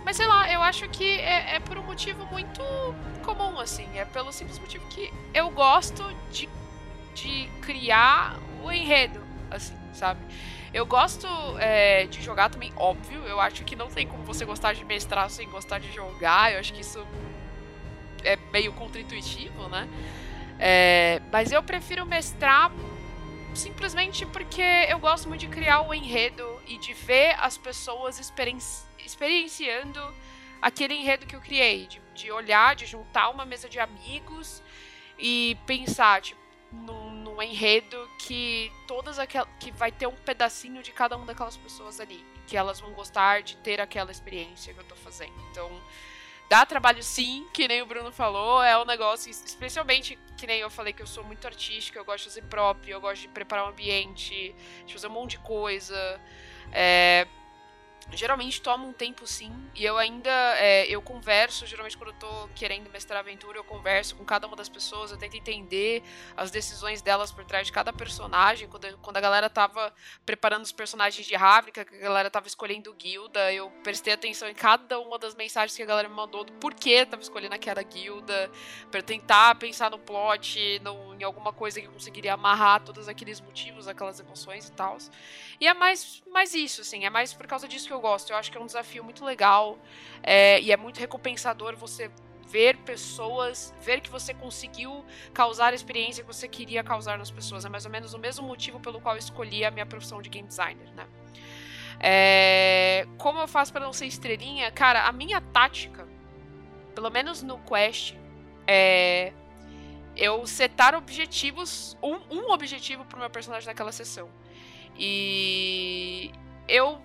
Mas 0.06 0.18
sei 0.18 0.28
lá, 0.28 0.52
eu 0.52 0.62
acho 0.62 0.88
que 0.90 1.20
é, 1.20 1.56
é, 1.56 1.60
por 1.60 1.80
um 1.80 1.84
motivo 1.84 2.24
muito 2.28 2.62
comum, 3.24 3.60
assim. 3.60 3.90
É 3.98 4.06
pelo 4.06 4.32
simples 4.32 4.60
motivo 4.60 4.86
que 4.90 5.12
eu 5.34 5.50
gosto 5.50 6.04
de, 6.32 6.48
de 7.16 7.50
criar 7.64 8.38
o 8.62 8.72
enredo, 8.72 9.20
assim, 9.50 9.76
sabe? 9.94 10.22
Eu 10.72 10.86
gosto 10.86 11.28
é, 11.58 12.06
de 12.06 12.22
jogar 12.22 12.52
também, 12.52 12.72
óbvio. 12.76 13.24
Eu 13.24 13.42
acho 13.42 13.64
que 13.64 13.76
não 13.76 13.88
tem 13.88 14.06
como 14.06 14.24
você 14.24 14.46
gostar 14.46 14.74
de 14.74 14.86
mestrar 14.86 15.28
sem 15.32 15.50
gostar 15.50 15.80
de 15.80 15.92
jogar. 15.92 16.54
Eu 16.54 16.60
acho 16.60 16.72
que 16.72 16.82
isso 16.82 17.04
é 18.24 18.38
meio 18.52 18.72
contra-intuitivo, 18.74 19.68
né? 19.70 19.90
É, 20.60 21.22
mas 21.32 21.52
eu 21.52 21.62
prefiro 21.62 22.06
mestrar 22.06 22.72
simplesmente 23.56 24.26
porque 24.26 24.62
eu 24.90 25.00
gosto 25.00 25.28
muito 25.28 25.42
de 25.42 25.48
criar 25.48 25.82
o 25.82 25.94
enredo 25.94 26.62
e 26.68 26.78
de 26.78 26.94
ver 26.94 27.36
as 27.40 27.58
pessoas 27.58 28.20
experienci 28.20 28.84
experienciando 29.06 30.00
aquele 30.62 30.94
enredo 30.94 31.26
que 31.26 31.36
eu 31.36 31.42
criei, 31.42 31.88
de, 31.88 32.02
de, 32.16 32.32
olhar, 32.32 32.74
de 32.74 32.86
juntar 32.86 33.30
uma 33.30 33.44
mesa 33.44 33.68
de 33.68 33.80
amigos 33.82 34.64
e 35.20 35.58
pensar, 35.68 36.22
tipo, 36.22 36.40
num, 36.72 37.12
num 37.12 37.42
enredo 37.42 38.10
que 38.18 38.72
todas 38.88 39.20
aquelas. 39.20 39.50
que 39.60 39.72
vai 39.72 39.92
ter 39.92 40.08
um 40.08 40.16
pedacinho 40.16 40.82
de 40.82 40.94
cada 40.94 41.18
uma 41.18 41.26
daquelas 41.26 41.58
pessoas 41.58 42.00
ali. 42.00 42.26
Que 42.48 42.56
elas 42.56 42.80
vão 42.80 42.94
gostar 42.94 43.44
de 43.44 43.58
ter 43.58 43.82
aquela 43.82 44.10
experiência 44.10 44.74
que 44.74 44.80
eu 44.80 44.86
tô 44.86 44.96
fazendo. 44.96 45.34
Então 45.52 45.70
Dá 46.50 46.66
trabalho 46.66 47.02
sim, 47.02 47.48
que 47.52 47.68
nem 47.68 47.82
o 47.82 47.86
Bruno 47.86 48.12
falou, 48.12 48.62
é 48.62 48.78
um 48.78 48.86
negócio, 48.86 49.32
especialmente 49.32 50.20
que 50.44 50.48
nem 50.48 50.60
eu 50.60 50.70
falei 50.70 50.92
que 50.92 51.02
eu 51.02 51.08
sou 51.08 51.24
muito 51.24 51.48
artística, 51.48 51.98
eu 51.98 52.04
gosto 52.04 52.26
de 52.26 52.30
fazer 52.32 52.42
próprio, 52.50 52.92
eu 52.92 53.00
gosto 53.00 53.22
de 53.22 53.28
preparar 53.30 53.64
o 53.64 53.68
um 53.68 53.72
ambiente, 53.72 54.54
de 54.86 54.94
fazer 54.94 55.08
um 55.08 55.12
monte 55.12 55.32
de 55.32 55.40
coisa. 55.40 56.20
É, 56.70 57.26
geralmente 58.12 58.62
toma 58.62 58.86
um 58.86 58.94
tempo 58.94 59.26
sim, 59.26 59.52
e 59.74 59.84
eu 59.84 59.98
ainda, 59.98 60.30
é, 60.58 60.86
eu 60.88 61.02
converso, 61.02 61.66
geralmente 61.66 61.98
quando 61.98 62.12
eu 62.12 62.20
tô 62.20 62.50
querendo 62.56 62.90
mestrar 62.92 63.20
aventura, 63.20 63.58
eu 63.58 63.64
converso 63.64 64.16
com 64.16 64.26
cada 64.26 64.46
uma 64.48 64.56
das 64.56 64.70
pessoas, 64.70 65.12
eu 65.12 65.18
tento 65.18 65.36
entender 65.36 66.04
as 66.36 66.52
decisões 66.52 67.02
delas 67.02 67.32
por 67.32 67.46
trás 67.46 67.68
de 67.68 67.74
cada 67.74 67.94
personagem, 67.94 68.68
quando, 68.68 68.98
quando 69.00 69.18
a 69.18 69.22
galera 69.22 69.50
tava 69.50 69.94
preparando 70.26 70.64
os 70.64 70.72
personagens 70.72 71.26
de 71.26 71.36
Ravnica, 71.36 71.86
que 71.86 71.96
a 71.96 72.00
galera 72.00 72.30
tava 72.30 72.48
escolhendo 72.48 72.94
guilda, 72.94 73.52
eu 73.54 73.70
prestei 73.84 74.14
atenção 74.14 74.50
em 74.50 74.54
cada 74.54 75.00
uma 75.00 75.18
das 75.18 75.36
mensagens 75.36 75.76
que 75.76 75.84
a 75.84 75.86
galera 75.86 76.10
me 76.10 76.16
mandou, 76.16 76.44
do 76.44 76.54
porquê 76.54 77.06
tava 77.06 77.22
escolhendo 77.22 77.56
aquela 77.56 77.82
guilda, 77.84 78.52
para 78.92 79.02
tentar 79.02 79.56
pensar 79.56 79.90
no 79.90 80.00
plot, 80.00 80.80
no, 80.80 81.16
em 81.16 81.24
alguma 81.24 81.54
coisa 81.54 81.80
que 81.80 81.88
conseguiria 81.88 82.34
amarrar 82.34 82.84
todos 82.84 83.08
aqueles 83.08 83.40
motivos, 83.40 83.88
aquelas 83.88 84.20
emoções 84.20 84.68
e 84.68 84.72
tal. 84.72 84.98
E 85.60 85.68
é 85.68 85.74
mais, 85.74 86.22
mais 86.32 86.54
isso, 86.54 86.82
assim, 86.82 87.06
é 87.06 87.10
mais 87.10 87.34
por 87.34 87.48
causa 87.48 87.68
disso 87.68 87.88
que 87.88 87.93
eu 87.94 88.00
gosto. 88.00 88.32
Eu 88.32 88.38
acho 88.38 88.52
que 88.52 88.58
é 88.58 88.62
um 88.62 88.66
desafio 88.66 89.04
muito 89.04 89.24
legal 89.24 89.78
é, 90.22 90.60
e 90.62 90.72
é 90.72 90.78
muito 90.78 91.00
recompensador 91.00 91.76
você 91.76 92.10
ver 92.48 92.78
pessoas, 92.78 93.74
ver 93.82 94.02
que 94.02 94.10
você 94.10 94.34
conseguiu 94.34 95.04
causar 95.34 95.74
a 95.74 95.76
experiência 95.76 96.24
que 96.24 96.28
você 96.28 96.48
queria 96.48 96.84
causar 96.84 97.18
nas 97.18 97.32
pessoas. 97.32 97.66
É 97.66 97.70
mais 97.70 97.86
ou 97.86 97.92
menos 97.92 98.14
o 98.14 98.20
mesmo 98.20 98.46
motivo 98.46 98.80
pelo 98.80 99.02
qual 99.02 99.16
eu 99.16 99.20
escolhi 99.20 99.66
a 99.66 99.72
minha 99.72 99.86
profissão 99.86 100.22
de 100.22 100.30
game 100.30 100.48
designer, 100.48 100.92
né? 100.94 101.08
É... 102.00 103.08
Como 103.18 103.40
eu 103.40 103.48
faço 103.48 103.72
para 103.72 103.86
não 103.86 103.94
ser 103.94 104.06
estrelinha? 104.06 104.70
Cara, 104.72 105.08
a 105.08 105.12
minha 105.12 105.40
tática, 105.40 106.08
pelo 106.94 107.10
menos 107.10 107.42
no 107.42 107.58
Quest, 107.60 108.16
é 108.68 109.34
eu 110.16 110.46
setar 110.46 110.94
objetivos, 110.96 111.98
um, 112.02 112.20
um 112.30 112.52
objetivo 112.52 113.04
pro 113.06 113.20
meu 113.20 113.30
personagem 113.30 113.68
naquela 113.68 113.92
sessão. 113.92 114.30
E 114.96 116.32
eu 116.68 117.02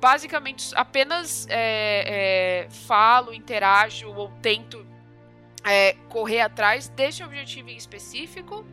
basicamente 0.00 0.74
apenas 0.74 1.46
é, 1.48 2.66
é, 2.66 2.70
falo, 2.70 3.32
interajo 3.32 4.12
ou 4.12 4.30
tento 4.42 4.86
é, 5.64 5.94
correr 6.08 6.40
atrás 6.40 6.88
desse 6.88 7.22
objetivo 7.22 7.70
em 7.70 7.76
específico. 7.76 8.64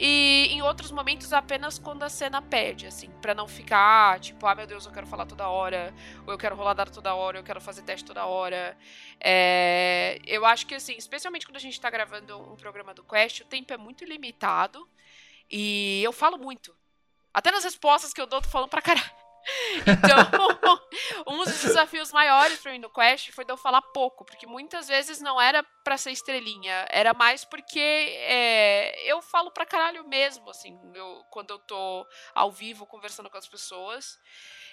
E 0.00 0.46
em 0.52 0.62
outros 0.62 0.92
momentos 0.92 1.32
apenas 1.32 1.76
quando 1.76 2.04
a 2.04 2.08
cena 2.08 2.40
pede, 2.40 2.86
assim, 2.86 3.10
para 3.20 3.34
não 3.34 3.48
ficar 3.48 4.20
tipo, 4.20 4.46
ah 4.46 4.54
meu 4.54 4.64
Deus, 4.64 4.86
eu 4.86 4.92
quero 4.92 5.08
falar 5.08 5.26
toda 5.26 5.48
hora, 5.48 5.92
ou 6.24 6.32
eu 6.32 6.38
quero 6.38 6.54
rolar 6.54 6.74
dado 6.74 6.92
toda 6.92 7.12
hora, 7.16 7.38
ou 7.38 7.40
eu 7.40 7.44
quero 7.44 7.60
fazer 7.60 7.82
teste 7.82 8.06
toda 8.06 8.24
hora. 8.24 8.78
É... 9.18 10.20
Eu 10.24 10.46
acho 10.46 10.66
que 10.68 10.76
assim, 10.76 10.94
especialmente 10.96 11.44
quando 11.44 11.56
a 11.56 11.60
gente 11.60 11.80
tá 11.80 11.90
gravando 11.90 12.38
um 12.52 12.54
programa 12.54 12.94
do 12.94 13.02
Quest, 13.02 13.40
o 13.40 13.46
tempo 13.46 13.72
é 13.72 13.76
muito 13.76 14.04
limitado 14.04 14.88
e 15.50 16.00
eu 16.04 16.12
falo 16.12 16.38
muito. 16.38 16.76
Até 17.34 17.50
nas 17.50 17.64
respostas 17.64 18.12
que 18.12 18.20
eu 18.20 18.26
dou, 18.26 18.40
tô 18.40 18.48
falando 18.48 18.70
pra 18.70 18.80
caralho. 18.80 19.17
Então, 19.86 20.18
um 21.26 21.38
dos 21.44 21.62
desafios 21.62 22.12
maiores 22.12 22.58
para 22.58 22.72
mim 22.72 22.78
no 22.78 22.90
Quest 22.90 23.30
foi 23.32 23.44
de 23.44 23.52
eu 23.52 23.56
falar 23.56 23.80
pouco, 23.80 24.24
porque 24.24 24.46
muitas 24.46 24.88
vezes 24.88 25.20
não 25.20 25.40
era 25.40 25.62
para 25.84 25.96
ser 25.96 26.10
estrelinha, 26.10 26.86
era 26.90 27.14
mais 27.14 27.44
porque 27.44 27.78
é, 27.78 29.10
eu 29.10 29.22
falo 29.22 29.50
pra 29.50 29.66
caralho 29.66 30.06
mesmo, 30.06 30.50
assim, 30.50 30.78
eu, 30.94 31.24
quando 31.30 31.50
eu 31.50 31.58
tô 31.58 32.06
ao 32.34 32.50
vivo 32.50 32.86
conversando 32.86 33.30
com 33.30 33.38
as 33.38 33.48
pessoas. 33.48 34.18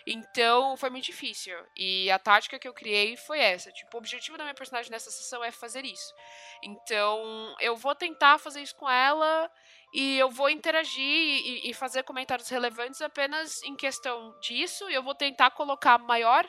Então, 0.08 0.78
foi 0.78 0.92
muito 0.92 1.06
difícil. 1.06 1.58
E 1.76 2.12
a 2.12 2.20
tática 2.20 2.60
que 2.60 2.68
eu 2.68 2.74
criei 2.74 3.18
foi 3.18 3.40
essa. 3.40 3.72
Tipo, 3.72 3.98
o 3.98 4.00
objetivo 4.00 4.38
da 4.38 4.44
minha 4.44 4.54
personagem 4.54 4.92
nessa 4.92 5.10
sessão 5.10 5.44
é 5.44 5.52
fazer 5.52 5.84
isso. 5.84 6.14
Então, 6.62 7.56
eu 7.60 7.76
vou 7.76 7.96
tentar 7.96 8.38
fazer 8.38 8.62
isso 8.62 8.76
com 8.76 8.88
ela 8.88 9.50
e 9.98 10.20
eu 10.20 10.30
vou 10.30 10.50
interagir 10.50 11.02
e, 11.02 11.70
e, 11.70 11.74
fazer 11.74 12.04
comentários 12.04 12.50
relevantes 12.50 13.02
apenas 13.02 13.64
em 13.64 13.78
questão 13.78 14.38
disso. 14.42 14.90
E 14.90 14.94
eu 14.94 15.02
vou 15.02 15.16
tentar 15.16 15.52
colocar 15.52 15.94
a 15.94 15.98
maior 15.98 16.46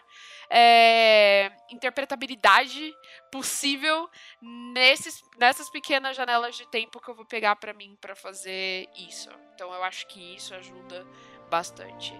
é, 0.50 1.52
interpretabilidade 1.70 2.92
possível 3.30 4.10
nesses, 4.42 5.22
nessas 5.38 5.70
pequenas 5.70 6.16
janelas 6.16 6.56
de 6.56 6.68
tempo 6.70 7.00
que 7.00 7.08
eu 7.08 7.14
vou 7.14 7.24
pegar 7.24 7.54
para 7.54 7.72
mim 7.72 7.96
para 8.00 8.16
fazer 8.16 8.88
isso. 8.96 9.30
Então 9.54 9.72
eu 9.72 9.84
acho 9.84 10.08
que 10.08 10.34
isso 10.34 10.52
ajuda 10.52 11.06
bastante. 11.48 12.12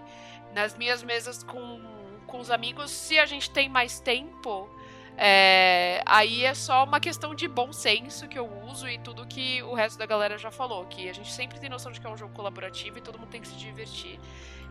Nas 0.53 0.77
minhas 0.77 1.03
mesas 1.03 1.43
com, 1.43 2.23
com 2.25 2.39
os 2.39 2.49
amigos, 2.49 2.89
se 2.89 3.19
a 3.19 3.25
gente 3.25 3.51
tem 3.51 3.67
mais 3.67 3.99
tempo, 3.99 4.69
é, 5.17 6.03
aí 6.05 6.45
é 6.45 6.53
só 6.53 6.83
uma 6.83 6.99
questão 6.99 7.33
de 7.33 7.47
bom 7.47 7.73
senso 7.73 8.27
que 8.27 8.37
eu 8.37 8.47
uso 8.65 8.87
e 8.87 8.99
tudo 8.99 9.25
que 9.25 9.63
o 9.63 9.73
resto 9.73 9.97
da 9.97 10.05
galera 10.05 10.37
já 10.37 10.51
falou. 10.51 10.85
Que 10.85 11.09
a 11.09 11.13
gente 11.13 11.31
sempre 11.31 11.59
tem 11.59 11.69
noção 11.69 11.91
de 11.91 11.99
que 11.99 12.05
é 12.05 12.09
um 12.09 12.15
jogo 12.15 12.33
colaborativo 12.35 12.99
e 12.99 13.01
todo 13.01 13.17
mundo 13.17 13.29
tem 13.29 13.41
que 13.41 13.47
se 13.47 13.57
divertir. 13.57 14.19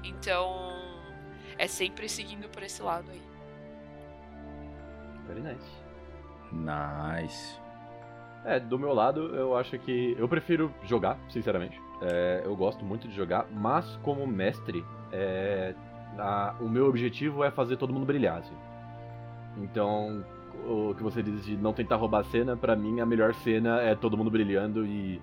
Então, 0.04 0.72
é 1.58 1.66
sempre 1.66 2.08
seguindo 2.08 2.48
por 2.48 2.62
esse 2.62 2.80
lado 2.80 3.10
aí. 3.10 3.22
Very 5.26 5.40
nice. 5.40 5.70
Nice. 6.52 7.58
É, 8.44 8.60
do 8.60 8.78
meu 8.78 8.94
lado, 8.94 9.34
eu 9.34 9.56
acho 9.56 9.76
que. 9.80 10.14
Eu 10.16 10.28
prefiro 10.28 10.72
jogar, 10.84 11.18
sinceramente. 11.28 11.80
É, 12.00 12.42
eu 12.44 12.54
gosto 12.54 12.84
muito 12.84 13.08
de 13.08 13.16
jogar, 13.16 13.46
mas 13.50 13.96
como 14.04 14.24
mestre, 14.28 14.84
é, 15.10 15.74
a, 16.16 16.54
o 16.60 16.68
meu 16.68 16.86
objetivo 16.86 17.42
é 17.42 17.50
fazer 17.50 17.76
todo 17.76 17.92
mundo 17.92 18.06
brilhar. 18.06 18.38
Assim. 18.38 18.54
Então, 19.56 20.24
o 20.66 20.94
que 20.94 21.02
você 21.02 21.22
diz 21.22 21.44
de 21.44 21.56
não 21.56 21.72
tentar 21.72 21.96
roubar 21.96 22.20
a 22.20 22.24
cena, 22.24 22.56
para 22.56 22.74
mim 22.74 23.00
a 23.00 23.06
melhor 23.06 23.34
cena 23.34 23.80
é 23.80 23.94
todo 23.94 24.16
mundo 24.16 24.30
brilhando 24.30 24.84
e, 24.84 25.20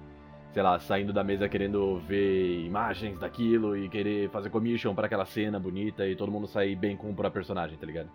sei 0.51 0.63
lá, 0.63 0.79
saindo 0.79 1.11
da 1.11 1.23
mesa 1.23 1.49
querendo 1.49 1.99
ver 1.99 2.65
imagens 2.65 3.19
daquilo 3.19 3.77
e 3.77 3.89
querer 3.89 4.29
fazer 4.29 4.49
commission 4.49 4.95
para 4.95 5.07
aquela 5.07 5.25
cena 5.25 5.59
bonita 5.59 6.07
e 6.07 6.15
todo 6.15 6.31
mundo 6.31 6.47
sair 6.47 6.75
bem 6.75 6.95
com 6.95 7.11
o 7.11 7.31
personagem, 7.31 7.77
tá 7.77 7.85
ligado? 7.85 8.09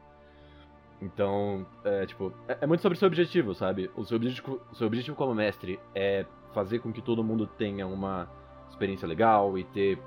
Então, 1.01 1.65
é 1.85 2.07
tipo, 2.07 2.33
é, 2.49 2.59
é 2.63 2.67
muito 2.67 2.81
sobre 2.81 2.99
seu 2.99 3.07
objetivo, 3.07 3.55
sabe? 3.55 3.91
O 3.95 4.05
seu 4.05 4.17
objetivo, 4.17 4.61
seu 4.73 4.87
objetivo 4.87 5.17
como 5.17 5.35
mestre 5.35 5.79
é 5.95 6.27
fazer 6.53 6.81
com 6.81 6.93
que 6.93 7.01
todo 7.01 7.23
mundo 7.23 7.47
tenha 7.47 7.87
uma 7.87 8.29
experiência 8.69 9.07
legal 9.07 9.57
e 9.57 9.65
ter 9.65 9.99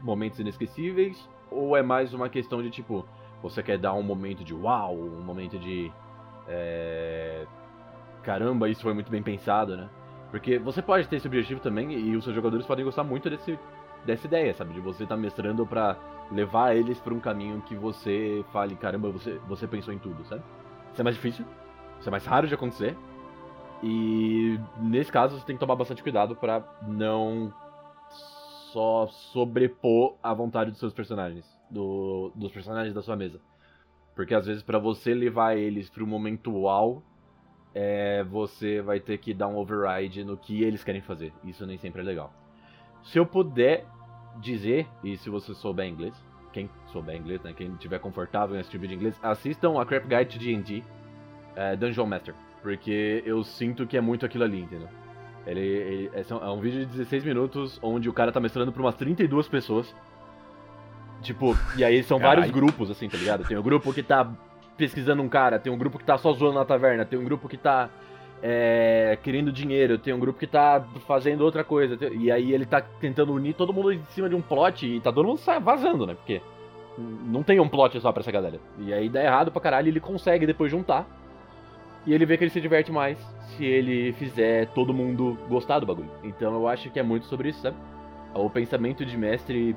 momentos 0.00 0.38
inesquecíveis, 0.38 1.28
ou 1.50 1.76
é 1.76 1.82
mais 1.82 2.14
uma 2.14 2.28
questão 2.28 2.62
de 2.62 2.70
tipo, 2.70 3.06
você 3.42 3.62
quer 3.62 3.78
dar 3.78 3.94
um 3.94 4.02
momento 4.02 4.42
de 4.42 4.54
uau, 4.54 4.96
um 4.96 5.22
momento 5.22 5.58
de 5.58 5.92
é... 6.48 7.46
Caramba, 8.22 8.68
isso 8.68 8.82
foi 8.82 8.94
muito 8.94 9.10
bem 9.10 9.22
pensado, 9.22 9.76
né? 9.76 9.88
Porque 10.30 10.58
você 10.58 10.82
pode 10.82 11.06
ter 11.06 11.16
esse 11.16 11.26
objetivo 11.26 11.60
também 11.60 11.92
e 11.92 12.16
os 12.16 12.24
seus 12.24 12.34
jogadores 12.34 12.66
podem 12.66 12.84
gostar 12.84 13.04
muito 13.04 13.30
desse, 13.30 13.58
dessa 14.04 14.26
ideia, 14.26 14.52
sabe? 14.54 14.74
De 14.74 14.80
você 14.80 15.04
estar 15.04 15.14
tá 15.14 15.20
mestrando 15.20 15.66
para 15.66 15.96
levar 16.32 16.74
eles 16.74 16.98
para 16.98 17.14
um 17.14 17.20
caminho 17.20 17.60
que 17.62 17.74
você 17.74 18.44
fale, 18.52 18.74
caramba, 18.76 19.10
você, 19.10 19.38
você 19.46 19.66
pensou 19.66 19.92
em 19.92 19.98
tudo, 19.98 20.24
sabe? 20.24 20.42
Isso 20.92 21.00
é 21.00 21.04
mais 21.04 21.16
difícil, 21.16 21.44
isso 22.00 22.08
é 22.08 22.10
mais 22.10 22.24
raro 22.24 22.48
de 22.48 22.54
acontecer. 22.54 22.96
E 23.82 24.58
nesse 24.78 25.12
caso 25.12 25.38
você 25.38 25.44
tem 25.44 25.56
que 25.56 25.60
tomar 25.60 25.76
bastante 25.76 26.02
cuidado 26.02 26.34
para 26.34 26.64
não 26.86 27.52
só 28.72 29.06
sobrepor 29.06 30.16
a 30.22 30.32
vontade 30.32 30.70
dos 30.70 30.80
seus 30.80 30.92
personagens, 30.92 31.46
do, 31.70 32.32
dos 32.34 32.50
personagens 32.50 32.94
da 32.94 33.02
sua 33.02 33.14
mesa. 33.14 33.40
Porque 34.14 34.34
às 34.34 34.46
vezes 34.46 34.62
para 34.62 34.78
você 34.78 35.12
levar 35.12 35.56
eles 35.56 35.90
para 35.90 36.04
o 36.04 36.06
momento 36.06 36.52
uau, 36.52 37.02
é, 37.74 38.22
você 38.24 38.80
vai 38.80 39.00
ter 39.00 39.18
que 39.18 39.34
dar 39.34 39.48
um 39.48 39.56
override 39.56 40.24
no 40.24 40.36
que 40.36 40.62
eles 40.62 40.84
querem 40.84 41.00
fazer. 41.00 41.32
Isso 41.42 41.66
nem 41.66 41.76
sempre 41.76 42.00
é 42.00 42.04
legal. 42.04 42.32
Se 43.02 43.18
eu 43.18 43.26
puder 43.26 43.84
dizer, 44.40 44.86
e 45.02 45.16
se 45.16 45.28
você 45.28 45.52
souber 45.54 45.86
inglês, 45.86 46.14
quem 46.52 46.70
souber 46.86 47.16
inglês, 47.16 47.42
né, 47.42 47.52
quem 47.52 47.72
estiver 47.72 47.98
confortável 47.98 48.58
assistir 48.58 48.78
vídeo 48.78 48.94
em 48.94 48.96
inglês, 48.96 49.18
assistam 49.22 49.80
a 49.80 49.84
Crap 49.84 50.06
Guide 50.06 50.38
to 50.38 50.38
D&D 50.38 50.84
é, 51.56 51.76
Dungeon 51.76 52.06
Master. 52.06 52.34
Porque 52.62 53.22
eu 53.26 53.42
sinto 53.42 53.86
que 53.86 53.96
é 53.96 54.00
muito 54.00 54.24
aquilo 54.24 54.44
ali, 54.44 54.60
entendeu? 54.60 54.88
Ele, 55.46 55.60
ele 55.60 56.10
é, 56.14 56.24
é 56.30 56.48
um 56.48 56.60
vídeo 56.60 56.80
de 56.80 56.86
16 56.86 57.24
minutos 57.24 57.78
onde 57.82 58.08
o 58.08 58.12
cara 58.12 58.32
tá 58.32 58.40
mestrando 58.40 58.72
pra 58.72 58.80
umas 58.80 58.94
32 58.94 59.48
pessoas 59.48 59.94
Tipo, 61.24 61.56
e 61.76 61.82
aí 61.82 62.02
são 62.02 62.18
Carai. 62.18 62.36
vários 62.36 62.52
grupos, 62.52 62.90
assim, 62.90 63.08
tá 63.08 63.16
ligado? 63.16 63.44
Tem 63.44 63.56
o 63.56 63.60
um 63.60 63.62
grupo 63.62 63.92
que 63.92 64.02
tá 64.02 64.30
pesquisando 64.76 65.22
um 65.22 65.28
cara, 65.28 65.58
tem 65.58 65.72
um 65.72 65.78
grupo 65.78 65.98
que 65.98 66.04
tá 66.04 66.18
só 66.18 66.32
zoando 66.32 66.58
na 66.58 66.64
taverna, 66.64 67.04
tem 67.04 67.18
um 67.18 67.24
grupo 67.24 67.48
que 67.48 67.56
tá 67.56 67.88
é, 68.42 69.18
querendo 69.22 69.50
dinheiro, 69.50 69.96
tem 69.96 70.12
um 70.12 70.18
grupo 70.18 70.38
que 70.38 70.46
tá 70.46 70.84
fazendo 71.06 71.40
outra 71.42 71.64
coisa. 71.64 71.98
E 72.12 72.30
aí 72.30 72.52
ele 72.52 72.66
tá 72.66 72.82
tentando 73.00 73.32
unir 73.32 73.54
todo 73.54 73.72
mundo 73.72 73.92
em 73.92 74.02
cima 74.10 74.28
de 74.28 74.34
um 74.34 74.42
plot 74.42 74.86
e 74.86 75.00
tá 75.00 75.10
todo 75.10 75.26
mundo 75.26 75.40
vazando, 75.62 76.06
né? 76.06 76.14
Porque 76.14 76.42
não 76.98 77.42
tem 77.42 77.58
um 77.58 77.68
plot 77.68 77.98
só 78.00 78.12
pra 78.12 78.20
essa 78.20 78.30
galera. 78.30 78.60
E 78.78 78.92
aí 78.92 79.08
dá 79.08 79.22
errado 79.24 79.50
pra 79.50 79.62
caralho 79.62 79.88
e 79.88 79.90
ele 79.90 80.00
consegue 80.00 80.46
depois 80.46 80.70
juntar. 80.70 81.06
E 82.06 82.12
ele 82.12 82.26
vê 82.26 82.36
que 82.36 82.44
ele 82.44 82.50
se 82.50 82.60
diverte 82.60 82.92
mais 82.92 83.18
se 83.56 83.64
ele 83.64 84.12
fizer 84.12 84.66
todo 84.68 84.92
mundo 84.92 85.38
gostar 85.48 85.78
do 85.78 85.86
bagulho. 85.86 86.10
Então 86.22 86.52
eu 86.52 86.68
acho 86.68 86.90
que 86.90 87.00
é 87.00 87.02
muito 87.02 87.24
sobre 87.26 87.48
isso, 87.48 87.62
sabe? 87.62 87.76
O 88.34 88.50
pensamento 88.50 89.06
de 89.06 89.16
mestre 89.16 89.74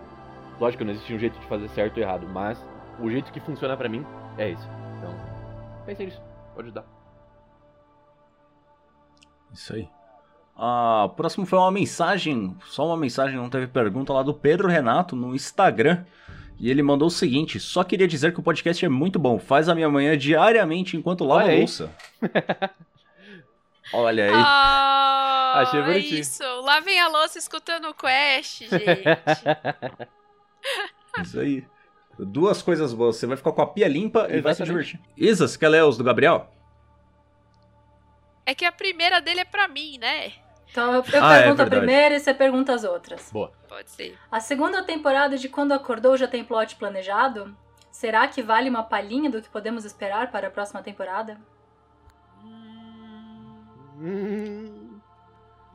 Lógico 0.60 0.80
que 0.80 0.86
não 0.86 0.94
existe 0.94 1.14
um 1.14 1.20
jeito 1.20 1.40
de 1.40 1.46
fazer 1.48 1.68
certo 1.70 1.98
ou 1.98 2.04
errado, 2.04 2.28
mas 2.28 2.64
o 3.00 3.10
jeito 3.10 3.32
que 3.32 3.40
funciona 3.40 3.78
para 3.78 3.88
mim 3.88 4.06
é 4.38 4.52
esse. 4.52 4.68
Então, 4.98 5.16
pense 5.86 6.06
nisso. 6.06 6.22
Pode 6.56 6.68
ajudar. 6.68 6.86
Isso 9.54 9.74
aí. 9.74 9.88
Ah, 10.56 11.12
próximo 11.16 11.46
foi 11.46 11.60
uma 11.60 11.72
mensagem, 11.72 12.58
só 12.66 12.88
uma 12.88 12.98
mensagem, 12.98 13.36
não 13.36 13.50
teve 13.50 13.68
pergunta 13.68 14.12
lá 14.12 14.24
do 14.24 14.34
Pedro 14.34 14.68
Renato 14.68 15.16
no 15.16 15.36
Instagram. 15.36 16.04
E 16.60 16.72
ele 16.72 16.82
mandou 16.82 17.08
o 17.08 17.12
seguinte: 17.12 17.60
só 17.60 17.84
queria 17.84 18.08
dizer 18.08 18.34
que 18.34 18.40
o 18.40 18.44
podcast 18.44 18.84
é 18.84 18.90
muito 18.90 19.20
bom, 19.20 19.38
faz 19.38 19.70
a 19.70 19.76
minha 19.76 19.90
manhã 19.90 20.18
diariamente 20.18 20.98
enquanto 20.98 21.24
lavo 21.24 21.48
a 21.48 21.54
louça. 21.54 21.92
Olha 23.94 24.26
aí. 24.26 24.32
Oh, 24.32 25.60
Achei 25.60 25.82
bonitinho. 25.82 26.18
É 26.18 26.20
isso, 26.22 26.44
lavem 26.62 27.00
a 27.00 27.08
louça 27.08 27.38
escutando 27.38 27.90
o 27.90 27.94
Quest, 27.94 28.64
gente. 28.64 28.78
Isso 31.22 31.39
aí. 31.39 31.65
Duas 32.18 32.61
coisas 32.61 32.94
boas. 32.94 33.15
Você 33.15 33.27
vai 33.27 33.38
ficar 33.38 33.52
com 33.52 33.61
a 33.61 33.68
pia 33.68 33.88
limpa 33.88 34.19
Exatamente. 34.19 34.39
e 34.39 34.41
vai 34.41 34.53
se 34.56 34.64
divertir. 34.64 34.99
Isa, 35.15 35.48
você 35.48 35.57
quer 35.57 35.69
ler 35.69 35.84
os 35.84 35.98
do 35.98 36.03
Gabriel? 36.03 36.52
É 38.45 38.56
que 38.56 38.65
a 38.65 38.72
primeira 38.72 39.19
dele 39.19 39.41
é 39.41 39.45
pra 39.45 39.68
mim, 39.68 39.98
né? 39.98 40.31
Então 40.72 40.94
eu, 40.94 41.03
eu 41.14 41.23
ah, 41.23 41.35
é 41.35 41.41
pergunto 41.41 41.61
é 41.61 41.65
a 41.65 41.69
primeira 41.69 42.15
e 42.15 42.19
você 42.19 42.34
pergunta 42.34 42.73
as 42.73 42.84
outras. 42.84 43.31
Boa. 43.31 43.52
Pode 43.68 43.91
ser. 43.91 44.18
A 44.31 44.39
segunda 44.39 44.84
temporada 44.84 45.38
de 45.38 45.49
Quando 45.49 45.73
Acordou 45.73 46.18
já 46.18 46.27
tem 46.27 46.44
plot 46.44 46.76
planejado? 46.76 47.56
Será 47.91 48.27
que 48.27 48.41
vale 48.41 48.69
uma 48.69 48.84
palhinha 48.84 49.30
do 49.30 49.41
que 49.41 49.49
podemos 49.49 49.85
esperar 49.85 50.31
para 50.31 50.48
a 50.48 50.52
próxima 50.52 50.81
temporada? 50.81 51.39
Hum... 52.44 53.65
Hum, 53.99 54.88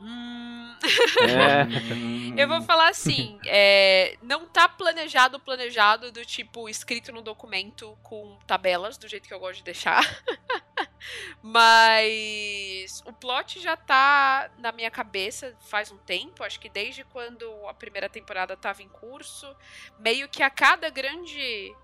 Hum, 0.03 0.72
é. 0.87 2.43
eu 2.43 2.49
vou 2.49 2.63
falar 2.63 2.89
assim, 2.89 3.39
é, 3.47 4.17
não 4.23 4.47
tá 4.47 4.69
planejado, 4.69 5.39
planejado 5.39 6.11
do 6.11 6.25
tipo 6.25 6.69
escrito 6.69 7.13
no 7.13 7.23
documento 7.23 7.97
com 8.03 8.39
tabelas, 8.47 8.99
do 8.99 9.09
jeito 9.09 9.29
que 9.29 9.35
eu 9.35 9.41
gosto 9.41 9.59
de 9.59 9.65
deixar. 9.65 10.03
Mas 11.43 13.03
o 13.05 13.13
plot 13.13 13.61
já 13.61 13.77
tá 13.77 14.51
na 14.59 14.71
minha 14.73 14.91
cabeça 14.91 15.57
faz 15.61 15.91
um 15.91 15.99
tempo, 15.99 16.45
acho 16.45 16.61
que 16.61 16.69
desde 16.69 17.05
quando 17.05 17.45
a 17.67 17.75
primeira 17.75 18.09
temporada 18.09 18.57
tava 18.57 18.83
em 18.83 18.89
curso, 18.89 19.55
meio 19.99 20.29
que 20.29 20.43
a 20.43 20.51
cada 20.51 20.89
grande 20.91 21.75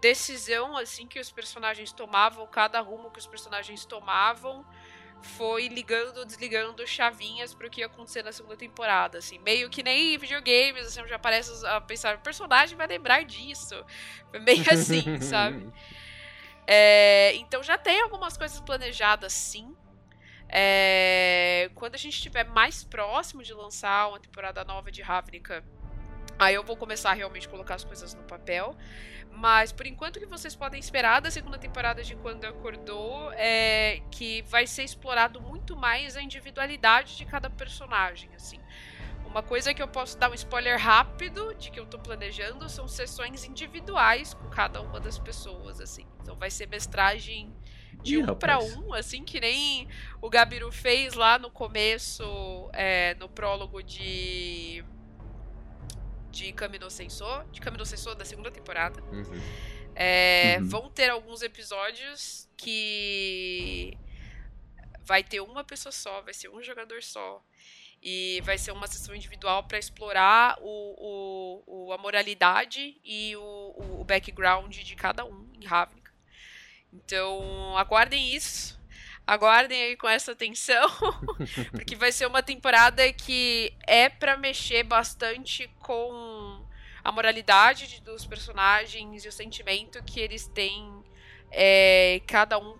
decisão 0.00 0.76
assim 0.76 1.06
que 1.06 1.18
os 1.18 1.30
personagens 1.30 1.92
tomavam, 1.92 2.46
cada 2.46 2.80
rumo 2.80 3.10
que 3.10 3.18
os 3.18 3.26
personagens 3.26 3.84
tomavam, 3.86 4.64
foi 5.24 5.68
ligando 5.68 6.18
ou 6.18 6.24
desligando 6.24 6.86
chavinhas 6.86 7.54
pro 7.54 7.70
que 7.70 7.80
ia 7.80 7.86
acontecer 7.86 8.22
na 8.22 8.30
segunda 8.30 8.56
temporada, 8.56 9.18
assim. 9.18 9.38
Meio 9.38 9.68
que 9.70 9.82
nem 9.82 10.16
videogames, 10.18 10.86
assim, 10.86 11.06
já 11.08 11.18
parece 11.18 11.66
a 11.66 11.80
pensar, 11.80 12.16
o 12.16 12.20
personagem 12.20 12.76
vai 12.76 12.86
lembrar 12.86 13.24
disso. 13.24 13.74
Foi 14.30 14.38
meio 14.40 14.64
assim, 14.70 15.20
sabe? 15.20 15.72
É, 16.66 17.34
então 17.36 17.62
já 17.62 17.76
tem 17.76 18.00
algumas 18.00 18.36
coisas 18.36 18.60
planejadas, 18.60 19.32
sim. 19.32 19.74
É, 20.48 21.70
quando 21.74 21.94
a 21.94 21.98
gente 21.98 22.14
estiver 22.14 22.44
mais 22.44 22.84
próximo 22.84 23.42
de 23.42 23.52
lançar 23.52 24.08
uma 24.08 24.20
temporada 24.20 24.62
nova 24.64 24.90
de 24.90 25.02
Ravnica, 25.02 25.64
aí 26.38 26.54
eu 26.54 26.64
vou 26.64 26.76
começar 26.76 27.10
a 27.10 27.14
realmente 27.14 27.48
colocar 27.48 27.74
as 27.74 27.84
coisas 27.84 28.14
no 28.14 28.22
papel. 28.24 28.76
Mas 29.30 29.72
por 29.72 29.86
enquanto 29.86 30.16
o 30.16 30.20
que 30.20 30.26
vocês 30.26 30.54
podem 30.54 30.78
esperar 30.78 31.20
da 31.20 31.30
segunda 31.30 31.58
temporada 31.58 32.02
de 32.02 32.14
Quando 32.14 32.44
Acordou 32.44 33.32
é 33.32 34.00
que 34.10 34.42
vai 34.42 34.66
ser 34.66 34.84
explorado 34.84 35.40
muito 35.40 35.76
mais 35.76 36.16
a 36.16 36.22
individualidade 36.22 37.16
de 37.16 37.24
cada 37.24 37.50
personagem, 37.50 38.30
assim. 38.34 38.60
Uma 39.26 39.42
coisa 39.42 39.74
que 39.74 39.82
eu 39.82 39.88
posso 39.88 40.16
dar 40.16 40.30
um 40.30 40.34
spoiler 40.34 40.78
rápido 40.78 41.52
de 41.54 41.68
que 41.72 41.80
eu 41.80 41.86
tô 41.86 41.98
planejando 41.98 42.68
são 42.68 42.86
sessões 42.86 43.44
individuais 43.44 44.32
com 44.32 44.48
cada 44.48 44.80
uma 44.80 45.00
das 45.00 45.18
pessoas, 45.18 45.80
assim. 45.80 46.06
Então 46.22 46.36
vai 46.36 46.52
ser 46.52 46.68
mestragem 46.68 47.52
de 48.00 48.16
Ih, 48.16 48.22
um 48.22 48.34
pra 48.36 48.54
rapaz. 48.54 48.76
um, 48.76 48.94
assim, 48.94 49.24
que 49.24 49.40
nem 49.40 49.88
o 50.20 50.30
Gabiru 50.30 50.70
fez 50.70 51.14
lá 51.14 51.36
no 51.38 51.50
começo, 51.50 52.70
é, 52.72 53.16
no 53.18 53.28
prólogo 53.28 53.82
de. 53.82 54.84
De 56.34 56.52
Camino 56.52 56.90
Sensor, 56.90 57.44
de 57.52 57.60
Camino 57.60 57.86
Sensor 57.86 58.14
da 58.14 58.24
segunda 58.24 58.50
temporada. 58.50 59.00
Uhum. 59.04 59.24
É, 59.94 60.56
Uhum. 60.58 60.66
Vão 60.68 60.90
ter 60.90 61.08
alguns 61.10 61.42
episódios 61.42 62.48
que 62.56 63.96
vai 65.04 65.22
ter 65.22 65.40
uma 65.40 65.62
pessoa 65.62 65.92
só, 65.92 66.20
vai 66.22 66.34
ser 66.34 66.48
um 66.48 66.62
jogador 66.62 67.02
só. 67.02 67.42
E 68.02 68.40
vai 68.44 68.58
ser 68.58 68.72
uma 68.72 68.86
sessão 68.86 69.14
individual 69.14 69.64
para 69.64 69.78
explorar 69.78 70.58
o, 70.60 70.66
o, 70.66 71.86
o- 71.88 71.92
a 71.92 71.96
moralidade 71.98 73.00
e 73.02 73.34
o, 73.36 73.40
o- 73.40 74.00
o 74.00 74.04
background 74.04 74.76
de 74.76 74.94
cada 74.96 75.24
um 75.24 75.48
em 75.58 75.64
Ravnica. 75.64 76.12
Então, 76.92 77.76
aguardem 77.78 78.34
isso. 78.34 78.78
Aguardem 79.26 79.80
aí 79.82 79.96
com 79.96 80.06
essa 80.08 80.32
atenção, 80.32 80.86
porque 81.72 81.96
vai 81.96 82.12
ser 82.12 82.26
uma 82.26 82.42
temporada 82.42 83.10
que 83.12 83.72
é 83.86 84.08
para 84.08 84.36
mexer 84.36 84.82
bastante 84.82 85.66
com 85.80 86.62
a 87.02 87.10
moralidade 87.10 87.86
de- 87.88 88.00
dos 88.02 88.26
personagens 88.26 89.24
e 89.24 89.28
o 89.28 89.32
sentimento 89.32 90.02
que 90.04 90.20
eles 90.20 90.46
têm, 90.48 91.02
é, 91.50 92.20
cada 92.26 92.58
um 92.58 92.76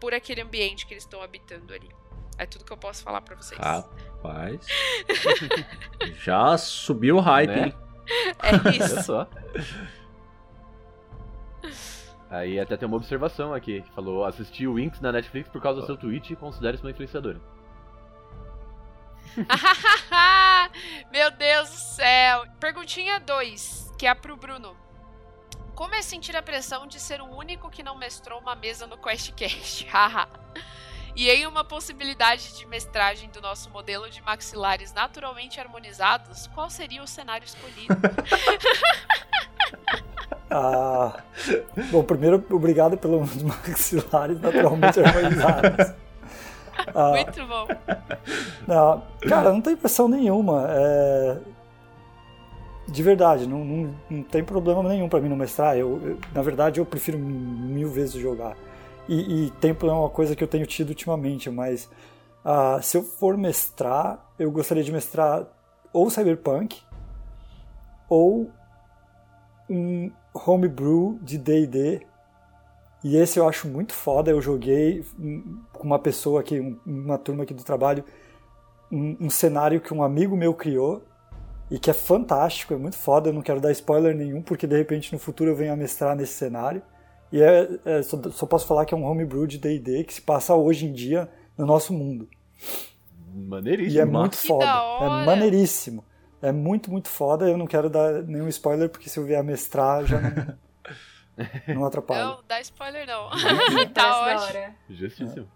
por 0.00 0.12
aquele 0.12 0.42
ambiente 0.42 0.86
que 0.86 0.92
eles 0.92 1.04
estão 1.04 1.22
habitando 1.22 1.72
ali. 1.72 1.88
É 2.38 2.44
tudo 2.44 2.66
que 2.66 2.72
eu 2.72 2.76
posso 2.76 3.02
falar 3.02 3.22
pra 3.22 3.34
vocês. 3.34 3.58
Rapaz. 3.58 4.66
Já 6.22 6.58
subiu 6.58 7.16
o 7.16 7.20
hype, 7.20 7.48
Né? 7.48 7.64
hein? 7.68 7.74
É 8.42 8.50
Olha 8.54 8.76
isso. 8.76 9.26
Aí 12.28 12.58
até 12.58 12.76
tem 12.76 12.88
uma 12.88 12.96
observação 12.96 13.54
aqui, 13.54 13.82
que 13.82 13.92
falou, 13.92 14.24
assisti 14.24 14.66
o 14.66 14.74
Winx 14.74 15.00
na 15.00 15.12
Netflix 15.12 15.48
por 15.48 15.62
causa 15.62 15.80
do 15.80 15.86
seu 15.86 15.96
tweet 15.96 16.32
e 16.32 16.36
considera-se 16.36 16.82
uma 16.82 16.90
influenciadora. 16.90 17.40
Meu 21.12 21.30
Deus 21.30 21.70
do 21.70 21.76
céu. 21.76 22.46
Perguntinha 22.58 23.20
2, 23.20 23.92
que 23.98 24.06
é 24.06 24.14
pro 24.14 24.36
Bruno. 24.36 24.76
Como 25.74 25.94
é 25.94 26.02
sentir 26.02 26.34
a 26.34 26.42
pressão 26.42 26.86
de 26.86 26.98
ser 26.98 27.20
o 27.20 27.26
único 27.26 27.70
que 27.70 27.82
não 27.82 27.96
mestrou 27.96 28.40
uma 28.40 28.56
mesa 28.56 28.86
no 28.86 28.96
QuestCast? 28.96 29.86
Haha. 29.92 30.26
e 31.14 31.28
em 31.28 31.46
uma 31.46 31.62
possibilidade 31.62 32.56
de 32.56 32.66
mestragem 32.66 33.28
do 33.30 33.40
nosso 33.40 33.70
modelo 33.70 34.10
de 34.10 34.20
maxilares 34.22 34.92
naturalmente 34.92 35.60
harmonizados, 35.60 36.46
qual 36.48 36.70
seria 36.70 37.02
o 37.02 37.06
cenário 37.06 37.44
escolhido? 37.44 37.94
Ah, 40.50 41.20
bom, 41.90 42.02
primeiro, 42.04 42.42
obrigado 42.50 42.96
pelos 42.96 43.34
maxilares 43.42 44.40
naturalmente 44.40 45.00
harmonizados. 45.00 45.92
Ah, 46.94 47.10
Muito 47.12 47.46
bom. 47.46 47.66
cara, 49.28 49.50
não 49.52 49.60
tem 49.60 49.74
pressão 49.74 50.06
nenhuma. 50.08 50.66
é, 50.68 51.38
De 52.86 53.02
verdade, 53.02 53.46
não, 53.46 53.64
não, 53.64 53.94
não 54.08 54.22
tem 54.22 54.44
problema 54.44 54.82
nenhum 54.84 55.08
pra 55.08 55.20
mim 55.20 55.28
não 55.28 55.36
mestrar. 55.36 55.76
Eu, 55.76 56.00
eu- 56.06 56.18
na 56.32 56.42
verdade, 56.42 56.78
eu 56.78 56.86
prefiro 56.86 57.18
mil 57.18 57.88
vezes 57.90 58.12
jogar. 58.14 58.54
E, 59.08 59.46
e 59.46 59.50
tempo 59.52 59.86
é 59.88 59.92
uma 59.92 60.08
coisa 60.10 60.36
que 60.36 60.44
eu 60.44 60.48
tenho 60.48 60.66
tido 60.66 60.90
ultimamente, 60.90 61.50
mas 61.50 61.90
ah, 62.44 62.78
se 62.82 62.96
eu 62.96 63.02
for 63.02 63.36
mestrar, 63.36 64.24
eu 64.38 64.50
gostaria 64.50 64.84
de 64.84 64.92
mestrar 64.92 65.44
ou 65.92 66.08
Cyberpunk 66.10 66.78
ou 68.08 68.48
um 69.68 70.10
homebrew 70.44 71.18
de 71.22 71.38
D&D 71.38 72.00
e 73.04 73.16
esse 73.16 73.38
eu 73.38 73.48
acho 73.48 73.68
muito 73.68 73.92
foda. 73.94 74.30
Eu 74.30 74.40
joguei 74.40 75.04
com 75.72 75.82
uma 75.86 75.98
pessoa 75.98 76.40
aqui, 76.40 76.58
um- 76.60 76.78
uma 76.84 77.18
turma 77.18 77.42
aqui 77.44 77.54
do 77.54 77.62
trabalho, 77.64 78.04
um, 78.90 79.16
um 79.20 79.30
cenário 79.30 79.80
que 79.80 79.92
um 79.94 80.02
amigo 80.02 80.36
meu 80.36 80.52
criou 80.54 81.02
e 81.70 81.78
que 81.78 81.90
é 81.90 81.94
fantástico, 81.94 82.74
é 82.74 82.76
muito 82.76 82.96
foda. 82.96 83.28
Eu 83.28 83.32
não 83.32 83.42
quero 83.42 83.60
dar 83.60 83.70
spoiler 83.72 84.14
nenhum, 84.14 84.42
porque 84.42 84.66
de 84.66 84.76
repente 84.76 85.12
no 85.12 85.18
futuro 85.18 85.50
eu 85.50 85.56
venho 85.56 85.72
a 85.72 85.76
mestrar 85.76 86.16
nesse 86.16 86.34
cenário. 86.34 86.82
E 87.32 87.42
é, 87.42 87.68
é, 87.84 88.02
só, 88.02 88.20
só 88.30 88.46
posso 88.46 88.66
falar 88.66 88.84
que 88.84 88.94
é 88.94 88.96
um 88.96 89.04
homebrew 89.04 89.46
de 89.46 89.58
D&D 89.58 90.04
que 90.04 90.14
se 90.14 90.22
passa 90.22 90.54
hoje 90.54 90.86
em 90.86 90.92
dia 90.92 91.28
no 91.58 91.66
nosso 91.66 91.92
mundo. 91.92 92.28
Maneiríssimo. 93.34 93.96
E 93.96 94.00
é 94.00 94.04
muito 94.04 94.36
foda. 94.36 94.64
da 94.64 95.22
É 95.22 95.26
maneiríssimo. 95.26 96.04
É 96.42 96.52
muito, 96.52 96.90
muito 96.90 97.08
foda. 97.08 97.48
Eu 97.48 97.56
não 97.56 97.66
quero 97.66 97.88
dar 97.88 98.22
nenhum 98.22 98.48
spoiler, 98.48 98.88
porque 98.88 99.08
se 99.08 99.18
eu 99.18 99.24
vier 99.24 99.40
a 99.40 99.42
mestrar, 99.42 100.04
já 100.04 100.20
não, 100.20 100.58
não 101.74 101.84
atrapalha. 101.86 102.24
Não, 102.24 102.42
dá 102.46 102.60
spoiler 102.60 103.06
não. 103.06 103.30
Tá 103.92 104.20
ótimo. 104.20 104.40
hora. 104.40 104.74
Justíssimo. 104.88 105.50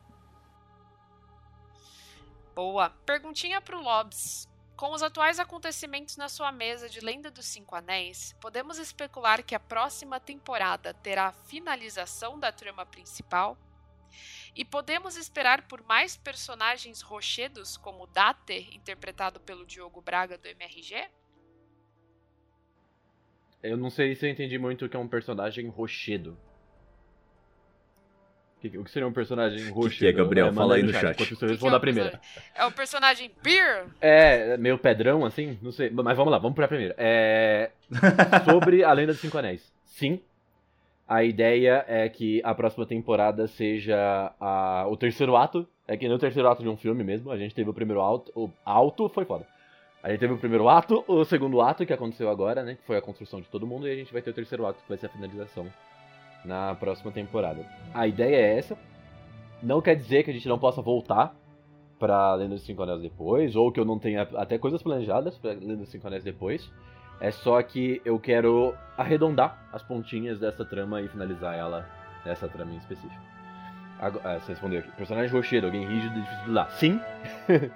Boa. 2.55 2.91
Perguntinha 3.05 3.61
pro 3.61 3.81
Lobs. 3.81 4.49
Com 4.77 4.93
os 4.93 5.03
atuais 5.03 5.39
acontecimentos 5.39 6.17
na 6.17 6.27
sua 6.27 6.51
mesa 6.51 6.89
de 6.89 7.01
Lenda 7.01 7.31
dos 7.31 7.45
Cinco 7.45 7.75
Anéis, 7.75 8.35
podemos 8.41 8.79
especular 8.79 9.43
que 9.43 9.55
a 9.55 9.61
próxima 9.61 10.19
temporada 10.19 10.95
terá 10.95 11.27
a 11.27 11.33
finalização 11.33 12.39
da 12.39 12.51
trama 12.51 12.87
principal? 12.87 13.59
E 14.55 14.65
podemos 14.65 15.17
esperar 15.17 15.67
por 15.69 15.83
mais 15.85 16.17
personagens 16.17 17.01
rochedos 17.01 17.77
como 17.77 18.07
Dater, 18.07 18.75
interpretado 18.75 19.41
pelo 19.41 19.65
Diogo 19.65 20.01
Braga 20.01 20.37
do 20.37 20.49
MRG? 20.49 21.09
Eu 23.63 23.77
não 23.77 23.91
sei 23.91 24.15
se 24.15 24.27
eu 24.27 24.31
entendi 24.31 24.59
muito 24.59 24.85
o 24.85 24.89
que 24.89 24.97
é 24.97 25.01
um 25.01 25.09
personagem 25.09 25.69
rochedo. 25.69 26.37
O 28.57 28.61
que, 28.61 28.79
o 28.79 28.85
que 28.85 28.91
seria 28.91 29.09
um 29.09 29.13
personagem 29.13 29.71
rochedo? 29.71 30.19
Gabriel? 30.19 30.49
É, 30.49 30.53
Fala 30.53 30.75
aí 30.75 30.83
no 30.83 30.93
chat. 30.93 31.17
Que 31.17 31.35
que 31.35 31.45
é 31.45 31.73
o 31.75 31.81
primeira. 31.81 32.11
personagem? 32.11 32.51
É 32.55 32.65
o 32.67 32.73
personagem 32.73 33.31
Beer? 33.43 33.87
É, 34.01 34.57
meio 34.59 34.79
pedrão, 34.79 35.25
assim? 35.25 35.59
Não 35.63 35.73
sei. 35.73 35.89
Mas 35.89 36.17
vamos 36.17 36.31
lá, 36.31 36.39
vamos 36.39 36.55
pra 36.55 36.69
primeira. 36.69 36.95
É. 36.99 37.71
Sobre 38.45 38.85
a 38.85 38.93
Lenda 38.93 39.13
dos 39.13 39.21
Cinco 39.21 39.39
Anéis. 39.39 39.73
Sim. 39.87 40.21
A 41.11 41.25
ideia 41.25 41.85
é 41.89 42.09
que 42.09 42.41
a 42.45 42.55
próxima 42.55 42.87
temporada 42.87 43.49
seja 43.49 44.33
a- 44.41 44.87
o 44.89 44.97
terceiro 44.97 45.35
ato. 45.35 45.67
É 45.89 45.97
que 45.97 46.07
nem 46.07 46.15
o 46.17 46.21
terceiro 46.21 46.49
ato 46.49 46.63
de 46.63 46.69
um 46.69 46.77
filme 46.77 47.03
mesmo. 47.03 47.33
A 47.33 47.37
gente 47.37 47.53
teve 47.53 47.69
o 47.69 47.75
primeiro 47.75 48.01
alto. 48.01 48.31
O 48.33 48.49
alto 48.65 49.09
foi 49.09 49.25
foda. 49.25 49.45
A 50.05 50.09
gente 50.09 50.21
teve 50.21 50.35
o 50.35 50.39
primeiro 50.39 50.69
ato, 50.69 51.05
o 51.09 51.25
segundo 51.25 51.61
ato, 51.61 51.85
que 51.85 51.93
aconteceu 51.93 52.31
agora, 52.31 52.63
né? 52.63 52.77
Que 52.77 52.87
foi 52.87 52.97
a 52.97 53.03
construção 53.03 53.41
de 53.41 53.49
todo 53.49 53.67
mundo. 53.67 53.89
E 53.89 53.93
a 53.93 53.97
gente 53.97 54.13
vai 54.13 54.23
ter 54.23 54.31
o 54.31 54.35
terceiro 54.35 54.65
ato, 54.65 54.81
que 54.85 54.89
vai 54.89 54.97
ser 54.97 55.07
a 55.07 55.11
finalização 55.11 55.67
na 56.45 56.77
próxima 56.77 57.11
temporada. 57.11 57.67
A 57.93 58.07
ideia 58.07 58.37
é 58.37 58.57
essa. 58.59 58.79
Não 59.61 59.83
quer 59.83 59.97
dizer 59.97 60.23
que 60.23 60.31
a 60.31 60.33
gente 60.33 60.49
não 60.49 60.61
possa 60.61 60.81
voltar 60.81 61.35
pra 61.99 62.35
Lenda 62.37 62.55
dos 62.55 62.63
Cinco 62.65 62.85
Anéis 62.85 63.03
depois, 63.03 63.57
ou 63.57 63.73
que 63.73 63.81
eu 63.81 63.85
não 63.85 63.99
tenha 63.99 64.23
até 64.37 64.57
coisas 64.59 64.81
planejadas 64.81 65.37
pra 65.37 65.51
Lenda 65.51 65.77
dos 65.79 65.89
Cinco 65.91 66.07
Anéis 66.07 66.23
depois. 66.23 66.71
É 67.21 67.31
só 67.31 67.63
que 67.63 68.01
eu 68.05 68.19
quero 68.19 68.75
arredondar 68.97 69.59
as 69.73 69.83
pontinhas 69.83 70.39
dessa 70.39 70.65
trama 70.65 71.03
e 71.03 71.09
finalizar 71.09 71.55
ela 71.55 71.87
nessa 72.25 72.49
trama 72.49 72.73
em 72.73 72.79
específico. 72.79 73.23
Agora, 73.99 74.37
ah, 74.37 74.41
você 74.41 74.53
respondeu 74.53 74.81
aqui. 74.81 74.91
Personagem 74.93 75.31
rochedo, 75.31 75.67
alguém 75.67 75.87
rígido 75.87 76.17
e 76.17 76.21
difícil 76.23 76.43
de 76.43 76.49
lidar. 76.49 76.71
Sim. 76.71 77.01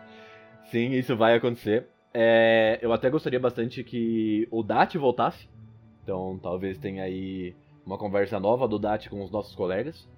Sim, 0.70 0.92
isso 0.92 1.14
vai 1.14 1.34
acontecer. 1.34 1.86
É, 2.12 2.78
eu 2.80 2.92
até 2.92 3.10
gostaria 3.10 3.38
bastante 3.38 3.84
que 3.84 4.48
o 4.50 4.62
Dati 4.62 4.96
voltasse. 4.96 5.46
Então 6.02 6.38
talvez 6.42 6.78
tenha 6.78 7.02
aí 7.02 7.54
uma 7.84 7.98
conversa 7.98 8.40
nova 8.40 8.66
do 8.66 8.78
Dati 8.78 9.10
com 9.10 9.22
os 9.22 9.30
nossos 9.30 9.54
colegas. 9.54 10.08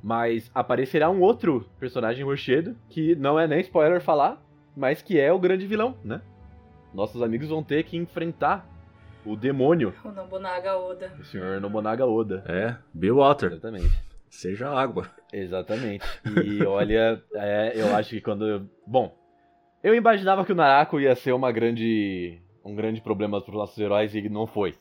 Mas 0.00 0.48
aparecerá 0.54 1.10
um 1.10 1.20
outro 1.20 1.68
personagem 1.80 2.24
rochedo, 2.24 2.76
que 2.88 3.16
não 3.16 3.40
é 3.40 3.48
nem 3.48 3.60
spoiler 3.60 4.00
falar, 4.00 4.40
mas 4.76 5.02
que 5.02 5.18
é 5.18 5.32
o 5.32 5.38
grande 5.38 5.66
vilão, 5.66 5.96
né? 6.04 6.20
Nossos 6.96 7.20
amigos 7.20 7.48
vão 7.48 7.62
ter 7.62 7.84
que 7.84 7.94
enfrentar 7.94 8.66
o 9.22 9.36
demônio. 9.36 9.92
O 10.02 10.08
Nobunaga 10.08 10.78
Oda. 10.78 11.12
O 11.20 11.24
senhor 11.24 11.60
Nobunaga 11.60 12.06
Oda. 12.06 12.42
É, 12.48 12.74
Be 12.94 13.10
Water. 13.10 13.52
Exatamente. 13.52 14.02
Seja 14.30 14.70
água. 14.70 15.10
Exatamente. 15.30 16.06
E 16.42 16.64
olha, 16.64 17.22
é, 17.34 17.72
eu 17.74 17.94
acho 17.94 18.08
que 18.08 18.22
quando. 18.22 18.66
Bom, 18.86 19.14
eu 19.84 19.94
imaginava 19.94 20.42
que 20.42 20.52
o 20.52 20.54
Narako 20.54 20.98
ia 20.98 21.14
ser 21.14 21.32
uma 21.32 21.52
grande. 21.52 22.40
um 22.64 22.74
grande 22.74 23.02
problema 23.02 23.42
para 23.42 23.50
os 23.50 23.56
nossos 23.58 23.78
heróis 23.78 24.14
e 24.14 24.26
não 24.30 24.46
foi. 24.46 24.74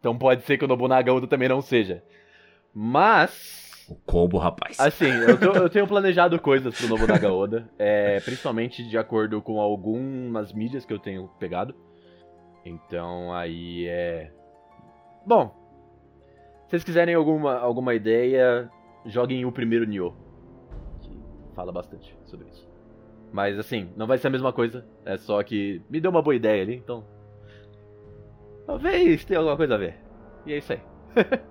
Então 0.00 0.16
pode 0.16 0.44
ser 0.44 0.56
que 0.56 0.64
o 0.64 0.68
Nobunaga 0.68 1.12
Oda 1.12 1.26
também 1.26 1.50
não 1.50 1.60
seja. 1.60 2.02
Mas. 2.72 3.67
O 3.88 3.94
combo, 3.94 4.36
rapaz. 4.36 4.78
Assim, 4.78 5.08
eu, 5.08 5.38
tô, 5.40 5.52
eu 5.52 5.70
tenho 5.70 5.86
planejado 5.86 6.38
coisas 6.38 6.76
pro 6.76 6.88
Nobunaga 6.88 7.32
Oda, 7.32 7.70
é, 7.78 8.20
principalmente 8.20 8.86
de 8.86 8.98
acordo 8.98 9.40
com 9.40 9.60
algumas 9.60 10.52
mídias 10.52 10.84
que 10.84 10.92
eu 10.92 10.98
tenho 10.98 11.28
pegado. 11.38 11.74
Então 12.64 13.32
aí 13.32 13.86
é. 13.88 14.30
Bom, 15.26 15.54
se 16.64 16.70
vocês 16.70 16.84
quiserem 16.84 17.14
alguma, 17.14 17.54
alguma 17.58 17.94
ideia, 17.94 18.70
joguem 19.06 19.46
o 19.46 19.52
primeiro 19.52 19.86
Nioh. 19.86 20.14
Que 21.00 21.10
fala 21.54 21.72
bastante 21.72 22.14
sobre 22.26 22.48
isso. 22.48 22.68
Mas 23.32 23.58
assim, 23.58 23.90
não 23.96 24.06
vai 24.06 24.18
ser 24.18 24.26
a 24.26 24.30
mesma 24.30 24.52
coisa. 24.52 24.86
É 25.04 25.16
só 25.16 25.42
que 25.42 25.80
me 25.88 25.98
deu 25.98 26.10
uma 26.10 26.22
boa 26.22 26.36
ideia 26.36 26.62
ali, 26.62 26.76
então. 26.76 27.04
Talvez 28.66 29.24
tenha 29.24 29.38
alguma 29.38 29.56
coisa 29.56 29.76
a 29.76 29.78
ver. 29.78 29.96
E 30.44 30.52
é 30.52 30.58
isso 30.58 30.74
aí. 30.74 30.80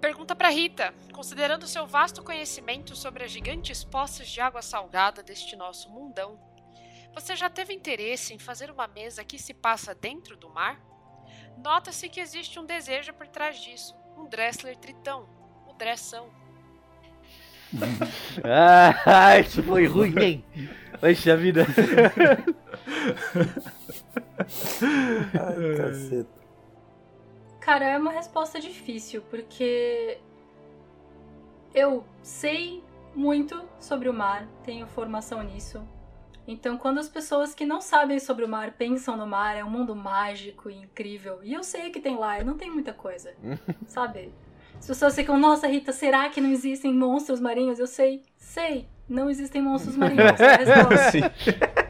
Pergunta 0.00 0.34
para 0.34 0.48
Rita: 0.48 0.94
considerando 1.12 1.66
seu 1.66 1.86
vasto 1.86 2.22
conhecimento 2.22 2.94
sobre 2.94 3.24
as 3.24 3.30
gigantes 3.30 3.82
poças 3.84 4.28
de 4.28 4.40
água 4.40 4.62
salgada 4.62 5.22
deste 5.22 5.56
nosso 5.56 5.90
mundão, 5.90 6.38
você 7.12 7.34
já 7.34 7.50
teve 7.50 7.74
interesse 7.74 8.32
em 8.32 8.38
fazer 8.38 8.70
uma 8.70 8.86
mesa 8.86 9.24
que 9.24 9.38
se 9.38 9.52
passa 9.52 9.94
dentro 9.94 10.36
do 10.36 10.48
mar? 10.48 10.80
Nota-se 11.62 12.08
que 12.08 12.20
existe 12.20 12.60
um 12.60 12.64
desejo 12.64 13.12
por 13.12 13.26
trás 13.26 13.60
disso, 13.60 13.96
um 14.16 14.28
Dressler 14.28 14.76
tritão, 14.76 15.28
o 15.66 15.72
Dressão. 15.72 16.30
ah, 18.44 19.38
isso 19.40 19.62
foi 19.62 19.86
ruim, 19.86 20.14
hein? 20.18 20.44
Poxa 21.00 21.36
vida. 21.36 21.66
Ai, 25.34 25.76
caceta. 25.76 26.37
Cara, 27.68 27.84
é 27.84 27.98
uma 27.98 28.12
resposta 28.12 28.58
difícil, 28.58 29.20
porque 29.28 30.16
eu 31.74 32.02
sei 32.22 32.82
muito 33.14 33.62
sobre 33.78 34.08
o 34.08 34.14
mar, 34.14 34.48
tenho 34.64 34.86
formação 34.86 35.42
nisso. 35.42 35.86
Então, 36.46 36.78
quando 36.78 36.96
as 36.96 37.10
pessoas 37.10 37.54
que 37.54 37.66
não 37.66 37.82
sabem 37.82 38.18
sobre 38.18 38.42
o 38.42 38.48
mar 38.48 38.72
pensam 38.72 39.18
no 39.18 39.26
mar, 39.26 39.54
é 39.54 39.62
um 39.62 39.68
mundo 39.68 39.94
mágico 39.94 40.70
e 40.70 40.76
incrível. 40.76 41.40
E 41.42 41.52
eu 41.52 41.62
sei 41.62 41.90
o 41.90 41.92
que 41.92 42.00
tem 42.00 42.16
lá, 42.16 42.42
não 42.42 42.56
tem 42.56 42.70
muita 42.70 42.94
coisa, 42.94 43.34
sabe? 43.86 44.32
As 44.78 44.86
pessoas 44.86 45.14
ficam, 45.14 45.38
nossa, 45.38 45.66
Rita, 45.66 45.92
será 45.92 46.30
que 46.30 46.40
não 46.40 46.48
existem 46.48 46.94
monstros 46.94 47.38
marinhos? 47.38 47.78
Eu 47.78 47.86
sei, 47.86 48.22
sei, 48.38 48.88
não 49.06 49.28
existem 49.28 49.60
monstros 49.60 49.94
marinhos. 49.94 50.40
É 50.40 50.54
a 50.54 50.56
resposta. 50.56 51.87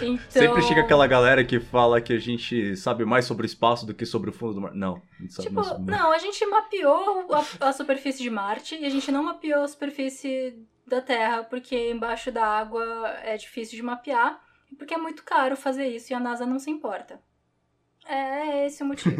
Então... 0.00 0.18
Sempre 0.28 0.62
chega 0.62 0.80
aquela 0.82 1.06
galera 1.06 1.44
que 1.44 1.58
fala 1.58 2.00
que 2.00 2.12
a 2.12 2.18
gente 2.18 2.76
sabe 2.76 3.04
mais 3.04 3.24
sobre 3.24 3.44
o 3.44 3.48
espaço 3.48 3.86
do 3.86 3.94
que 3.94 4.04
sobre 4.04 4.30
o 4.30 4.32
fundo 4.32 4.54
do 4.54 4.60
mar. 4.60 4.74
Não, 4.74 5.02
a 5.20 5.42
Tipo, 5.42 5.54
mais 5.54 5.66
sobre 5.68 5.90
não, 5.90 6.12
a 6.12 6.18
gente 6.18 6.44
mapeou 6.46 7.26
a, 7.32 7.68
a 7.68 7.72
superfície 7.72 8.22
de 8.22 8.30
Marte 8.30 8.76
e 8.76 8.84
a 8.84 8.90
gente 8.90 9.10
não 9.10 9.22
mapeou 9.22 9.62
a 9.62 9.68
superfície 9.68 10.54
da 10.86 11.00
Terra, 11.00 11.42
porque 11.44 11.90
embaixo 11.90 12.30
da 12.30 12.44
água 12.46 12.84
é 13.22 13.36
difícil 13.36 13.76
de 13.76 13.82
mapear 13.82 14.40
e 14.70 14.76
porque 14.76 14.94
é 14.94 14.98
muito 14.98 15.24
caro 15.24 15.56
fazer 15.56 15.88
isso 15.88 16.12
e 16.12 16.14
a 16.14 16.20
NASA 16.20 16.46
não 16.46 16.58
se 16.58 16.70
importa. 16.70 17.20
É 18.06 18.66
esse 18.66 18.82
o 18.82 18.86
motivo. 18.86 19.16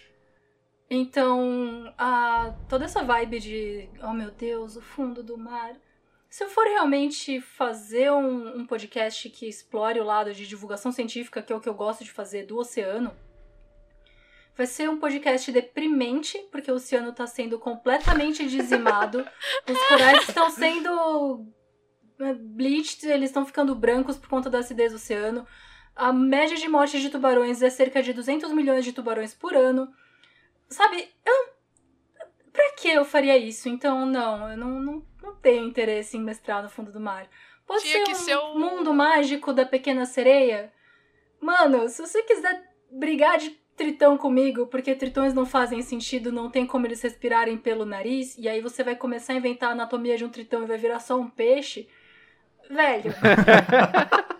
então, 0.90 1.92
a, 1.96 2.54
toda 2.68 2.84
essa 2.84 3.02
vibe 3.02 3.40
de, 3.40 3.88
oh 4.02 4.12
meu 4.12 4.30
Deus, 4.30 4.76
o 4.76 4.82
fundo 4.82 5.22
do 5.22 5.38
mar. 5.38 5.74
Se 6.34 6.42
eu 6.42 6.48
for 6.48 6.66
realmente 6.66 7.40
fazer 7.40 8.10
um, 8.10 8.58
um 8.58 8.66
podcast 8.66 9.30
que 9.30 9.46
explore 9.46 10.00
o 10.00 10.04
lado 10.04 10.34
de 10.34 10.48
divulgação 10.48 10.90
científica, 10.90 11.40
que 11.40 11.52
é 11.52 11.54
o 11.54 11.60
que 11.60 11.68
eu 11.68 11.74
gosto 11.74 12.02
de 12.02 12.10
fazer 12.10 12.44
do 12.44 12.58
oceano, 12.58 13.16
Vai 14.56 14.66
ser 14.66 14.90
um 14.90 14.98
podcast 14.98 15.50
deprimente, 15.52 16.36
porque 16.50 16.72
o 16.72 16.74
oceano 16.74 17.12
tá 17.12 17.24
sendo 17.24 17.56
completamente 17.58 18.48
dizimado. 18.48 19.24
Os 19.68 19.88
corais 19.88 20.28
estão 20.28 20.50
sendo 20.50 21.46
eh, 22.20 22.34
bleached, 22.34 23.04
eles 23.04 23.30
estão 23.30 23.46
ficando 23.46 23.74
brancos 23.74 24.16
por 24.16 24.28
conta 24.28 24.50
da 24.50 24.58
acidez 24.58 24.90
do 24.90 24.96
oceano. 24.96 25.46
A 25.94 26.12
média 26.12 26.56
de 26.56 26.68
morte 26.68 27.00
de 27.00 27.10
tubarões 27.10 27.62
é 27.62 27.70
cerca 27.70 28.02
de 28.02 28.12
200 28.12 28.52
milhões 28.52 28.84
de 28.84 28.92
tubarões 28.92 29.34
por 29.34 29.54
ano. 29.54 29.88
Sabe, 30.68 31.08
eu... 31.24 31.54
Pra 32.52 32.72
que 32.76 32.88
eu 32.88 33.04
faria 33.04 33.36
isso? 33.36 33.68
Então, 33.68 34.06
não, 34.06 34.50
eu 34.50 34.56
não, 34.56 34.80
não, 34.80 35.06
não 35.24 35.34
tenho 35.36 35.64
interesse 35.66 36.16
em 36.16 36.20
mestrar 36.22 36.62
no 36.62 36.68
fundo 36.68 36.92
do 36.92 37.00
mar. 37.00 37.28
Pode 37.66 37.82
Tinha 37.82 37.98
ser 37.98 38.04
que 38.04 38.12
um 38.12 38.14
ser 38.14 38.36
um- 38.38 38.58
mundo 38.58 38.92
mágico 38.92 39.52
da 39.52 39.64
pequena 39.64 40.04
sereia? 40.04 40.72
Mano, 41.40 41.88
se 41.88 42.00
você 42.00 42.22
quiser 42.22 42.62
brigar 42.90 43.38
de 43.38 43.50
tritão 43.76 44.16
comigo, 44.16 44.66
porque 44.68 44.94
tritões 44.94 45.34
não 45.34 45.44
fazem 45.44 45.82
sentido, 45.82 46.30
não 46.30 46.48
tem 46.50 46.64
como 46.66 46.86
eles 46.86 47.02
respirarem 47.02 47.56
pelo 47.58 47.84
nariz, 47.84 48.36
e 48.38 48.48
aí 48.48 48.60
você 48.60 48.84
vai 48.84 48.94
começar 48.94 49.32
a 49.32 49.36
inventar 49.36 49.70
a 49.70 49.72
anatomia 49.72 50.16
de 50.16 50.24
um 50.24 50.28
tritão 50.28 50.62
e 50.62 50.66
vai 50.66 50.78
virar 50.78 51.00
só 51.00 51.16
um 51.18 51.28
peixe. 51.28 51.88
Velho. 52.70 53.12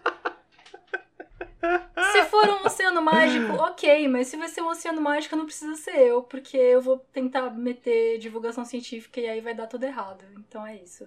se 2.12 2.24
for 2.24 2.48
um 2.48 2.66
oceano 2.66 3.02
mágico, 3.02 3.52
ok, 3.54 4.08
mas 4.08 4.28
se 4.28 4.36
vai 4.36 4.48
ser 4.48 4.62
um 4.62 4.68
oceano 4.68 5.00
mágico, 5.00 5.36
não 5.36 5.46
precisa 5.46 5.74
ser 5.76 5.96
eu, 5.96 6.22
porque 6.22 6.56
eu 6.56 6.80
vou 6.80 6.98
tentar 6.98 7.50
meter 7.50 8.18
divulgação 8.18 8.64
científica 8.64 9.20
e 9.20 9.26
aí 9.26 9.40
vai 9.40 9.54
dar 9.54 9.66
tudo 9.66 9.84
errado. 9.84 10.24
Então 10.38 10.66
é 10.66 10.76
isso. 10.76 11.06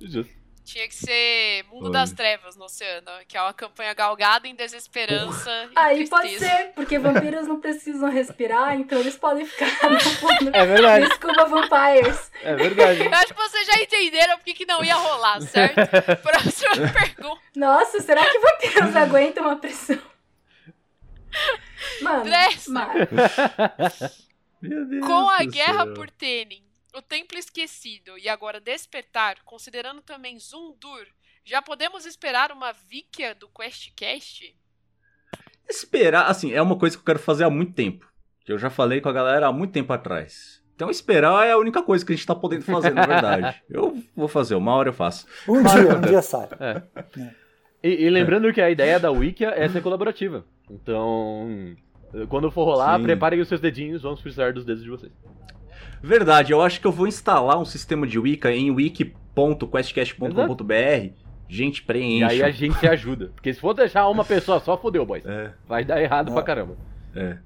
Justo. 0.00 0.34
Tinha 0.66 0.88
que 0.88 0.94
ser 0.96 1.64
Mundo 1.70 1.84
Olha. 1.84 1.92
das 1.92 2.10
Trevas 2.12 2.56
no 2.56 2.64
oceano, 2.64 3.08
que 3.28 3.36
é 3.36 3.40
uma 3.40 3.54
campanha 3.54 3.94
galgada 3.94 4.48
em 4.48 4.54
desesperança 4.54 5.48
e 5.70 5.72
Aí 5.76 6.08
pode 6.08 6.36
ser, 6.40 6.72
porque 6.74 6.98
vampiros 6.98 7.46
não 7.46 7.60
precisam 7.60 8.10
respirar, 8.10 8.74
então 8.74 8.98
eles 8.98 9.16
podem 9.16 9.46
ficar 9.46 9.66
no 9.88 10.00
fundo. 10.00 10.50
É 10.52 10.66
verdade, 10.66 11.06
Desculpa, 11.06 11.44
vampires. 11.46 12.32
é 12.42 12.54
verdade. 12.56 13.04
Eu 13.04 13.14
acho 13.14 13.26
que 13.28 13.34
vocês 13.40 13.64
já 13.64 13.80
entenderam 13.80 14.36
porque 14.38 14.54
que 14.54 14.66
não 14.66 14.82
ia 14.82 14.96
rolar, 14.96 15.40
certo? 15.42 15.76
Próxima 16.20 16.92
pergunta. 16.92 17.40
Nossa, 17.54 18.00
será 18.00 18.28
que 18.28 18.38
vampiros 18.40 18.96
aguentam 18.96 19.48
a 19.48 19.54
pressão? 19.56 20.02
Mano, 22.02 22.24
Dressa. 22.24 22.72
mar. 22.72 22.92
Meu 24.60 24.84
Deus 24.86 25.06
Com 25.06 25.30
a 25.30 25.44
guerra 25.44 25.84
céu. 25.84 25.94
por 25.94 26.10
Tenin, 26.10 26.64
o 26.96 27.02
Templo 27.02 27.36
Esquecido 27.36 28.16
e 28.16 28.26
agora 28.26 28.58
Despertar, 28.58 29.36
considerando 29.44 30.00
também 30.00 30.38
Zundur, 30.38 31.06
já 31.44 31.60
podemos 31.60 32.06
esperar 32.06 32.50
uma 32.50 32.72
Vikia 32.72 33.34
do 33.34 33.48
QuestCast? 33.48 34.56
Esperar, 35.68 36.30
assim, 36.30 36.54
é 36.54 36.62
uma 36.62 36.78
coisa 36.78 36.96
que 36.96 37.02
eu 37.02 37.04
quero 37.04 37.18
fazer 37.18 37.44
há 37.44 37.50
muito 37.50 37.74
tempo. 37.74 38.10
Que 38.46 38.52
eu 38.52 38.58
já 38.58 38.70
falei 38.70 39.02
com 39.02 39.10
a 39.10 39.12
galera 39.12 39.46
há 39.46 39.52
muito 39.52 39.72
tempo 39.72 39.92
atrás. 39.92 40.62
Então 40.74 40.88
esperar 40.88 41.46
é 41.46 41.52
a 41.52 41.58
única 41.58 41.82
coisa 41.82 42.04
que 42.04 42.14
a 42.14 42.16
gente 42.16 42.26
tá 42.26 42.34
podendo 42.34 42.64
fazer, 42.64 42.94
na 42.94 43.04
verdade. 43.04 43.62
eu 43.68 44.02
vou 44.14 44.28
fazer, 44.28 44.54
uma 44.54 44.74
hora 44.74 44.88
eu 44.88 44.94
faço. 44.94 45.26
Um 45.46 45.62
dia, 45.62 45.96
um 45.96 46.00
dia 46.00 46.22
sai. 46.22 46.48
E, 47.82 48.04
e 48.06 48.10
lembrando 48.10 48.50
que 48.54 48.60
a 48.60 48.70
ideia 48.70 48.98
da 48.98 49.10
Wikia 49.10 49.50
é 49.50 49.68
ser 49.68 49.82
colaborativa. 49.82 50.46
Então, 50.70 51.76
quando 52.30 52.50
for 52.50 52.64
rolar, 52.64 52.96
Sim. 52.96 53.04
preparem 53.04 53.40
os 53.40 53.48
seus 53.48 53.60
dedinhos, 53.60 54.02
vamos 54.02 54.22
precisar 54.22 54.54
dos 54.54 54.64
dedos 54.64 54.82
de 54.82 54.88
vocês. 54.88 55.12
Verdade, 56.06 56.52
eu 56.52 56.62
acho 56.62 56.80
que 56.80 56.86
eu 56.86 56.92
vou 56.92 57.06
instalar 57.08 57.58
um 57.58 57.64
sistema 57.64 58.06
de 58.06 58.16
Wicca 58.18 58.52
em 58.52 58.70
wiki.questcast.com.br. 58.70 61.12
Gente, 61.48 61.78
E 61.78 61.82
preenche. 61.84 62.24
aí 62.24 62.42
a 62.42 62.50
gente 62.50 62.86
ajuda. 62.88 63.28
Porque 63.34 63.52
se 63.52 63.60
for 63.60 63.74
deixar 63.74 64.08
uma 64.08 64.24
pessoa 64.24 64.58
só, 64.60 64.76
fodeu, 64.78 65.04
boys. 65.04 65.24
É, 65.26 65.52
Vai 65.66 65.84
dar 65.84 66.00
errado 66.02 66.30
Ah. 66.30 66.34
pra 66.34 66.42
caramba. 66.42 66.76
é. 67.14 67.38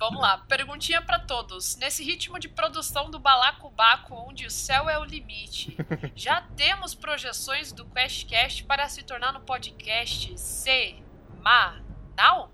Vamos 0.00 0.20
lá, 0.22 0.38
perguntinha 0.48 1.02
pra 1.02 1.18
todos. 1.18 1.76
Nesse 1.76 2.02
ritmo 2.02 2.38
de 2.38 2.48
produção 2.48 3.10
do 3.10 3.18
Balacobaco, 3.18 4.14
onde 4.14 4.46
o 4.46 4.50
céu 4.50 4.88
é 4.88 4.98
o 4.98 5.04
limite, 5.04 5.76
já 6.16 6.40
temos 6.56 6.94
projeções 6.94 7.70
do 7.70 7.84
QuestCast 7.84 8.64
para 8.64 8.88
se 8.88 9.02
tornar 9.04 9.34
no 9.34 9.40
podcast 9.40 10.32
semanal? 10.40 12.50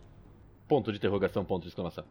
Ponto 0.67 0.91
de 0.91 0.99
interrogação, 0.99 1.45
ponto 1.45 1.63
de 1.63 1.69
exclamação. 1.69 2.05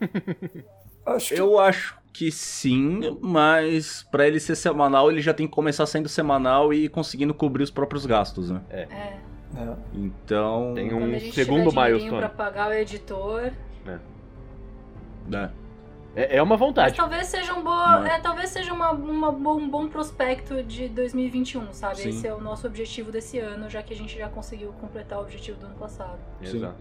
Acho 1.06 1.34
que 1.34 1.40
Eu 1.40 1.58
acho 1.60 1.96
que 2.12 2.32
sim, 2.32 3.16
mas 3.20 4.02
pra 4.10 4.26
ele 4.26 4.40
ser 4.40 4.56
semanal, 4.56 5.10
ele 5.10 5.20
já 5.20 5.32
tem 5.32 5.46
que 5.46 5.52
começar 5.52 5.86
sendo 5.86 6.08
semanal 6.08 6.72
e 6.74 6.88
conseguindo 6.88 7.32
cobrir 7.32 7.62
os 7.62 7.70
próprios 7.70 8.04
gastos, 8.06 8.50
né? 8.50 8.60
É. 8.70 8.80
é, 8.82 9.18
Então. 9.94 10.72
Tem 10.74 10.92
um 10.92 11.10
gente 11.12 11.32
segundo 11.32 11.70
milestone. 11.72 12.18
pra 12.18 12.28
pagar 12.28 12.70
o 12.70 12.72
editor. 12.72 13.52
né? 15.28 15.52
É, 16.14 16.38
é 16.38 16.42
uma 16.42 16.56
Mas 16.56 16.60
vontade. 16.60 16.96
talvez 16.96 17.26
seja 17.26 17.52
um 17.52 17.62
boa, 17.62 18.00
Mas- 18.00 18.06
é, 18.10 18.18
talvez 18.18 18.48
seja 18.48 18.72
uma, 18.72 18.90
uma 18.90 19.28
um 19.30 19.68
bom 19.68 19.86
prospecto 19.86 20.62
de 20.62 20.88
2021, 20.88 21.72
sabe? 21.74 21.96
Sim. 21.98 22.08
Esse 22.08 22.26
é 22.26 22.32
o 22.34 22.40
nosso 22.40 22.66
objetivo 22.66 23.12
desse 23.12 23.38
ano, 23.38 23.68
já 23.68 23.82
que 23.82 23.92
a 23.92 23.96
gente 23.96 24.16
já 24.18 24.28
conseguiu 24.28 24.72
completar 24.80 25.18
o 25.18 25.22
objetivo 25.22 25.60
do 25.60 25.66
ano 25.66 25.74
passado. 25.76 26.18
Exato. 26.40 26.74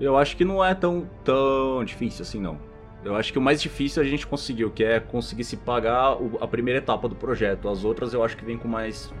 Eu 0.00 0.16
acho 0.16 0.36
que 0.36 0.44
não 0.44 0.64
é 0.64 0.74
tão, 0.74 1.08
tão 1.24 1.84
difícil 1.84 2.22
assim, 2.22 2.40
não. 2.40 2.60
Eu 3.04 3.16
acho 3.16 3.32
que 3.32 3.38
o 3.38 3.42
mais 3.42 3.60
difícil 3.60 4.02
a 4.02 4.06
gente 4.06 4.26
conseguiu, 4.26 4.70
que 4.70 4.84
é 4.84 5.00
conseguir 5.00 5.44
se 5.44 5.56
pagar 5.56 6.14
o- 6.20 6.38
a 6.42 6.46
primeira 6.46 6.78
etapa 6.78 7.08
do 7.08 7.14
projeto. 7.16 7.68
As 7.68 7.84
outras 7.84 8.14
eu 8.14 8.24
acho 8.24 8.36
que 8.36 8.44
vem 8.44 8.56
com 8.58 8.68
mais 8.68 9.12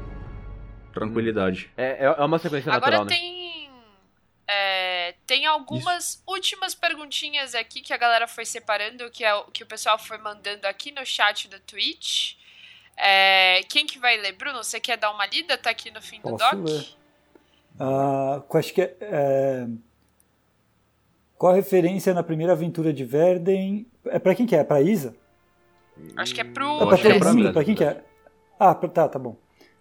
tranquilidade. 0.92 1.70
É, 1.76 2.04
é 2.04 2.14
é 2.18 2.24
uma 2.24 2.38
sequência 2.38 2.72
Agora 2.72 2.98
natural, 2.98 3.04
né? 3.06 3.10
tem. 3.16 3.70
é, 4.46 5.14
tem 5.26 5.46
algumas 5.46 6.22
últimas 6.26 6.74
perguntinhas 6.74 7.54
aqui 7.54 7.80
que 7.80 7.92
a 7.92 7.96
galera 7.96 8.28
foi 8.28 8.44
separando, 8.44 9.08
que, 9.10 9.24
é 9.24 9.34
o, 9.34 9.44
que 9.44 9.62
o 9.62 9.66
pessoal 9.66 9.98
foi 9.98 10.18
mandando 10.18 10.66
aqui 10.66 10.92
no 10.92 11.04
chat 11.06 11.48
do 11.48 11.58
Twitch. 11.60 12.34
É, 12.96 13.62
quem 13.68 13.86
que 13.86 13.98
vai 13.98 14.16
ler? 14.18 14.32
Bruno, 14.32 14.62
você 14.62 14.78
quer 14.78 14.96
dar 14.98 15.10
uma 15.10 15.26
lida? 15.26 15.56
Tá 15.56 15.70
aqui 15.70 15.90
no 15.90 16.02
fim 16.02 16.16
do 16.20 16.22
Posso 16.36 16.38
doc? 16.56 16.68
ler. 16.68 16.86
Acho 18.54 18.74
que 18.74 18.82
é, 18.82 18.96
é, 19.00 19.66
qual 21.42 21.52
a 21.52 21.56
referência 21.56 22.14
na 22.14 22.22
primeira 22.22 22.52
aventura 22.52 22.92
de 22.92 23.04
Verden? 23.04 23.84
É 24.06 24.20
pra 24.20 24.32
quem 24.32 24.46
que 24.46 24.54
é? 24.54 24.60
É 24.60 24.64
pra 24.64 24.80
Isa? 24.80 25.12
Acho 26.16 26.32
que 26.36 26.40
é 26.40 26.44
pro. 26.44 26.64
É 26.64 26.78
pra 26.86 26.94
acho 26.94 27.02
que 27.02 27.08
é 27.08 27.18
pra 27.18 27.32
mundo? 27.32 27.44
mim. 27.46 27.52
Pra 27.52 27.64
quem 27.64 27.74
que 27.74 27.82
é? 27.82 28.04
Ah, 28.60 28.72
pra- 28.76 28.88
tá, 28.88 29.08
tá 29.08 29.18
bom. 29.18 29.36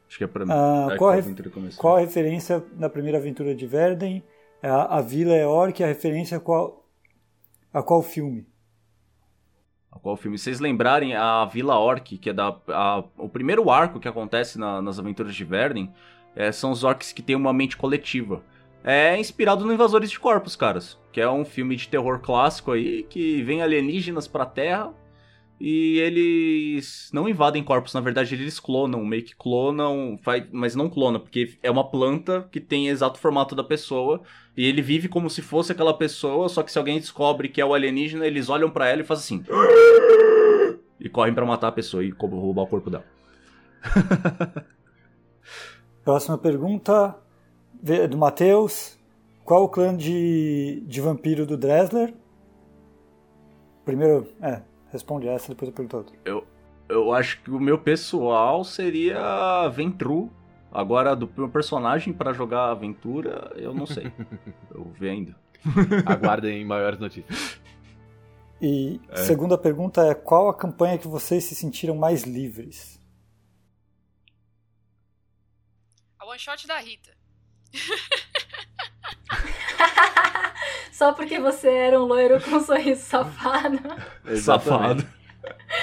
Acho 0.07 0.17
que 0.17 0.23
é 0.23 0.27
pra 0.27 0.43
mim. 0.43 0.51
Ah, 0.51 0.89
É, 0.91 0.97
qual 0.97 1.11
a 1.11 1.13
ref-. 1.15 1.75
Qual 1.77 1.97
a 1.97 1.99
referência 1.99 2.63
na 2.79 2.89
primeira 2.89 3.19
aventura 3.19 3.53
de 3.53 3.67
Verden? 3.67 4.23
É 4.63 4.67
A, 4.69 4.97
a 4.97 5.01
vila 5.01 5.33
é 5.35 5.45
orc, 5.45 5.83
a 5.83 5.87
referência 5.87 6.37
a 6.37 6.39
qual, 6.39 6.83
a 7.71 7.83
qual 7.83 8.01
filme? 8.01 8.47
A 9.91 9.99
Qual 9.99 10.15
filme? 10.17 10.37
Se 10.39 10.45
vocês 10.45 10.59
lembrarem, 10.59 11.13
a 11.15 11.45
Vila 11.45 11.77
Orc, 11.77 12.17
que 12.17 12.29
é 12.29 12.33
da, 12.33 12.57
a- 12.69 13.03
o 13.19 13.29
primeiro 13.29 13.69
arco 13.69 13.99
que 13.99 14.07
acontece 14.07 14.57
na- 14.57 14.81
nas 14.81 14.97
aventuras 14.97 15.35
de 15.35 15.43
Verden, 15.43 15.93
é, 16.35 16.51
são 16.51 16.71
os 16.71 16.83
orcs 16.83 17.11
que 17.13 17.21
têm 17.21 17.35
uma 17.35 17.53
mente 17.53 17.77
coletiva. 17.77 18.41
É 18.83 19.17
inspirado 19.17 19.65
no 19.65 19.73
Invasores 19.73 20.09
de 20.09 20.19
Corpos, 20.19 20.55
caras. 20.55 20.99
Que 21.11 21.21
é 21.21 21.29
um 21.29 21.45
filme 21.45 21.75
de 21.75 21.87
terror 21.87 22.19
clássico 22.19 22.71
aí, 22.71 23.03
que 23.03 23.41
vem 23.43 23.61
alienígenas 23.61 24.27
pra 24.27 24.45
Terra 24.45 24.93
e 25.63 25.99
eles 25.99 27.11
não 27.13 27.29
invadem 27.29 27.63
corpos, 27.63 27.93
na 27.93 28.01
verdade 28.01 28.33
eles 28.33 28.59
clonam, 28.59 29.05
meio 29.05 29.23
que 29.23 29.35
clonam, 29.35 30.19
mas 30.51 30.75
não 30.75 30.89
clona, 30.89 31.19
porque 31.19 31.55
é 31.61 31.69
uma 31.69 31.87
planta 31.87 32.49
que 32.51 32.59
tem 32.59 32.87
exato 32.87 33.19
formato 33.19 33.53
da 33.53 33.63
pessoa 33.63 34.23
e 34.57 34.65
ele 34.65 34.81
vive 34.81 35.07
como 35.07 35.29
se 35.29 35.43
fosse 35.43 35.71
aquela 35.71 35.95
pessoa, 35.95 36.49
só 36.49 36.63
que 36.63 36.71
se 36.71 36.79
alguém 36.79 36.99
descobre 36.99 37.47
que 37.47 37.61
é 37.61 37.65
o 37.65 37.75
alienígena, 37.75 38.25
eles 38.25 38.49
olham 38.49 38.71
pra 38.71 38.87
ela 38.89 39.01
e 39.01 39.05
fazem 39.05 39.43
assim. 39.43 39.53
E 40.99 41.07
correm 41.07 41.35
pra 41.35 41.45
matar 41.45 41.67
a 41.67 41.71
pessoa 41.71 42.03
e 42.03 42.09
roubar 42.09 42.63
o 42.63 42.67
corpo 42.67 42.89
dela. 42.89 43.05
Próxima 46.03 46.39
pergunta 46.39 47.20
do 47.81 48.17
Matheus. 48.17 48.97
Qual 49.43 49.63
o 49.63 49.69
clã 49.69 49.95
de, 49.95 50.83
de 50.87 51.01
vampiro 51.01 51.45
do 51.45 51.57
Dressler? 51.57 52.13
Primeiro, 53.83 54.31
é, 54.41 54.61
responde 54.91 55.27
essa, 55.27 55.49
depois 55.49 55.69
eu 55.69 55.75
pergunto 55.75 55.97
outra. 55.97 56.15
Eu 56.87 57.13
acho 57.13 57.41
que 57.41 57.49
o 57.49 57.59
meu 57.59 57.77
pessoal 57.77 58.63
seria 58.63 59.67
Ventru. 59.69 60.29
Agora, 60.71 61.15
do 61.15 61.29
meu 61.35 61.49
personagem 61.49 62.13
pra 62.13 62.33
jogar 62.33 62.69
aventura, 62.71 63.51
eu 63.55 63.73
não 63.73 63.85
sei. 63.85 64.11
eu 64.71 64.83
vou 64.83 64.93
ver 64.93 65.09
ainda. 65.09 65.35
Aguardem 66.05 66.63
maiores 66.65 66.99
notícias. 66.99 67.59
E 68.61 68.99
É. 69.09 69.15
segunda 69.17 69.57
pergunta 69.57 70.01
é: 70.05 70.13
qual 70.13 70.49
a 70.49 70.53
campanha 70.53 70.97
que 70.97 71.07
vocês 71.07 71.43
se 71.45 71.55
sentiram 71.55 71.95
mais 71.95 72.23
livres? 72.23 72.99
A 76.19 76.25
one 76.25 76.39
shot 76.39 76.67
da 76.67 76.77
Rita. 76.77 77.11
Só 80.91 81.13
porque 81.13 81.39
você 81.39 81.69
era 81.69 81.99
um 81.99 82.05
loiro 82.05 82.39
com 82.41 82.57
um 82.57 82.63
sorriso 82.63 83.01
safado. 83.01 83.79
Safado. 84.37 85.07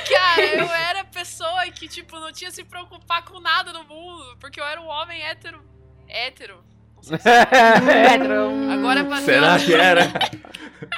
Cara, 0.08 0.42
eu 0.42 0.72
era 0.72 1.04
pessoa 1.04 1.64
que, 1.74 1.88
tipo, 1.88 2.18
não 2.18 2.32
tinha 2.32 2.50
se 2.50 2.62
preocupar 2.62 3.24
com 3.24 3.40
nada 3.40 3.72
no 3.72 3.84
mundo, 3.84 4.36
porque 4.38 4.60
eu 4.60 4.64
era 4.64 4.80
um 4.80 4.86
homem 4.86 5.20
hétero. 5.22 5.60
Hétero. 6.06 6.62
Não 6.96 7.02
sei 7.02 7.18
se 7.18 7.28
Hum, 8.48 8.72
Agora 8.72 9.04
pra 9.04 9.20
Será 9.20 9.58
que 9.58 9.74
era? 9.74 10.02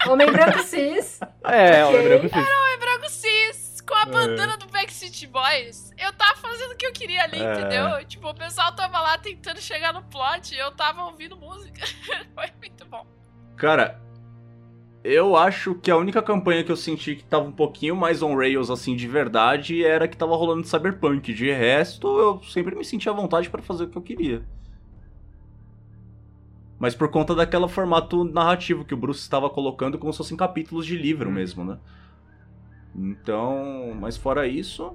Homem 0.06 0.30
branco 0.30 0.62
cis. 0.62 1.20
É, 1.44 1.84
Ok. 1.84 2.00
o 2.00 2.02
branco 2.02 2.28
sim. 2.28 2.30
branco 2.30 2.46
cis, 2.46 2.72
com 3.90 3.96
a 3.96 4.06
bandana 4.06 4.56
do 4.56 4.66
Backstreet 4.68 5.26
Boys. 5.26 5.92
Eu 5.98 6.12
tava 6.12 6.36
fazendo 6.36 6.72
o 6.72 6.76
que 6.76 6.86
eu 6.86 6.92
queria 6.92 7.24
ali, 7.24 7.40
É. 7.42 7.52
entendeu? 7.52 8.04
Tipo, 8.06 8.30
o 8.30 8.34
pessoal 8.34 8.72
tava 8.74 9.00
lá 9.00 9.18
tentando 9.18 9.60
chegar 9.60 9.92
no 9.92 10.02
plot 10.04 10.54
e 10.54 10.58
eu 10.58 10.70
tava 10.72 11.04
ouvindo 11.04 11.36
música. 11.36 11.82
Foi 12.34 12.46
muito 12.60 12.84
bom. 12.86 13.04
Cara, 13.56 14.00
eu 15.02 15.36
acho 15.36 15.74
que 15.74 15.90
a 15.90 15.96
única 15.96 16.22
campanha 16.22 16.62
que 16.62 16.70
eu 16.70 16.76
senti 16.76 17.16
que 17.16 17.24
tava 17.24 17.44
um 17.46 17.52
pouquinho 17.52 17.96
mais 17.96 18.22
on 18.22 18.36
rails, 18.36 18.70
assim, 18.70 18.94
de 18.94 19.08
verdade, 19.08 19.84
era 19.84 20.06
que 20.06 20.16
tava 20.16 20.36
rolando 20.36 20.62
de 20.62 20.68
Cyberpunk. 20.68 21.32
De 21.34 21.50
resto, 21.52 22.06
eu 22.18 22.42
sempre 22.44 22.74
me 22.76 22.84
senti 22.84 23.08
à 23.08 23.12
vontade 23.12 23.50
pra 23.50 23.60
fazer 23.60 23.84
o 23.84 23.88
que 23.88 23.98
eu 23.98 24.02
queria. 24.02 24.42
Mas 26.78 26.94
por 26.94 27.10
conta 27.10 27.34
daquele 27.34 27.68
formato 27.68 28.24
narrativo 28.24 28.84
que 28.86 28.94
o 28.94 28.96
Bruce 28.96 29.20
estava 29.20 29.50
colocando 29.50 29.98
como 29.98 30.12
se 30.12 30.16
fossem 30.18 30.36
capítulos 30.36 30.86
de 30.86 30.96
livro 30.96 31.30
mesmo, 31.30 31.62
né? 31.62 31.78
Então, 32.94 33.94
mas 33.98 34.16
fora 34.16 34.46
isso, 34.46 34.94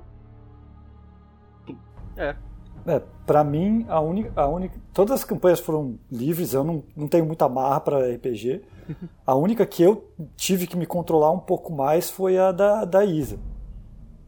É, 2.87 3.01
pra 3.25 3.43
mim, 3.43 3.85
a 3.89 3.99
única, 3.99 4.31
a 4.35 4.47
única. 4.47 4.79
Todas 4.93 5.13
as 5.15 5.23
campanhas 5.23 5.59
foram 5.59 5.97
livres, 6.11 6.53
eu 6.53 6.63
não, 6.63 6.83
não 6.95 7.07
tenho 7.07 7.25
muita 7.25 7.49
marra 7.49 7.79
pra 7.79 8.13
RPG. 8.13 8.61
A 9.25 9.33
única 9.33 9.65
que 9.65 9.81
eu 9.81 10.11
tive 10.37 10.67
que 10.67 10.77
me 10.77 10.85
controlar 10.85 11.31
um 11.31 11.39
pouco 11.39 11.73
mais 11.73 12.07
foi 12.07 12.37
a 12.37 12.51
da, 12.51 12.85
da 12.85 13.03
Isa. 13.03 13.39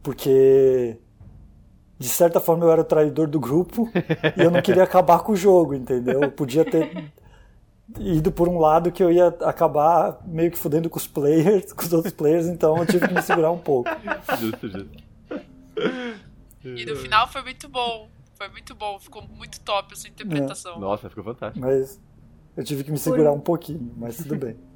Porque. 0.02 0.98
De 1.96 2.08
certa 2.08 2.40
forma 2.40 2.64
eu 2.64 2.72
era 2.72 2.80
o 2.80 2.84
traidor 2.84 3.28
do 3.28 3.38
grupo 3.38 3.88
e 4.36 4.42
eu 4.42 4.50
não 4.50 4.60
queria 4.60 4.82
acabar 4.82 5.20
com 5.20 5.32
o 5.32 5.36
jogo, 5.36 5.74
entendeu? 5.74 6.22
Eu 6.22 6.32
podia 6.32 6.64
ter 6.64 7.12
ido 7.98 8.30
por 8.30 8.48
um 8.48 8.58
lado 8.58 8.92
que 8.92 9.02
eu 9.02 9.10
ia 9.10 9.28
acabar 9.28 10.20
meio 10.26 10.50
que 10.50 10.58
fudendo 10.58 10.90
com 10.90 10.98
os 10.98 11.06
players, 11.06 11.72
com 11.72 11.82
os 11.82 11.92
outros 11.92 12.12
players, 12.12 12.46
então 12.46 12.76
eu 12.78 12.86
tive 12.86 13.08
que 13.08 13.14
me 13.14 13.22
segurar 13.22 13.50
um 13.50 13.58
pouco. 13.58 13.88
Justo, 14.38 14.68
justo. 14.68 15.08
E 16.64 16.84
no 16.84 16.96
final 16.96 17.28
foi 17.28 17.42
muito 17.42 17.68
bom. 17.68 18.10
Foi 18.34 18.48
muito 18.48 18.74
bom, 18.74 18.98
ficou 19.00 19.22
muito 19.22 19.60
top 19.60 19.94
essa 19.94 20.06
interpretação. 20.06 20.78
Nossa, 20.78 21.08
ficou 21.08 21.24
fantástico. 21.24 21.64
Mas 21.64 22.00
eu 22.56 22.62
tive 22.62 22.84
que 22.84 22.90
me 22.90 22.98
segurar 22.98 23.32
um 23.32 23.40
pouquinho, 23.40 23.92
mas 23.96 24.16
tudo 24.16 24.36
bem. 24.36 24.56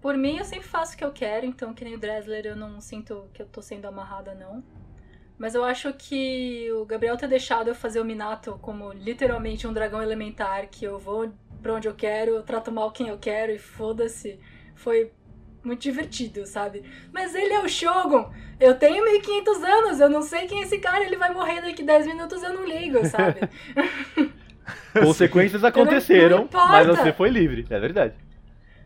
Por 0.00 0.16
mim, 0.16 0.36
eu 0.36 0.44
sempre 0.44 0.68
faço 0.68 0.94
o 0.94 0.96
que 0.96 1.04
eu 1.04 1.10
quero, 1.10 1.44
então, 1.44 1.74
que 1.74 1.84
nem 1.84 1.94
o 1.94 1.98
Dressler, 1.98 2.46
eu 2.46 2.56
não 2.56 2.80
sinto 2.80 3.24
que 3.32 3.42
eu 3.42 3.46
tô 3.46 3.60
sendo 3.60 3.86
amarrada, 3.86 4.34
não. 4.34 4.62
Mas 5.36 5.54
eu 5.54 5.64
acho 5.64 5.92
que 5.92 6.70
o 6.72 6.84
Gabriel 6.84 7.16
ter 7.16 7.28
deixado 7.28 7.68
eu 7.68 7.74
fazer 7.74 8.00
o 8.00 8.04
Minato 8.04 8.58
como 8.60 8.92
literalmente 8.92 9.66
um 9.66 9.72
dragão 9.72 10.02
elementar, 10.02 10.68
que 10.68 10.84
eu 10.84 10.98
vou 10.98 11.32
pra 11.62 11.74
onde 11.74 11.88
eu 11.88 11.94
quero, 11.94 12.32
eu 12.32 12.42
trato 12.42 12.70
mal 12.72 12.90
quem 12.90 13.08
eu 13.08 13.18
quero 13.18 13.52
e 13.52 13.58
foda-se, 13.58 14.38
foi 14.74 15.12
muito 15.62 15.80
divertido, 15.80 16.46
sabe? 16.46 16.82
Mas 17.12 17.34
ele 17.34 17.52
é 17.52 17.60
o 17.60 17.68
Shogun! 17.68 18.30
Eu 18.58 18.76
tenho 18.76 19.04
1500 19.04 19.62
anos, 19.62 20.00
eu 20.00 20.08
não 20.08 20.22
sei 20.22 20.46
quem 20.46 20.60
é 20.60 20.62
esse 20.62 20.78
cara, 20.78 21.04
ele 21.04 21.16
vai 21.16 21.32
morrer 21.32 21.60
daqui 21.60 21.82
10 21.82 22.06
minutos, 22.06 22.42
eu 22.42 22.52
não 22.52 22.64
ligo, 22.64 23.04
sabe? 23.06 23.40
Consequências 24.92 25.62
não 25.62 25.68
aconteceram, 25.68 26.42
importa. 26.42 26.68
mas 26.68 26.86
você 26.86 27.12
foi 27.12 27.30
livre. 27.30 27.66
É 27.70 27.78
verdade. 27.78 28.14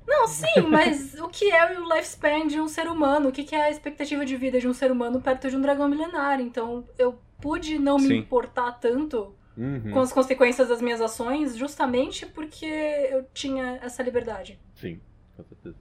Não, 0.06 0.26
sim, 0.26 0.60
mas 0.68 1.14
o 1.14 1.28
que 1.28 1.50
é 1.50 1.78
o 1.78 1.84
lifespan 1.84 2.46
de 2.46 2.60
um 2.60 2.68
ser 2.68 2.86
humano? 2.88 3.28
O 3.28 3.32
que 3.32 3.54
é 3.54 3.64
a 3.64 3.70
expectativa 3.70 4.24
de 4.26 4.36
vida 4.36 4.60
de 4.60 4.68
um 4.68 4.74
ser 4.74 4.90
humano 4.90 5.20
perto 5.20 5.48
de 5.48 5.56
um 5.56 5.60
dragão 5.60 5.88
milenário? 5.88 6.44
Então 6.44 6.84
eu 6.98 7.18
pude 7.40 7.78
não 7.78 7.96
me 7.98 8.08
Sim. 8.08 8.16
importar 8.18 8.72
tanto 8.72 9.34
Uhum. 9.56 9.90
com 9.90 10.00
as 10.00 10.12
consequências 10.12 10.68
das 10.68 10.80
minhas 10.80 11.00
ações 11.00 11.56
justamente 11.56 12.24
porque 12.24 12.64
eu 12.64 13.24
tinha 13.34 13.78
essa 13.82 14.02
liberdade. 14.02 14.58
Sim, 14.74 15.00
com 15.36 15.44
certeza. 15.44 15.76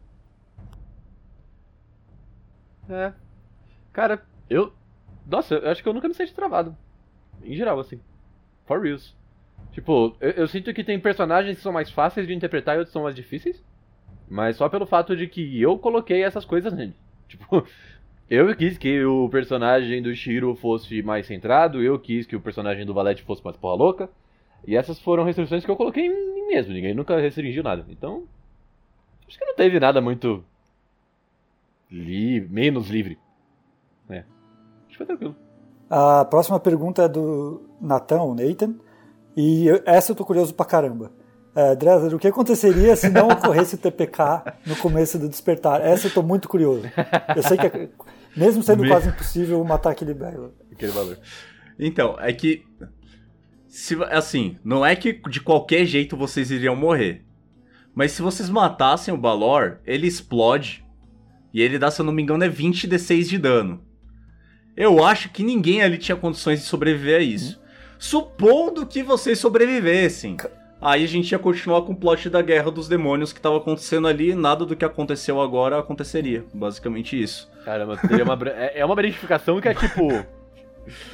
É. 2.89 3.13
Cara, 3.93 4.23
eu. 4.49 4.73
Nossa, 5.25 5.55
eu 5.55 5.69
acho 5.69 5.81
que 5.81 5.87
eu 5.87 5.93
nunca 5.93 6.07
me 6.07 6.13
senti 6.13 6.33
travado. 6.33 6.75
Em 7.43 7.55
geral, 7.55 7.79
assim. 7.79 7.99
For 8.65 8.81
reals. 8.81 9.15
Tipo, 9.71 10.15
eu, 10.19 10.31
eu 10.31 10.47
sinto 10.47 10.73
que 10.73 10.83
tem 10.83 10.99
personagens 10.99 11.57
que 11.57 11.63
são 11.63 11.71
mais 11.71 11.89
fáceis 11.89 12.27
de 12.27 12.33
interpretar 12.33 12.75
e 12.75 12.79
outros 12.79 12.91
são 12.93 13.03
mais 13.03 13.15
difíceis. 13.15 13.63
Mas 14.29 14.57
só 14.57 14.67
pelo 14.69 14.85
fato 14.85 15.15
de 15.15 15.27
que 15.27 15.61
eu 15.61 15.77
coloquei 15.77 16.23
essas 16.23 16.45
coisas 16.45 16.73
nele. 16.73 16.95
Tipo, 17.31 17.65
Eu 18.31 18.55
quis 18.55 18.77
que 18.77 19.03
o 19.03 19.27
personagem 19.27 20.01
do 20.01 20.15
Shiro 20.15 20.55
fosse 20.55 21.03
mais 21.03 21.27
centrado, 21.27 21.83
eu 21.83 21.99
quis 21.99 22.25
que 22.25 22.33
o 22.33 22.39
personagem 22.39 22.85
do 22.85 22.93
Valete 22.93 23.23
fosse 23.23 23.43
mais 23.43 23.57
porra 23.57 23.75
louca. 23.75 24.09
E 24.65 24.73
essas 24.73 24.97
foram 25.01 25.25
restrições 25.25 25.65
que 25.65 25.69
eu 25.69 25.75
coloquei 25.75 26.05
em 26.05 26.33
mim 26.33 26.47
mesmo, 26.47 26.71
ninguém 26.71 26.93
nunca 26.93 27.19
restringiu 27.19 27.61
nada. 27.61 27.85
Então, 27.89 28.23
acho 29.27 29.37
que 29.37 29.43
não 29.43 29.53
teve 29.53 29.81
nada 29.81 29.99
muito 29.99 30.41
li 31.91 32.39
menos 32.49 32.89
livre. 32.89 33.19
É. 34.09 34.19
Acho 34.19 34.25
que 34.87 34.97
foi 34.97 35.05
tranquilo. 35.05 35.35
A 35.89 36.23
próxima 36.23 36.57
pergunta 36.57 37.03
é 37.03 37.09
do 37.09 37.61
Nathan, 37.81 38.21
o 38.21 38.33
Nathan, 38.33 38.75
e 39.35 39.67
essa 39.85 40.13
eu 40.13 40.15
tô 40.15 40.23
curioso 40.23 40.53
pra 40.53 40.65
caramba. 40.65 41.11
É, 41.53 41.75
Dresser, 41.75 42.15
o 42.15 42.19
que 42.19 42.29
aconteceria 42.29 42.95
se 42.95 43.09
não 43.09 43.27
ocorresse 43.27 43.75
o 43.75 43.77
TPK 43.77 44.53
no 44.65 44.75
começo 44.77 45.19
do 45.19 45.27
despertar? 45.27 45.81
Essa 45.81 46.07
eu 46.07 46.13
tô 46.13 46.23
muito 46.23 46.47
curioso. 46.47 46.83
Eu 47.35 47.43
sei 47.43 47.57
que, 47.57 47.67
é- 47.67 47.89
mesmo 48.35 48.63
sendo 48.63 48.83
Me- 48.83 48.89
quase 48.89 49.09
impossível 49.09 49.63
matar 49.63 49.91
aquele 49.91 50.13
velho. 50.13 50.53
Aquele 50.71 50.91
valor. 50.91 51.17
Então, 51.79 52.15
é 52.19 52.31
que. 52.33 52.63
Se, 53.67 53.95
assim, 54.09 54.57
não 54.63 54.85
é 54.85 54.95
que 54.95 55.13
de 55.29 55.39
qualquer 55.39 55.85
jeito 55.85 56.17
vocês 56.17 56.51
iriam 56.51 56.75
morrer. 56.75 57.23
Mas 57.95 58.11
se 58.11 58.21
vocês 58.21 58.49
matassem 58.49 59.13
o 59.13 59.17
Balor, 59.17 59.79
ele 59.85 60.07
explode. 60.07 60.83
E 61.53 61.61
ele 61.61 61.77
dá, 61.77 61.91
se 61.91 61.99
eu 62.01 62.05
não 62.05 62.13
me 62.13 62.21
engano, 62.21 62.43
é 62.43 62.49
20 62.49 62.87
D6 62.87 63.23
de 63.27 63.37
dano. 63.37 63.81
Eu 64.75 65.03
acho 65.03 65.29
que 65.29 65.43
ninguém 65.43 65.81
ali 65.81 65.97
tinha 65.97 66.15
condições 66.15 66.59
de 66.61 66.65
sobreviver 66.65 67.19
a 67.19 67.23
isso. 67.23 67.61
Supondo 67.99 68.85
que 68.85 69.03
vocês 69.03 69.37
sobrevivessem. 69.39 70.37
Aí 70.81 71.03
a 71.03 71.07
gente 71.07 71.31
ia 71.31 71.37
continuar 71.39 71.83
com 71.83 71.91
o 71.93 71.95
plot 71.95 72.27
da 72.29 72.41
guerra 72.41 72.71
dos 72.71 72.87
demônios 72.87 73.31
que 73.31 73.39
tava 73.39 73.57
acontecendo 73.57 74.07
ali. 74.07 74.31
e 74.31 74.35
Nada 74.35 74.65
do 74.65 74.75
que 74.75 74.83
aconteceu 74.83 75.39
agora 75.39 75.77
aconteceria. 75.77 76.43
Basicamente 76.53 77.21
isso. 77.21 77.47
Caramba, 77.63 77.97
teria 77.97 78.23
uma, 78.23 78.37
é 78.49 78.79
é 78.79 78.85
uma 78.85 78.95
verificação 78.95 79.61
que 79.61 79.67
é 79.67 79.73
tipo. 79.75 80.07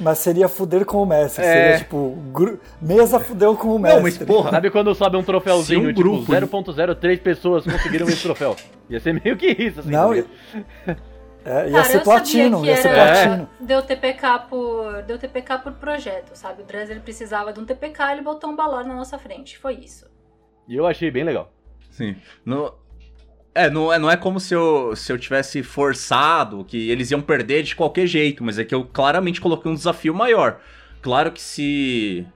Mas 0.00 0.18
seria 0.18 0.48
fuder 0.48 0.86
com 0.86 1.02
o 1.02 1.06
mestre. 1.06 1.44
É. 1.44 1.52
Seria 1.52 1.78
tipo, 1.78 2.16
gru- 2.32 2.58
mesa 2.80 3.20
fudeu 3.20 3.54
com 3.54 3.76
o 3.76 3.78
mestre. 3.78 3.96
Não, 3.98 4.02
mas 4.02 4.16
porra. 4.16 4.50
Sabe 4.50 4.70
quando 4.70 4.94
sobe 4.94 5.18
um 5.18 5.22
troféuzinho, 5.22 5.82
um 5.82 5.86
tipo, 5.88 6.00
grupo- 6.00 6.32
0.03 6.32 7.20
pessoas 7.20 7.64
conseguiram 7.64 8.08
esse 8.08 8.22
troféu? 8.22 8.56
Ia 8.88 8.98
ser 8.98 9.20
meio 9.22 9.36
que 9.36 9.46
isso, 9.48 9.80
assim. 9.80 9.90
Não, 9.90 10.14
tá? 10.14 10.96
É, 11.44 11.66
ia 11.66 11.72
Cara, 11.72 11.84
ser 11.84 12.00
platino, 12.02 12.64
ia 12.64 12.76
ser 12.76 12.92
platino. 12.92 13.48
Deu 13.60 13.82
TPK 13.82 14.38
por. 14.50 15.02
Deu 15.02 15.18
TPK 15.18 15.58
por 15.58 15.72
projeto, 15.72 16.34
sabe? 16.34 16.62
O 16.62 16.64
Dresser 16.64 17.00
precisava 17.00 17.52
de 17.52 17.60
um 17.60 17.64
TPK, 17.64 18.12
ele 18.12 18.22
botou 18.22 18.50
um 18.50 18.56
balão 18.56 18.84
na 18.84 18.94
nossa 18.94 19.18
frente. 19.18 19.58
Foi 19.58 19.74
isso. 19.74 20.06
E 20.66 20.76
eu 20.76 20.86
achei 20.86 21.10
bem 21.10 21.24
legal. 21.24 21.52
Sim. 21.90 22.16
Não, 22.44 22.74
é, 23.54 23.70
não 23.70 23.92
é, 23.92 23.98
não 23.98 24.10
é 24.10 24.16
como 24.16 24.38
se 24.38 24.54
eu, 24.54 24.94
se 24.94 25.10
eu 25.10 25.18
tivesse 25.18 25.62
forçado 25.62 26.64
que 26.64 26.90
eles 26.90 27.10
iam 27.10 27.20
perder 27.20 27.62
de 27.62 27.74
qualquer 27.74 28.06
jeito, 28.06 28.44
mas 28.44 28.58
é 28.58 28.64
que 28.64 28.74
eu 28.74 28.84
claramente 28.84 29.40
coloquei 29.40 29.70
um 29.70 29.74
desafio 29.74 30.14
maior. 30.14 30.60
Claro 31.00 31.32
que 31.32 31.40
se 31.40 32.26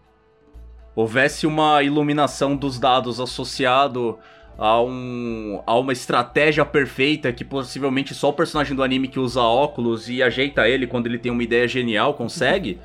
houvesse 0.96 1.46
uma 1.46 1.82
iluminação 1.82 2.56
dos 2.56 2.78
dados 2.78 3.20
associado 3.20 4.18
a, 4.62 4.80
um, 4.80 5.60
a 5.66 5.76
uma 5.76 5.92
estratégia 5.92 6.64
perfeita 6.64 7.32
que 7.32 7.44
possivelmente 7.44 8.14
só 8.14 8.28
o 8.28 8.32
personagem 8.32 8.76
do 8.76 8.82
anime 8.84 9.08
que 9.08 9.18
usa 9.18 9.40
óculos 9.40 10.08
e 10.08 10.22
ajeita 10.22 10.68
ele 10.68 10.86
quando 10.86 11.08
ele 11.08 11.18
tem 11.18 11.32
uma 11.32 11.42
ideia 11.42 11.66
genial 11.66 12.14
consegue, 12.14 12.78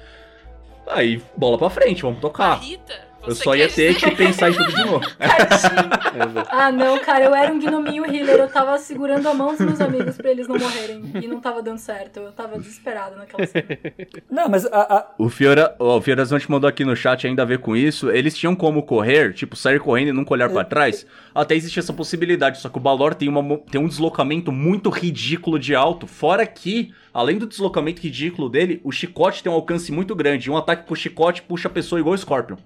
aí 0.88 1.22
bola 1.38 1.56
pra 1.56 1.70
frente, 1.70 2.02
vamos 2.02 2.18
A 2.18 2.22
tocar. 2.22 2.56
Rita, 2.56 3.07
Eu 3.28 3.36
só 3.36 3.56
ia 3.56 3.68
ter 3.68 3.94
dizer- 3.94 4.10
que 4.10 4.16
pensar 4.16 4.50
em 4.50 4.54
tudo 4.54 4.70
de 4.74 4.86
novo. 4.86 5.02
Tadinho. 5.18 6.46
Ah, 6.50 6.72
não, 6.72 7.00
cara, 7.00 7.26
eu 7.26 7.36
era 7.36 7.52
um 7.54 7.60
gnominho 7.60 8.06
healer. 8.06 8.38
Eu 8.40 8.48
tava 8.50 8.78
segurando 8.78 9.28
a 9.28 9.34
mão 9.34 9.52
dos 9.52 9.60
meus 9.60 9.82
amigos 9.82 10.18
pra 10.18 10.32
eles 10.32 10.48
não 10.48 10.58
morrerem. 10.58 11.04
E 11.22 11.28
não 11.28 11.40
tava 11.40 11.62
dando 11.62 11.78
certo. 11.78 12.20
Eu 12.20 12.32
tava 12.32 12.58
desesperada 12.58 13.16
naquela 13.16 13.46
cena. 13.46 13.68
Não, 14.30 14.50
mas 14.50 14.66
a- 14.66 14.70
a- 14.98 15.08
O 15.18 15.30
Fiora, 15.30 15.76
ó, 15.80 15.98
o 15.98 16.02
Fiorazante 16.02 16.50
mandou 16.50 16.68
aqui 16.68 16.84
no 16.86 16.96
chat 16.96 17.26
ainda 17.28 17.42
a 17.42 17.46
ver 17.46 17.60
com 17.60 17.76
isso. 17.76 18.10
Eles 18.10 18.36
tinham 18.38 18.56
como 18.56 18.84
correr, 18.84 19.34
tipo, 19.34 19.56
sair 19.56 19.80
correndo 19.80 20.10
e 20.10 20.14
nunca 20.14 20.34
olhar 20.34 20.50
pra 20.50 20.64
trás. 20.64 21.06
Até 21.34 21.56
existe 21.56 21.80
essa 21.80 21.94
possibilidade, 21.94 22.60
só 22.60 22.70
que 22.70 22.78
o 22.78 22.82
Balor 22.82 23.14
tem, 23.14 23.30
uma, 23.30 23.58
tem 23.72 23.80
um 23.80 23.88
deslocamento 23.88 24.52
muito 24.52 24.90
ridículo 24.90 25.60
de 25.60 25.76
alto. 25.76 26.08
Fora 26.08 26.46
que, 26.46 26.92
além 27.14 27.38
do 27.38 27.46
deslocamento 27.48 28.02
ridículo 28.02 28.50
dele, 28.50 28.82
o 28.84 28.92
chicote 28.92 29.44
tem 29.44 29.52
um 29.52 29.56
alcance 29.56 29.92
muito 29.92 30.16
grande. 30.16 30.50
Um 30.50 30.58
ataque 30.58 30.88
com 30.88 30.94
o 30.94 30.98
chicote 30.98 31.42
puxa 31.44 31.68
a 31.68 31.72
pessoa 31.72 32.00
igual 32.00 32.14
o 32.16 32.18
Scorpion. 32.18 32.58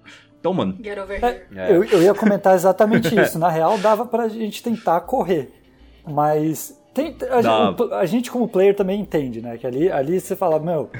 Então, 0.42 0.52
mano, 0.52 0.76
Get 0.82 0.98
over 0.98 1.22
here. 1.24 1.42
É. 1.54 1.70
Eu, 1.70 1.84
eu 1.84 2.02
ia 2.02 2.12
comentar 2.12 2.52
exatamente 2.56 3.14
isso. 3.16 3.38
Na 3.38 3.48
real, 3.48 3.78
dava 3.78 4.04
pra 4.04 4.26
gente 4.28 4.60
tentar 4.60 5.00
correr. 5.02 5.54
Mas 6.04 6.76
tem- 6.92 7.16
a, 7.30 7.98
a 7.98 8.06
gente, 8.06 8.28
como 8.28 8.48
player, 8.48 8.74
também 8.74 9.00
entende, 9.00 9.40
né? 9.40 9.56
Que 9.56 9.64
ali, 9.68 9.88
ali 9.90 10.18
você 10.18 10.34
fala, 10.34 10.58
meu, 10.58 10.90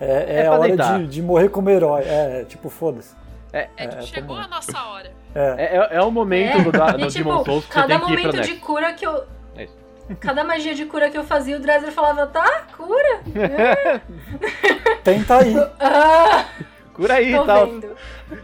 é, 0.00 0.40
é, 0.40 0.44
É 0.46 0.50
hora 0.50 0.76
de, 0.98 1.06
de 1.06 1.22
morrer 1.22 1.48
como 1.48 1.70
herói. 1.70 2.02
É, 2.04 2.44
tipo, 2.48 2.68
foda-se. 2.68 3.14
É, 3.52 3.62
tipo, 3.76 3.94
É, 3.98 4.02
chegou 4.02 4.36
a 4.36 4.48
nossa 4.48 4.82
hora. 4.84 5.12
É, 5.32 5.76
é, 5.76 5.88
é 5.98 6.02
o 6.02 6.10
momento 6.10 6.58
É, 6.58 6.62
do, 6.64 6.68
e, 6.70 7.04
do 7.04 7.06
tipo, 7.06 7.24
Demon 7.28 7.44
Souls 7.44 7.66
que 7.66 7.72
você 7.72 7.80
cada 7.80 7.86
tem 7.86 7.98
que 7.98 8.04
ir 8.04 8.06
pra 8.14 8.16
momento 8.24 8.32
de 8.32 8.48
Next. 8.48 8.60
cura 8.66 8.92
que 8.94 9.06
eu. 9.06 9.22
É 9.56 9.62
isso. 9.64 9.76
Cada 10.18 10.42
magia 10.42 10.74
de 10.74 10.84
cura 10.86 11.08
que 11.08 11.16
eu 11.16 11.22
fazia, 11.24 11.56
o 11.56 11.60
Dresser 11.60 11.92
falava, 11.92 12.26
tá, 12.26 12.66
cura. 12.76 13.20
É. 13.36 14.00
Tenta 15.04 15.36
aí. 15.38 15.54
Ah, 15.78 16.44
Cura 16.96 17.14
aí 17.14 17.34
tô 17.34 17.42
e 17.42 17.46
tal. 17.46 17.66
vendo. 17.66 17.86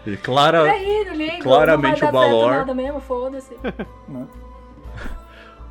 ele 0.06 0.16
clara, 0.16 0.58
Cura 0.60 0.72
aí, 0.72 1.04
não 1.04 1.14
liga. 1.14 1.38
claramente 1.42 2.02
não 2.02 2.12
vai 2.12 2.28
o 2.28 2.30
Balor- 2.30 2.50
nada 2.52 2.74
mesmo, 2.74 3.00
foda-se. 3.00 3.56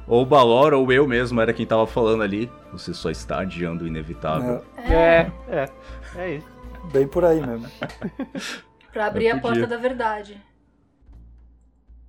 ou 0.08 0.24
o 0.24 0.26
Balor 0.26 0.74
ou 0.74 0.92
eu 0.92 1.08
mesmo 1.08 1.40
era 1.40 1.54
quem 1.54 1.66
tava 1.66 1.88
falando 1.88 2.24
ali. 2.24 2.52
Você 2.72 2.94
só 2.94 3.10
está 3.10 3.40
adiando 3.40 3.84
o 3.84 3.88
inevitável. 3.88 4.64
É, 4.78 5.32
é. 5.48 5.70
É 6.16 6.36
isso. 6.36 6.48
É, 6.48 6.92
bem 6.92 7.08
por 7.08 7.24
aí 7.24 7.40
mesmo. 7.46 7.68
Pra 8.92 9.06
abrir 9.08 9.30
a 9.30 9.40
porta 9.40 9.66
da 9.66 9.78
verdade. 9.78 10.36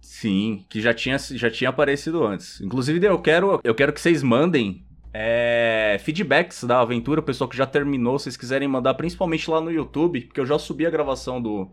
Sim, 0.01 0.65
que 0.69 0.81
já 0.81 0.93
tinha, 0.93 1.17
já 1.19 1.49
tinha 1.49 1.71
aparecido 1.71 2.25
antes. 2.25 2.61
Inclusive, 2.61 3.05
eu 3.07 3.21
quero, 3.21 3.61
eu 3.63 3.75
quero 3.75 3.93
que 3.93 4.01
vocês 4.01 4.21
mandem 4.23 4.85
é, 5.13 5.99
feedbacks 6.03 6.65
da 6.65 6.81
aventura, 6.81 7.21
o 7.21 7.23
pessoal 7.23 7.49
que 7.49 7.57
já 7.57 7.67
terminou, 7.67 8.19
se 8.19 8.25
vocês 8.25 8.37
quiserem 8.37 8.67
mandar, 8.67 8.95
principalmente 8.95 9.51
lá 9.51 9.61
no 9.61 9.71
YouTube, 9.71 10.23
porque 10.23 10.41
eu 10.41 10.47
já 10.47 10.59
subi 10.59 10.87
a 10.87 10.91
gravação 10.91 11.41
do, 11.41 11.71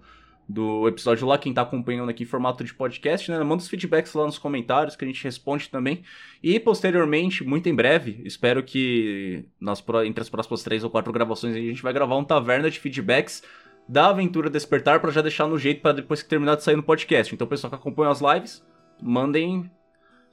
do 0.48 0.88
episódio 0.88 1.26
lá, 1.28 1.38
quem 1.38 1.54
tá 1.54 1.62
acompanhando 1.62 2.10
aqui 2.10 2.24
em 2.24 2.26
formato 2.26 2.64
de 2.64 2.74
podcast, 2.74 3.32
né? 3.32 3.38
Manda 3.44 3.62
os 3.62 3.70
feedbacks 3.70 4.14
lá 4.14 4.26
nos 4.26 4.38
comentários 4.38 4.96
que 4.96 5.06
a 5.06 5.08
gente 5.08 5.24
responde 5.24 5.70
também. 5.70 6.02
E 6.44 6.60
posteriormente, 6.60 7.44
muito 7.44 7.70
em 7.70 7.76
breve, 7.76 8.22
espero 8.26 8.62
que 8.62 9.46
nas, 9.60 9.84
entre 10.06 10.22
as 10.22 10.30
próximas 10.30 10.62
três 10.62 10.84
ou 10.84 10.90
quatro 10.90 11.14
gravações 11.14 11.56
a 11.56 11.60
gente 11.60 11.82
vai 11.82 11.94
gravar 11.94 12.18
um 12.18 12.24
taverna 12.26 12.70
de 12.70 12.80
feedbacks 12.80 13.44
da 13.88 14.10
aventura 14.10 14.50
Despertar 14.50 15.00
pra 15.00 15.12
já 15.12 15.22
deixar 15.22 15.48
no 15.48 15.58
jeito 15.58 15.82
pra 15.82 15.94
depois 15.94 16.22
que 16.22 16.30
terminar 16.30 16.56
de 16.56 16.64
sair 16.64 16.76
no 16.76 16.84
podcast. 16.84 17.34
Então, 17.34 17.48
pessoal 17.48 17.72
que 17.72 17.76
acompanha 17.76 18.12
as 18.12 18.20
lives, 18.20 18.64
mandem 19.02 19.72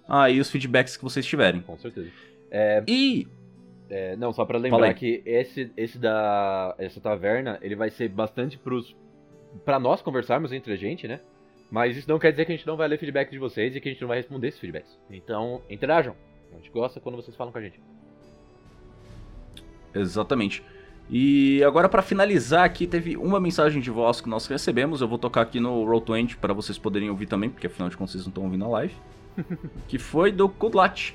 aí 0.08 0.40
os 0.40 0.50
feedbacks 0.50 0.96
que 0.96 1.04
vocês 1.04 1.24
tiverem. 1.24 1.60
Com 1.60 1.78
certeza. 1.78 2.10
E 2.86 3.26
É, 3.88 4.16
não, 4.16 4.32
só 4.32 4.44
pra 4.44 4.58
Fala 4.58 4.70
lembrar 4.70 4.94
que 4.94 5.22
esse, 5.24 5.70
esse 5.76 5.98
da 5.98 6.74
essa 6.78 7.00
taverna, 7.00 7.58
ele 7.62 7.76
vai 7.76 7.90
ser 7.90 8.08
bastante 8.08 8.58
pros 8.58 8.96
para 9.64 9.78
nós 9.78 10.02
conversarmos 10.02 10.52
entre 10.52 10.72
a 10.72 10.76
gente, 10.76 11.06
né? 11.06 11.20
Mas 11.70 11.96
isso 11.96 12.08
não 12.08 12.18
quer 12.18 12.30
dizer 12.30 12.44
que 12.44 12.52
a 12.52 12.56
gente 12.56 12.66
não 12.66 12.76
vai 12.76 12.88
ler 12.88 12.98
feedback 12.98 13.30
de 13.30 13.38
vocês 13.38 13.74
e 13.74 13.80
que 13.80 13.88
a 13.88 13.92
gente 13.92 14.00
não 14.00 14.08
vai 14.08 14.18
responder 14.18 14.48
esses 14.48 14.60
feedbacks. 14.60 14.98
Então, 15.10 15.62
interajam. 15.68 16.14
A 16.52 16.56
gente 16.56 16.70
gosta 16.70 17.00
quando 17.00 17.16
vocês 17.16 17.36
falam 17.36 17.52
com 17.52 17.58
a 17.58 17.62
gente. 17.62 17.80
Exatamente. 19.94 20.62
E 21.08 21.62
agora 21.64 21.88
pra 21.88 22.02
finalizar 22.02 22.64
aqui, 22.64 22.86
teve 22.86 23.16
uma 23.16 23.40
mensagem 23.40 23.80
de 23.80 23.90
voz 23.90 24.20
que 24.20 24.28
nós 24.28 24.46
recebemos. 24.46 25.00
Eu 25.00 25.08
vou 25.08 25.18
tocar 25.18 25.42
aqui 25.42 25.60
no 25.60 25.84
Roll20 25.84 26.36
para 26.36 26.52
vocês 26.52 26.78
poderem 26.78 27.10
ouvir 27.10 27.26
também, 27.26 27.50
porque 27.50 27.66
afinal 27.66 27.88
de 27.88 27.96
contas 27.96 28.12
vocês 28.12 28.24
não 28.24 28.30
estão 28.30 28.44
ouvindo 28.44 28.64
a 28.64 28.68
live. 28.68 28.94
que 29.88 29.98
foi 29.98 30.32
do 30.32 30.48
Kudlat. 30.48 31.14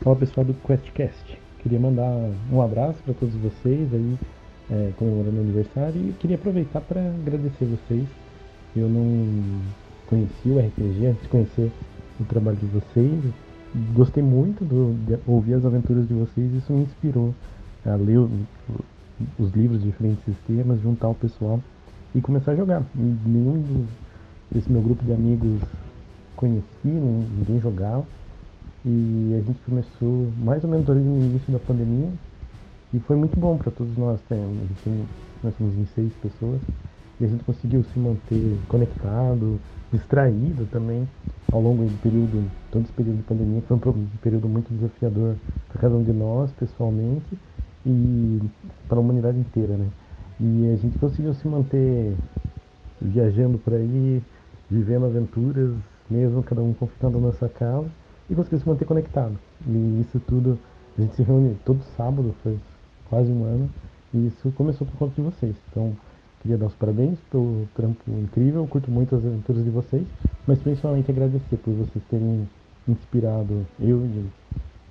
Fala 0.00 0.16
pessoal 0.16 0.46
do 0.46 0.54
QuestCast. 0.54 1.38
Queria 1.60 1.80
mandar 1.80 2.30
um 2.52 2.62
abraço 2.62 3.02
para 3.02 3.14
todos 3.14 3.34
vocês 3.34 3.92
aí, 3.92 4.16
é, 4.70 4.92
comemorando 4.96 5.38
o 5.38 5.40
aniversário 5.40 5.96
e 6.00 6.12
queria 6.20 6.36
aproveitar 6.36 6.80
para 6.80 7.00
agradecer 7.00 7.64
vocês. 7.64 8.06
Eu 8.76 8.88
não 8.88 9.60
conheci 10.06 10.48
o 10.48 10.58
RPG 10.58 11.06
antes 11.06 11.22
de 11.22 11.28
conhecer 11.28 11.72
o 12.20 12.24
trabalho 12.24 12.56
de 12.58 12.66
vocês. 12.66 13.24
Gostei 13.92 14.22
muito 14.22 14.64
do- 14.64 14.94
de 15.04 15.18
ouvir 15.26 15.54
as 15.54 15.64
aventuras 15.64 16.06
de 16.06 16.14
vocês 16.14 16.52
isso 16.54 16.72
me 16.72 16.82
inspirou 16.82 17.34
a 17.84 17.94
ler 17.96 18.18
o- 18.18 18.30
os 19.38 19.52
livros 19.52 19.80
de 19.80 19.88
diferentes 19.88 20.24
sistemas, 20.24 20.80
juntar 20.80 21.08
o 21.08 21.14
pessoal 21.14 21.60
e 22.14 22.20
começar 22.20 22.52
a 22.52 22.56
jogar. 22.56 22.84
Nenhum 22.94 23.84
desse 24.50 24.70
meu 24.70 24.80
grupo 24.80 25.04
de 25.04 25.12
amigos 25.12 25.60
conheci, 26.36 26.64
nem- 26.84 27.28
ninguém 27.38 27.60
jogava. 27.60 28.06
E 28.84 29.34
a 29.38 29.40
gente 29.42 29.60
começou 29.62 30.32
mais 30.38 30.62
ou 30.64 30.70
menos 30.70 30.88
ali 30.88 31.00
no 31.00 31.18
início 31.18 31.52
da 31.52 31.58
pandemia. 31.58 32.10
E 32.92 32.98
foi 33.00 33.16
muito 33.16 33.38
bom 33.38 33.56
para 33.58 33.70
todos 33.70 33.96
nós. 33.96 34.20
Né? 34.30 34.68
Tem, 34.84 35.08
nós 35.42 35.54
somos 35.56 35.74
em 35.76 35.86
seis 35.86 36.12
pessoas. 36.16 36.60
e 37.20 37.24
a 37.24 37.28
gente 37.28 37.44
conseguiu 37.44 37.82
se 37.84 37.98
manter 37.98 38.58
conectado, 38.68 39.60
distraído 39.92 40.66
também 40.66 41.06
ao 41.50 41.60
longo 41.60 41.84
do 41.84 41.98
período, 41.98 42.50
todo 42.70 42.84
esse 42.84 42.92
período 42.92 43.18
de 43.18 43.22
pandemia, 43.22 43.62
foi 43.62 43.76
um 43.76 44.08
período 44.20 44.48
muito 44.48 44.72
desafiador 44.72 45.36
para 45.68 45.80
cada 45.80 45.94
um 45.96 46.04
de 46.04 46.12
nós 46.12 46.52
pessoalmente 46.52 47.38
e 47.86 48.40
para 48.88 48.98
a 48.98 49.00
humanidade 49.00 49.38
inteira, 49.38 49.76
né? 49.76 49.90
E 50.40 50.70
a 50.72 50.76
gente 50.76 50.98
conseguiu 50.98 51.34
se 51.34 51.48
manter 51.48 52.16
viajando 53.00 53.58
por 53.58 53.74
aí, 53.74 54.22
vivendo 54.70 55.06
aventuras, 55.06 55.74
mesmo 56.08 56.42
cada 56.42 56.62
um 56.62 56.74
confinado 56.74 57.18
na 57.20 57.28
nossa 57.28 57.48
casa, 57.48 57.90
e 58.28 58.34
conseguiu 58.34 58.58
se 58.58 58.68
manter 58.68 58.84
conectado. 58.84 59.38
E 59.66 60.00
isso 60.00 60.20
tudo, 60.20 60.58
a 60.96 61.00
gente 61.00 61.14
se 61.14 61.22
reúne 61.22 61.56
todo 61.64 61.82
sábado, 61.96 62.34
faz 62.42 62.58
quase 63.08 63.30
um 63.30 63.44
ano, 63.44 63.70
e 64.12 64.26
isso 64.26 64.52
começou 64.52 64.86
por 64.86 64.96
conta 64.96 65.14
de 65.14 65.22
vocês. 65.22 65.56
Então, 65.70 65.96
queria 66.42 66.58
dar 66.58 66.66
os 66.66 66.74
parabéns 66.74 67.18
pelo 67.30 67.66
trampo 67.74 68.10
incrível, 68.10 68.66
curto 68.66 68.90
muito 68.90 69.14
as 69.14 69.24
aventuras 69.24 69.64
de 69.64 69.70
vocês, 69.70 70.06
mas 70.46 70.58
principalmente 70.58 71.10
agradecer 71.10 71.56
por 71.56 71.72
vocês 71.74 72.04
terem 72.10 72.48
inspirado 72.86 73.66
eu 73.80 73.98
e 74.04 74.26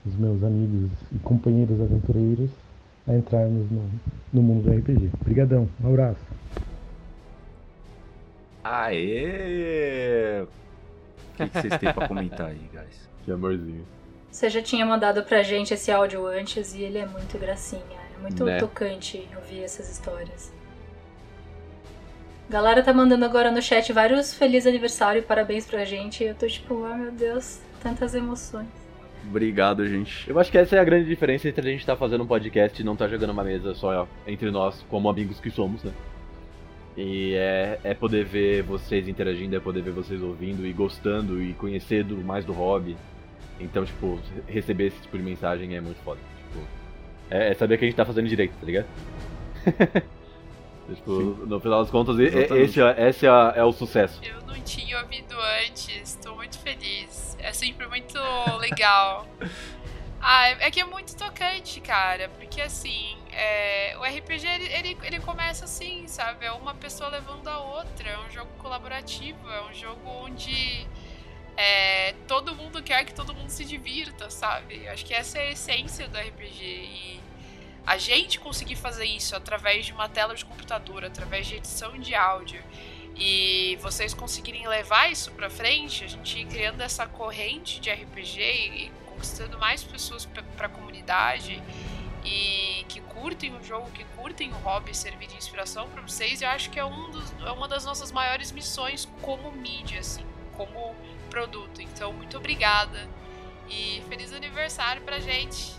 os 0.05 0.15
meus 0.15 0.43
amigos 0.43 0.91
e 1.11 1.19
companheiros 1.19 1.81
aventureiros 1.81 2.49
a 3.07 3.15
entrarmos 3.15 3.69
no, 3.71 3.89
no 4.33 4.41
mundo 4.41 4.63
do 4.63 4.71
RPG. 4.71 5.09
Obrigadão, 5.21 5.67
um 5.81 5.87
abraço. 5.87 6.21
Aê! 8.63 10.41
O 10.43 10.47
que, 11.37 11.49
que 11.49 11.61
vocês 11.61 11.77
têm 11.77 11.93
pra 11.93 12.07
comentar 12.07 12.47
aí, 12.47 12.69
guys? 12.73 13.07
Que 13.27 13.31
amorzinho. 13.33 13.85
Você 14.31 14.49
já 14.49 14.61
tinha 14.61 14.85
mandado 14.85 15.21
pra 15.21 15.43
gente 15.43 15.73
esse 15.73 15.91
áudio 15.91 16.25
antes 16.25 16.73
e 16.73 16.81
ele 16.81 16.97
é 16.97 17.05
muito 17.05 17.37
gracinha. 17.37 17.81
É 18.17 18.21
muito 18.21 18.45
Né? 18.45 18.57
tocante 18.57 19.27
ouvir 19.35 19.63
essas 19.63 19.91
histórias. 19.91 20.49
Galera 22.49 22.81
tá 22.81 22.93
mandando 22.93 23.25
agora 23.25 23.51
no 23.51 23.61
chat 23.61 23.91
vários 23.91 24.33
feliz 24.33 24.65
aniversário 24.65 25.19
e 25.19 25.21
parabéns 25.21 25.65
pra 25.65 25.83
gente. 25.83 26.23
Eu 26.23 26.35
tô 26.35 26.47
tipo, 26.47 26.85
ai 26.85 26.97
meu 26.97 27.11
Deus, 27.11 27.59
tantas 27.83 28.15
emoções. 28.15 28.69
Obrigado, 29.29 29.85
gente. 29.85 30.29
Eu 30.29 30.39
acho 30.39 30.49
que 30.49 30.57
essa 30.57 30.77
é 30.77 30.79
a 30.79 30.85
grande 30.85 31.09
diferença 31.09 31.49
entre 31.49 31.67
a 31.67 31.69
gente 31.69 31.81
estar 31.81 31.97
fazendo 31.97 32.23
um 32.23 32.27
podcast 32.27 32.81
e 32.81 32.85
não 32.85 32.93
estar 32.93 33.09
jogando 33.09 33.31
uma 33.31 33.43
mesa 33.43 33.75
só 33.75 34.07
entre 34.25 34.49
nós, 34.51 34.85
como 34.89 35.09
amigos 35.09 35.37
que 35.41 35.51
somos, 35.51 35.83
né? 35.83 35.91
E 36.95 37.33
é, 37.35 37.77
é 37.83 37.93
poder 37.93 38.23
ver 38.23 38.63
vocês 38.63 39.05
interagindo, 39.05 39.53
é 39.53 39.59
poder 39.59 39.81
ver 39.83 39.91
vocês 39.91 40.21
ouvindo 40.23 40.65
e 40.65 40.71
gostando 40.71 41.43
e 41.43 41.53
conhecendo 41.55 42.15
mais 42.23 42.45
do 42.45 42.53
hobby. 42.53 42.95
Então, 43.59 43.85
tipo, 43.85 44.19
receber 44.47 44.87
esse 44.87 45.01
tipo 45.01 45.17
de 45.17 45.23
mensagem 45.23 45.75
é 45.75 45.81
muito 45.81 46.01
foda. 46.03 46.19
Tipo, 46.37 46.65
é, 47.29 47.51
é 47.51 47.53
saber 47.53 47.77
que 47.77 47.85
a 47.85 47.87
gente 47.87 47.97
tá 47.97 48.05
fazendo 48.05 48.27
direito, 48.27 48.53
tá 48.59 48.65
ligado? 48.65 48.87
tipo, 50.93 51.11
no 51.11 51.59
final 51.59 51.81
das 51.81 51.91
contas, 51.91 52.19
Exatamente. 52.19 52.69
esse, 52.69 52.81
é, 52.81 53.09
esse 53.09 53.25
é, 53.25 53.29
é 53.55 53.63
o 53.63 53.71
sucesso. 53.71 54.19
Eu 54.23 54.41
não 54.45 54.59
tinha 54.61 54.99
ouvido 55.01 55.35
antes, 55.65 56.15
tô 56.15 56.35
muito 56.35 56.59
feliz. 56.59 57.35
É 57.39 57.51
sempre 57.51 57.87
muito 57.87 58.17
legal. 58.59 59.27
Ah, 60.19 60.49
é 60.49 60.67
é 60.67 60.71
que 60.71 60.79
é 60.79 60.83
muito 60.83 61.15
tocante, 61.15 61.79
cara, 61.79 62.27
porque 62.29 62.59
assim, 62.59 63.15
é, 63.31 63.95
o 63.97 64.03
RPG 64.03 64.47
ele, 64.47 64.73
ele, 64.73 64.97
ele 65.03 65.19
começa 65.19 65.65
assim, 65.65 66.07
sabe? 66.07 66.45
É 66.45 66.51
uma 66.51 66.73
pessoa 66.73 67.09
levando 67.09 67.47
a 67.47 67.59
outra, 67.59 68.09
é 68.09 68.17
um 68.17 68.29
jogo 68.31 68.49
colaborativo, 68.57 69.49
é 69.49 69.61
um 69.69 69.73
jogo 69.73 70.01
onde 70.23 70.87
é, 71.57 72.13
todo 72.27 72.55
mundo 72.55 72.83
quer 72.83 73.03
que 73.03 73.13
todo 73.13 73.33
mundo 73.33 73.49
se 73.49 73.65
divirta, 73.65 74.29
sabe? 74.29 74.87
Acho 74.87 75.03
que 75.03 75.13
essa 75.13 75.39
é 75.39 75.47
a 75.47 75.51
essência 75.51 76.07
do 76.07 76.17
RPG 76.17 76.63
e 76.63 77.19
a 77.85 77.97
gente 77.97 78.39
conseguir 78.39 78.75
fazer 78.75 79.05
isso 79.05 79.35
através 79.35 79.87
de 79.87 79.93
uma 79.93 80.07
tela 80.07 80.35
de 80.35 80.45
computador, 80.45 81.03
através 81.03 81.47
de 81.47 81.55
edição 81.55 81.97
de 81.97 82.13
áudio 82.13 82.63
e 83.15 83.77
vocês 83.81 84.13
conseguirem 84.13 84.67
levar 84.67 85.11
isso 85.11 85.31
pra 85.31 85.49
frente, 85.49 86.03
a 86.03 86.07
gente 86.07 86.39
ir 86.39 86.45
criando 86.45 86.81
essa 86.81 87.07
corrente 87.07 87.79
de 87.79 87.89
RPG 87.89 88.39
e 88.39 88.91
conquistando 89.07 89.57
mais 89.57 89.83
pessoas 89.83 90.27
pra, 90.55 90.69
comunidade 90.69 91.61
e 92.23 92.85
que 92.87 93.01
curtem 93.01 93.55
o 93.55 93.63
jogo, 93.63 93.89
que 93.91 94.03
curtem 94.15 94.51
o 94.51 94.57
hobby, 94.57 94.95
servir 94.95 95.27
de 95.27 95.35
inspiração 95.35 95.89
pra 95.89 96.01
vocês, 96.03 96.41
eu 96.41 96.49
acho 96.49 96.69
que 96.69 96.79
é, 96.79 96.85
um 96.85 97.09
dos, 97.09 97.33
é 97.41 97.51
uma 97.51 97.67
das 97.67 97.83
nossas 97.85 98.11
maiores 98.11 98.51
missões 98.51 99.07
como 99.21 99.51
mídia, 99.51 100.01
assim, 100.01 100.25
como 100.55 100.95
produto. 101.37 101.81
Então, 101.81 102.11
muito 102.13 102.35
obrigada 102.35 103.07
e 103.69 104.01
feliz 104.09 104.33
aniversário 104.33 105.03
pra 105.03 105.19
gente. 105.19 105.77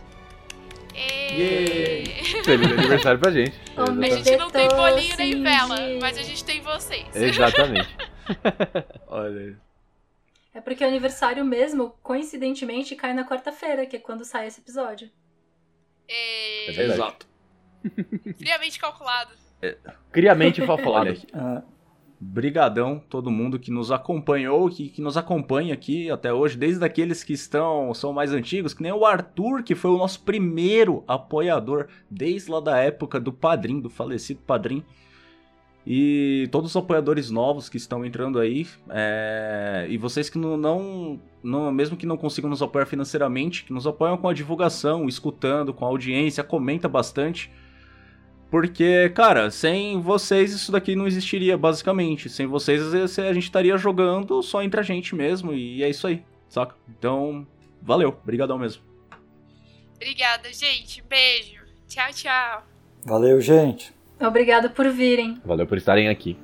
E... 0.94 2.06
Feliz 2.44 2.72
aniversário 2.72 3.20
pra 3.20 3.30
gente. 3.30 3.56
A 3.76 4.16
gente 4.16 4.36
não 4.36 4.50
tem 4.50 4.68
bolinho 4.68 5.16
nem 5.16 5.42
vela, 5.42 5.76
mas 6.00 6.16
a 6.18 6.22
gente 6.22 6.44
tem 6.44 6.60
vocês. 6.60 7.14
Exatamente. 7.14 7.88
Olha 9.06 9.40
aí. 9.40 9.56
É 10.54 10.60
porque 10.60 10.84
o 10.84 10.88
aniversário 10.88 11.44
mesmo, 11.44 11.90
coincidentemente, 12.02 12.96
cai 12.96 13.12
na 13.14 13.24
quarta-feira, 13.24 13.86
que 13.86 13.96
é 13.96 14.00
quando 14.00 14.24
sai 14.24 14.48
esse 14.48 14.60
episódio. 14.60 15.08
E... 16.08 16.70
É. 16.70 16.82
Exato. 16.82 17.28
Friamente 18.36 18.78
calculado. 18.78 19.30
Criamente 20.10 20.60
Olha 20.60 20.66
falfolado. 20.66 21.10
aqui. 21.10 21.26
Ah, 21.32 21.62
Brigadão 22.20 23.00
todo 23.08 23.30
mundo 23.30 23.58
que 23.60 23.70
nos 23.70 23.92
acompanhou, 23.92 24.68
que, 24.68 24.88
que 24.88 25.00
nos 25.00 25.16
acompanha 25.16 25.72
aqui 25.72 26.10
até 26.10 26.32
hoje, 26.32 26.56
desde 26.58 26.84
aqueles 26.84 27.22
que 27.22 27.32
estão 27.32 27.94
são 27.94 28.12
mais 28.12 28.32
antigos, 28.32 28.74
que 28.74 28.82
nem 28.82 28.90
o 28.92 29.06
Arthur, 29.06 29.62
que 29.62 29.74
foi 29.76 29.90
o 29.92 29.98
nosso 29.98 30.22
primeiro 30.22 31.04
apoiador 31.06 31.86
desde 32.10 32.50
lá 32.50 32.58
da 32.60 32.76
época 32.78 33.20
do 33.20 33.32
padrinho, 33.32 33.80
do 33.80 33.88
falecido 33.88 34.40
padrinho. 34.46 34.84
E 35.86 36.48
todos 36.50 36.70
os 36.70 36.76
apoiadores 36.76 37.30
novos 37.30 37.68
que 37.68 37.78
estão 37.78 38.04
entrando 38.04 38.38
aí, 38.38 38.66
é, 38.90 39.86
e 39.88 39.96
vocês 39.96 40.28
que 40.28 40.36
não, 40.36 40.56
não, 40.56 41.18
não- 41.42 41.72
mesmo 41.72 41.96
que 41.96 42.04
não 42.04 42.16
consigam 42.16 42.50
nos 42.50 42.60
apoiar 42.60 42.84
financeiramente, 42.84 43.64
que 43.64 43.72
nos 43.72 43.86
apoiam 43.86 44.18
com 44.18 44.28
a 44.28 44.34
divulgação, 44.34 45.08
escutando, 45.08 45.72
com 45.72 45.84
a 45.86 45.88
audiência, 45.88 46.44
comenta 46.44 46.88
bastante. 46.88 47.50
Porque, 48.50 49.10
cara, 49.14 49.50
sem 49.50 50.00
vocês 50.00 50.52
isso 50.52 50.72
daqui 50.72 50.96
não 50.96 51.06
existiria, 51.06 51.56
basicamente. 51.58 52.30
Sem 52.30 52.46
vocês 52.46 52.82
a 53.18 53.32
gente 53.32 53.44
estaria 53.44 53.76
jogando 53.76 54.42
só 54.42 54.62
entre 54.62 54.80
a 54.80 54.82
gente 54.82 55.14
mesmo, 55.14 55.52
e 55.52 55.82
é 55.82 55.90
isso 55.90 56.06
aí, 56.06 56.22
saca? 56.48 56.74
Então, 56.88 57.46
valeu, 57.82 58.18
brigadão 58.24 58.58
mesmo. 58.58 58.82
Obrigada, 59.96 60.50
gente. 60.52 61.02
Beijo. 61.02 61.60
Tchau, 61.86 62.12
tchau. 62.12 62.62
valeu, 63.04 63.40
gente. 63.40 63.92
Obrigada 64.20 64.68
por 64.68 64.88
virem. 64.90 65.40
Valeu 65.44 65.66
por 65.66 65.76
estarem 65.76 66.08
aqui. 66.08 66.36